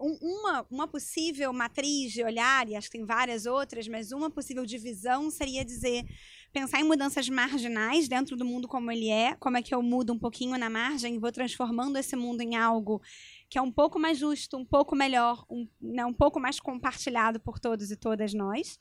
um- 0.06 0.18
uma, 0.40 0.66
uma 0.70 0.88
possível 0.88 1.52
matriz 1.52 2.12
de 2.12 2.22
olhar, 2.22 2.68
e 2.68 2.76
acho 2.76 2.88
que 2.90 2.98
tem 2.98 3.06
várias 3.06 3.46
outras, 3.46 3.88
mas 3.88 4.12
uma 4.12 4.30
possível 4.30 4.64
divisão 4.66 5.30
seria 5.30 5.64
dizer 5.64 6.04
pensar 6.52 6.80
em 6.80 6.84
mudanças 6.84 7.28
marginais 7.28 8.06
dentro 8.06 8.36
do 8.36 8.44
mundo 8.44 8.68
como 8.68 8.90
ele 8.92 9.08
é, 9.08 9.34
como 9.36 9.56
é 9.56 9.62
que 9.62 9.74
eu 9.74 9.82
mudo 9.82 10.12
um 10.12 10.18
pouquinho 10.18 10.56
na 10.56 10.70
margem 10.70 11.14
e 11.14 11.18
vou 11.18 11.32
transformando 11.32 11.96
esse 11.98 12.14
mundo 12.14 12.42
em 12.42 12.54
algo 12.54 13.02
que 13.48 13.58
é 13.58 13.62
um 13.62 13.72
pouco 13.72 13.98
mais 13.98 14.18
justo, 14.18 14.56
um 14.56 14.64
pouco 14.64 14.94
melhor, 14.94 15.44
um, 15.50 15.66
né, 15.80 16.04
um 16.04 16.12
pouco 16.12 16.38
mais 16.38 16.60
compartilhado 16.60 17.40
por 17.40 17.58
todos 17.58 17.90
e 17.90 17.96
todas 17.96 18.32
nós. 18.34 18.78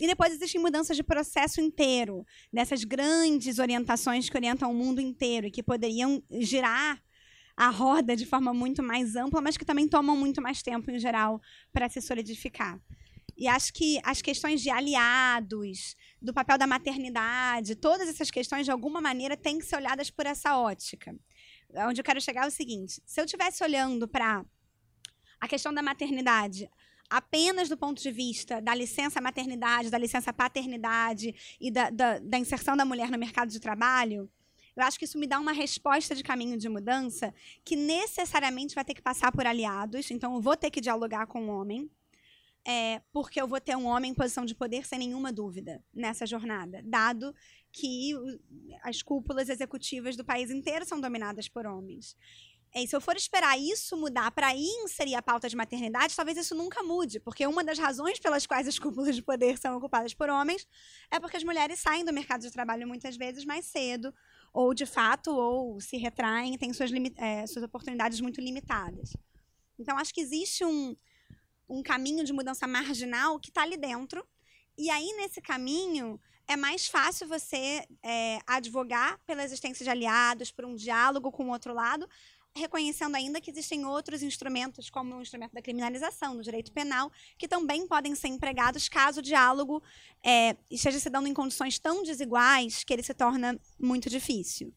E 0.00 0.06
depois 0.06 0.32
existem 0.32 0.60
mudanças 0.60 0.96
de 0.96 1.02
processo 1.02 1.60
inteiro, 1.60 2.26
dessas 2.52 2.82
grandes 2.84 3.58
orientações 3.58 4.28
que 4.28 4.36
orientam 4.36 4.70
o 4.70 4.74
mundo 4.74 5.00
inteiro 5.00 5.46
e 5.46 5.50
que 5.50 5.62
poderiam 5.62 6.22
girar 6.40 7.02
a 7.56 7.70
roda 7.70 8.14
de 8.14 8.26
forma 8.26 8.52
muito 8.52 8.82
mais 8.82 9.16
ampla, 9.16 9.40
mas 9.40 9.56
que 9.56 9.64
também 9.64 9.88
tomam 9.88 10.16
muito 10.16 10.42
mais 10.42 10.62
tempo 10.62 10.90
em 10.90 10.98
geral 10.98 11.40
para 11.72 11.88
se 11.88 12.00
solidificar. 12.02 12.78
E 13.36 13.48
acho 13.48 13.72
que 13.72 14.00
as 14.02 14.22
questões 14.22 14.62
de 14.62 14.70
aliados, 14.70 15.94
do 16.20 16.32
papel 16.32 16.56
da 16.56 16.66
maternidade, 16.66 17.74
todas 17.74 18.08
essas 18.08 18.30
questões, 18.30 18.64
de 18.64 18.70
alguma 18.70 19.00
maneira, 19.00 19.36
têm 19.36 19.58
que 19.58 19.66
ser 19.66 19.76
olhadas 19.76 20.10
por 20.10 20.26
essa 20.26 20.56
ótica. 20.56 21.14
Onde 21.86 22.00
eu 22.00 22.04
quero 22.04 22.20
chegar 22.20 22.44
é 22.44 22.48
o 22.48 22.50
seguinte: 22.50 23.02
se 23.04 23.20
eu 23.20 23.24
estivesse 23.24 23.62
olhando 23.62 24.08
para 24.08 24.44
a 25.40 25.48
questão 25.48 25.72
da 25.72 25.82
maternidade 25.82 26.68
apenas 27.08 27.68
do 27.68 27.76
ponto 27.76 28.02
de 28.02 28.10
vista 28.10 28.60
da 28.60 28.74
licença 28.74 29.20
maternidade, 29.20 29.90
da 29.90 29.98
licença 29.98 30.32
paternidade 30.32 31.34
e 31.60 31.70
da, 31.70 31.90
da, 31.90 32.18
da 32.18 32.38
inserção 32.38 32.76
da 32.76 32.84
mulher 32.84 33.10
no 33.10 33.18
mercado 33.18 33.50
de 33.50 33.60
trabalho, 33.60 34.30
eu 34.76 34.82
acho 34.82 34.98
que 34.98 35.06
isso 35.06 35.18
me 35.18 35.26
dá 35.26 35.40
uma 35.40 35.52
resposta 35.52 36.14
de 36.14 36.22
caminho 36.22 36.58
de 36.58 36.68
mudança 36.68 37.34
que 37.64 37.74
necessariamente 37.74 38.74
vai 38.74 38.84
ter 38.84 38.94
que 38.94 39.02
passar 39.02 39.32
por 39.32 39.46
aliados. 39.46 40.10
Então, 40.10 40.34
eu 40.34 40.40
vou 40.40 40.56
ter 40.56 40.70
que 40.70 40.80
dialogar 40.80 41.26
com 41.26 41.48
o 41.48 41.48
homem, 41.48 41.90
é, 42.66 43.00
porque 43.10 43.40
eu 43.40 43.48
vou 43.48 43.60
ter 43.60 43.74
um 43.76 43.86
homem 43.86 44.10
em 44.10 44.14
posição 44.14 44.44
de 44.44 44.54
poder, 44.54 44.84
sem 44.84 44.98
nenhuma 44.98 45.32
dúvida, 45.32 45.82
nessa 45.94 46.26
jornada, 46.26 46.82
dado 46.84 47.34
que 47.72 48.12
as 48.82 49.02
cúpulas 49.02 49.48
executivas 49.48 50.14
do 50.14 50.24
país 50.24 50.50
inteiro 50.50 50.84
são 50.84 51.00
dominadas 51.00 51.48
por 51.48 51.64
homens. 51.66 52.16
E 52.74 52.86
se 52.86 52.94
eu 52.94 53.00
for 53.00 53.16
esperar 53.16 53.58
isso 53.58 53.96
mudar 53.96 54.30
para 54.32 54.54
inserir 54.54 55.14
a 55.14 55.22
pauta 55.22 55.48
de 55.48 55.56
maternidade, 55.56 56.14
talvez 56.14 56.36
isso 56.36 56.54
nunca 56.54 56.82
mude, 56.82 57.18
porque 57.20 57.46
uma 57.46 57.64
das 57.64 57.78
razões 57.78 58.18
pelas 58.18 58.46
quais 58.46 58.68
as 58.68 58.78
cúpulas 58.78 59.16
de 59.16 59.22
poder 59.22 59.56
são 59.56 59.76
ocupadas 59.76 60.12
por 60.12 60.28
homens 60.28 60.66
é 61.10 61.18
porque 61.18 61.38
as 61.38 61.44
mulheres 61.44 61.78
saem 61.78 62.04
do 62.04 62.12
mercado 62.12 62.42
de 62.42 62.50
trabalho 62.50 62.86
muitas 62.86 63.16
vezes 63.16 63.46
mais 63.46 63.64
cedo, 63.64 64.12
ou 64.52 64.72
de 64.74 64.86
fato, 64.86 65.30
ou 65.30 65.80
se 65.80 65.96
retraem, 65.96 66.56
têm 66.56 66.72
suas, 66.72 66.90
eh, 66.92 67.46
suas 67.46 67.64
oportunidades 67.64 68.20
muito 68.20 68.40
limitadas. 68.40 69.16
Então, 69.78 69.98
acho 69.98 70.12
que 70.14 70.20
existe 70.20 70.64
um, 70.64 70.96
um 71.68 71.82
caminho 71.82 72.24
de 72.24 72.32
mudança 72.32 72.66
marginal 72.66 73.38
que 73.38 73.50
está 73.50 73.62
ali 73.62 73.76
dentro, 73.76 74.26
e 74.78 74.90
aí 74.90 75.12
nesse 75.16 75.40
caminho 75.40 76.20
é 76.48 76.56
mais 76.56 76.86
fácil 76.86 77.26
você 77.26 77.84
eh, 78.02 78.38
advogar 78.46 79.18
pela 79.26 79.42
existência 79.42 79.82
de 79.82 79.90
aliados, 79.90 80.52
por 80.52 80.64
um 80.64 80.76
diálogo 80.76 81.32
com 81.32 81.46
o 81.46 81.50
outro 81.50 81.74
lado, 81.74 82.08
reconhecendo 82.56 83.14
ainda 83.14 83.40
que 83.40 83.50
existem 83.50 83.84
outros 83.84 84.22
instrumentos, 84.22 84.90
como 84.90 85.16
o 85.16 85.22
instrumento 85.22 85.52
da 85.52 85.62
criminalização, 85.62 86.36
do 86.36 86.42
direito 86.42 86.72
penal, 86.72 87.10
que 87.38 87.46
também 87.46 87.86
podem 87.86 88.14
ser 88.14 88.28
empregados 88.28 88.88
caso 88.88 89.20
o 89.20 89.22
diálogo 89.22 89.82
é, 90.24 90.56
esteja 90.70 90.98
se 90.98 91.10
dando 91.10 91.28
em 91.28 91.34
condições 91.34 91.78
tão 91.78 92.02
desiguais 92.02 92.82
que 92.82 92.92
ele 92.92 93.02
se 93.02 93.14
torna 93.14 93.58
muito 93.78 94.08
difícil. 94.08 94.72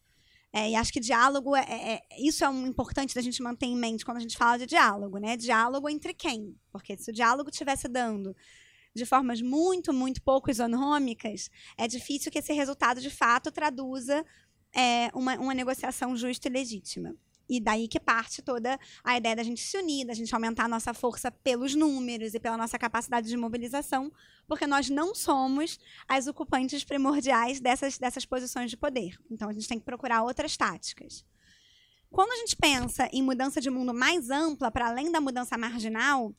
É, 0.52 0.72
e 0.72 0.76
acho 0.76 0.92
que 0.92 1.00
diálogo 1.00 1.56
é, 1.56 1.62
é- 1.62 1.94
é- 1.94 2.02
isso 2.20 2.44
é 2.44 2.50
um 2.50 2.66
importante 2.66 3.14
da 3.14 3.22
gente 3.22 3.42
manter 3.42 3.68
em 3.68 3.76
mente 3.76 4.04
quando 4.04 4.18
a 4.18 4.22
gente 4.22 4.36
fala 4.36 4.58
de 4.58 4.66
diálogo, 4.66 5.20
né? 5.20 5.38
Diálogo 5.38 5.88
entre 5.88 6.14
quem? 6.14 6.56
Porque 6.72 6.98
se 6.98 7.12
o 7.12 7.14
diálogo 7.14 7.52
estivesse 7.52 7.88
dando 7.88 8.36
de 8.96 9.06
formas 9.06 9.42
muito, 9.42 9.94
muito 9.94 10.22
pouco 10.24 10.50
isonômicas, 10.50 11.50
é 11.78 11.88
difícil 11.88 12.32
que 12.32 12.40
esse 12.40 12.52
resultado 12.52 13.00
de 13.00 13.12
fato 13.12 13.52
traduza 13.52 14.26
é, 14.74 15.10
uma, 15.14 15.36
uma 15.36 15.54
negociação 15.54 16.16
justa 16.16 16.48
e 16.48 16.52
legítima. 16.52 17.16
E 17.50 17.60
daí 17.60 17.88
que 17.88 18.00
parte 18.00 18.44
toda 18.44 18.80
a 19.04 19.18
ideia 19.18 19.36
da 19.36 19.44
gente 19.44 19.62
se 19.62 19.76
unir, 19.76 20.06
da 20.06 20.14
gente 20.14 20.34
aumentar 20.36 20.66
a 20.66 20.68
nossa 20.68 20.94
força 20.94 21.32
pelos 21.32 21.74
números 21.74 22.36
e 22.36 22.40
pela 22.40 22.56
nossa 22.56 22.78
capacidade 22.78 23.28
de 23.28 23.36
mobilização, 23.36 24.12
porque 24.48 24.68
nós 24.68 24.90
não 24.90 25.16
somos 25.16 25.80
as 26.08 26.28
ocupantes 26.28 26.84
primordiais 26.84 27.60
dessas, 27.60 27.98
dessas 27.98 28.26
posições 28.26 28.70
de 28.70 28.78
poder. 28.78 29.18
Então 29.32 29.50
a 29.50 29.54
gente 29.54 29.68
tem 29.68 29.80
que 29.80 29.86
procurar 29.86 30.22
outras 30.22 30.56
táticas. 30.56 31.26
Quando 32.12 32.32
a 32.32 32.38
gente 32.38 32.56
pensa 32.56 33.10
em 33.12 33.24
mudança 33.24 33.60
de 33.60 33.70
mundo 33.70 33.94
mais 33.94 34.30
ampla, 34.30 34.72
para 34.72 34.88
além 34.88 35.12
da 35.12 35.22
mudança 35.22 35.58
marginal, 35.58 36.34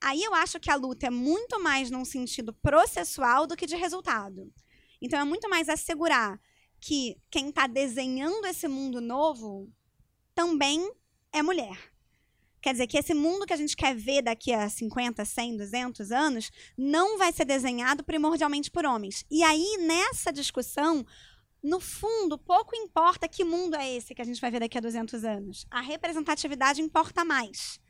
aí 0.00 0.22
eu 0.22 0.34
acho 0.34 0.58
que 0.58 0.70
a 0.70 0.76
luta 0.76 1.06
é 1.06 1.10
muito 1.10 1.60
mais 1.62 1.90
num 1.90 2.04
sentido 2.04 2.52
processual 2.52 3.46
do 3.46 3.56
que 3.56 3.66
de 3.66 3.76
resultado. 3.76 4.52
Então 5.00 5.18
é 5.18 5.24
muito 5.24 5.48
mais 5.48 5.68
assegurar 5.68 6.40
que 6.80 7.16
quem 7.30 7.48
está 7.48 7.66
desenhando 7.66 8.46
esse 8.46 8.68
mundo 8.68 9.00
novo 9.00 9.68
também 10.36 10.92
é 11.32 11.42
mulher. 11.42 11.76
Quer 12.60 12.72
dizer, 12.72 12.86
que 12.86 12.98
esse 12.98 13.14
mundo 13.14 13.46
que 13.46 13.52
a 13.52 13.56
gente 13.56 13.76
quer 13.76 13.94
ver 13.94 14.22
daqui 14.22 14.52
a 14.52 14.68
50, 14.68 15.24
100, 15.24 15.56
200 15.56 16.12
anos 16.12 16.50
não 16.76 17.16
vai 17.16 17.32
ser 17.32 17.44
desenhado 17.44 18.04
primordialmente 18.04 18.70
por 18.70 18.84
homens. 18.84 19.24
E 19.30 19.42
aí, 19.42 19.78
nessa 19.80 20.32
discussão, 20.32 21.06
no 21.62 21.80
fundo, 21.80 22.36
pouco 22.36 22.76
importa 22.76 23.28
que 23.28 23.44
mundo 23.44 23.76
é 23.76 23.94
esse 23.94 24.14
que 24.14 24.20
a 24.20 24.24
gente 24.24 24.40
vai 24.40 24.50
ver 24.50 24.60
daqui 24.60 24.76
a 24.76 24.80
200 24.80 25.24
anos. 25.24 25.66
A 25.70 25.80
representatividade 25.80 26.82
importa 26.82 27.24
mais. 27.24 27.80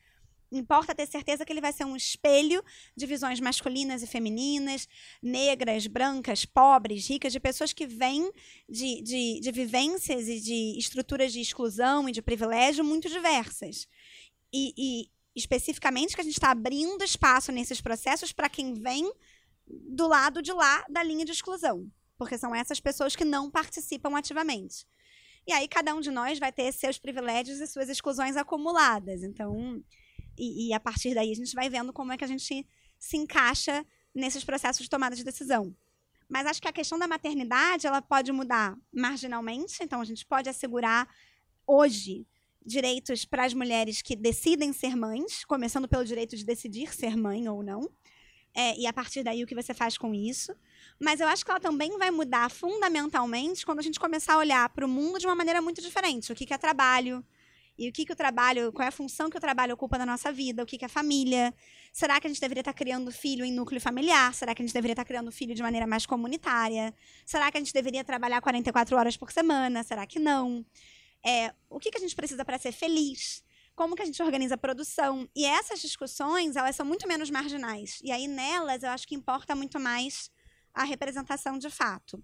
Importa 0.51 0.94
ter 0.94 1.06
certeza 1.06 1.44
que 1.44 1.52
ele 1.52 1.60
vai 1.60 1.73
ser 1.73 1.85
um 1.85 1.97
espelho 1.97 2.62
de 2.97 3.06
visões 3.06 3.40
masculinas 3.40 4.02
e 4.02 4.06
femininas, 4.06 4.89
negras, 5.23 5.86
brancas, 5.86 6.44
pobres, 6.44 7.09
ricas, 7.09 7.32
de 7.32 7.40
pessoas 7.40 7.73
que 7.73 7.86
vêm 7.86 8.31
de, 8.68 9.02
de, 9.02 9.40
de 9.40 9.52
vivências 9.52 10.28
e 10.28 10.40
de 10.40 10.78
estruturas 10.78 11.32
de 11.32 11.40
exclusão 11.40 12.09
e 12.09 12.12
de 12.12 12.23
privilégio 12.23 12.85
muito 12.85 13.09
diversas. 13.09 13.89
E, 14.52 14.73
e 14.77 15.10
especificamente 15.35 16.14
que 16.14 16.20
a 16.20 16.24
gente 16.24 16.35
está 16.35 16.51
abrindo 16.51 17.05
espaço 17.05 17.52
nesses 17.52 17.81
processos 17.81 18.32
para 18.32 18.48
quem 18.48 18.73
vem 18.74 19.12
do 19.66 20.06
lado 20.06 20.40
de 20.40 20.52
lá 20.52 20.85
da 20.89 21.02
linha 21.02 21.24
de 21.24 21.32
exclusão, 21.32 21.90
porque 22.16 22.39
são 22.39 22.55
essas 22.55 22.81
pessoas 22.81 23.16
que 23.16 23.24
não 23.24 23.51
participam 23.51 24.16
ativamente. 24.16 24.86
E 25.47 25.52
aí 25.52 25.68
cada 25.68 25.94
um 25.94 26.01
de 26.01 26.10
nós 26.10 26.39
vai 26.39 26.51
ter 26.51 26.73
seus 26.73 26.98
privilégios 26.98 27.60
e 27.60 27.66
suas 27.66 27.89
exclusões 27.89 28.36
acumuladas. 28.36 29.23
Então, 29.23 29.82
e, 30.38 30.68
e 30.68 30.72
a 30.72 30.80
partir 30.80 31.14
daí 31.14 31.30
a 31.30 31.34
gente 31.34 31.54
vai 31.54 31.68
vendo 31.68 31.92
como 31.92 32.12
é 32.12 32.16
que 32.16 32.24
a 32.24 32.28
gente 32.28 32.66
se 32.98 33.16
encaixa 33.16 33.84
nesses 34.14 34.44
processos 34.44 34.82
de 34.82 34.90
tomada 34.90 35.14
de 35.14 35.24
decisão. 35.24 35.74
Mas 36.28 36.46
acho 36.46 36.60
que 36.60 36.68
a 36.68 36.72
questão 36.72 36.98
da 36.98 37.06
maternidade 37.06 37.86
ela 37.86 38.02
pode 38.02 38.32
mudar 38.32 38.76
marginalmente, 38.92 39.82
então 39.82 40.00
a 40.00 40.04
gente 40.04 40.26
pode 40.26 40.48
assegurar 40.48 41.08
hoje 41.66 42.26
direitos 42.64 43.24
para 43.24 43.44
as 43.44 43.54
mulheres 43.54 44.02
que 44.02 44.16
decidem 44.16 44.72
ser 44.72 44.96
mães, 44.96 45.44
começando 45.44 45.86
pelo 45.86 46.04
direito 46.04 46.36
de 46.36 46.44
decidir 46.44 46.92
ser 46.94 47.16
mãe 47.16 47.48
ou 47.48 47.62
não. 47.62 47.88
É, 48.52 48.76
e 48.76 48.86
a 48.86 48.92
partir 48.92 49.22
daí 49.22 49.44
o 49.44 49.46
que 49.46 49.54
você 49.54 49.74
faz 49.74 49.96
com 49.98 50.14
isso. 50.14 50.56
Mas 50.98 51.20
eu 51.20 51.28
acho 51.28 51.44
que 51.44 51.50
ela 51.50 51.60
também 51.60 51.96
vai 51.98 52.10
mudar 52.10 52.50
fundamentalmente 52.50 53.64
quando 53.66 53.80
a 53.80 53.82
gente 53.82 54.00
começar 54.00 54.34
a 54.34 54.38
olhar 54.38 54.68
para 54.70 54.84
o 54.84 54.88
mundo 54.88 55.18
de 55.18 55.26
uma 55.26 55.34
maneira 55.34 55.60
muito 55.60 55.80
diferente. 55.82 56.32
O 56.32 56.34
que, 56.34 56.46
que 56.46 56.54
é 56.54 56.58
trabalho 56.58 57.24
E 57.78 57.88
o 57.88 57.92
que, 57.92 58.06
que 58.06 58.12
o 58.12 58.16
trabalho, 58.16 58.72
qual 58.72 58.84
é 58.84 58.88
a 58.88 58.92
função 58.92 59.28
que 59.28 59.36
o 59.36 59.40
trabalho 59.40 59.74
ocupa 59.74 59.98
na 59.98 60.06
nossa 60.06 60.32
vida, 60.32 60.62
o 60.62 60.66
que, 60.66 60.78
que 60.78 60.84
é 60.84 60.88
família. 60.88 61.54
Será 61.92 62.18
que 62.20 62.26
a 62.26 62.30
gente 62.30 62.40
deveria 62.40 62.62
estar 62.62 62.72
criando 62.72 63.12
filho 63.12 63.44
em 63.44 63.52
núcleo 63.52 63.80
familiar? 63.80 64.32
Será 64.34 64.54
que 64.54 64.62
a 64.62 64.64
gente 64.64 64.72
deveria 64.72 64.92
estar 64.92 65.04
criando 65.04 65.30
filho 65.30 65.54
de 65.54 65.62
maneira 65.62 65.86
mais 65.86 66.06
comunitária? 66.06 66.94
Será 67.24 67.50
que 67.50 67.58
a 67.58 67.60
gente 67.60 67.72
deveria 67.72 68.02
trabalhar 68.02 68.40
44 68.40 68.96
horas 68.96 69.16
por 69.16 69.30
semana? 69.30 69.82
Será 69.82 70.06
que 70.06 70.18
não? 70.18 70.64
É, 71.24 71.52
o 71.68 71.78
que, 71.78 71.90
que 71.90 71.98
a 71.98 72.00
gente 72.00 72.16
precisa 72.16 72.44
para 72.44 72.58
ser 72.58 72.72
feliz? 72.72 73.44
Como 73.74 73.94
que 73.94 74.02
a 74.02 74.06
gente 74.06 74.22
organiza 74.22 74.54
a 74.54 74.58
produção? 74.58 75.28
E 75.36 75.44
essas 75.44 75.80
discussões, 75.80 76.56
elas 76.56 76.74
são 76.74 76.86
muito 76.86 77.06
menos 77.06 77.28
marginais. 77.28 78.00
E 78.02 78.10
aí, 78.10 78.26
nelas, 78.26 78.82
eu 78.82 78.90
acho 78.90 79.06
que 79.06 79.14
importa 79.14 79.54
muito 79.54 79.78
mais 79.78 80.30
a 80.72 80.84
representação 80.84 81.58
de 81.58 81.68
fato. 81.68 82.22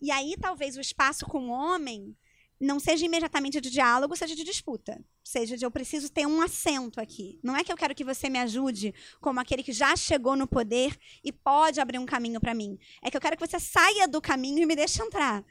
E 0.00 0.10
aí, 0.10 0.36
talvez, 0.40 0.76
o 0.76 0.80
espaço 0.80 1.26
com 1.26 1.48
o 1.48 1.50
homem 1.50 2.16
não 2.64 2.80
seja 2.80 3.04
imediatamente 3.04 3.60
de 3.60 3.70
diálogo, 3.70 4.16
seja 4.16 4.34
de 4.34 4.42
disputa. 4.42 5.04
Seja 5.22 5.56
de 5.56 5.64
eu 5.64 5.70
preciso 5.70 6.10
ter 6.10 6.26
um 6.26 6.40
assento 6.40 7.00
aqui. 7.00 7.38
Não 7.42 7.56
é 7.56 7.62
que 7.62 7.72
eu 7.72 7.76
quero 7.76 7.94
que 7.94 8.04
você 8.04 8.28
me 8.28 8.38
ajude 8.38 8.94
como 9.20 9.38
aquele 9.38 9.62
que 9.62 9.72
já 9.72 9.94
chegou 9.96 10.34
no 10.36 10.46
poder 10.46 10.96
e 11.22 11.30
pode 11.30 11.80
abrir 11.80 11.98
um 11.98 12.06
caminho 12.06 12.40
para 12.40 12.54
mim. 12.54 12.78
É 13.02 13.10
que 13.10 13.16
eu 13.16 13.20
quero 13.20 13.36
que 13.36 13.46
você 13.46 13.60
saia 13.60 14.08
do 14.08 14.20
caminho 14.20 14.62
e 14.62 14.66
me 14.66 14.74
deixe 14.74 15.02
entrar. 15.02 15.44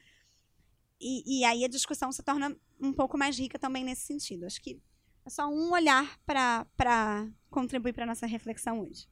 E, 0.99 1.39
e 1.39 1.45
aí 1.45 1.63
a 1.63 1.67
discussão 1.69 2.11
se 2.11 2.23
torna 2.23 2.55
um 2.79 2.91
pouco 2.91 3.17
mais 3.17 3.37
rica 3.37 3.59
também 3.59 3.83
nesse 3.83 4.01
sentido. 4.01 4.45
Acho 4.45 4.61
que 4.61 4.79
é 5.25 5.29
só 5.29 5.47
um 5.47 5.71
olhar 5.71 6.19
para 6.25 7.27
contribuir 7.49 7.93
para 7.93 8.03
a 8.03 8.07
nossa 8.07 8.25
reflexão 8.25 8.81
hoje. 8.81 9.07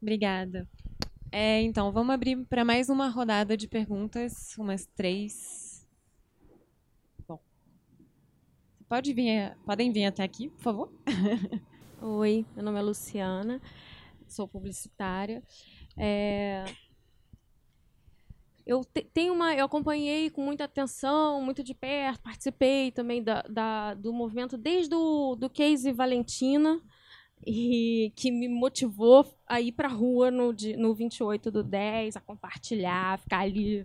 Obrigada. 0.00 0.68
É, 1.34 1.62
então, 1.62 1.90
vamos 1.90 2.12
abrir 2.12 2.44
para 2.44 2.62
mais 2.62 2.90
uma 2.90 3.08
rodada 3.08 3.56
de 3.56 3.66
perguntas, 3.66 4.54
umas 4.58 4.84
três. 4.84 5.88
Bom, 7.26 7.40
pode 8.86 9.14
vir, 9.14 9.56
podem 9.64 9.90
vir 9.90 10.04
até 10.04 10.22
aqui, 10.22 10.50
por 10.50 10.60
favor. 10.60 10.92
Oi, 12.02 12.44
meu 12.54 12.62
nome 12.62 12.78
é 12.78 12.82
Luciana, 12.82 13.62
sou 14.28 14.46
publicitária. 14.46 15.42
É, 15.96 16.66
eu 18.66 18.84
te, 18.84 19.02
tenho 19.02 19.32
uma, 19.32 19.54
eu 19.54 19.64
acompanhei 19.64 20.28
com 20.28 20.42
muita 20.42 20.64
atenção, 20.64 21.40
muito 21.42 21.62
de 21.62 21.72
perto, 21.72 22.20
participei 22.20 22.92
também 22.92 23.22
da, 23.22 23.40
da 23.48 23.94
do 23.94 24.12
movimento 24.12 24.58
desde 24.58 24.94
o 24.94 25.34
do 25.34 25.48
case 25.48 25.92
Valentina 25.92 26.78
e 27.46 28.12
que 28.16 28.30
me 28.30 28.48
motivou 28.48 29.26
a 29.46 29.60
ir 29.60 29.72
para 29.72 29.88
a 29.88 29.92
rua 29.92 30.30
no, 30.30 30.54
no 30.78 30.94
28 30.94 31.50
do 31.50 31.62
10, 31.62 32.16
a 32.16 32.20
compartilhar, 32.20 33.18
ficar 33.18 33.40
ali 33.40 33.84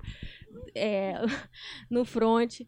é, 0.75 1.13
no 1.89 2.05
front. 2.05 2.61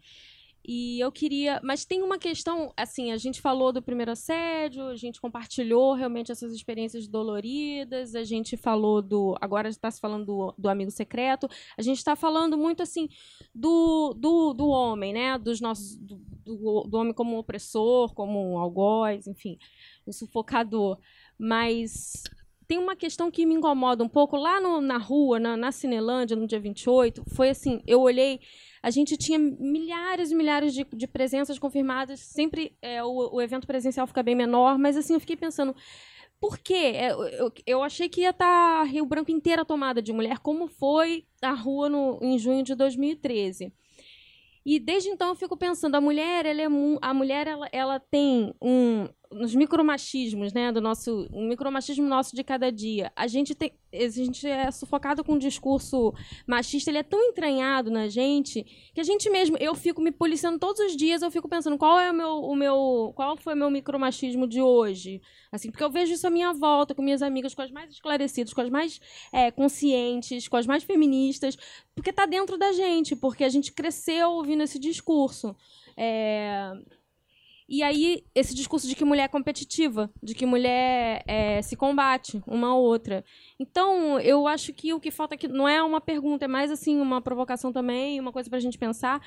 E 0.71 0.99
eu 0.99 1.11
queria. 1.11 1.59
Mas 1.63 1.83
tem 1.83 2.03
uma 2.03 2.19
questão, 2.19 2.71
assim, 2.77 3.11
a 3.11 3.17
gente 3.17 3.41
falou 3.41 3.73
do 3.73 3.81
primeiro 3.81 4.11
assédio, 4.11 4.85
a 4.85 4.95
gente 4.95 5.19
compartilhou 5.19 5.95
realmente 5.95 6.31
essas 6.31 6.53
experiências 6.53 7.07
doloridas, 7.07 8.13
a 8.13 8.23
gente 8.23 8.55
falou 8.55 9.01
do. 9.01 9.35
Agora 9.41 9.67
está 9.67 9.89
se 9.89 9.99
falando 9.99 10.25
do, 10.27 10.53
do 10.55 10.69
amigo 10.69 10.91
secreto, 10.91 11.49
a 11.75 11.81
gente 11.81 11.97
está 11.97 12.15
falando 12.15 12.55
muito, 12.55 12.83
assim, 12.83 13.09
do, 13.51 14.13
do, 14.15 14.53
do 14.53 14.67
homem, 14.67 15.11
né? 15.11 15.39
Dos 15.39 15.59
nossos. 15.59 15.95
Do, 15.95 16.21
do, 16.45 16.83
do 16.83 16.97
homem 16.97 17.13
como 17.13 17.39
opressor, 17.39 18.13
como 18.13 18.53
um 18.53 18.59
algoz, 18.59 19.25
enfim 19.25 19.57
um 20.05 20.11
sufocador. 20.11 20.97
Mas 21.37 22.23
tem 22.67 22.77
uma 22.77 22.95
questão 22.95 23.31
que 23.31 23.45
me 23.45 23.55
incomoda 23.55 24.03
um 24.03 24.07
pouco. 24.07 24.37
Lá 24.37 24.61
no, 24.61 24.81
na 24.81 24.97
rua, 24.97 25.39
na, 25.39 25.57
na 25.57 25.71
Cinelândia, 25.71 26.35
no 26.35 26.45
dia 26.45 26.59
28, 26.59 27.23
foi 27.27 27.49
assim: 27.49 27.81
eu 27.87 28.01
olhei, 28.01 28.39
a 28.81 28.89
gente 28.89 29.17
tinha 29.17 29.37
milhares 29.37 30.31
e 30.31 30.35
milhares 30.35 30.73
de, 30.73 30.85
de 30.93 31.07
presenças 31.07 31.59
confirmadas. 31.59 32.19
Sempre 32.19 32.75
é, 32.81 33.03
o, 33.03 33.35
o 33.35 33.41
evento 33.41 33.67
presencial 33.67 34.07
fica 34.07 34.23
bem 34.23 34.35
menor, 34.35 34.77
mas 34.77 34.95
assim, 34.97 35.13
eu 35.13 35.19
fiquei 35.19 35.35
pensando. 35.35 35.75
Por 36.39 36.57
quê? 36.57 36.93
É, 36.95 37.11
eu, 37.11 37.51
eu 37.65 37.83
achei 37.83 38.07
que 38.07 38.21
ia 38.21 38.29
estar 38.29 38.79
tá 38.79 38.83
Rio 38.83 39.05
Branco 39.05 39.31
inteira 39.31 39.65
tomada 39.65 40.01
de 40.01 40.13
mulher, 40.13 40.39
como 40.39 40.67
foi 40.67 41.25
a 41.41 41.51
rua 41.51 41.89
no, 41.89 42.17
em 42.21 42.39
junho 42.39 42.63
de 42.63 42.75
2013. 42.75 43.73
E 44.65 44.79
desde 44.79 45.09
então 45.09 45.29
eu 45.29 45.35
fico 45.35 45.57
pensando, 45.57 45.95
a 45.95 46.01
mulher, 46.01 46.45
ela 46.45 46.61
é 46.61 46.67
a 47.01 47.13
mulher 47.13 47.47
ela, 47.47 47.67
ela 47.71 47.99
tem 47.99 48.53
um 48.61 49.07
nos 49.31 49.53
micromachismos, 49.53 50.53
né, 50.53 50.71
do 50.71 50.81
nosso, 50.81 51.27
um 51.31 51.47
micromachismo 51.47 52.07
nosso 52.07 52.35
de 52.35 52.43
cada 52.43 52.71
dia. 52.71 53.11
A 53.15 53.27
gente 53.27 53.53
tem, 53.53 53.71
a 53.93 54.09
gente 54.09 54.47
é 54.47 54.71
sufocado 54.71 55.23
com 55.23 55.33
um 55.33 55.37
discurso 55.37 56.13
machista, 56.47 56.89
ele 56.89 56.97
é 56.97 57.03
tão 57.03 57.21
entranhado 57.21 57.91
na 57.91 58.07
gente 58.07 58.63
que 58.91 58.99
a 58.99 59.03
gente 59.03 59.29
mesmo, 59.29 59.55
eu 59.59 59.75
fico 59.75 60.01
me 60.01 60.11
policiando 60.11 60.57
todos 60.57 60.81
os 60.81 60.95
dias, 60.95 61.21
eu 61.21 61.29
fico 61.29 61.47
pensando 61.47 61.77
qual 61.77 61.99
é 61.99 62.09
o 62.09 62.13
meu, 62.13 62.37
o 62.37 62.55
meu 62.55 63.13
qual 63.15 63.37
foi 63.37 63.53
o 63.53 63.57
meu 63.57 63.69
micromachismo 63.69 64.47
de 64.47 64.61
hoje, 64.61 65.21
assim, 65.51 65.69
porque 65.69 65.83
eu 65.83 65.91
vejo 65.91 66.13
isso 66.13 66.25
à 66.25 66.31
minha 66.31 66.51
volta 66.51 66.95
com 66.95 67.03
minhas 67.03 67.21
amigas, 67.21 67.53
com 67.53 67.61
as 67.61 67.71
mais 67.71 67.91
esclarecidas, 67.91 68.51
com 68.51 68.61
as 68.61 68.69
mais 68.69 68.99
é, 69.31 69.51
conscientes, 69.51 70.47
com 70.47 70.57
as 70.57 70.65
mais 70.65 70.83
feministas, 70.83 71.55
porque 71.93 72.09
está 72.09 72.25
dentro 72.25 72.57
da 72.57 72.71
gente, 72.71 73.15
porque 73.15 73.43
a 73.43 73.49
gente 73.49 73.71
cresceu 73.73 74.31
ouvindo 74.31 74.63
esse 74.63 74.79
discurso. 74.79 75.55
É, 75.95 76.71
e 77.69 77.83
aí, 77.83 78.23
esse 78.33 78.55
discurso 78.55 78.87
de 78.87 78.95
que 78.95 79.05
mulher 79.05 79.25
é 79.25 79.27
competitiva, 79.27 80.09
de 80.23 80.33
que 80.33 80.45
mulher 80.45 81.23
é, 81.27 81.61
se 81.61 81.75
combate 81.75 82.41
uma 82.47 82.69
a 82.69 82.75
outra. 82.75 83.23
Então, 83.59 84.19
eu 84.19 84.47
acho 84.47 84.73
que 84.73 84.91
o 84.91 84.99
que 84.99 85.11
falta 85.11 85.35
aqui 85.35 85.47
não 85.47 85.67
é 85.67 85.81
uma 85.83 86.01
pergunta, 86.01 86.45
é 86.45 86.47
mais 86.47 86.71
assim 86.71 86.99
uma 86.99 87.21
provocação 87.21 87.71
também, 87.71 88.19
uma 88.19 88.31
coisa 88.31 88.49
para 88.49 88.57
a 88.57 88.61
gente 88.61 88.77
pensar 88.77 89.21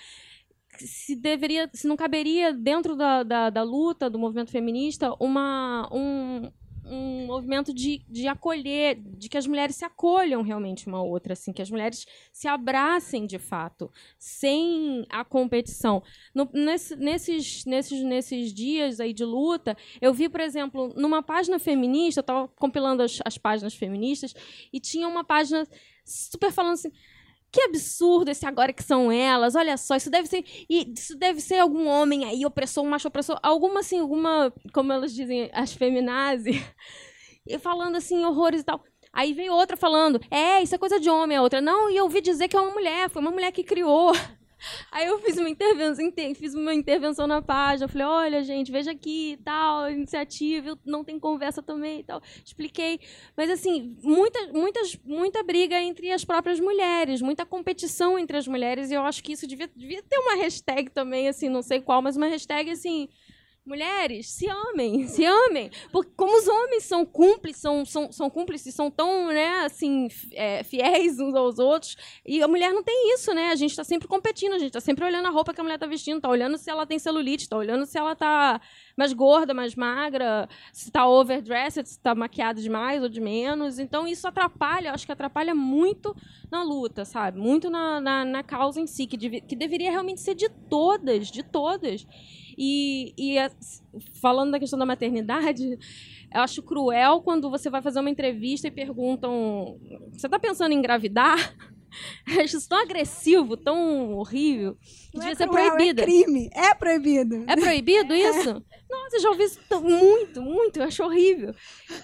se 0.78 1.14
deveria, 1.14 1.68
se 1.72 1.86
não 1.86 1.96
caberia 1.96 2.52
dentro 2.52 2.96
da, 2.96 3.22
da, 3.22 3.50
da 3.50 3.62
luta 3.62 4.08
do 4.08 4.18
movimento 4.18 4.50
feminista 4.50 5.14
uma, 5.20 5.88
um, 5.92 6.50
um 6.84 7.26
movimento 7.26 7.72
de, 7.72 8.04
de 8.08 8.26
acolher, 8.26 8.96
de 8.96 9.28
que 9.28 9.38
as 9.38 9.46
mulheres 9.46 9.76
se 9.76 9.84
acolham 9.84 10.42
realmente 10.42 10.86
uma 10.86 11.02
outra, 11.02 11.32
assim, 11.32 11.52
que 11.52 11.62
as 11.62 11.70
mulheres 11.70 12.06
se 12.32 12.48
abracem 12.48 13.26
de 13.26 13.38
fato, 13.38 13.90
sem 14.18 15.06
a 15.08 15.24
competição. 15.24 16.02
No, 16.34 16.48
nesse, 16.52 16.96
nesses, 16.96 17.64
nesses, 17.64 18.02
nesses 18.02 18.52
dias 18.52 19.00
aí 19.00 19.12
de 19.12 19.24
luta, 19.24 19.76
eu 20.00 20.12
vi, 20.12 20.28
por 20.28 20.40
exemplo, 20.40 20.92
numa 20.96 21.22
página 21.22 21.58
feminista, 21.58 22.20
eu 22.20 22.22
estava 22.22 22.48
compilando 22.48 23.02
as, 23.02 23.20
as 23.24 23.38
páginas 23.38 23.74
feministas, 23.74 24.34
e 24.72 24.80
tinha 24.80 25.06
uma 25.06 25.24
página 25.24 25.66
super 26.04 26.50
falando 26.50 26.74
assim 26.74 26.92
que 27.52 27.60
absurdo 27.60 28.30
esse 28.30 28.46
agora 28.46 28.72
que 28.72 28.82
são 28.82 29.12
elas. 29.12 29.54
Olha 29.54 29.76
só, 29.76 29.94
isso 29.94 30.10
deve 30.10 30.26
ser. 30.26 30.44
Isso 30.68 31.16
deve 31.16 31.40
ser 31.40 31.58
algum 31.58 31.86
homem 31.86 32.24
aí, 32.24 32.46
opressor, 32.46 32.82
um 32.82 32.88
macho 32.88 33.08
opressor. 33.08 33.38
Alguma 33.42 33.80
assim, 33.80 34.00
alguma. 34.00 34.52
Como 34.72 34.92
elas 34.92 35.14
dizem, 35.14 35.50
as 35.52 35.72
feminazes. 35.72 36.56
E 37.46 37.58
falando 37.58 37.96
assim, 37.96 38.24
horrores 38.24 38.60
e 38.62 38.64
tal. 38.64 38.82
Aí 39.12 39.34
veio 39.34 39.52
outra 39.52 39.76
falando, 39.76 40.18
é, 40.30 40.62
isso 40.62 40.74
é 40.74 40.78
coisa 40.78 40.98
de 40.98 41.10
homem, 41.10 41.36
a 41.36 41.42
outra, 41.42 41.60
não, 41.60 41.90
e 41.90 41.96
eu 41.96 42.04
ouvi 42.04 42.22
dizer 42.22 42.48
que 42.48 42.56
é 42.56 42.60
uma 42.60 42.72
mulher, 42.72 43.10
foi 43.10 43.20
uma 43.20 43.30
mulher 43.30 43.52
que 43.52 43.62
criou. 43.62 44.12
Aí 44.90 45.06
eu 45.06 45.18
fiz 45.18 45.36
uma 45.36 45.48
intervenção, 45.48 46.12
fiz 46.34 46.54
uma 46.54 46.74
intervenção 46.74 47.26
na 47.26 47.42
página, 47.42 47.88
falei, 47.88 48.06
olha, 48.06 48.42
gente, 48.42 48.70
veja 48.70 48.90
aqui, 48.90 49.38
tal, 49.44 49.90
iniciativa, 49.90 50.78
não 50.84 51.04
tem 51.04 51.18
conversa 51.18 51.62
também 51.62 52.00
e 52.00 52.04
tal. 52.04 52.22
Expliquei. 52.44 53.00
Mas 53.36 53.50
assim, 53.50 53.96
muita, 54.02 54.52
muitas, 54.52 54.98
muita 55.04 55.42
briga 55.42 55.80
entre 55.80 56.10
as 56.12 56.24
próprias 56.24 56.60
mulheres, 56.60 57.20
muita 57.22 57.44
competição 57.44 58.18
entre 58.18 58.36
as 58.36 58.46
mulheres, 58.46 58.90
e 58.90 58.94
eu 58.94 59.02
acho 59.02 59.22
que 59.22 59.32
isso 59.32 59.46
devia, 59.46 59.70
devia 59.74 60.02
ter 60.02 60.18
uma 60.18 60.36
hashtag 60.36 60.90
também, 60.90 61.28
assim, 61.28 61.48
não 61.48 61.62
sei 61.62 61.80
qual, 61.80 62.02
mas 62.02 62.16
uma 62.16 62.26
hashtag 62.26 62.70
assim 62.70 63.08
Mulheres, 63.64 64.26
se 64.26 64.48
amem, 64.48 65.06
se 65.06 65.24
amem. 65.24 65.70
Porque 65.92 66.10
como 66.16 66.36
os 66.36 66.48
homens 66.48 66.82
são 66.82 67.06
cúmplices, 67.06 67.62
são, 67.62 67.84
são, 67.84 68.10
são 68.10 68.28
cúmplices, 68.28 68.74
são 68.74 68.90
tão, 68.90 69.28
né, 69.28 69.64
assim, 69.64 70.08
é, 70.32 70.64
fiéis 70.64 71.20
uns 71.20 71.32
aos 71.32 71.60
outros, 71.60 71.96
e 72.26 72.42
a 72.42 72.48
mulher 72.48 72.72
não 72.72 72.82
tem 72.82 73.14
isso, 73.14 73.32
né? 73.32 73.50
A 73.50 73.54
gente 73.54 73.70
está 73.70 73.84
sempre 73.84 74.08
competindo, 74.08 74.54
a 74.54 74.58
gente 74.58 74.68
está 74.68 74.80
sempre 74.80 75.04
olhando 75.04 75.26
a 75.26 75.30
roupa 75.30 75.54
que 75.54 75.60
a 75.60 75.62
mulher 75.64 75.76
está 75.76 75.86
vestindo, 75.86 76.16
está 76.16 76.28
olhando 76.28 76.58
se 76.58 76.68
ela 76.68 76.84
tem 76.84 76.98
celulite, 76.98 77.44
está 77.44 77.56
olhando 77.56 77.86
se 77.86 77.96
ela 77.96 78.12
está 78.12 78.60
mais 78.96 79.12
gorda, 79.12 79.54
mais 79.54 79.76
magra, 79.76 80.48
se 80.72 80.86
está 80.86 81.06
overdressed, 81.06 81.88
se 81.88 81.94
está 81.98 82.16
maquiada 82.16 82.60
demais 82.60 83.00
ou 83.00 83.08
de 83.08 83.20
menos. 83.20 83.78
Então 83.78 84.08
isso 84.08 84.26
atrapalha, 84.26 84.92
acho 84.92 85.06
que 85.06 85.12
atrapalha 85.12 85.54
muito 85.54 86.16
na 86.50 86.64
luta, 86.64 87.04
sabe? 87.04 87.38
Muito 87.38 87.70
na, 87.70 88.00
na, 88.00 88.24
na 88.24 88.42
causa 88.42 88.80
em 88.80 88.88
si, 88.88 89.06
que, 89.06 89.16
deve, 89.16 89.40
que 89.40 89.54
deveria 89.54 89.90
realmente 89.90 90.20
ser 90.20 90.34
de 90.34 90.48
todas, 90.48 91.28
de 91.28 91.44
todas. 91.44 92.04
E, 92.56 93.14
e 93.18 93.36
falando 94.20 94.52
da 94.52 94.58
questão 94.58 94.78
da 94.78 94.86
maternidade, 94.86 95.78
eu 96.32 96.40
acho 96.40 96.62
cruel 96.62 97.20
quando 97.20 97.50
você 97.50 97.68
vai 97.68 97.82
fazer 97.82 98.00
uma 98.00 98.10
entrevista 98.10 98.68
e 98.68 98.70
perguntam: 98.70 99.78
você 100.10 100.26
está 100.26 100.38
pensando 100.38 100.72
em 100.72 100.78
engravidar? 100.78 101.54
Acho 102.42 102.56
isso 102.56 102.68
tão 102.68 102.78
agressivo, 102.78 103.56
tão 103.56 104.14
horrível. 104.14 104.76
Não 105.12 105.20
devia 105.20 105.32
é 105.32 105.34
ser 105.36 105.48
cruel, 105.48 105.70
proibida. 105.70 106.02
É 106.02 106.04
crime. 106.04 106.50
É 106.52 106.74
proibido. 106.74 107.44
É 107.46 107.56
proibido 107.56 108.14
isso? 108.14 108.62
Nossa, 108.90 109.16
eu 109.16 109.20
já 109.20 109.30
ouvi 109.30 109.44
isso 109.44 109.60
muito, 109.80 110.42
muito, 110.42 110.76
eu 110.78 110.84
acho 110.84 111.02
horrível. 111.02 111.54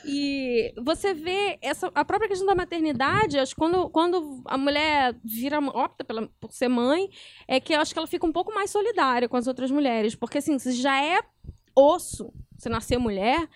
E 0.04 0.72
você 0.82 1.12
vê 1.12 1.58
essa, 1.60 1.90
a 1.94 2.04
própria 2.04 2.28
questão 2.28 2.46
da 2.46 2.54
maternidade, 2.54 3.38
acho 3.38 3.54
que 3.54 3.60
quando, 3.60 3.90
quando 3.90 4.42
a 4.46 4.56
mulher 4.56 5.14
vira, 5.22 5.58
opta 5.58 6.02
pela, 6.02 6.28
por 6.40 6.50
ser 6.52 6.68
mãe, 6.68 7.08
é 7.46 7.60
que 7.60 7.74
eu 7.74 7.80
acho 7.80 7.92
que 7.92 7.98
ela 7.98 8.06
fica 8.06 8.26
um 8.26 8.32
pouco 8.32 8.54
mais 8.54 8.70
solidária 8.70 9.28
com 9.28 9.36
as 9.36 9.46
outras 9.46 9.70
mulheres. 9.70 10.14
Porque 10.14 10.38
assim, 10.38 10.58
se 10.58 10.72
já 10.72 11.02
é 11.02 11.20
osso 11.76 12.32
você 12.56 12.68
nascer 12.68 12.98
mulher, 12.98 13.48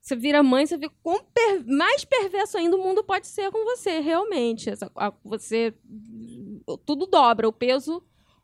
você 0.00 0.16
vira 0.16 0.42
mãe, 0.42 0.66
você 0.66 0.76
vê 0.76 0.90
quão 1.02 1.22
per- 1.24 1.64
mais 1.66 2.04
perverso 2.04 2.56
ainda 2.58 2.76
o 2.76 2.82
mundo 2.82 3.04
pode 3.04 3.26
ser 3.26 3.50
com 3.50 3.64
você, 3.64 4.00
realmente. 4.00 4.70
Você. 5.24 5.74
Tudo 6.86 7.06
dobra, 7.06 7.48
o 7.48 7.52
peso 7.52 8.02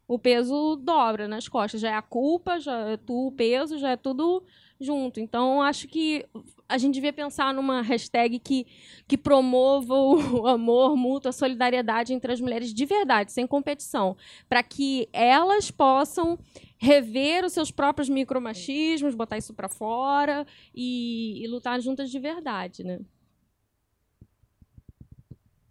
o 0.09 0.19
peso 0.19 0.77
dobra 0.77 1.27
nas 1.27 1.49
costas. 1.49 1.81
Já 1.81 1.91
é 1.91 1.95
a 1.95 2.03
culpa, 2.03 2.61
já 2.61 2.91
é 2.91 2.97
tu, 2.97 3.27
o 3.28 3.33
peso, 3.33 3.78
já 3.78 3.91
é 3.91 3.97
tudo 3.97 4.45
junto. 4.81 5.19
Então, 5.19 5.61
acho 5.61 5.89
que 5.89 6.24
a 6.69 6.79
gente 6.79 6.95
devia 6.95 7.13
pensar 7.13 7.55
numa 7.55 7.81
hashtag 7.81 8.39
que, 8.39 8.67
que 9.07 9.17
promova 9.17 9.95
o 9.95 10.47
amor 10.47 10.97
mútuo, 10.97 11.29
a 11.29 11.33
solidariedade 11.33 12.13
entre 12.13 12.33
as 12.33 12.41
mulheres 12.41 12.73
de 12.73 12.85
verdade, 12.85 13.33
sem 13.33 13.47
competição, 13.47 14.17
para 14.49 14.63
que 14.63 15.09
elas 15.13 15.71
possam 15.71 16.39
rever 16.79 17.45
os 17.45 17.53
seus 17.53 17.71
próprios 17.71 18.09
micromachismos, 18.09 19.15
botar 19.15 19.39
isso 19.39 19.55
para 19.55 19.69
fora 19.69 20.47
e, 20.75 21.43
e 21.43 21.49
lutar 21.49 21.81
juntas 21.81 22.11
de 22.11 22.19
verdade, 22.19 22.85
né? 22.85 23.01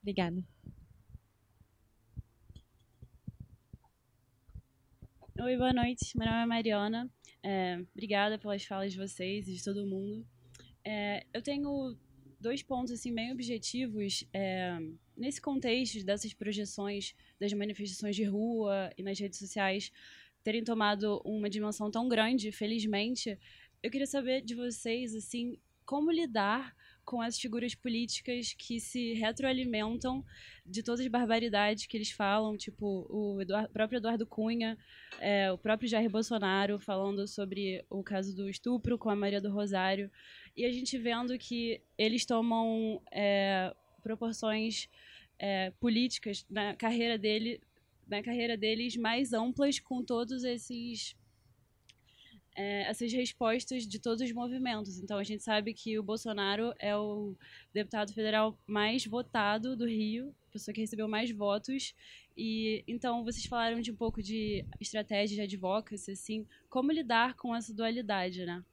Obrigada. 0.01 0.43
Oi, 5.37 5.57
boa 5.57 5.73
noite. 5.73 6.17
Meu 6.17 6.27
nome 6.27 6.43
é 6.43 6.45
Mariana. 6.45 7.09
É, 7.43 7.79
obrigada 7.93 8.39
pelas 8.39 8.63
falas 8.63 8.93
de 8.93 8.97
vocês 8.97 9.47
e 9.47 9.53
de 9.53 9.63
todo 9.63 9.85
mundo. 9.85 10.25
É, 10.85 11.25
eu 11.33 11.41
tenho 11.41 11.97
dois 12.39 12.61
pontos 12.61 12.91
assim 12.91 13.13
bem 13.13 13.31
objetivos 13.31 14.23
é, 14.31 14.77
nesse 15.17 15.41
contexto 15.41 16.05
dessas 16.05 16.33
projeções 16.33 17.15
das 17.39 17.51
manifestações 17.53 18.15
de 18.15 18.23
rua 18.23 18.91
e 18.95 19.01
nas 19.01 19.19
redes 19.19 19.39
sociais 19.39 19.91
terem 20.43 20.63
tomado 20.63 21.19
uma 21.25 21.49
dimensão 21.49 21.89
tão 21.89 22.07
grande, 22.07 22.51
felizmente. 22.51 23.37
Eu 23.81 23.89
queria 23.89 24.05
saber 24.05 24.41
de 24.41 24.53
vocês 24.53 25.15
assim 25.15 25.57
como 25.83 26.11
lidar 26.11 26.75
com 27.05 27.21
as 27.21 27.39
figuras 27.39 27.75
políticas 27.75 28.53
que 28.57 28.79
se 28.79 29.13
retroalimentam 29.13 30.25
de 30.65 30.81
todas 30.81 30.99
as 31.01 31.07
barbaridades 31.07 31.85
que 31.85 31.95
eles 31.95 32.09
falam, 32.11 32.57
tipo 32.57 33.05
o 33.09 33.39
Eduardo- 33.41 33.69
próprio 33.71 33.97
Eduardo 33.97 34.25
Cunha, 34.25 34.77
é, 35.19 35.51
o 35.51 35.57
próprio 35.57 35.87
Jair 35.87 36.09
Bolsonaro 36.09 36.79
falando 36.79 37.27
sobre 37.27 37.85
o 37.89 38.03
caso 38.03 38.35
do 38.35 38.49
estupro 38.49 38.97
com 38.97 39.09
a 39.09 39.15
Maria 39.15 39.39
do 39.39 39.51
Rosário, 39.51 40.09
e 40.57 40.65
a 40.65 40.71
gente 40.71 40.97
vendo 40.97 41.37
que 41.37 41.79
eles 41.97 42.25
tomam 42.25 43.01
é, 43.11 43.73
proporções 44.01 44.89
é, 45.37 45.71
políticas 45.79 46.45
na 46.49 46.75
carreira 46.75 47.17
dele, 47.17 47.61
na 48.07 48.23
carreira 48.23 48.57
deles 48.57 48.95
mais 48.97 49.33
amplas 49.33 49.79
com 49.79 50.03
todos 50.03 50.43
esses 50.43 51.15
é, 52.55 52.83
essas 52.83 53.11
respostas 53.11 53.85
de 53.85 53.99
todos 53.99 54.21
os 54.21 54.31
movimentos. 54.31 54.97
Então, 54.97 55.17
a 55.17 55.23
gente 55.23 55.43
sabe 55.43 55.73
que 55.73 55.99
o 55.99 56.03
Bolsonaro 56.03 56.73
é 56.79 56.95
o 56.95 57.35
deputado 57.73 58.13
federal 58.13 58.57
mais 58.65 59.05
votado 59.05 59.75
do 59.75 59.85
Rio, 59.85 60.33
pessoa 60.51 60.73
que 60.73 60.81
recebeu 60.81 61.07
mais 61.07 61.29
votos. 61.31 61.93
E 62.37 62.83
então 62.87 63.23
vocês 63.23 63.45
falaram 63.45 63.79
de 63.81 63.91
um 63.91 63.95
pouco 63.95 64.21
de 64.21 64.65
estratégia 64.79 65.35
de 65.35 65.41
advocacy, 65.41 66.11
assim, 66.11 66.47
como 66.69 66.91
lidar 66.91 67.35
com 67.35 67.55
essa 67.55 67.73
dualidade, 67.73 68.45
né? 68.45 68.63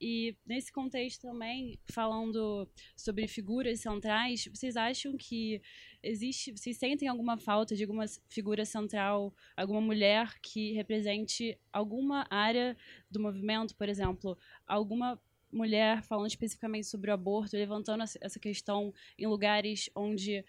E 0.00 0.36
nesse 0.46 0.70
contexto 0.72 1.22
também, 1.22 1.78
falando 1.90 2.68
sobre 2.96 3.26
figuras 3.26 3.80
centrais, 3.80 4.46
vocês 4.46 4.76
acham 4.76 5.16
que 5.16 5.60
existe, 6.02 6.52
vocês 6.52 6.76
sentem 6.76 7.08
alguma 7.08 7.36
falta 7.36 7.74
de 7.74 7.82
alguma 7.82 8.04
figura 8.28 8.64
central, 8.64 9.34
alguma 9.56 9.80
mulher 9.80 10.38
que 10.40 10.72
represente 10.72 11.58
alguma 11.72 12.26
área 12.30 12.76
do 13.10 13.18
movimento, 13.18 13.74
por 13.74 13.88
exemplo, 13.88 14.38
alguma 14.66 15.20
mulher 15.50 16.02
falando 16.02 16.28
especificamente 16.28 16.86
sobre 16.86 17.10
o 17.10 17.14
aborto, 17.14 17.56
levantando 17.56 18.02
essa- 18.04 18.38
questão 18.38 18.92
em 19.18 19.26
lugares 19.26 19.90
onde 19.96 20.44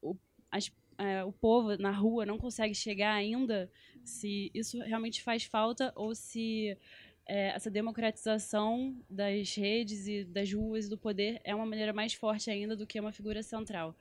o, 0.00 0.14
as- 0.50 0.70
é, 0.98 1.24
o 1.24 1.32
povo 1.32 1.76
na 1.78 1.90
rua 1.90 2.26
não 2.26 2.36
consegue 2.38 2.74
chegar 2.74 3.14
ainda, 3.14 3.70
se 4.04 4.50
isso 4.54 4.78
realmente 4.82 5.22
faz 5.22 5.44
falta 5.44 5.92
ou 5.96 6.14
se 6.14 6.76
é, 7.28 7.48
essa 7.48 7.70
democratização 7.70 8.96
das 9.08 9.54
redes 9.54 10.08
e 10.08 10.24
das 10.24 10.50
ruas 10.50 10.86
e 10.86 10.88
do 10.88 10.96
poder 10.96 11.38
é 11.44 11.54
uma 11.54 11.66
maneira 11.66 11.92
mais 11.92 12.14
forte 12.14 12.50
ainda 12.50 12.74
do 12.74 12.86
que 12.86 12.98
uma 12.98 13.12
figura 13.12 13.42
central. 13.42 13.94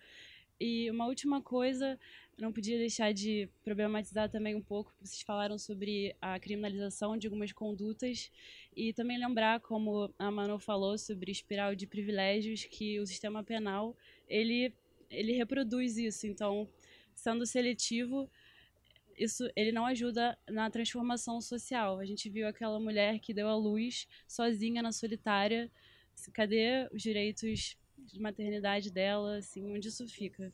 E 0.60 0.90
uma 0.90 1.06
última 1.06 1.42
coisa, 1.42 2.00
não 2.38 2.52
podia 2.52 2.78
deixar 2.78 3.14
de 3.14 3.50
problematizar 3.64 4.30
também 4.30 4.56
um 4.56 4.62
pouco, 4.62 4.92
vocês 5.00 5.22
falaram 5.22 5.58
sobre 5.60 6.16
a 6.22 6.40
criminalização 6.40 7.18
de 7.18 7.28
algumas 7.28 7.52
condutas 7.52 8.32
e 8.76 8.94
também 8.94 9.20
lembrar, 9.20 9.60
como 9.60 10.12
a 10.18 10.32
Manu 10.32 10.58
falou, 10.58 10.98
sobre 10.98 11.32
espiral 11.32 11.76
de 11.76 11.86
privilégios, 11.86 12.64
que 12.64 13.00
o 13.00 13.06
sistema 13.06 13.44
penal, 13.44 13.96
ele, 14.28 14.74
ele 15.12 15.34
reproduz 15.34 15.98
isso. 15.98 16.26
Então, 16.26 16.68
sendo 17.14 17.46
seletivo, 17.46 18.30
isso 19.18 19.50
ele 19.56 19.72
não 19.72 19.86
ajuda 19.86 20.38
na 20.50 20.70
transformação 20.70 21.42
social. 21.42 22.00
A 22.00 22.06
gente 22.06 22.30
viu 22.30 22.48
aquela 22.48 22.80
mulher 22.80 23.20
que 23.20 23.34
deu 23.34 23.48
à 23.48 23.56
luz 23.56 24.08
sozinha 24.28 24.82
na 24.82 24.92
solitária. 24.92 25.72
Cadê 26.34 26.88
os 26.94 27.02
direitos 27.02 27.78
de 27.98 28.20
maternidade 28.20 28.92
dela? 28.92 29.38
Assim, 29.38 29.76
onde 29.76 29.88
isso 29.88 30.08
fica? 30.08 30.52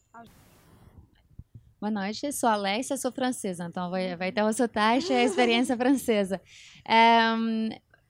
Boa 1.80 1.92
noite, 1.92 2.32
sou 2.32 2.48
a 2.48 2.54
Alessia, 2.54 2.96
sou 2.96 3.12
francesa, 3.12 3.66
então 3.66 3.90
vai, 3.90 4.16
vai 4.16 4.32
ter 4.32 4.42
o 4.42 4.54
sotaque 4.54 5.12
e 5.12 5.16
a 5.16 5.24
experiência 5.24 5.76
francesa. 5.76 6.42
É, 6.88 7.20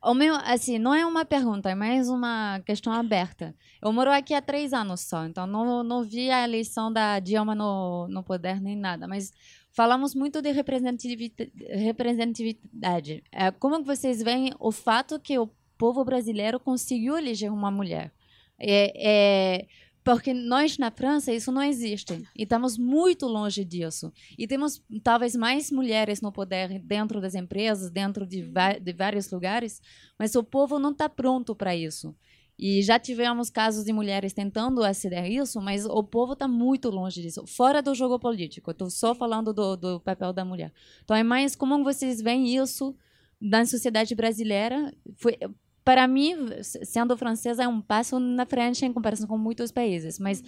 o 0.04 0.14
meu, 0.14 0.36
assim, 0.36 0.78
não 0.78 0.94
é 0.94 1.06
uma 1.06 1.26
pergunta, 1.26 1.72
é 1.72 1.76
mais 1.76 2.10
uma 2.10 2.60
questão 2.66 2.92
aberta. 2.94 3.56
Eu 3.82 3.92
moro 3.92 4.12
aqui 4.12 4.34
há 4.34 4.42
três 4.42 4.74
anos 4.74 5.02
só, 5.02 5.26
então 5.26 5.48
não, 5.48 5.82
não 5.84 6.04
vi 6.04 6.30
a 6.30 6.44
eleição 6.44 6.92
da 6.92 7.20
Dilma 7.20 7.56
no, 7.56 8.08
no 8.10 8.22
poder 8.22 8.62
nem 8.62 8.76
nada, 8.76 9.08
mas 9.08 9.32
falamos 9.74 10.16
muito 10.16 10.42
de 10.42 10.52
representativi- 10.52 11.34
representatividade. 11.70 13.24
É, 13.32 13.52
como 13.52 13.80
que 13.80 13.86
vocês 13.86 14.22
veem 14.22 14.54
o 14.60 14.72
fato 14.72 15.20
que 15.20 15.38
o 15.38 15.50
povo 15.78 16.06
brasileiro 16.06 16.60
conseguiu 16.60 17.18
eleger 17.18 17.52
uma 17.52 17.72
mulher? 17.72 18.14
É, 18.60 18.94
é, 18.96 19.68
porque 20.04 20.34
nós 20.34 20.78
na 20.78 20.92
França 20.92 21.34
isso 21.34 21.52
não 21.52 21.64
existe 21.64 22.14
e 22.36 22.44
estamos 22.44 22.78
muito 22.78 23.26
longe 23.26 23.64
disso 23.66 24.12
e 24.38 24.46
temos 24.46 24.84
talvez 25.02 25.36
mais 25.36 25.72
mulheres 25.72 26.22
no 26.22 26.32
poder 26.32 26.80
dentro 26.80 27.20
das 27.20 27.34
empresas 27.34 27.90
dentro 27.90 28.26
de, 28.26 28.44
de 28.82 28.94
vários 28.94 29.32
lugares 29.32 29.82
mas 30.20 30.36
o 30.36 30.44
povo 30.44 30.78
não 30.78 30.92
está 30.92 31.10
pronto 31.10 31.56
para 31.56 31.76
isso 31.76 32.16
e 32.58 32.82
já 32.82 33.00
tivemos 33.00 33.50
casos 33.50 33.84
de 33.84 33.92
mulheres 33.92 34.34
tentando 34.34 34.84
aceder 34.84 35.24
a 35.24 35.28
isso 35.28 35.62
mas 35.62 35.86
o 35.86 36.04
povo 36.04 36.34
está 36.34 36.48
muito 36.48 36.90
longe 36.90 37.22
disso 37.22 37.46
fora 37.48 37.82
do 37.82 37.94
jogo 37.96 38.20
político 38.20 38.72
estou 38.72 38.90
só 38.90 39.16
falando 39.16 39.54
do, 39.54 39.76
do 39.76 40.00
papel 40.00 40.32
da 40.32 40.46
mulher 40.46 40.72
então 41.04 41.16
é 41.16 41.24
mais 41.24 41.56
como 41.56 41.84
vocês 41.84 42.22
veem 42.22 42.56
isso 42.56 42.96
na 43.42 43.66
sociedade 43.66 44.16
brasileira 44.16 44.94
foi 45.16 45.38
para 45.84 46.08
mim, 46.08 46.48
sendo 46.62 47.18
francesa, 47.18 47.64
é 47.64 47.68
um 47.68 47.82
passo 47.82 48.20
na 48.20 48.46
frente 48.46 48.86
em 48.86 48.94
comparação 48.94 49.28
com 49.28 49.38
muitos 49.38 49.72
países. 49.72 50.18
Mas 50.18 50.42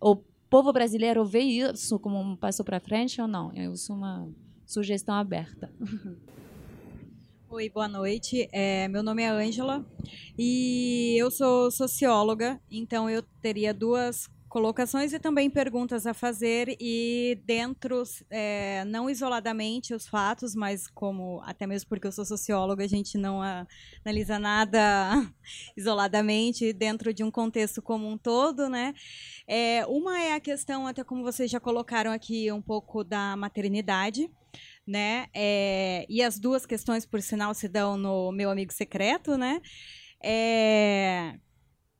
o 0.00 0.16
povo 0.48 0.72
brasileiro 0.72 1.24
vê 1.24 1.40
isso 1.40 1.98
como 1.98 2.18
um 2.18 2.34
passo 2.34 2.64
para 2.64 2.80
frente 2.80 3.20
ou 3.20 3.28
não? 3.28 3.52
É 3.52 3.66
isso 3.66 3.92
uma 3.92 4.28
sugestão 4.64 5.14
aberta. 5.14 5.70
Oi, 7.50 7.70
boa 7.70 7.88
noite. 7.88 8.46
É, 8.52 8.86
meu 8.88 9.02
nome 9.02 9.22
é 9.22 9.28
Ângela 9.30 9.82
e 10.38 11.16
eu 11.18 11.30
sou 11.30 11.70
socióloga, 11.70 12.60
então 12.70 13.08
eu 13.08 13.22
teria 13.40 13.72
duas 13.72 14.28
colocações 14.50 15.14
e 15.14 15.18
também 15.18 15.48
perguntas 15.48 16.06
a 16.06 16.12
fazer 16.12 16.76
e 16.78 17.40
dentro, 17.46 18.02
é, 18.28 18.84
não 18.84 19.08
isoladamente 19.08 19.94
os 19.94 20.06
fatos, 20.06 20.54
mas 20.54 20.88
como 20.88 21.40
até 21.42 21.66
mesmo 21.66 21.88
porque 21.88 22.06
eu 22.06 22.12
sou 22.12 22.26
socióloga, 22.26 22.84
a 22.84 22.88
gente 22.88 23.16
não 23.16 23.40
analisa 24.04 24.38
nada 24.38 24.78
isoladamente 25.74 26.74
dentro 26.74 27.14
de 27.14 27.24
um 27.24 27.30
contexto 27.30 27.80
como 27.80 28.06
um 28.06 28.18
todo, 28.18 28.68
né? 28.68 28.92
É, 29.46 29.86
uma 29.86 30.20
é 30.20 30.34
a 30.34 30.40
questão, 30.40 30.86
até 30.86 31.02
como 31.02 31.22
vocês 31.22 31.50
já 31.50 31.58
colocaram 31.58 32.12
aqui, 32.12 32.52
um 32.52 32.60
pouco 32.60 33.02
da 33.02 33.34
maternidade, 33.36 34.30
né? 34.88 35.26
É, 35.34 36.06
e 36.08 36.22
as 36.22 36.38
duas 36.38 36.66
questões, 36.66 37.06
por 37.06 37.20
sinal, 37.22 37.54
se 37.54 37.68
dão 37.68 37.96
no 37.96 38.32
meu 38.32 38.50
amigo 38.50 38.72
secreto, 38.72 39.36
né? 39.36 39.60
É, 40.22 41.34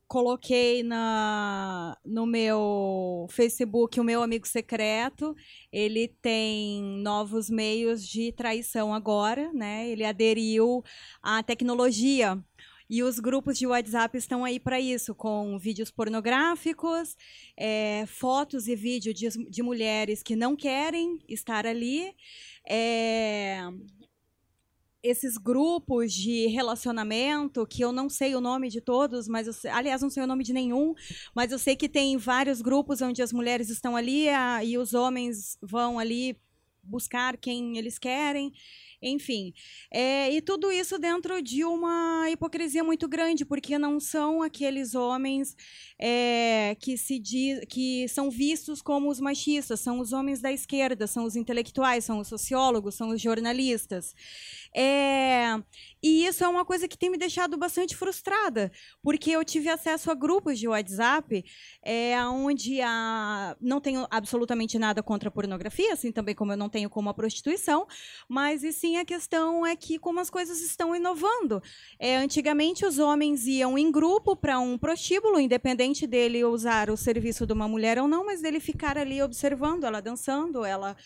coloquei 0.09 0.82
na, 0.82 1.97
no 2.05 2.27
meu 2.27 3.27
Facebook 3.31 4.01
o 4.01 4.05
meu 4.05 4.23
amigo 4.23 4.48
secreto. 4.48 5.35
Ele 5.70 6.09
tem 6.23 6.82
novos 7.02 7.51
meios 7.51 8.06
de 8.06 8.32
traição 8.32 8.93
agora, 8.94 9.52
né? 9.52 9.89
Ele 9.89 10.05
aderiu 10.05 10.82
à 11.23 11.43
tecnologia. 11.43 12.43
E 12.90 13.02
os 13.02 13.19
grupos 13.19 13.59
de 13.59 13.66
WhatsApp 13.66 14.16
estão 14.16 14.44
aí 14.44 14.59
para 14.59 14.81
isso, 14.81 15.15
com 15.15 15.59
vídeos 15.59 15.90
pornográficos, 15.90 17.16
é, 17.56 18.06
fotos 18.06 18.66
e 18.66 18.74
vídeos 18.74 19.15
de, 19.15 19.28
de, 19.51 19.62
mulheres 19.62 20.23
que 20.23 20.35
não 20.35 20.56
querem 20.56 21.19
estar 21.28 21.66
ali. 21.66 22.15
É, 22.66 23.60
esses 25.02 25.36
grupos 25.36 26.12
de 26.12 26.47
relacionamento, 26.47 27.66
que 27.66 27.82
eu 27.82 27.93
não 27.93 28.09
sei 28.09 28.35
o 28.35 28.40
nome 28.40 28.69
de 28.69 28.81
todos, 28.81 29.28
mas 29.28 29.55
sei, 29.56 29.70
aliás, 29.70 30.02
não 30.02 30.10
sei 30.10 30.23
o 30.23 30.27
nome 30.27 30.43
de 30.43 30.52
nenhum, 30.52 30.94
mas 31.35 31.52
eu 31.52 31.59
sei 31.59 31.77
que 31.77 31.89
tem 31.89 32.16
vários 32.16 32.60
grupos 32.60 33.01
onde 33.01 33.23
as 33.23 33.32
mulheres 33.32 33.70
estão 33.70 33.97
ali 33.97 34.28
a, 34.28 34.65
e 34.65 34.77
os 34.77 34.94
homens 34.94 35.56
vão 35.62 35.98
ali 35.98 36.36
buscar 36.82 37.36
quem 37.36 37.77
eles 37.77 37.98
querem. 37.98 38.52
Enfim, 39.00 39.52
é, 39.92 40.32
e 40.32 40.40
tudo 40.42 40.72
isso 40.72 40.98
dentro 40.98 41.40
de 41.40 41.64
uma 41.64 42.28
hipocrisia 42.30 42.82
muito 42.82 43.06
grande, 43.06 43.44
porque 43.44 43.78
não 43.78 44.00
são 44.00 44.42
aqueles 44.42 44.94
homens 44.94 45.56
é, 46.00 46.76
que 46.80 46.96
se 46.96 47.18
diz, 47.18 47.60
que 47.68 48.08
são 48.08 48.28
vistos 48.30 48.82
como 48.82 49.08
os 49.08 49.20
machistas, 49.20 49.80
são 49.80 50.00
os 50.00 50.12
homens 50.12 50.40
da 50.40 50.52
esquerda, 50.52 51.06
são 51.06 51.24
os 51.24 51.36
intelectuais, 51.36 52.04
são 52.04 52.18
os 52.18 52.28
sociólogos, 52.28 52.96
são 52.96 53.10
os 53.10 53.20
jornalistas. 53.20 54.14
É, 54.74 55.56
e 56.02 56.26
isso 56.26 56.44
é 56.44 56.48
uma 56.48 56.64
coisa 56.64 56.86
que 56.88 56.98
tem 56.98 57.10
me 57.10 57.16
deixado 57.16 57.56
bastante 57.56 57.96
frustrada, 57.96 58.70
porque 59.02 59.30
eu 59.30 59.44
tive 59.44 59.68
acesso 59.68 60.10
a 60.10 60.14
grupos 60.14 60.58
de 60.58 60.68
WhatsApp 60.68 61.44
é, 61.82 62.20
onde 62.26 62.80
a, 62.80 63.56
não 63.60 63.80
tenho 63.80 64.06
absolutamente 64.10 64.78
nada 64.78 65.02
contra 65.02 65.28
a 65.28 65.32
pornografia, 65.32 65.92
assim 65.92 66.12
também 66.12 66.34
como 66.34 66.52
eu 66.52 66.56
não 66.56 66.68
tenho 66.68 66.90
como 66.90 67.08
a 67.08 67.14
prostituição, 67.14 67.86
mas 68.28 68.62
e 68.62 68.72
sim 68.72 68.88
a 68.97 69.05
questão 69.05 69.66
é 69.66 69.77
que 69.77 69.98
como 69.98 70.20
as 70.20 70.31
coisas 70.31 70.60
estão 70.60 70.94
inovando. 70.94 71.62
É, 71.98 72.16
antigamente 72.16 72.86
os 72.86 72.98
homens 72.98 73.47
iam 73.47 73.77
em 73.77 73.90
grupo 73.90 74.35
para 74.35 74.59
um 74.59 74.78
prostíbulo, 74.78 75.39
independente 75.39 76.06
dele 76.06 76.44
usar 76.44 76.90
o 76.90 76.97
serviço 76.97 77.47
de 77.47 77.52
uma 77.52 77.69
mulher 77.69 77.98
ou 77.98 78.09
não, 78.09 78.24
mas 78.24 78.40
dele 78.40 78.60
ficar 78.60 78.97
ali 78.97 79.23
observando 79.23 79.85
ela 79.85 80.01
dançando, 80.01 80.65
ela 80.65 80.97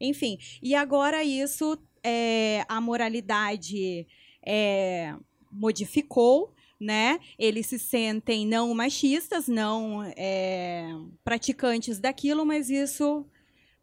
enfim, 0.00 0.38
e 0.62 0.74
agora 0.74 1.24
isso 1.24 1.76
é, 2.04 2.64
a 2.68 2.80
moralidade 2.80 4.06
é, 4.44 5.14
modificou, 5.50 6.54
né? 6.80 7.18
Eles 7.38 7.66
se 7.66 7.78
sentem 7.78 8.46
não 8.46 8.72
machistas, 8.74 9.48
não 9.48 10.04
é, 10.16 10.88
praticantes 11.24 11.98
daquilo, 11.98 12.46
mas 12.46 12.70
isso 12.70 13.26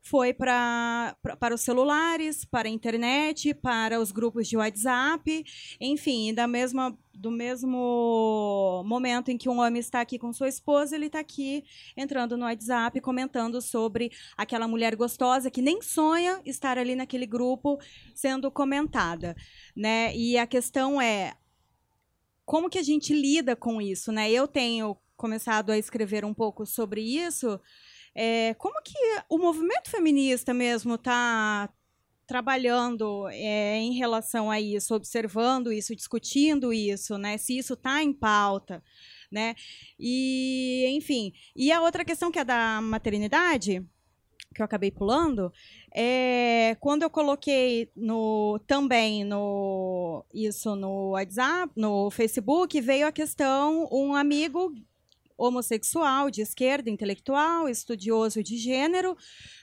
foi 0.05 0.35
pra, 0.35 1.17
pra, 1.19 1.35
para 1.35 1.55
os 1.55 1.61
celulares, 1.61 2.45
para 2.45 2.67
a 2.67 2.71
internet, 2.71 3.55
para 3.55 3.99
os 3.99 4.11
grupos 4.11 4.47
de 4.47 4.55
WhatsApp, 4.55 5.43
enfim, 5.81 6.31
da 6.31 6.45
mesma, 6.45 6.95
do 7.11 7.31
mesmo 7.31 8.83
momento 8.85 9.31
em 9.31 9.37
que 9.37 9.49
um 9.49 9.59
homem 9.59 9.79
está 9.79 10.01
aqui 10.01 10.19
com 10.19 10.31
sua 10.31 10.47
esposa, 10.47 10.95
ele 10.95 11.07
está 11.07 11.19
aqui 11.19 11.63
entrando 11.97 12.37
no 12.37 12.45
WhatsApp 12.45 13.01
comentando 13.01 13.59
sobre 13.59 14.11
aquela 14.37 14.67
mulher 14.67 14.95
gostosa 14.95 15.49
que 15.49 15.61
nem 15.61 15.81
sonha 15.81 16.39
estar 16.45 16.77
ali 16.77 16.93
naquele 16.95 17.25
grupo 17.25 17.79
sendo 18.13 18.51
comentada, 18.51 19.35
né? 19.75 20.15
E 20.15 20.37
a 20.37 20.45
questão 20.45 21.01
é 21.01 21.33
como 22.45 22.69
que 22.69 22.77
a 22.77 22.83
gente 22.83 23.11
lida 23.11 23.55
com 23.55 23.81
isso, 23.81 24.11
né? 24.11 24.31
Eu 24.31 24.47
tenho 24.47 24.95
começado 25.17 25.71
a 25.71 25.77
escrever 25.79 26.23
um 26.23 26.33
pouco 26.33 26.63
sobre 26.63 27.01
isso 27.01 27.59
é, 28.15 28.53
como 28.53 28.81
que 28.81 28.97
o 29.29 29.37
movimento 29.37 29.89
feminista 29.89 30.53
mesmo 30.53 30.95
está 30.95 31.69
trabalhando 32.25 33.27
é, 33.29 33.77
em 33.77 33.93
relação 33.93 34.49
a 34.49 34.59
isso, 34.59 34.95
observando 34.95 35.71
isso, 35.71 35.95
discutindo 35.95 36.73
isso, 36.73 37.17
né? 37.17 37.37
Se 37.37 37.57
isso 37.57 37.73
está 37.73 38.01
em 38.01 38.13
pauta, 38.13 38.83
né? 39.31 39.53
E, 39.99 40.85
enfim, 40.95 41.33
e 41.55 41.71
a 41.71 41.81
outra 41.81 42.05
questão 42.05 42.31
que 42.31 42.39
é 42.39 42.43
da 42.43 42.81
maternidade, 42.81 43.85
que 44.55 44.61
eu 44.61 44.65
acabei 44.65 44.89
pulando, 44.89 45.51
é 45.93 46.77
quando 46.79 47.03
eu 47.03 47.09
coloquei 47.09 47.91
no 47.95 48.59
também 48.65 49.23
no 49.23 50.25
isso 50.33 50.75
no 50.75 51.11
WhatsApp, 51.11 51.73
no 51.75 52.09
Facebook, 52.09 52.79
veio 52.79 53.07
a 53.07 53.11
questão 53.11 53.87
um 53.91 54.15
amigo 54.15 54.73
homossexual, 55.37 56.29
de 56.29 56.41
esquerda, 56.41 56.89
intelectual, 56.89 57.67
estudioso 57.67 58.41
de 58.43 58.57
gênero, 58.57 59.15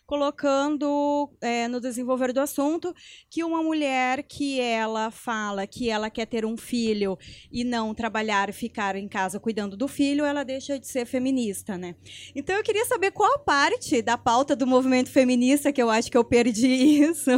colocando 0.07 1.31
é, 1.41 1.69
no 1.69 1.81
desenvolver 1.81 2.33
do 2.33 2.41
assunto 2.41 2.95
que 3.31 3.43
uma 3.43 3.63
mulher 3.63 4.23
que 4.25 4.61
ela 4.61 5.11
fala 5.11 5.67
que 5.67 5.89
ela 5.89 6.11
quer 6.11 6.27
ter 6.27 6.45
um 6.45 6.57
filho 6.57 7.17
e 7.51 7.65
não 7.65 7.95
trabalhar, 7.95 8.53
ficar 8.53 8.97
em 8.97 9.09
casa 9.09 9.41
cuidando 9.41 9.77
do 9.77 9.89
filho, 9.89 10.25
ela 10.25 10.45
deixa 10.45 10.79
de 10.79 10.87
ser 10.87 11.07
feminista, 11.07 11.79
né? 11.79 11.95
Então 12.35 12.57
eu 12.57 12.63
queria 12.63 12.85
saber 12.85 13.13
qual 13.13 13.39
parte 13.41 14.03
da 14.03 14.19
pauta 14.19 14.55
do 14.55 14.67
movimento 14.67 15.11
feminista 15.11 15.73
que 15.73 15.83
eu 15.83 15.89
acho 15.89 16.11
que 16.11 16.17
eu 16.17 16.25
perdi 16.25 16.69
isso. 17.03 17.31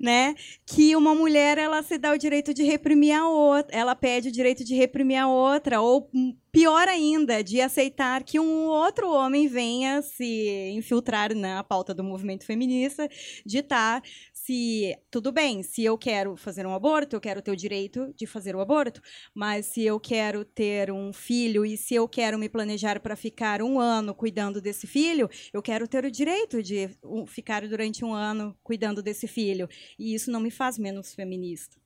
né? 0.00 0.34
Que 0.66 0.94
uma 0.96 1.14
mulher 1.14 1.58
ela 1.58 1.82
se 1.82 1.98
dá 1.98 2.12
o 2.12 2.18
direito 2.18 2.54
de 2.54 2.62
reprimir 2.62 3.12
a 3.12 3.28
outra, 3.28 3.76
ela 3.76 3.94
pede 3.94 4.28
o 4.28 4.32
direito 4.32 4.64
de 4.64 4.74
reprimir 4.74 5.18
a 5.18 5.28
outra, 5.28 5.80
ou 5.80 6.10
pior 6.50 6.88
ainda, 6.88 7.42
de 7.42 7.60
aceitar 7.60 8.22
que 8.22 8.40
um 8.40 8.66
outro 8.66 9.10
homem 9.10 9.48
venha 9.48 10.02
se 10.02 10.70
infiltrar 10.74 11.34
na 11.34 11.62
pauta 11.62 11.94
do 11.94 12.02
movimento 12.04 12.44
feminista, 12.44 13.08
ditar 13.44 14.02
se 14.32 14.96
tudo 15.10 15.30
bem, 15.30 15.62
se 15.62 15.84
eu 15.84 15.98
quero 15.98 16.36
fazer 16.36 16.66
um 16.66 16.74
aborto, 16.74 17.14
eu 17.14 17.20
quero 17.20 17.42
ter 17.42 17.50
o 17.50 17.56
direito 17.56 18.12
de 18.16 18.26
fazer 18.26 18.56
o 18.56 18.60
aborto, 18.60 19.00
mas 19.34 19.66
se 19.66 19.84
eu 19.84 20.00
quero 20.00 20.44
ter 20.44 20.90
um 20.90 21.12
filho 21.12 21.66
e 21.66 21.76
se 21.76 21.94
eu 21.94 22.08
quero 22.08 22.38
me 22.38 22.48
planejar 22.48 23.00
para 23.00 23.14
ficar 23.14 23.60
um 23.62 23.78
ano 23.78 24.14
cuidando 24.14 24.60
desse 24.60 24.86
filho, 24.86 25.28
eu 25.52 25.60
quero 25.60 25.86
ter 25.86 26.04
o 26.04 26.10
direito 26.10 26.62
de 26.62 26.88
ficar 27.26 27.66
durante 27.68 28.04
um 28.04 28.14
ano 28.14 28.56
cuidando 28.62 29.02
desse 29.02 29.26
filho. 29.26 29.68
E 29.98 30.14
isso 30.14 30.30
não 30.30 30.40
me 30.40 30.50
faz 30.50 30.78
menos 30.78 31.14
feminista. 31.14 31.76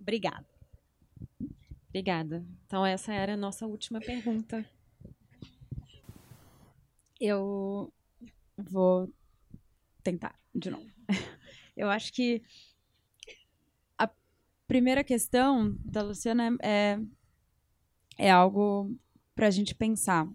Obrigada. 0.00 0.51
Obrigada. 1.92 2.42
Então, 2.66 2.86
essa 2.86 3.12
era 3.12 3.34
a 3.34 3.36
nossa 3.36 3.66
última 3.66 4.00
pergunta. 4.00 4.64
Eu 7.20 7.92
vou 8.56 9.12
tentar 10.02 10.34
de 10.54 10.70
novo. 10.70 10.90
Eu 11.76 11.90
acho 11.90 12.10
que 12.14 12.42
a 13.98 14.08
primeira 14.66 15.04
questão 15.04 15.76
da 15.84 16.00
Luciana 16.00 16.56
é, 16.62 16.98
é 18.16 18.30
algo 18.30 18.98
para 19.34 19.48
a 19.48 19.50
gente 19.50 19.74
pensar. 19.74 20.26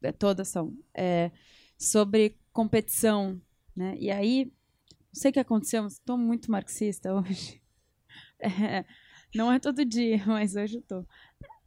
É, 0.00 0.10
todas 0.10 0.48
são. 0.48 0.74
É, 0.94 1.30
sobre 1.76 2.38
competição. 2.50 3.38
Né? 3.76 3.94
E 4.00 4.10
aí, 4.10 4.46
não 4.46 5.20
sei 5.20 5.30
o 5.30 5.34
que 5.34 5.40
aconteceu, 5.40 5.86
estou 5.86 6.16
muito 6.16 6.50
marxista 6.50 7.12
hoje. 7.12 7.60
É, 8.40 8.84
não 9.34 9.52
é 9.52 9.58
todo 9.58 9.84
dia, 9.84 10.22
mas 10.26 10.56
hoje 10.56 10.76
eu 10.76 10.82
tô. 10.82 11.06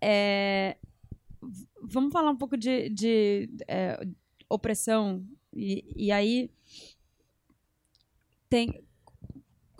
É, 0.01 0.77
vamos 1.83 2.11
falar 2.11 2.31
um 2.31 2.37
pouco 2.37 2.57
de, 2.57 2.89
de 2.89 3.49
é, 3.67 3.99
opressão. 4.49 5.25
E, 5.53 5.85
e 5.95 6.11
aí 6.11 6.49
tem 8.49 8.83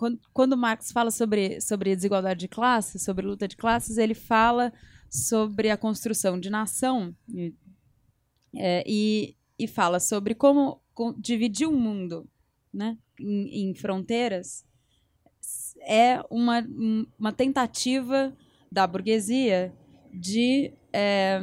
quando, 0.02 0.20
quando 0.32 0.56
Marx 0.56 0.90
fala 0.90 1.12
sobre, 1.12 1.60
sobre 1.60 1.94
desigualdade 1.94 2.40
de 2.40 2.48
classes, 2.48 3.04
sobre 3.04 3.24
luta 3.24 3.46
de 3.46 3.56
classes, 3.56 3.98
ele 3.98 4.14
fala 4.14 4.72
sobre 5.08 5.70
a 5.70 5.76
construção 5.76 6.40
de 6.40 6.50
nação 6.50 7.14
e, 7.28 7.54
é, 8.56 8.82
e, 8.84 9.36
e, 9.56 9.68
fala 9.68 10.00
sobre 10.00 10.34
como 10.34 10.82
dividir 11.18 11.68
o 11.68 11.72
mundo 11.72 12.28
né, 12.74 12.98
em, 13.20 13.70
em 13.70 13.74
fronteiras 13.74 14.64
é 15.82 16.22
uma, 16.30 16.64
uma 17.18 17.32
tentativa 17.32 18.32
da 18.70 18.86
burguesia 18.86 19.72
de 20.12 20.72
é, 20.92 21.40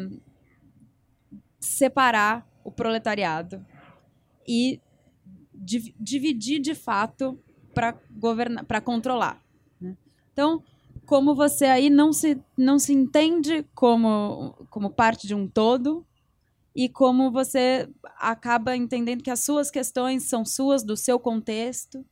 separar 1.60 2.48
o 2.64 2.72
proletariado 2.72 3.66
e 4.48 4.82
div 5.54 5.94
dividir 6.00 6.60
de 6.60 6.74
fato 6.74 7.40
para 7.74 7.96
governar, 8.12 8.66
para 8.66 8.82
controlar. 8.82 9.44
Né? 9.80 9.96
Então, 10.32 10.64
como 11.06 11.36
você 11.36 11.66
aí 11.66 11.90
não 11.90 12.14
se 12.14 12.40
não 12.58 12.80
se 12.80 12.94
entende 12.94 13.66
como 13.74 14.56
como 14.70 14.90
parte 14.90 15.28
de 15.28 15.36
um 15.36 15.48
todo 15.48 16.06
e 16.76 16.88
como 16.88 17.32
você 17.32 17.90
acaba 18.18 18.76
entendendo 18.76 19.24
que 19.24 19.32
as 19.32 19.44
suas 19.44 19.70
questões 19.70 20.24
são 20.24 20.46
suas 20.46 20.84
do 20.84 20.96
seu 20.96 21.20
contexto 21.20 22.06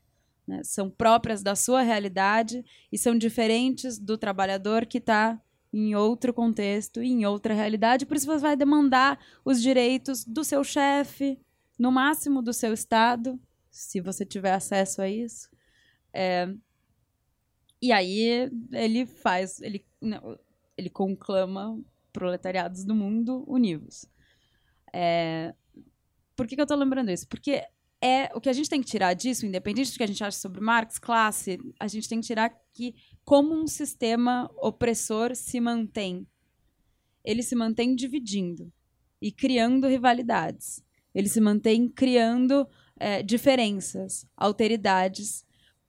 né? 0.48 0.62
são 0.64 0.90
próprias 0.90 1.44
da 1.44 1.56
sua 1.56 1.82
realidade 1.82 2.64
e 2.92 2.98
são 2.98 3.18
diferentes 3.18 4.00
do 4.00 4.18
trabalhador 4.18 4.86
que 4.86 4.98
está 5.00 5.40
em 5.74 5.94
outro 5.96 6.34
contexto, 6.34 7.02
em 7.02 7.26
outra 7.26 7.54
realidade, 7.54 8.06
por 8.06 8.16
isso 8.16 8.26
você 8.26 8.40
vai 8.40 8.56
demandar 8.56 9.20
os 9.44 9.62
direitos 9.62 10.24
do 10.24 10.44
seu 10.44 10.64
chefe, 10.64 11.40
no 11.78 11.92
máximo 11.92 12.42
do 12.42 12.54
seu 12.54 12.74
estado, 12.74 13.40
se 13.70 14.00
você 14.00 14.26
tiver 14.26 14.54
acesso 14.54 15.02
a 15.02 15.10
isso. 15.10 15.50
É, 16.14 16.52
e 17.82 17.92
aí 17.92 18.50
ele 18.72 19.06
faz, 19.06 19.62
ele, 19.62 19.86
ele 20.76 20.90
conclama 20.90 21.80
proletariados 22.12 22.84
do 22.84 22.96
mundo 22.96 23.44
univos. 23.48 24.06
É, 24.92 25.54
por 26.36 26.48
que, 26.48 26.56
que 26.56 26.62
eu 26.62 26.64
estou 26.64 26.78
lembrando 26.78 27.12
isso? 27.12 27.28
Porque 27.28 27.64
é 28.02 28.30
o 28.36 28.42
que 28.42 28.50
a 28.50 28.54
gente 28.54 28.70
tem 28.70 28.82
que 28.82 28.90
tirar 28.90 29.14
disso, 29.14 29.46
independente 29.46 29.92
do 29.92 29.98
que 29.98 30.04
a 30.04 30.08
gente 30.08 30.24
acha 30.24 30.38
sobre 30.38 30.62
Marx, 30.62 31.00
classe, 31.00 31.60
a 31.80 31.88
gente 31.88 32.08
tem 32.08 32.22
que 32.22 32.28
tirar 32.28 32.52
que 32.74 32.96
como 33.26 33.56
um 33.56 33.68
sistema 33.68 34.50
opressor 34.58 35.36
se 35.36 35.60
mantém. 35.60 36.28
Ele 37.24 37.42
se 37.42 37.56
mantém 37.56 37.96
dividindo 37.96 38.72
e 39.22 39.32
criando 39.32 39.88
rivalidades. 39.88 40.84
Ele 41.14 41.28
se 41.28 41.42
mantém 41.42 41.90
criando 41.90 42.68
é, 43.00 43.24
diferenças, 43.24 44.26
alteridades, 44.36 45.46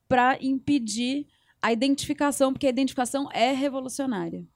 para 0.09 0.39
impedir 0.41 1.27
a 1.61 1.73
identificação, 1.73 2.53
porque 2.53 2.67
a 2.67 2.71
identificação 2.71 3.29
é 3.33 3.53
revolucionária. 3.53 4.47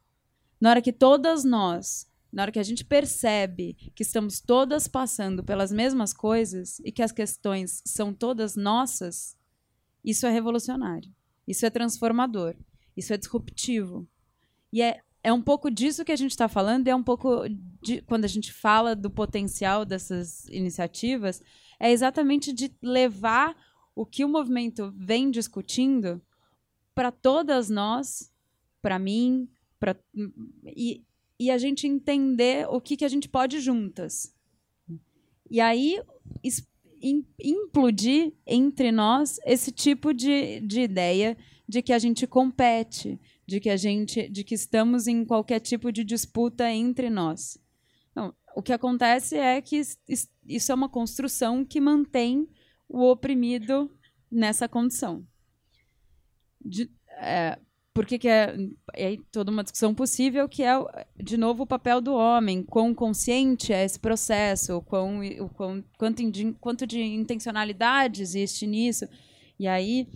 Na 0.59 0.70
hora 0.70 0.83
que 0.83 0.93
todas 0.93 1.45
nós 1.45 2.07
na 2.32 2.42
hora 2.42 2.52
que 2.52 2.59
a 2.59 2.64
gente 2.64 2.84
percebe 2.84 3.74
que 3.94 4.02
estamos 4.02 4.40
todas 4.40 4.88
passando 4.88 5.44
pelas 5.44 5.70
mesmas 5.70 6.14
coisas 6.14 6.80
e 6.80 6.90
que 6.90 7.02
as 7.02 7.12
questões 7.12 7.82
são 7.84 8.14
todas 8.14 8.56
nossas, 8.56 9.36
isso 10.02 10.26
é 10.26 10.30
revolucionário. 10.30 11.12
Isso 11.46 11.66
é 11.66 11.70
transformador. 11.70 12.56
Isso 12.96 13.12
é 13.12 13.18
disruptivo. 13.18 14.09
E 14.72 14.80
é, 14.80 15.00
é 15.22 15.32
um 15.32 15.42
pouco 15.42 15.70
disso 15.70 16.04
que 16.04 16.12
a 16.12 16.16
gente 16.16 16.30
está 16.30 16.48
falando, 16.48 16.86
e 16.86 16.90
é 16.90 16.96
um 16.96 17.02
pouco 17.02 17.46
de, 17.82 18.00
quando 18.02 18.24
a 18.24 18.28
gente 18.28 18.52
fala 18.52 18.96
do 18.96 19.10
potencial 19.10 19.84
dessas 19.84 20.46
iniciativas, 20.48 21.42
é 21.78 21.90
exatamente 21.90 22.52
de 22.52 22.74
levar 22.82 23.54
o 23.94 24.06
que 24.06 24.24
o 24.24 24.28
movimento 24.28 24.92
vem 24.96 25.30
discutindo 25.30 26.20
para 26.94 27.12
todas 27.12 27.68
nós, 27.68 28.32
para 28.80 28.98
mim, 28.98 29.48
para 29.78 29.96
e, 30.64 31.04
e 31.43 31.51
a 31.51 31.59
gente 31.59 31.89
entender 31.89 32.69
o 32.69 32.81
que, 32.81 32.97
que 32.97 33.05
a 33.05 33.09
gente 33.09 33.28
pode 33.28 33.59
juntas. 33.59 34.32
E 35.51 35.60
aí 35.60 36.01
implodir 37.40 38.32
entre 38.47 38.93
nós 38.93 39.40
esse 39.44 39.73
tipo 39.73 40.14
de, 40.14 40.60
de 40.60 40.82
ideia 40.82 41.36
de 41.69 41.82
que 41.82 41.93
a 41.93 41.98
gente 41.98 42.28
compete, 42.28 43.20
de 43.44 43.59
que 43.59 43.69
a 43.69 43.77
gente, 43.77 44.28
de 44.28 44.44
que 44.44 44.55
estamos 44.55 45.09
em 45.09 45.24
qualquer 45.24 45.59
tipo 45.59 45.90
de 45.90 46.05
disputa 46.05 46.70
entre 46.70 47.10
nós. 47.10 47.59
Não, 48.14 48.32
o 48.55 48.62
que 48.62 48.73
acontece 48.73 49.36
é 49.36 49.60
que 49.60 49.82
isso 50.47 50.70
é 50.70 50.74
uma 50.74 50.89
construção 50.89 51.64
que 51.64 51.81
mantém 51.81 52.48
o 52.89 53.02
oprimido 53.10 53.90
nessa 54.31 54.69
condição. 54.69 55.27
De, 56.64 56.89
é, 57.19 57.59
por 57.94 58.06
que, 58.06 58.19
que 58.19 58.28
é, 58.28 58.56
é 58.94 59.16
toda 59.31 59.51
uma 59.51 59.62
discussão 59.62 59.94
possível 59.94 60.48
que 60.48 60.62
é, 60.62 60.74
de 61.16 61.36
novo, 61.36 61.64
o 61.64 61.66
papel 61.66 62.01
do 62.01 62.14
homem, 62.14 62.62
quão 62.62 62.94
consciente 62.94 63.73
é 63.73 63.85
esse 63.85 63.98
processo, 63.98 64.81
quão, 64.82 65.20
o 65.40 65.48
quão, 65.51 65.85
quanto, 65.98 66.23
quanto 66.60 66.86
de 66.86 67.01
intencionalidade 67.01 68.23
existe 68.23 68.66
nisso. 68.66 69.06
E 69.59 69.69
aí, 69.69 70.09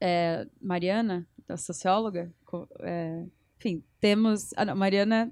é, 0.00 0.46
Mariana, 0.60 1.26
a 1.48 1.56
socióloga, 1.56 2.32
é, 2.80 3.24
enfim, 3.58 3.82
temos. 4.00 4.52
Ah, 4.56 4.64
não, 4.64 4.74
Mariana. 4.74 5.30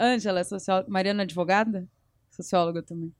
Ângela 0.00 0.40
é 0.40 0.44
socióloga. 0.44 0.88
Mariana, 0.88 1.24
advogada? 1.24 1.88
Socióloga 2.30 2.82
também. 2.82 3.12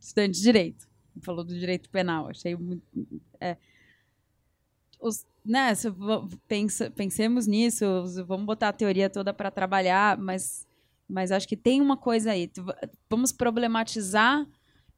Estudante 0.00 0.38
de 0.38 0.42
direito. 0.42 0.88
Falou 1.22 1.44
do 1.44 1.58
direito 1.58 1.90
penal. 1.90 2.28
Achei 2.28 2.56
muito. 2.56 2.82
É, 3.38 3.56
os, 5.00 5.26
né, 5.44 5.72
pensemos 6.94 7.46
nisso, 7.46 7.84
vamos 8.26 8.46
botar 8.46 8.68
a 8.68 8.72
teoria 8.72 9.08
toda 9.08 9.32
para 9.32 9.50
trabalhar, 9.50 10.18
mas, 10.18 10.66
mas 11.08 11.32
acho 11.32 11.48
que 11.48 11.56
tem 11.56 11.80
uma 11.80 11.96
coisa 11.96 12.32
aí. 12.32 12.50
Vamos 13.08 13.32
problematizar 13.32 14.46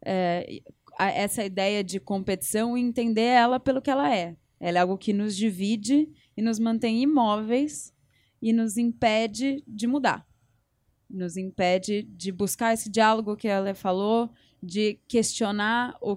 é, 0.04 0.60
essa 0.98 1.44
ideia 1.44 1.82
de 1.82 2.00
competição 2.00 2.76
e 2.76 2.80
entender 2.80 3.22
ela 3.22 3.60
pelo 3.60 3.80
que 3.80 3.90
ela 3.90 4.14
é. 4.14 4.36
Ela 4.60 4.78
é 4.78 4.80
algo 4.80 4.98
que 4.98 5.12
nos 5.12 5.36
divide 5.36 6.08
e 6.36 6.42
nos 6.42 6.58
mantém 6.58 7.02
imóveis 7.02 7.92
e 8.40 8.52
nos 8.52 8.76
impede 8.76 9.62
de 9.66 9.86
mudar. 9.86 10.26
Nos 11.08 11.36
impede 11.36 12.02
de 12.02 12.32
buscar 12.32 12.72
esse 12.72 12.90
diálogo 12.90 13.36
que 13.36 13.48
ela 13.48 13.74
falou, 13.74 14.30
de 14.62 14.98
questionar 15.06 15.96
o 16.00 16.16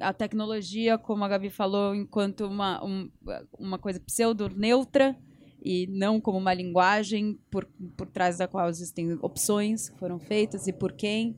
a 0.00 0.12
tecnologia, 0.12 0.98
como 0.98 1.24
a 1.24 1.28
Gabi 1.28 1.50
falou, 1.50 1.94
enquanto 1.94 2.46
uma, 2.46 2.84
um, 2.84 3.10
uma 3.58 3.78
coisa 3.78 4.00
pseudo-neutra 4.00 5.16
e 5.62 5.86
não 5.88 6.20
como 6.20 6.38
uma 6.38 6.54
linguagem 6.54 7.38
por, 7.50 7.66
por 7.96 8.08
trás 8.08 8.38
da 8.38 8.46
qual 8.46 8.68
existem 8.68 9.12
opções 9.20 9.88
que 9.88 9.98
foram 9.98 10.18
feitas 10.18 10.66
e 10.66 10.72
por 10.72 10.92
quem. 10.92 11.36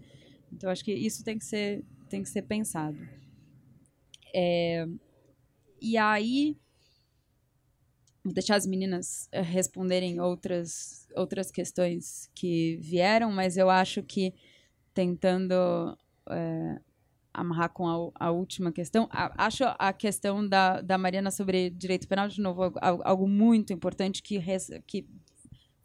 Então, 0.52 0.70
acho 0.70 0.84
que 0.84 0.92
isso 0.92 1.24
tem 1.24 1.38
que 1.38 1.44
ser, 1.44 1.84
tem 2.08 2.22
que 2.22 2.28
ser 2.28 2.42
pensado. 2.42 2.98
É, 4.34 4.86
e 5.80 5.96
aí, 5.96 6.56
vou 8.24 8.32
deixar 8.32 8.56
as 8.56 8.66
meninas 8.66 9.28
eh, 9.32 9.40
responderem 9.40 10.20
outras, 10.20 11.08
outras 11.16 11.50
questões 11.50 12.30
que 12.34 12.76
vieram, 12.76 13.30
mas 13.30 13.56
eu 13.56 13.70
acho 13.70 14.02
que 14.02 14.34
tentando 14.92 15.54
é, 16.30 16.80
amarrar 17.40 17.70
com 17.70 17.86
a, 17.86 18.26
a 18.26 18.30
última 18.30 18.72
questão. 18.72 19.08
A, 19.10 19.46
acho 19.46 19.64
a 19.64 19.92
questão 19.92 20.46
da, 20.46 20.80
da 20.80 20.98
Mariana 20.98 21.30
sobre 21.30 21.70
direito 21.70 22.08
penal, 22.08 22.28
de 22.28 22.40
novo, 22.40 22.72
algo, 22.80 23.02
algo 23.04 23.28
muito 23.28 23.72
importante 23.72 24.22
que, 24.22 24.38
res, 24.38 24.68
que 24.86 25.06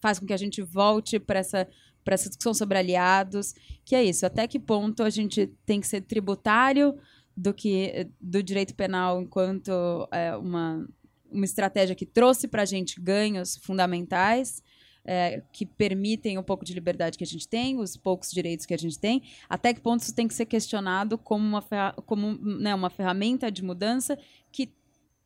faz 0.01 0.19
com 0.19 0.25
que 0.25 0.34
a 0.34 0.38
gente 0.38 0.61
volte 0.61 1.19
para 1.19 1.39
essa 1.39 1.67
para 2.03 2.15
essa 2.15 2.27
discussão 2.27 2.53
sobre 2.53 2.77
aliados, 2.77 3.53
que 3.85 3.95
é 3.95 4.03
isso, 4.03 4.25
até 4.25 4.45
que 4.45 4.59
ponto 4.59 5.03
a 5.03 5.09
gente 5.09 5.47
tem 5.65 5.80
que 5.80 5.88
ser 5.88 6.01
tributário 6.01 6.93
do 7.35 7.53
que 7.53 8.09
do 8.19 8.43
direito 8.43 8.75
penal 8.75 9.21
enquanto 9.21 9.71
é, 10.11 10.35
uma, 10.35 10.85
uma 11.31 11.45
estratégia 11.45 11.95
que 11.95 12.05
trouxe 12.05 12.45
para 12.45 12.63
a 12.63 12.65
gente 12.65 12.99
ganhos 12.99 13.55
fundamentais 13.55 14.61
é, 15.05 15.41
que 15.51 15.65
permitem 15.65 16.38
um 16.38 16.43
pouco 16.43 16.63
de 16.63 16.73
liberdade 16.73 17.17
que 17.17 17.23
a 17.23 17.27
gente 17.27 17.47
tem, 17.47 17.77
os 17.77 17.97
poucos 17.97 18.31
direitos 18.31 18.65
que 18.65 18.73
a 18.73 18.77
gente 18.77 18.97
tem, 18.97 19.23
até 19.49 19.73
que 19.73 19.81
ponto 19.81 20.01
isso 20.01 20.15
tem 20.15 20.27
que 20.27 20.34
ser 20.34 20.45
questionado 20.45 21.17
como 21.17 21.45
uma, 21.45 21.61
como, 22.05 22.34
né, 22.59 22.73
uma 22.73 22.89
ferramenta 22.89 23.51
de 23.51 23.63
mudança 23.63 24.17
que 24.51 24.71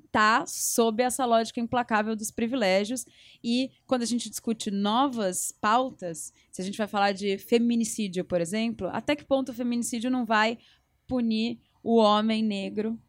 está 0.06 0.46
sob 0.48 1.04
essa 1.04 1.26
lógica 1.26 1.60
implacável 1.60 2.16
dos 2.16 2.32
privilégios. 2.32 3.06
E 3.44 3.70
quando 3.86 4.02
a 4.02 4.06
gente 4.06 4.30
discute 4.30 4.72
novas 4.72 5.52
pautas, 5.52 6.34
se 6.52 6.62
a 6.62 6.66
gente 6.66 6.78
vai 6.78 6.88
falar 6.88 7.12
de 7.12 7.38
feminicídio, 7.38 8.26
por 8.26 8.42
exemplo, 8.42 8.88
até 8.92 9.16
que 9.16 9.26
ponto 9.26 9.50
o 9.50 9.54
feminicídio 9.54 10.10
não 10.10 10.26
vai 10.26 10.58
punir 11.06 11.60
o 11.84 11.98
homem 11.98 12.44
negro 12.44 13.00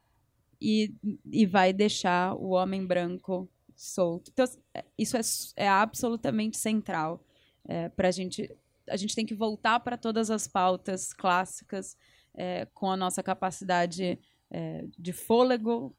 e, 0.60 0.92
e 1.30 1.46
vai 1.46 1.72
deixar 1.72 2.34
o 2.34 2.50
homem 2.50 2.84
branco 2.84 3.48
solto. 3.78 4.30
Então, 4.32 4.44
é, 4.74 4.84
isso 4.98 5.16
é, 5.16 5.20
é 5.56 5.68
absolutamente 5.68 6.56
central 6.56 7.24
é, 7.64 7.88
para 7.88 8.08
a 8.08 8.10
gente. 8.10 8.50
A 8.90 8.96
gente 8.96 9.14
tem 9.14 9.24
que 9.24 9.34
voltar 9.34 9.78
para 9.80 9.96
todas 9.96 10.30
as 10.30 10.48
pautas 10.48 11.12
clássicas 11.12 11.96
é, 12.34 12.66
com 12.74 12.90
a 12.90 12.96
nossa 12.96 13.22
capacidade 13.22 14.18
é, 14.50 14.84
de 14.98 15.12
fôlego 15.12 15.94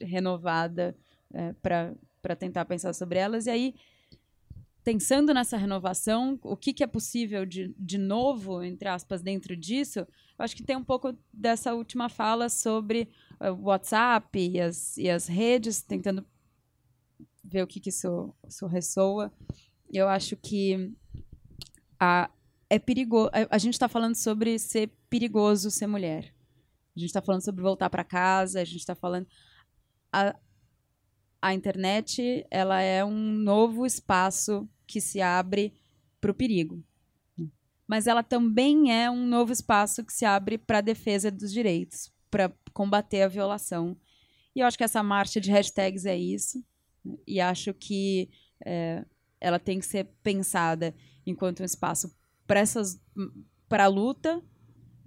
renovada 0.00 0.96
é, 1.32 1.52
para 1.52 2.36
tentar 2.36 2.64
pensar 2.64 2.94
sobre 2.94 3.18
elas. 3.18 3.46
E 3.46 3.50
aí, 3.50 3.74
pensando 4.82 5.34
nessa 5.34 5.58
renovação, 5.58 6.38
o 6.42 6.56
que, 6.56 6.72
que 6.72 6.82
é 6.82 6.86
possível 6.86 7.44
de, 7.44 7.74
de 7.78 7.98
novo, 7.98 8.62
entre 8.64 8.88
aspas, 8.88 9.20
dentro 9.20 9.54
disso, 9.54 10.06
acho 10.38 10.56
que 10.56 10.62
tem 10.62 10.76
um 10.76 10.84
pouco 10.84 11.14
dessa 11.30 11.74
última 11.74 12.08
fala 12.08 12.48
sobre 12.48 13.08
o 13.38 13.66
WhatsApp 13.66 14.38
e 14.38 14.58
as, 14.58 14.96
e 14.96 15.10
as 15.10 15.26
redes, 15.26 15.82
tentando 15.82 16.24
ver 17.42 17.62
o 17.62 17.66
que, 17.66 17.80
que 17.80 17.90
isso, 17.90 18.34
isso 18.46 18.66
ressoa. 18.66 19.32
Eu 19.92 20.08
acho 20.08 20.36
que 20.36 20.92
a, 21.98 22.30
é 22.68 22.78
perigoso. 22.78 23.30
A, 23.32 23.56
a 23.56 23.58
gente 23.58 23.74
está 23.74 23.88
falando 23.88 24.14
sobre 24.14 24.58
ser 24.58 24.90
perigoso 25.08 25.70
ser 25.70 25.86
mulher. 25.86 26.34
A 26.96 26.98
gente 26.98 27.08
está 27.08 27.20
falando 27.20 27.44
sobre 27.44 27.62
voltar 27.62 27.90
para 27.90 28.04
casa. 28.04 28.60
A 28.60 28.64
gente 28.64 28.78
está 28.78 28.94
falando. 28.94 29.26
A, 30.12 30.36
a 31.42 31.54
internet 31.54 32.46
ela 32.50 32.80
é 32.80 33.04
um 33.04 33.32
novo 33.32 33.86
espaço 33.86 34.68
que 34.86 35.00
se 35.00 35.20
abre 35.20 35.74
para 36.20 36.30
o 36.30 36.34
perigo. 36.34 36.82
Mas 37.86 38.06
ela 38.06 38.22
também 38.22 38.92
é 38.92 39.10
um 39.10 39.26
novo 39.26 39.52
espaço 39.52 40.04
que 40.04 40.12
se 40.12 40.24
abre 40.24 40.56
para 40.56 40.78
a 40.78 40.82
defesa 40.82 41.30
dos 41.30 41.52
direitos, 41.52 42.12
para 42.30 42.52
combater 42.72 43.22
a 43.22 43.28
violação. 43.28 43.96
E 44.54 44.60
eu 44.60 44.66
acho 44.66 44.78
que 44.78 44.84
essa 44.84 45.02
marcha 45.02 45.40
de 45.40 45.50
hashtags 45.50 46.04
é 46.06 46.16
isso. 46.16 46.64
E 47.26 47.40
acho 47.40 47.72
que 47.74 48.28
é, 48.64 49.04
ela 49.40 49.58
tem 49.58 49.78
que 49.78 49.86
ser 49.86 50.08
pensada 50.22 50.94
enquanto 51.26 51.60
um 51.60 51.64
espaço 51.64 52.14
para 52.46 52.62
para 53.68 53.84
a 53.84 53.88
luta, 53.88 54.42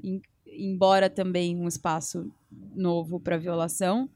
em, 0.02 0.22
embora 0.48 1.10
também 1.10 1.58
um 1.58 1.68
espaço 1.68 2.32
novo 2.74 3.20
para 3.20 3.38
violação. 3.38 4.10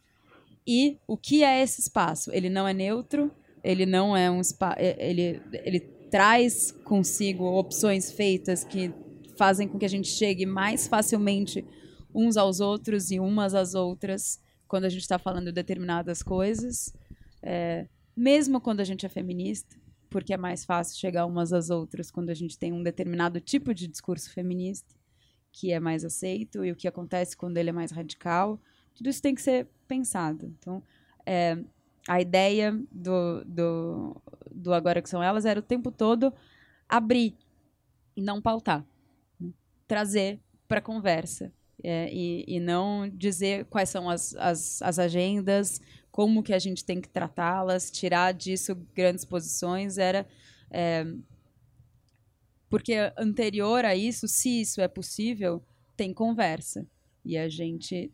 E 0.66 1.00
o 1.08 1.18
que 1.18 1.44
é 1.44 1.62
esse 1.62 1.82
espaço? 1.82 2.32
Ele 2.34 2.50
não 2.50 2.68
é 2.68 2.74
neutro, 2.74 3.32
ele 3.64 3.86
não 3.86 4.16
é 4.16 4.32
um 4.32 4.40
espaço. 4.40 4.80
Ele, 4.80 5.42
ele 5.66 5.80
traz 6.10 6.72
consigo 6.72 7.46
opções 7.46 8.12
feitas 8.12 8.64
que 8.64 8.94
fazem 9.38 9.68
com 9.68 9.78
que 9.78 9.86
a 9.86 9.90
gente 9.90 10.08
chegue 10.08 10.46
mais 10.46 10.88
facilmente 10.88 11.66
uns 12.14 12.38
aos 12.38 12.60
outros 12.60 13.12
e 13.12 13.20
umas 13.20 13.54
às 13.54 13.76
outras 13.76 14.40
quando 14.68 14.86
a 14.86 14.90
gente 14.90 15.02
está 15.02 15.18
falando 15.18 15.46
de 15.46 15.52
determinadas 15.54 16.22
coisas, 16.22 16.94
é, 17.42 17.88
mesmo 18.16 18.60
quando 18.60 18.80
a 18.80 18.84
gente 18.84 19.06
é 19.06 19.10
feminista, 19.10 19.76
porque 20.10 20.34
é 20.34 20.38
mais 20.38 20.66
fácil 20.66 20.98
chegar 20.98 21.26
umas 21.26 21.52
às 21.54 21.70
outras 21.70 22.10
quando 22.10 22.30
a 22.30 22.34
gente 22.34 22.58
tem 22.58 22.72
um 22.72 22.82
determinado 22.82 23.40
tipo 23.40 23.74
de 23.74 23.88
discurso 23.88 24.32
feminista 24.32 24.96
que 25.52 25.72
é 25.72 25.80
mais 25.80 26.06
aceito 26.06 26.64
e 26.64 26.72
o 26.72 26.76
que 26.76 26.88
acontece 26.88 27.36
quando 27.36 27.58
ele 27.58 27.70
é 27.70 27.74
mais 27.74 27.92
radical. 27.92 28.60
Tudo 28.94 29.10
isso 29.10 29.22
tem 29.22 29.34
que 29.34 29.42
ser 29.42 29.68
pensado. 29.88 30.46
Então, 30.60 30.84
é, 31.26 31.58
a 32.08 32.22
ideia 32.22 32.80
do, 32.92 33.44
do, 33.44 34.22
do 34.52 34.74
Agora 34.74 35.02
Que 35.02 35.10
São 35.10 35.22
Elas 35.22 35.46
era 35.46 35.60
o 35.60 35.64
tempo 35.64 35.92
todo 35.92 36.32
abrir 36.88 37.36
e 38.16 38.22
não 38.22 38.42
pautar. 38.42 38.86
Né? 39.40 39.52
Trazer 39.88 40.40
para 40.68 40.82
conversa. 40.82 41.52
É, 41.84 42.12
e, 42.12 42.44
e 42.48 42.60
não 42.60 43.08
dizer 43.08 43.66
quais 43.66 43.90
são 43.90 44.10
as, 44.10 44.36
as, 44.36 44.82
as 44.82 44.98
agendas, 44.98 45.80
como 46.18 46.42
que 46.42 46.52
a 46.52 46.58
gente 46.58 46.84
tem 46.84 47.00
que 47.00 47.08
tratá-las, 47.08 47.92
tirar 47.92 48.34
disso 48.34 48.74
grandes 48.96 49.24
posições, 49.24 50.00
era... 50.00 50.28
É, 50.72 51.06
porque 52.68 52.96
anterior 53.16 53.86
a 53.86 53.96
isso, 53.96 54.28
se 54.28 54.62
isso 54.62 54.82
é 54.82 54.88
possível, 54.88 55.64
tem 55.96 56.12
conversa. 56.12 56.88
E 57.24 57.38
a 57.38 57.48
gente 57.48 58.12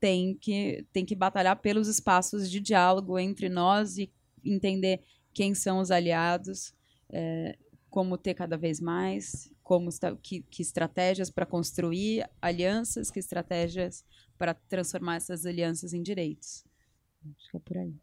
tem 0.00 0.34
que, 0.34 0.84
tem 0.92 1.06
que 1.06 1.14
batalhar 1.14 1.54
pelos 1.60 1.86
espaços 1.86 2.50
de 2.50 2.58
diálogo 2.58 3.16
entre 3.16 3.48
nós 3.48 3.96
e 3.96 4.10
entender 4.44 5.00
quem 5.32 5.54
são 5.54 5.78
os 5.78 5.92
aliados, 5.92 6.74
é, 7.08 7.56
como 7.90 8.18
ter 8.18 8.34
cada 8.34 8.56
vez 8.56 8.80
mais, 8.80 9.52
como 9.62 9.88
que, 10.20 10.42
que 10.50 10.62
estratégias 10.62 11.30
para 11.30 11.46
construir 11.46 12.28
alianças, 12.42 13.08
que 13.08 13.20
estratégias 13.20 14.04
para 14.36 14.52
transformar 14.52 15.14
essas 15.14 15.46
alianças 15.46 15.94
em 15.94 16.02
direitos. 16.02 16.64
Acho 17.36 17.50
que 17.50 17.56
é 17.56 17.60
por 17.60 17.78
aí. 17.78 17.94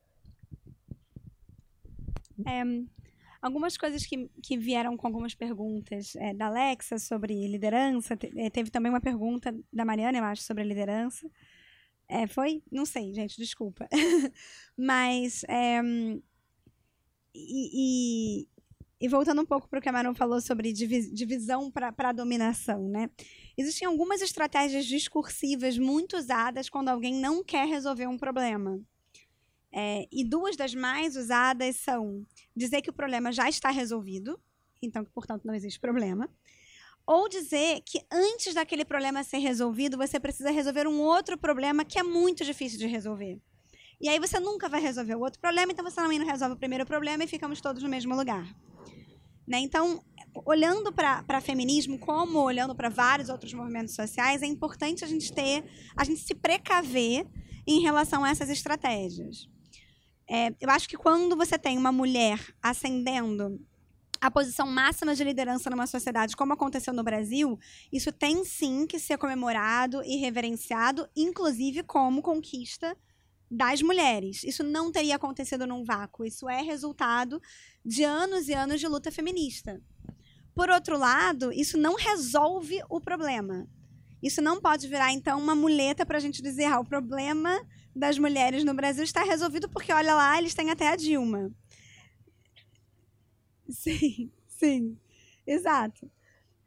É, 2.46 2.64
algumas 3.42 3.78
coisas 3.78 4.06
que, 4.06 4.30
que 4.42 4.58
vieram 4.58 4.96
com 4.96 5.08
algumas 5.08 5.34
perguntas 5.34 6.16
é, 6.16 6.34
da 6.34 6.48
Alexa 6.48 6.98
sobre 7.00 7.48
liderança. 7.48 8.16
Te, 8.16 8.32
é, 8.38 8.50
teve 8.50 8.70
também 8.70 8.92
uma 8.92 9.02
pergunta 9.02 9.54
da 9.72 9.84
Mariana, 9.84 10.20
eu 10.20 10.24
acho, 10.24 10.44
sobre 10.44 10.64
liderança. 10.64 11.30
É, 12.08 12.28
foi? 12.28 12.62
Não 12.72 12.86
sei, 12.86 13.14
gente, 13.14 13.38
desculpa. 13.38 13.88
Mas. 14.78 15.44
É, 15.46 15.82
e, 17.34 18.44
e, 18.44 18.48
e, 19.00 19.08
voltando 19.08 19.42
um 19.42 19.46
pouco 19.46 19.70
para 19.70 19.80
o 19.80 19.82
que 19.82 19.88
a 19.88 19.92
Manu 19.92 20.14
falou 20.14 20.42
sobre 20.42 20.74
divisão 20.74 21.72
para 21.72 21.94
a 21.98 22.12
dominação, 22.12 22.90
né? 22.90 23.10
Existem 23.58 23.88
algumas 23.88 24.22
estratégias 24.22 24.86
discursivas 24.86 25.78
muito 25.78 26.18
usadas 26.18 26.70
quando 26.70 26.90
alguém 26.90 27.14
não 27.14 27.42
quer 27.42 27.66
resolver 27.66 28.08
um 28.08 28.18
problema. 28.18 28.82
É, 29.74 30.06
e 30.12 30.24
duas 30.24 30.58
das 30.58 30.76
mais 30.76 31.16
usadas 31.16 31.78
são 31.78 32.26
dizer 32.56 32.82
que 32.82 32.90
o 32.90 32.94
problema 32.94 33.32
já 33.32 33.48
está 33.48 33.70
resolvido, 33.70 34.40
então 34.82 35.06
portanto, 35.06 35.46
não 35.46 35.54
existe 35.54 35.80
problema, 35.80 36.30
ou 37.08 37.30
dizer 37.30 37.82
que 37.86 38.02
antes 38.12 38.54
daquele 38.54 38.86
problema 38.86 39.24
ser 39.24 39.38
resolvido, 39.38 39.98
você 39.98 40.20
precisa 40.20 40.52
resolver 40.52 40.88
um 40.88 41.00
outro 41.00 41.38
problema 41.38 41.86
que 41.86 41.98
é 41.98 42.04
muito 42.04 42.44
difícil 42.44 42.78
de 42.78 42.86
resolver. 42.86 43.40
E 44.00 44.10
aí 44.10 44.20
você 44.20 44.40
nunca 44.40 44.68
vai 44.68 44.82
resolver 44.82 45.16
o 45.16 45.22
outro 45.22 45.40
problema, 45.40 45.72
então 45.72 45.86
você 45.86 45.96
também 45.96 46.20
não 46.20 46.26
resolve 46.26 46.56
o 46.56 46.58
primeiro 46.58 46.86
problema 46.86 47.24
e 47.24 47.28
ficamos 47.28 47.62
todos 47.62 47.84
no 47.84 47.90
mesmo 47.90 48.16
lugar. 48.16 48.46
Né? 49.48 49.60
Então, 49.60 50.04
olhando 50.46 50.92
para 50.92 51.42
feminismo, 51.42 52.00
como 52.00 52.40
olhando 52.40 52.76
para 52.76 52.90
vários 52.90 53.30
outros 53.30 53.54
movimentos 53.54 53.94
sociais, 53.94 54.42
é 54.42 54.46
importante 54.46 55.04
a 55.04 55.08
gente 55.08 55.32
ter, 55.34 55.64
a 55.96 56.04
gente 56.04 56.22
se 56.22 56.34
precaver 56.34 57.28
em 57.68 57.82
relação 57.82 58.24
a 58.24 58.30
essas 58.30 58.50
estratégias. 58.50 59.48
É, 60.34 60.56
eu 60.62 60.70
acho 60.70 60.88
que 60.88 60.96
quando 60.96 61.36
você 61.36 61.60
tem 61.60 61.78
uma 61.78 61.92
mulher 61.92 62.40
ascendendo 62.64 63.60
a 64.22 64.32
posição 64.32 64.66
máxima 64.66 65.14
de 65.14 65.26
liderança 65.26 65.70
numa 65.70 65.86
sociedade, 65.86 66.38
como 66.38 66.54
aconteceu 66.54 66.94
no 66.94 67.04
Brasil, 67.04 67.60
isso 67.92 68.14
tem 68.14 68.46
sim 68.46 68.88
que 68.88 68.98
ser 68.98 69.18
comemorado 69.18 70.02
e 70.06 70.16
reverenciado, 70.16 71.06
inclusive 71.18 71.84
como 71.84 72.22
conquista 72.22 72.96
das 73.50 73.82
mulheres. 73.82 74.46
Isso 74.46 74.64
não 74.64 74.90
teria 74.90 75.18
acontecido 75.18 75.68
num 75.68 75.84
vácuo. 75.84 76.24
Isso 76.24 76.48
é 76.48 76.62
resultado 76.62 77.42
de 77.84 78.06
anos 78.06 78.48
e 78.48 78.54
anos 78.54 78.80
de 78.80 78.88
luta 78.88 79.12
feminista. 79.12 79.82
Por 80.56 80.70
outro 80.70 80.98
lado, 80.98 81.52
isso 81.52 81.78
não 81.78 81.96
resolve 81.96 82.80
o 82.90 83.02
problema. 83.02 83.68
Isso 84.22 84.42
não 84.42 84.62
pode 84.62 84.88
virar, 84.88 85.12
então, 85.12 85.40
uma 85.40 85.56
muleta 85.56 86.06
para 86.06 86.18
a 86.18 86.22
gente 86.22 86.42
dizer: 86.42 86.66
ah, 86.66 86.80
o 86.80 86.86
problema 86.86 87.60
das 87.96 88.18
mulheres 88.18 88.64
no 88.64 88.74
Brasil 88.74 89.04
está 89.04 89.24
resolvido 89.24 89.70
porque, 89.70 89.92
olha 89.92 90.16
lá, 90.16 90.38
eles 90.38 90.54
têm 90.54 90.70
até 90.70 90.90
a 90.90 90.96
Dilma. 90.96 91.52
Sim, 93.70 94.32
sim, 94.48 94.98
exato. 95.46 96.10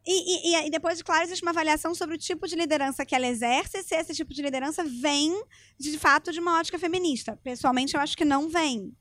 E, 0.07 0.53
e, 0.53 0.67
e, 0.67 0.71
depois, 0.71 1.01
claro, 1.01 1.25
existe 1.25 1.43
uma 1.43 1.51
avaliação 1.51 1.95
sobre 1.95 2.15
o 2.15 2.19
tipo 2.19 2.47
de 2.47 2.55
liderança 2.55 3.07
que 3.07 3.15
ela 3.15 3.27
exerce, 3.27 3.83
se 3.83 3.95
esse 3.95 4.15
tipo 4.15 4.35
de 4.35 4.43
liderança 4.43 4.85
vem, 4.85 5.43
de 5.79 5.99
fato, 5.99 6.31
de 6.31 6.41
uma 6.41 6.59
ótica 6.59 6.79
feminista. 6.79 7.39
Pessoalmente, 7.43 7.95
eu 7.95 8.01
acho 8.01 8.15
que 8.15 8.25
não 8.25 8.49
vem. 8.51 8.95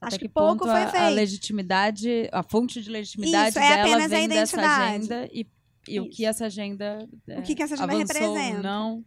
Até 0.00 0.06
acho 0.06 0.18
que, 0.18 0.28
que 0.28 0.32
pouco 0.32 0.60
ponto 0.60 0.70
foi 0.70 0.82
a, 0.82 0.88
feito. 0.88 1.02
a 1.02 1.08
legitimidade, 1.08 2.28
a 2.32 2.42
fonte 2.42 2.80
de 2.80 2.90
legitimidade 2.90 3.50
Isso, 3.50 3.58
é 3.58 3.68
dela 3.68 3.82
apenas 3.82 4.04
a 4.04 4.08
vem 4.08 4.28
dessa 4.28 4.56
identidade. 4.56 4.94
agenda 4.94 5.28
e, 5.30 5.46
e 5.88 6.00
o 6.00 6.08
que 6.08 6.24
essa 6.24 6.46
agenda 6.46 6.98
O 7.38 7.42
que, 7.42 7.54
que 7.54 7.62
essa 7.62 7.74
agenda 7.74 7.92
avançou, 7.94 8.34
representa. 8.34 8.62
não. 8.62 9.04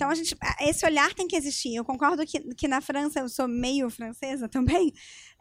Então, 0.00 0.08
a 0.08 0.14
gente, 0.14 0.34
esse 0.62 0.86
olhar 0.86 1.12
tem 1.12 1.28
que 1.28 1.36
existir. 1.36 1.74
Eu 1.74 1.84
concordo 1.84 2.24
que, 2.24 2.40
que 2.54 2.66
na 2.66 2.80
França, 2.80 3.20
eu 3.20 3.28
sou 3.28 3.46
meio 3.46 3.90
francesa 3.90 4.48
também, 4.48 4.94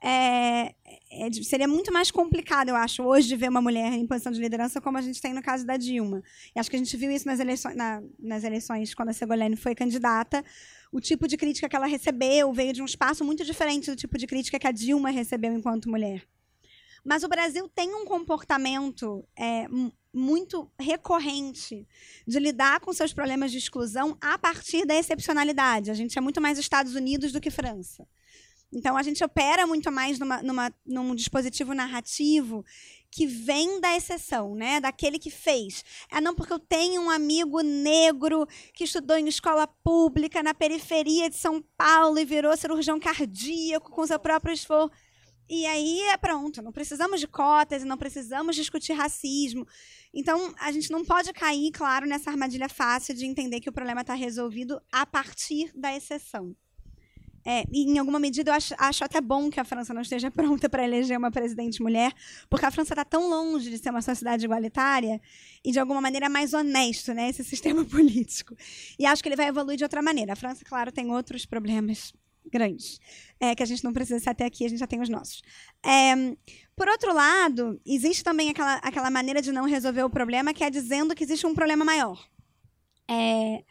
é, 0.04 0.76
é, 1.10 1.32
seria 1.44 1.66
muito 1.66 1.94
mais 1.94 2.12
complicado, 2.12 2.68
eu 2.68 2.76
acho, 2.76 3.02
hoje 3.02 3.38
ver 3.38 3.50
uma 3.50 3.62
mulher 3.62 3.94
em 3.94 4.06
posição 4.06 4.34
de 4.34 4.42
liderança 4.42 4.82
como 4.82 4.98
a 4.98 5.02
gente 5.02 5.22
tem 5.22 5.34
no 5.34 5.42
caso 5.42 5.66
da 5.66 5.78
Dilma. 5.78 6.22
E 6.54 6.60
acho 6.60 6.70
que 6.70 6.76
a 6.76 6.80
gente 6.80 6.98
viu 6.98 7.10
isso 7.10 7.26
nas 7.26 7.40
eleições, 7.40 7.74
na, 7.74 8.02
nas 8.20 8.44
eleições 8.44 8.94
quando 8.94 9.08
a 9.08 9.14
Segolene 9.14 9.56
foi 9.56 9.74
candidata. 9.74 10.44
O 10.92 11.00
tipo 11.00 11.26
de 11.26 11.38
crítica 11.38 11.70
que 11.70 11.76
ela 11.78 11.86
recebeu 11.86 12.52
veio 12.52 12.74
de 12.74 12.82
um 12.82 12.86
espaço 12.86 13.24
muito 13.24 13.46
diferente 13.46 13.90
do 13.90 13.96
tipo 13.96 14.18
de 14.18 14.28
crítica 14.28 14.60
que 14.60 14.68
a 14.68 14.74
Dilma 14.74 15.10
recebeu 15.10 15.54
enquanto 15.54 15.90
mulher. 15.90 16.28
Mas 17.06 17.24
o 17.24 17.30
Brasil 17.30 17.70
tem 17.70 17.96
um 17.96 18.04
comportamento 18.04 19.26
é, 19.38 19.68
muito 20.14 20.72
recorrente 20.80 21.88
de 22.28 22.40
lidar 22.40 22.80
com 22.80 22.94
seus 22.94 23.14
problemas 23.14 23.52
de 23.52 23.58
exclusão 23.58 24.18
a 24.20 24.38
partir 24.38 24.86
da 24.86 24.96
excepcionalidade. 24.96 25.92
A 25.92 25.94
gente 25.94 26.18
é 26.18 26.22
muito 26.22 26.42
mais 26.42 26.58
Estados 26.58 26.96
Unidos 26.96 27.32
do 27.32 27.42
que 27.42 27.52
França. 27.52 28.08
Então, 28.72 28.96
a 28.96 29.02
gente 29.02 29.24
opera 29.24 29.66
muito 29.66 29.92
mais 29.92 30.20
numa, 30.20 30.44
numa, 30.44 30.74
num 30.86 31.16
dispositivo 31.16 31.74
narrativo 31.74 32.64
que 33.12 33.26
vem 33.26 33.82
da 33.82 33.96
exceção, 33.96 34.54
né? 34.54 34.80
Daquele 34.80 35.18
que 35.18 35.32
fez. 35.32 35.84
É 36.12 36.22
não 36.22 36.36
porque 36.36 36.54
eu 36.54 36.60
tenho 36.60 37.02
um 37.02 37.10
amigo 37.10 37.62
negro 37.62 38.48
que 38.74 38.84
estudou 38.84 39.18
em 39.18 39.28
escola 39.28 39.66
pública 39.84 40.44
na 40.44 40.54
periferia 40.54 41.30
de 41.30 41.36
São 41.36 41.64
Paulo 41.76 42.20
e 42.20 42.26
virou 42.26 42.56
cirurgião 42.56 43.00
cardíaco 43.00 43.90
com 43.90 44.06
seu 44.06 44.20
próprio 44.20 44.54
esforço. 44.54 44.92
E 45.50 45.66
aí 45.66 46.02
é 46.10 46.18
pronto, 46.18 46.62
não 46.62 46.72
precisamos 46.72 47.20
de 47.20 47.28
cotas, 47.28 47.84
não 47.84 47.98
precisamos 47.98 48.56
discutir 48.56 48.94
racismo. 48.94 49.68
Então, 50.14 50.54
a 50.60 50.72
gente 50.72 50.92
não 50.92 51.04
pode 51.04 51.34
cair, 51.34 51.72
claro, 51.72 52.06
nessa 52.06 52.30
armadilha 52.30 52.70
fácil 52.70 53.16
de 53.16 53.26
entender 53.26 53.60
que 53.60 53.70
o 53.70 53.74
problema 53.74 54.02
está 54.02 54.14
resolvido 54.14 54.80
a 54.92 55.08
partir 55.08 55.72
da 55.76 55.96
exceção. 55.96 56.56
É, 57.44 57.64
e 57.72 57.90
em 57.90 57.98
alguma 57.98 58.20
medida 58.20 58.52
eu 58.52 58.56
acho, 58.56 58.76
acho, 58.78 59.04
até 59.04 59.20
bom 59.22 59.50
que 59.50 59.60
a 59.60 59.64
França 59.64 59.94
não 59.94 60.02
esteja 60.02 60.30
pronta 60.32 60.70
para 60.70 60.84
eleger 60.84 61.18
uma 61.18 61.32
presidente 61.32 61.82
mulher, 61.82 62.14
porque 62.48 62.66
a 62.66 62.72
França 62.72 62.94
está 62.94 63.04
tão 63.04 63.28
longe 63.28 63.72
de 63.72 63.78
ser 63.78 63.90
uma 63.90 64.02
sociedade 64.02 64.46
igualitária 64.46 65.20
e 65.64 65.72
de 65.72 65.80
alguma 65.80 66.02
maneira 66.02 66.30
mais 66.30 66.54
honesto, 66.54 67.12
né, 67.14 67.30
esse 67.30 67.44
sistema 67.46 67.84
político. 67.86 68.56
E 69.00 69.06
acho 69.06 69.24
que 69.24 69.30
ele 69.30 69.36
vai 69.36 69.48
evoluir 69.48 69.78
de 69.78 69.84
outra 69.84 70.02
maneira. 70.02 70.34
A 70.34 70.36
França, 70.36 70.64
claro, 70.64 70.92
tem 70.92 71.10
outros 71.12 71.46
problemas 71.46 72.14
grandes, 72.50 73.00
é, 73.40 73.56
que 73.56 73.64
a 73.64 73.66
gente 73.66 73.84
não 73.84 73.94
precisa 73.94 74.20
ser 74.20 74.30
até 74.30 74.46
aqui, 74.46 74.66
a 74.66 74.70
gente 74.70 74.80
já 74.80 74.88
tem 74.88 75.02
os 75.02 75.10
nossos. 75.10 75.42
É, 75.84 76.14
por 76.76 76.88
outro 76.88 77.14
lado, 77.14 77.80
existe 77.86 78.24
também 78.24 78.50
aquela, 78.50 78.76
aquela 78.76 79.10
maneira 79.12 79.42
de 79.42 79.52
não 79.52 79.66
resolver 79.66 80.04
o 80.04 80.10
problema, 80.10 80.54
que 80.54 80.64
é 80.64 80.70
dizendo 80.70 81.16
que 81.16 81.24
existe 81.24 81.46
um 81.46 81.54
problema 81.54 81.84
maior. 81.86 82.28
É, 83.10 83.64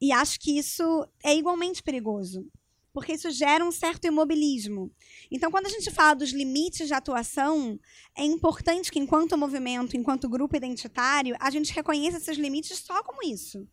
e 0.00 0.12
acho 0.12 0.38
que 0.40 0.58
isso 0.58 1.06
é 1.22 1.34
igualmente 1.34 1.82
perigoso. 1.82 2.46
porque 2.92 3.12
isso 3.12 3.30
gera 3.30 3.64
um 3.64 3.70
certo 3.70 4.06
imobilismo. 4.06 4.90
Então, 5.30 5.52
quando 5.52 5.66
a 5.66 5.70
gente 5.70 5.88
fala 5.90 6.14
dos 6.14 6.30
limites 6.32 6.88
de 6.88 6.94
atuação, 6.94 7.78
é 8.16 8.24
importante 8.24 8.90
que, 8.90 8.98
enquanto 8.98 9.38
movimento, 9.38 9.96
enquanto 9.96 10.28
grupo 10.28 10.56
identitário, 10.56 11.36
a 11.38 11.48
gente 11.48 11.72
reconheça 11.72 12.18
esses 12.18 12.36
limites 12.36 12.78
só 12.78 13.02
como 13.04 13.22
isso. 13.22 13.68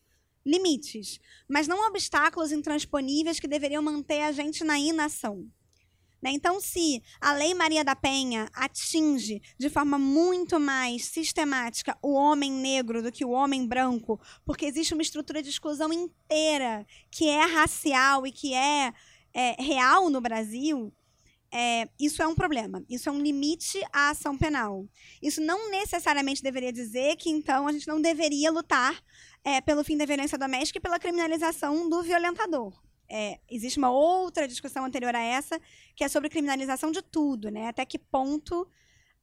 Limites, 0.46 1.20
mas 1.48 1.68
não 1.68 1.88
obstáculos 1.88 2.52
intransponíveis 2.52 3.40
que 3.40 3.48
deveriam 3.48 3.82
manter 3.82 4.22
a 4.22 4.32
gente 4.32 4.64
na 4.64 4.78
inação. 4.78 5.50
Né? 6.22 6.32
Então, 6.32 6.60
se 6.60 7.04
a 7.22 7.34
Lei 7.34 7.54
Maria 7.54 7.84
da 7.84 7.96
Penha 7.96 8.50
atinge 8.54 9.42
de 9.60 9.70
forma 9.70 10.00
muito 10.00 10.60
mais 10.60 11.06
sistemática 11.06 11.98
o 12.02 12.14
homem 12.14 12.52
negro 12.52 13.04
do 13.04 13.12
que 13.12 13.24
o 13.24 13.30
homem 13.30 13.68
branco, 13.68 14.20
porque 14.44 14.66
existe 14.66 14.94
uma 14.94 15.04
estrutura 15.04 15.44
de 15.44 15.50
exclusão 15.50 15.94
inteira 15.94 16.86
que 17.12 17.30
é 17.30 17.46
racial 17.46 18.26
e 18.26 18.32
que 18.32 18.54
é, 18.54 18.92
é 19.34 19.62
real 19.62 20.10
no 20.10 20.20
Brasil, 20.20 20.92
é, 21.52 21.88
isso 22.00 22.22
é 22.22 22.28
um 22.28 22.36
problema. 22.36 22.84
Isso 22.90 23.08
é 23.08 23.12
um 23.12 23.22
limite 23.22 23.82
à 23.94 24.10
ação 24.10 24.38
penal. 24.38 24.86
Isso 25.22 25.40
não 25.40 25.70
necessariamente 25.70 26.44
deveria 26.44 26.74
dizer 26.74 27.16
que, 27.16 27.30
então, 27.30 27.68
a 27.68 27.72
gente 27.72 27.88
não 27.88 28.02
deveria 28.02 28.52
lutar 28.52 29.02
é, 29.46 29.62
pelo 29.62 29.84
fim 29.84 29.96
da 29.96 30.06
violência 30.06 30.40
doméstica 30.40 30.80
e 30.80 30.82
pela 30.82 31.00
criminalização 31.00 31.88
do 31.88 32.02
violentador. 32.02 32.74
É, 33.08 33.40
existe 33.48 33.78
uma 33.78 33.92
outra 33.92 34.48
discussão 34.48 34.84
anterior 34.84 35.16
a 35.16 35.22
essa, 35.22 35.62
que 35.96 36.04
é 36.04 36.08
sobre 36.10 36.30
criminalização 36.30 36.92
de 36.92 37.04
tudo, 37.04 37.52
né? 37.52 37.68
Até 37.68 37.86
que 37.86 38.00
ponto 38.00 38.68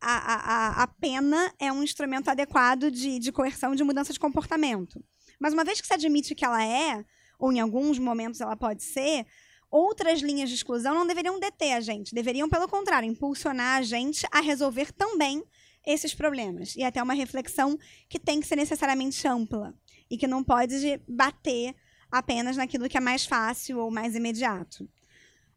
a, 0.00 0.12
a, 0.12 0.82
a 0.84 0.86
pena 0.86 1.52
é 1.58 1.72
um 1.72 1.82
instrumento 1.82 2.28
adequado 2.28 2.88
de, 2.90 3.18
de 3.18 3.32
coerção, 3.32 3.74
de 3.74 3.82
mudança 3.82 4.12
de 4.12 4.20
comportamento. 4.20 5.02
Mas 5.40 5.52
uma 5.52 5.64
vez 5.64 5.80
que 5.80 5.86
se 5.88 5.94
admite 5.94 6.36
que 6.36 6.44
ela 6.44 6.64
é, 6.64 7.04
ou 7.36 7.52
em 7.52 7.58
alguns 7.58 7.98
momentos 7.98 8.40
ela 8.40 8.56
pode 8.56 8.84
ser, 8.84 9.26
outras 9.68 10.20
linhas 10.20 10.48
de 10.48 10.54
exclusão 10.54 10.94
não 10.94 11.06
deveriam 11.06 11.40
deter 11.40 11.72
a 11.72 11.80
gente, 11.80 12.14
deveriam, 12.14 12.48
pelo 12.48 12.68
contrário, 12.68 13.08
impulsionar 13.08 13.78
a 13.78 13.82
gente 13.82 14.24
a 14.30 14.40
resolver 14.40 14.92
também 14.92 15.42
esses 15.86 16.14
problemas. 16.14 16.76
E 16.76 16.82
até 16.82 17.02
uma 17.02 17.14
reflexão 17.14 17.78
que 18.08 18.18
tem 18.18 18.40
que 18.40 18.46
ser 18.46 18.56
necessariamente 18.56 19.26
ampla 19.26 19.74
e 20.10 20.16
que 20.16 20.26
não 20.26 20.44
pode 20.44 21.00
bater 21.08 21.74
apenas 22.10 22.56
naquilo 22.56 22.88
que 22.88 22.96
é 22.96 23.00
mais 23.00 23.24
fácil 23.24 23.78
ou 23.78 23.90
mais 23.90 24.14
imediato. 24.14 24.88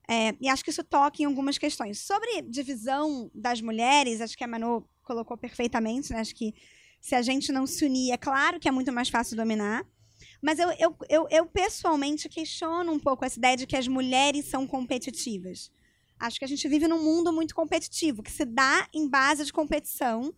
É, 0.08 0.36
e 0.40 0.48
acho 0.48 0.64
que 0.64 0.70
isso 0.70 0.84
toca 0.84 1.22
em 1.22 1.26
algumas 1.26 1.58
questões. 1.58 2.00
Sobre 2.00 2.42
divisão 2.44 3.30
das 3.34 3.60
mulheres, 3.60 4.22
acho 4.22 4.38
que 4.38 4.44
a 4.44 4.48
Manu 4.48 4.88
colocou 5.04 5.38
perfeitamente, 5.38 6.12
né? 6.12 6.20
acho 6.20 6.36
que 6.36 6.54
se 7.02 7.16
a 7.16 7.22
gente 7.22 7.52
não 7.52 7.68
se 7.68 7.86
unir, 7.86 8.12
é 8.12 8.18
claro 8.18 8.60
que 8.60 8.68
é 8.68 8.72
muito 8.72 8.92
mais 8.92 9.10
fácil 9.10 9.36
dominar. 9.36 9.86
Mas 10.42 10.60
eu, 10.60 10.70
eu, 10.80 10.96
eu, 11.10 11.28
eu 11.30 11.46
pessoalmente 11.46 12.30
questiono 12.30 12.92
um 12.92 13.00
pouco 13.00 13.26
essa 13.26 13.38
ideia 13.38 13.58
de 13.58 13.68
que 13.68 13.76
as 13.76 13.88
mulheres 13.88 14.46
são 14.46 14.66
competitivas. 14.66 15.72
Acho 16.20 16.40
que 16.40 16.46
a 16.46 16.48
gente 16.48 16.68
vive 16.68 16.88
num 16.88 17.04
mundo 17.04 17.32
muito 17.32 17.54
competitivo, 17.54 18.24
que 18.24 18.32
se 18.32 18.46
dá 18.46 18.88
em 18.94 19.08
base 19.08 19.46
de 19.46 19.54
competição, 19.54 20.34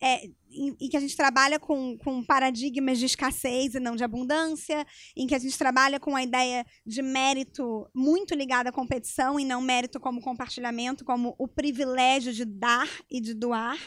é, 0.00 0.26
em, 0.50 0.76
em, 0.80 0.88
que 0.88 0.96
a 0.96 1.00
gente 1.00 1.16
trabalha 1.16 1.58
com, 1.58 1.96
com 1.98 2.22
paradigmas 2.22 2.98
de 2.98 3.06
escassez 3.06 3.74
e 3.74 3.80
não 3.80 3.96
de 3.96 4.04
abundância, 4.04 4.86
em 5.16 5.26
que 5.26 5.34
a 5.34 5.38
gente 5.38 5.56
trabalha 5.56 5.98
com 5.98 6.14
a 6.14 6.22
ideia 6.22 6.64
de 6.84 7.02
mérito 7.02 7.88
muito 7.94 8.34
ligado 8.34 8.66
à 8.66 8.72
competição 8.72 9.40
e 9.40 9.44
não 9.44 9.60
mérito 9.60 9.98
como 9.98 10.20
compartilhamento, 10.20 11.04
como 11.04 11.34
o 11.38 11.48
privilégio 11.48 12.32
de 12.32 12.44
dar 12.44 12.88
e 13.10 13.20
de 13.20 13.34
doar. 13.34 13.78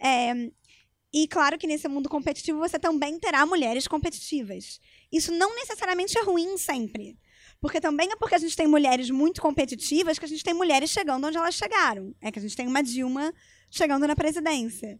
É, 0.00 0.50
e 1.12 1.26
claro 1.26 1.56
que 1.56 1.66
nesse 1.66 1.88
mundo 1.88 2.08
competitivo 2.08 2.58
você 2.58 2.78
também 2.78 3.18
terá 3.18 3.46
mulheres 3.46 3.86
competitivas. 3.86 4.80
Isso 5.10 5.32
não 5.32 5.54
necessariamente 5.54 6.18
é 6.18 6.22
ruim 6.22 6.58
sempre. 6.58 7.16
Porque 7.60 7.80
também 7.80 8.10
é 8.12 8.16
porque 8.16 8.34
a 8.34 8.38
gente 8.38 8.56
tem 8.56 8.66
mulheres 8.66 9.10
muito 9.10 9.40
competitivas 9.42 10.18
que 10.18 10.24
a 10.24 10.28
gente 10.28 10.44
tem 10.44 10.54
mulheres 10.54 10.90
chegando 10.90 11.26
onde 11.26 11.36
elas 11.36 11.54
chegaram. 11.54 12.14
É 12.20 12.30
que 12.30 12.38
a 12.38 12.42
gente 12.42 12.56
tem 12.56 12.66
uma 12.66 12.82
Dilma 12.82 13.32
chegando 13.70 14.06
na 14.06 14.14
presidência. 14.14 14.98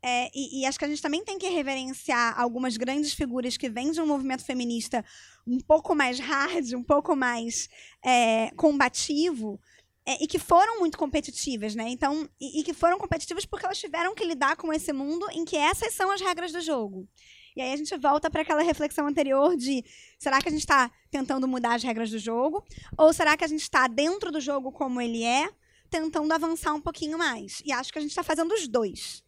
É, 0.00 0.30
e, 0.32 0.60
e, 0.60 0.66
acho 0.66 0.78
que 0.78 0.84
a 0.84 0.88
gente 0.88 1.02
também 1.02 1.24
tem 1.24 1.38
que 1.38 1.48
reverenciar 1.48 2.38
algumas 2.38 2.76
grandes 2.76 3.12
figuras 3.12 3.56
que 3.56 3.68
vêm 3.68 3.90
de 3.90 4.00
um 4.00 4.06
movimento 4.06 4.44
feminista 4.44 5.04
um 5.44 5.58
pouco 5.58 5.92
mais 5.92 6.20
hard, 6.20 6.72
um 6.74 6.84
pouco 6.84 7.16
mais 7.16 7.68
é, 8.04 8.50
combativo, 8.54 9.60
é, 10.06 10.22
e 10.22 10.26
que 10.28 10.38
foram 10.38 10.78
muito 10.78 10.96
competitivas, 10.96 11.74
né? 11.74 11.88
Então, 11.88 12.28
e, 12.40 12.60
e, 12.60 12.64
que 12.64 12.72
foram 12.72 12.96
competitivas 12.96 13.44
porque 13.44 13.66
elas 13.66 13.78
tiveram 13.78 14.14
que 14.14 14.24
lidar 14.24 14.56
com 14.56 14.72
esse 14.72 14.92
mundo 14.92 15.26
em 15.32 15.44
que 15.44 15.56
essas 15.56 15.92
são 15.94 16.12
as 16.12 16.20
regras 16.20 16.52
do 16.52 16.60
jogo. 16.60 17.08
E 17.58 17.60
aí 17.60 17.72
a 17.72 17.76
gente 17.76 17.96
volta 17.96 18.30
para 18.30 18.42
aquela 18.42 18.62
reflexão 18.62 19.08
anterior 19.08 19.56
de 19.56 19.84
será 20.16 20.40
que 20.40 20.48
a 20.48 20.52
gente 20.52 20.60
está 20.60 20.88
tentando 21.10 21.48
mudar 21.48 21.74
as 21.74 21.82
regras 21.82 22.08
do 22.08 22.16
jogo? 22.16 22.64
Ou 22.96 23.12
será 23.12 23.36
que 23.36 23.44
a 23.44 23.48
gente 23.48 23.62
está 23.62 23.88
dentro 23.88 24.30
do 24.30 24.40
jogo 24.40 24.70
como 24.70 25.00
ele 25.00 25.24
é, 25.24 25.50
tentando 25.90 26.32
avançar 26.32 26.72
um 26.72 26.80
pouquinho 26.80 27.18
mais? 27.18 27.60
E 27.64 27.72
acho 27.72 27.92
que 27.92 27.98
a 27.98 28.00
gente 28.00 28.12
está 28.12 28.22
fazendo 28.22 28.54
os 28.54 28.68
dois. 28.68 29.24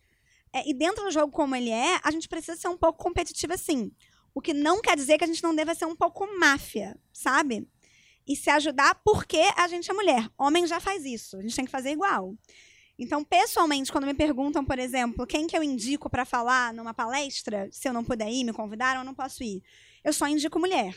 É, 0.52 0.70
e 0.70 0.72
dentro 0.72 1.02
do 1.02 1.10
jogo 1.10 1.32
como 1.32 1.56
ele 1.56 1.70
é, 1.70 1.98
a 2.04 2.10
gente 2.12 2.28
precisa 2.28 2.56
ser 2.56 2.68
um 2.68 2.76
pouco 2.76 3.02
competitiva, 3.02 3.56
sim. 3.56 3.90
O 4.32 4.40
que 4.40 4.54
não 4.54 4.80
quer 4.80 4.94
dizer 4.96 5.18
que 5.18 5.24
a 5.24 5.26
gente 5.26 5.42
não 5.42 5.52
deva 5.52 5.74
ser 5.74 5.86
um 5.86 5.96
pouco 5.96 6.24
máfia, 6.38 6.96
sabe? 7.12 7.68
E 8.28 8.36
se 8.36 8.48
ajudar 8.48 8.94
porque 9.04 9.42
a 9.56 9.66
gente 9.66 9.90
é 9.90 9.92
mulher. 9.92 10.30
Homem 10.38 10.68
já 10.68 10.78
faz 10.78 11.04
isso. 11.04 11.36
A 11.36 11.42
gente 11.42 11.56
tem 11.56 11.64
que 11.64 11.70
fazer 11.72 11.90
igual. 11.90 12.36
Então, 13.02 13.24
pessoalmente, 13.24 13.90
quando 13.90 14.06
me 14.06 14.12
perguntam, 14.12 14.62
por 14.62 14.78
exemplo, 14.78 15.26
quem 15.26 15.46
que 15.46 15.56
eu 15.56 15.62
indico 15.62 16.10
para 16.10 16.26
falar 16.26 16.74
numa 16.74 16.92
palestra, 16.92 17.66
se 17.72 17.88
eu 17.88 17.94
não 17.94 18.04
puder 18.04 18.30
ir, 18.30 18.44
me 18.44 18.52
convidaram, 18.52 19.00
eu 19.00 19.06
não 19.06 19.14
posso 19.14 19.42
ir. 19.42 19.62
Eu 20.04 20.12
só 20.12 20.28
indico 20.28 20.58
mulher. 20.58 20.94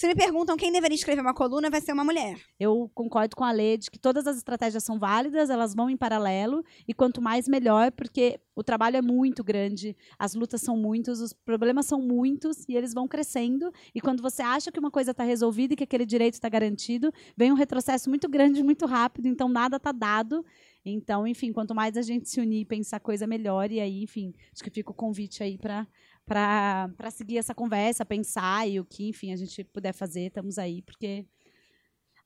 Se 0.00 0.06
me 0.06 0.14
perguntam 0.14 0.56
quem 0.56 0.72
deveria 0.72 0.94
escrever 0.94 1.20
uma 1.20 1.34
coluna, 1.34 1.68
vai 1.68 1.78
ser 1.78 1.92
uma 1.92 2.02
mulher. 2.02 2.40
Eu 2.58 2.90
concordo 2.94 3.36
com 3.36 3.44
a 3.44 3.52
Lê 3.52 3.76
de 3.76 3.90
que 3.90 3.98
todas 3.98 4.26
as 4.26 4.38
estratégias 4.38 4.82
são 4.82 4.98
válidas, 4.98 5.50
elas 5.50 5.74
vão 5.74 5.90
em 5.90 5.96
paralelo, 5.98 6.64
e 6.88 6.94
quanto 6.94 7.20
mais, 7.20 7.46
melhor, 7.46 7.92
porque 7.92 8.40
o 8.56 8.64
trabalho 8.64 8.96
é 8.96 9.02
muito 9.02 9.44
grande, 9.44 9.94
as 10.18 10.34
lutas 10.34 10.62
são 10.62 10.74
muitos, 10.74 11.20
os 11.20 11.34
problemas 11.34 11.84
são 11.84 12.00
muitos, 12.00 12.66
e 12.66 12.76
eles 12.76 12.94
vão 12.94 13.06
crescendo. 13.06 13.70
E 13.94 14.00
quando 14.00 14.22
você 14.22 14.40
acha 14.40 14.72
que 14.72 14.80
uma 14.80 14.90
coisa 14.90 15.10
está 15.10 15.22
resolvida 15.22 15.74
e 15.74 15.76
que 15.76 15.84
aquele 15.84 16.06
direito 16.06 16.32
está 16.32 16.48
garantido, 16.48 17.12
vem 17.36 17.52
um 17.52 17.54
retrocesso 17.54 18.08
muito 18.08 18.26
grande, 18.26 18.62
muito 18.62 18.86
rápido, 18.86 19.28
então 19.28 19.50
nada 19.50 19.76
está 19.76 19.92
dado. 19.92 20.42
Então, 20.82 21.26
enfim, 21.26 21.52
quanto 21.52 21.74
mais 21.74 21.98
a 21.98 22.00
gente 22.00 22.26
se 22.26 22.40
unir 22.40 22.60
e 22.62 22.64
pensar 22.64 23.00
coisa 23.00 23.26
melhor, 23.26 23.70
e 23.70 23.78
aí, 23.78 24.02
enfim, 24.02 24.32
acho 24.50 24.64
que 24.64 24.70
fica 24.70 24.92
o 24.92 24.94
convite 24.94 25.42
aí 25.42 25.58
para 25.58 25.86
para 26.30 27.10
seguir 27.10 27.38
essa 27.38 27.52
conversa, 27.52 28.06
pensar 28.06 28.68
e 28.68 28.78
o 28.78 28.84
que, 28.84 29.08
enfim, 29.08 29.32
a 29.32 29.36
gente 29.36 29.64
puder 29.64 29.92
fazer, 29.92 30.26
estamos 30.26 30.58
aí, 30.58 30.80
porque 30.80 31.26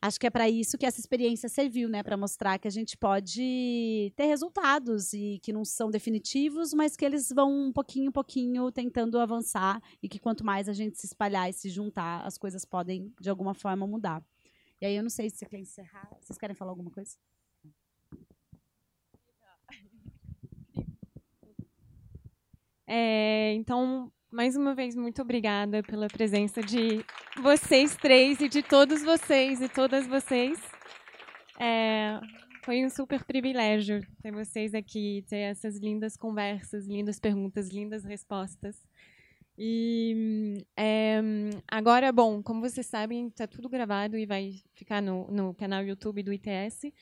acho 0.03 0.21
que 0.21 0.27
é 0.27 0.31
para 0.31 0.47
isso 0.47 0.77
que 0.77 0.85
essa 0.85 1.01
experiência 1.01 1.49
serviu, 1.49 1.89
né, 1.89 2.03
para 2.03 2.15
mostrar 2.15 2.59
que 2.59 2.69
a 2.69 2.71
gente 2.71 2.99
pode 2.99 4.13
ter 4.15 4.27
resultados 4.27 5.15
e 5.15 5.41
que 5.43 5.55
não 5.55 5.65
são 5.65 5.91
definitivos, 5.91 6.75
mas 6.75 6.97
que 6.97 7.05
eles 7.05 7.31
vão 7.31 7.69
um 7.69 7.73
pouquinho, 7.73 8.11
um 8.11 8.13
pouquinho 8.13 8.71
tentando 8.71 9.19
avançar 9.19 9.81
e 10.03 10.09
que 10.09 10.19
quanto 10.19 10.45
mais 10.45 10.69
a 10.69 10.75
gente 10.75 10.99
se 10.99 11.07
espalhar 11.07 11.49
e 11.49 11.55
se 11.55 11.71
juntar, 11.71 12.27
as 12.27 12.37
coisas 12.37 12.63
podem 12.67 13.11
de 13.19 13.31
alguma 13.31 13.55
forma 13.55 13.87
mudar. 13.87 14.23
E 14.83 14.85
aí 14.85 14.95
eu 14.95 15.03
não 15.03 15.09
sei 15.09 15.31
se 15.31 15.39
você 15.39 15.47
quer 15.47 15.61
encerrar, 15.61 16.11
vocês 16.21 16.37
querem 16.37 16.55
falar 16.55 16.73
alguma 16.73 16.91
coisa? 16.91 17.17
É, 22.87 23.53
então, 23.55 24.13
mais 24.31 24.57
uma 24.57 24.75
vez, 24.75 24.95
muito 24.95 25.23
obrigada 25.23 25.83
pela 25.83 26.09
presença 26.09 26.61
de 26.61 27.05
vocês 27.43 27.97
três 27.97 28.41
e 28.41 28.49
de 28.49 28.63
todos 28.63 29.03
vocês 29.03 29.61
e 29.61 29.69
todas 29.69 30.07
vocês. 30.07 30.59
É, 31.59 32.21
foi 32.65 32.85
um 32.85 32.91
super 32.91 33.25
privilégio 33.25 34.01
ter 34.23 34.33
vocês 34.33 34.75
aqui, 34.75 35.25
ter 35.29 35.39
essas 35.39 35.79
lindas 35.79 36.17
conversas, 36.17 36.87
lindas 36.87 37.21
perguntas, 37.21 37.71
lindas 37.71 38.05
respostas. 38.05 38.77
E 39.57 40.67
é, 40.77 41.21
agora, 41.69 42.11
bom, 42.11 42.43
como 42.43 42.61
vocês 42.61 42.87
sabem, 42.87 43.29
está 43.29 43.47
tudo 43.47 43.69
gravado 43.69 44.19
e 44.19 44.27
vai 44.27 44.51
ficar 44.75 45.01
no, 45.01 45.31
no 45.31 45.55
canal 45.55 45.85
YouTube 45.85 46.23
do 46.23 46.33
ITS. 46.33 46.93